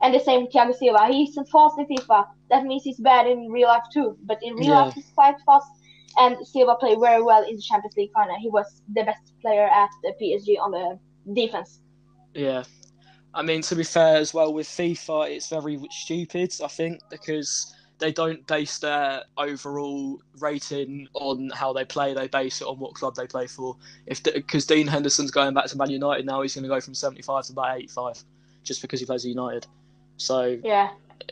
And 0.00 0.14
the 0.14 0.20
same 0.20 0.42
with 0.42 0.52
Thiago 0.52 0.74
Silva. 0.74 1.08
He's 1.08 1.34
fast 1.50 1.76
in 1.78 1.86
FIFA. 1.86 2.26
That 2.50 2.64
means 2.64 2.84
he's 2.84 3.00
bad 3.00 3.26
in 3.26 3.50
real 3.50 3.68
life 3.68 3.82
too. 3.92 4.16
But 4.24 4.38
in 4.42 4.54
real 4.54 4.68
yeah. 4.68 4.82
life, 4.82 4.94
he's 4.94 5.10
quite 5.14 5.34
fast. 5.44 5.66
And 6.16 6.36
Silva 6.46 6.76
played 6.76 6.98
very 7.00 7.22
well 7.22 7.44
in 7.44 7.56
the 7.56 7.62
Champions 7.62 7.96
League 7.96 8.12
final. 8.12 8.36
He 8.38 8.48
was 8.48 8.82
the 8.94 9.02
best 9.02 9.32
player 9.40 9.66
at 9.66 9.90
the 10.02 10.14
PSG 10.20 10.56
on 10.60 10.70
the 10.70 10.98
defense. 11.34 11.80
Yeah, 12.34 12.62
I 13.38 13.42
mean, 13.42 13.62
to 13.62 13.76
be 13.76 13.84
fair 13.84 14.16
as 14.16 14.34
well, 14.34 14.52
with 14.52 14.66
FIFA, 14.66 15.30
it's 15.30 15.48
very 15.48 15.78
stupid, 15.92 16.52
I 16.62 16.66
think, 16.66 17.00
because 17.08 17.72
they 18.00 18.10
don't 18.10 18.44
base 18.48 18.80
their 18.80 19.22
overall 19.36 20.20
rating 20.40 21.06
on 21.14 21.48
how 21.54 21.72
they 21.72 21.84
play. 21.84 22.14
They 22.14 22.26
base 22.26 22.60
it 22.60 22.64
on 22.64 22.80
what 22.80 22.94
club 22.94 23.14
they 23.14 23.28
play 23.28 23.46
for. 23.46 23.76
If 24.06 24.24
because 24.24 24.66
Dean 24.66 24.88
Henderson's 24.88 25.30
going 25.30 25.54
back 25.54 25.66
to 25.66 25.78
Man 25.78 25.88
United 25.88 26.26
now, 26.26 26.42
he's 26.42 26.56
going 26.56 26.64
to 26.64 26.68
go 26.68 26.80
from 26.80 26.94
seventy 26.94 27.22
five 27.22 27.44
to 27.44 27.52
about 27.52 27.78
eighty 27.78 27.86
five, 27.86 28.20
just 28.64 28.82
because 28.82 28.98
he 28.98 29.06
plays 29.06 29.24
at 29.24 29.28
United. 29.28 29.68
So 30.16 30.58
yeah, 30.64 30.90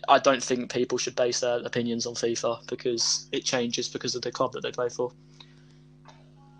I 0.09 0.21
don't 0.21 0.43
think 0.43 0.73
people 0.73 0.99
should 0.99 1.17
base 1.17 1.41
their 1.41 1.59
opinions 1.59 2.07
on 2.07 2.15
FIFA 2.15 2.69
because 2.69 3.29
it 3.33 3.45
changes 3.45 3.89
because 3.89 4.15
of 4.15 4.23
the 4.23 4.31
club 4.31 4.53
that 4.53 4.63
they 4.63 4.71
play 4.71 4.91
for. 4.91 5.11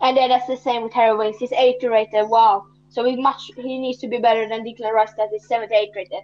And 0.01 0.17
then 0.17 0.27
that's 0.27 0.47
the 0.47 0.57
same 0.57 0.83
with 0.83 0.91
Harry 0.91 1.15
Winks. 1.15 1.39
He's 1.39 1.53
eighty 1.53 1.87
rated. 1.87 2.27
Wow 2.27 2.67
so 2.89 3.03
he 3.03 3.15
much 3.15 3.41
he 3.57 3.79
needs 3.79 3.99
to 3.99 4.07
be 4.07 4.17
better 4.17 4.47
than 4.47 4.63
Declan 4.63 4.93
Rice 4.93 5.13
that 5.17 5.29
is 5.33 5.47
78 5.47 5.89
rated. 5.95 6.23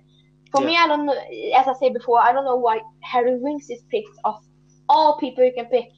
For 0.52 0.62
yeah. 0.62 0.68
me, 0.68 0.78
I 0.78 0.88
don't 0.88 1.06
know. 1.06 1.18
As 1.56 1.68
I 1.68 1.74
said 1.80 1.94
before, 1.94 2.20
I 2.22 2.32
don't 2.32 2.46
know 2.46 2.56
why 2.56 2.82
Harry 3.02 3.38
Winks 3.38 3.70
is 3.70 3.84
picked 3.90 4.18
of 4.24 4.36
all 4.88 5.18
people 5.18 5.44
you 5.44 5.54
can 5.54 5.66
pick. 5.66 5.90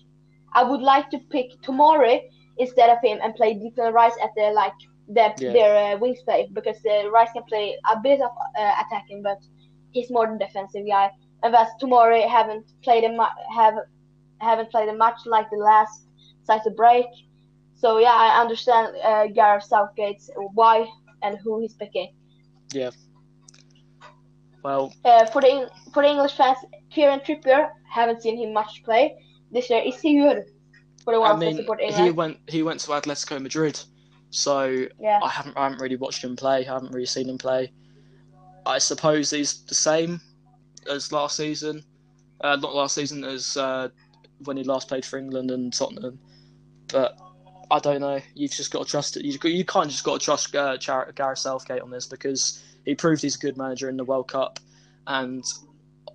I 0.53 0.63
would 0.63 0.82
like 0.82 1.09
to 1.09 1.20
pick 1.30 1.51
Tomori 1.61 2.22
instead 2.57 2.89
of 2.89 2.97
him 3.03 3.20
and 3.22 3.36
play 3.36 3.55
Declan 3.55 3.91
Rice 3.91 4.16
at 4.24 4.30
the 4.36 4.51
like 4.53 4.74
their 5.07 5.34
yeah. 5.38 5.51
their 5.53 5.95
uh, 5.95 5.97
wings 5.97 6.22
play 6.24 6.49
because 6.53 6.78
uh, 6.89 7.09
Rice 7.09 7.32
can 7.34 7.43
play 7.43 7.76
a 7.91 7.99
bit 8.01 8.22
of 8.22 8.32
uh, 8.57 8.74
attacking, 8.86 9.22
but 9.22 9.39
he's 9.91 10.09
more 10.09 10.26
than 10.28 10.38
defensive 10.38 10.86
guy. 10.88 11.09
And 11.43 11.53
that's 11.53 11.72
Tomori 11.82 12.28
haven't 12.28 12.66
played 12.84 13.03
a 13.03 13.09
mu- 13.09 13.38
have 13.55 13.76
haven't 14.39 14.72
played 14.72 14.89
a 14.89 14.95
much 14.95 15.20
like 15.26 15.49
the 15.49 15.57
last 15.57 16.07
the 16.47 16.72
break. 16.72 17.07
So 17.76 17.99
yeah, 17.99 18.13
I 18.13 18.41
understand 18.41 18.95
uh, 19.03 19.28
Gareth 19.28 19.65
Southgate's 19.65 20.30
why 20.53 20.88
and 21.21 21.38
who 21.38 21.61
he's 21.61 21.73
picking. 21.73 22.13
Yeah. 22.73 22.91
Well. 24.63 24.93
Uh, 25.03 25.26
for 25.28 25.41
the 25.41 25.69
for 25.93 26.03
the 26.03 26.09
English 26.09 26.34
fans, 26.34 26.57
Kieran 26.89 27.19
Trippier 27.19 27.69
haven't 27.89 28.21
seen 28.21 28.38
him 28.38 28.53
much 28.53 28.84
play 28.84 29.15
this 29.51 29.69
year. 29.69 29.82
Is 29.86 29.99
he 29.99 30.19
good? 30.19 30.45
For 31.03 31.13
the 31.13 31.19
ones 31.19 31.43
I 31.43 31.45
mean, 31.45 31.57
support 31.57 31.82
England? 31.82 32.03
he 32.03 32.11
went 32.11 32.38
he 32.47 32.63
went 32.63 32.80
to 32.82 32.91
Atletico 32.91 33.39
Madrid, 33.39 33.80
so 34.32 34.88
yeah. 34.99 35.19
I 35.21 35.30
haven't 35.30 35.55
I 35.57 35.63
haven't 35.63 35.82
really 35.82 35.97
watched 35.97 36.23
him 36.23 36.36
play. 36.36 36.65
I 36.65 36.73
haven't 36.73 36.93
really 36.93 37.05
seen 37.05 37.30
him 37.30 37.38
play. 37.38 37.71
I 38.65 38.80
suppose 38.80 39.30
he's 39.30 39.63
the 39.65 39.76
same 39.76 40.19
as 40.89 41.11
last 41.11 41.38
season, 41.38 41.84
uh, 42.41 42.55
not 42.55 42.73
last 42.73 42.95
season 42.95 43.23
as 43.23 43.55
uh, 43.57 43.89
when 44.45 44.57
he 44.57 44.63
last 44.63 44.88
played 44.88 45.05
for 45.05 45.19
England 45.19 45.51
and 45.51 45.71
Tottenham, 45.71 46.17
but 46.88 47.17
I 47.72 47.80
don't 47.80 48.01
know. 48.01 48.20
You've 48.34 48.51
just 48.51 48.72
got 48.72 48.86
to 48.86 48.89
trust 48.89 49.18
it. 49.18 49.26
You, 49.26 49.38
you 49.49 49.66
kind 49.66 49.86
of 49.86 49.91
just 49.91 50.03
got 50.03 50.20
to 50.20 50.26
trust 50.26 50.55
uh, 50.55 50.78
Gareth 50.78 51.39
Southgate 51.39 51.82
on 51.82 51.89
this 51.89 52.05
because 52.05 52.63
he 52.86 52.95
proved 52.95 53.22
he's 53.22 53.36
a 53.36 53.39
good 53.39 53.57
manager 53.57 53.89
in 53.89 53.97
the 53.97 54.03
World 54.03 54.28
Cup, 54.28 54.59
and 55.07 55.43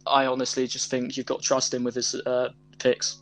I 0.06 0.26
honestly 0.26 0.66
just 0.66 0.90
think 0.90 1.16
you've 1.16 1.26
got 1.26 1.40
to 1.42 1.46
trust 1.46 1.74
him 1.74 1.84
with 1.84 1.94
his 1.94 2.14
uh, 2.14 2.50
picks. 2.78 3.18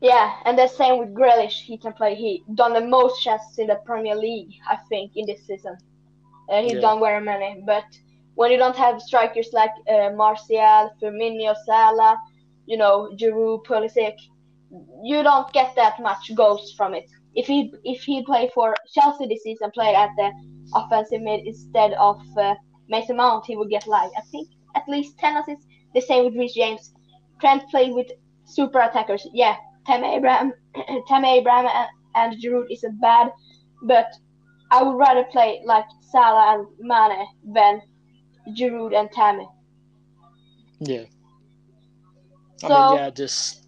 Yeah, 0.00 0.36
and 0.44 0.56
the 0.56 0.68
same 0.68 0.98
with 0.98 1.12
Grealish. 1.12 1.60
He 1.60 1.76
can 1.76 1.92
play. 1.92 2.14
He 2.14 2.44
done 2.54 2.72
the 2.72 2.80
most 2.80 3.22
chances 3.22 3.58
in 3.58 3.66
the 3.66 3.80
Premier 3.84 4.14
League, 4.14 4.54
I 4.68 4.76
think, 4.88 5.12
in 5.16 5.26
this 5.26 5.44
season. 5.46 5.76
Uh, 6.48 6.62
he's 6.62 6.74
yeah. 6.74 6.80
done 6.80 7.00
very 7.00 7.20
many. 7.22 7.62
But 7.66 7.84
when 8.36 8.52
you 8.52 8.58
don't 8.58 8.76
have 8.76 9.02
strikers 9.02 9.50
like 9.52 9.72
uh, 9.90 10.10
Martial, 10.14 10.90
Firmino, 11.02 11.54
Salah, 11.66 12.16
you 12.66 12.76
know, 12.76 13.10
Giroud, 13.16 13.64
Pulisic, 13.66 14.16
you 15.02 15.22
don't 15.22 15.52
get 15.52 15.74
that 15.76 16.00
much 16.00 16.34
goals 16.34 16.74
from 16.76 16.94
it. 16.94 17.10
If 17.34 17.46
he 17.46 17.72
if 17.84 18.02
he 18.02 18.24
played 18.24 18.50
for 18.52 18.74
Chelsea 18.92 19.26
this 19.26 19.42
season, 19.42 19.70
played 19.72 19.94
at 19.94 20.10
the 20.16 20.30
offensive 20.74 21.22
mid 21.22 21.46
instead 21.46 21.92
of 21.94 22.20
uh, 22.36 22.54
Mason 22.88 23.16
Mount, 23.16 23.46
he 23.46 23.56
would 23.56 23.70
get 23.70 23.86
like 23.86 24.10
I 24.16 24.22
think 24.32 24.48
at 24.74 24.88
least 24.88 25.18
ten 25.18 25.36
assists. 25.36 25.66
The 25.94 26.00
same 26.00 26.24
with 26.24 26.34
Reece 26.34 26.54
James. 26.54 26.92
Trent 27.40 27.62
played 27.70 27.94
with 27.94 28.08
super 28.44 28.80
attackers. 28.80 29.26
Yeah, 29.32 29.56
Tammy 29.86 30.16
Abraham, 30.16 30.52
Tammy 31.08 31.38
Abraham 31.38 31.66
and, 31.66 31.88
and 32.14 32.42
Giroud 32.42 32.66
isn't 32.70 33.00
bad, 33.00 33.30
but 33.82 34.12
I 34.70 34.82
would 34.82 34.96
rather 34.96 35.24
play 35.24 35.62
like 35.64 35.84
Salah 36.12 36.58
and 36.58 36.66
Mane 36.78 37.26
than 37.54 37.80
Giroud 38.54 38.94
and 38.94 39.10
Tammy. 39.12 39.48
Yeah. 40.80 41.04
I 42.62 42.68
so, 42.68 42.88
mean, 42.88 42.98
yeah, 42.98 43.10
just 43.10 43.67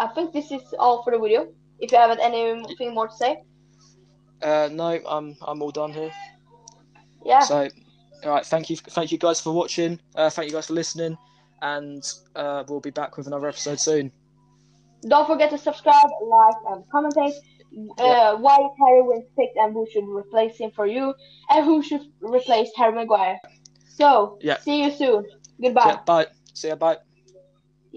I 0.00 0.06
think 0.14 0.32
this 0.32 0.50
is 0.50 0.62
all 0.78 1.02
for 1.02 1.12
the 1.12 1.18
video. 1.18 1.48
If 1.78 1.92
you 1.92 1.98
haven't 1.98 2.20
anything 2.20 2.94
more 2.94 3.08
to 3.08 3.14
say. 3.14 3.42
Uh, 4.42 4.68
no, 4.72 4.98
I'm 5.06 5.36
I'm 5.42 5.60
all 5.62 5.70
done 5.70 5.92
here. 5.92 6.10
Yeah. 7.24 7.40
So, 7.40 7.68
All 8.24 8.30
right, 8.30 8.46
thank 8.46 8.70
you, 8.70 8.76
thank 8.76 9.12
you 9.12 9.18
guys 9.18 9.40
for 9.40 9.52
watching. 9.52 10.00
Uh, 10.14 10.30
thank 10.30 10.48
you 10.48 10.54
guys 10.54 10.68
for 10.68 10.72
listening, 10.74 11.18
and 11.60 12.02
uh, 12.34 12.64
we'll 12.68 12.80
be 12.80 12.90
back 12.90 13.16
with 13.18 13.26
another 13.26 13.48
episode 13.48 13.78
soon. 13.78 14.10
Don't 15.06 15.26
forget 15.26 15.50
to 15.50 15.58
subscribe, 15.58 16.10
like, 16.22 16.54
and 16.70 16.84
commentate. 16.92 17.36
Uh, 17.98 18.36
why 18.36 18.58
Harry 18.80 19.02
Winks 19.02 19.28
picked 19.38 19.56
and 19.56 19.72
who 19.72 19.86
should 19.92 20.04
replace 20.08 20.56
him 20.58 20.70
for 20.74 20.86
you, 20.86 21.14
and 21.50 21.64
who 21.64 21.82
should 21.82 22.02
replace 22.20 22.70
Harry 22.76 22.94
Maguire. 22.94 23.38
So, 23.98 24.38
Yeah. 24.40 24.58
see 24.58 24.82
you 24.82 24.90
soon. 24.90 25.24
Goodbye. 25.60 25.98
Bye. 26.06 26.26
See 26.54 26.68
ya. 26.68 26.74
Bye. 26.74 26.98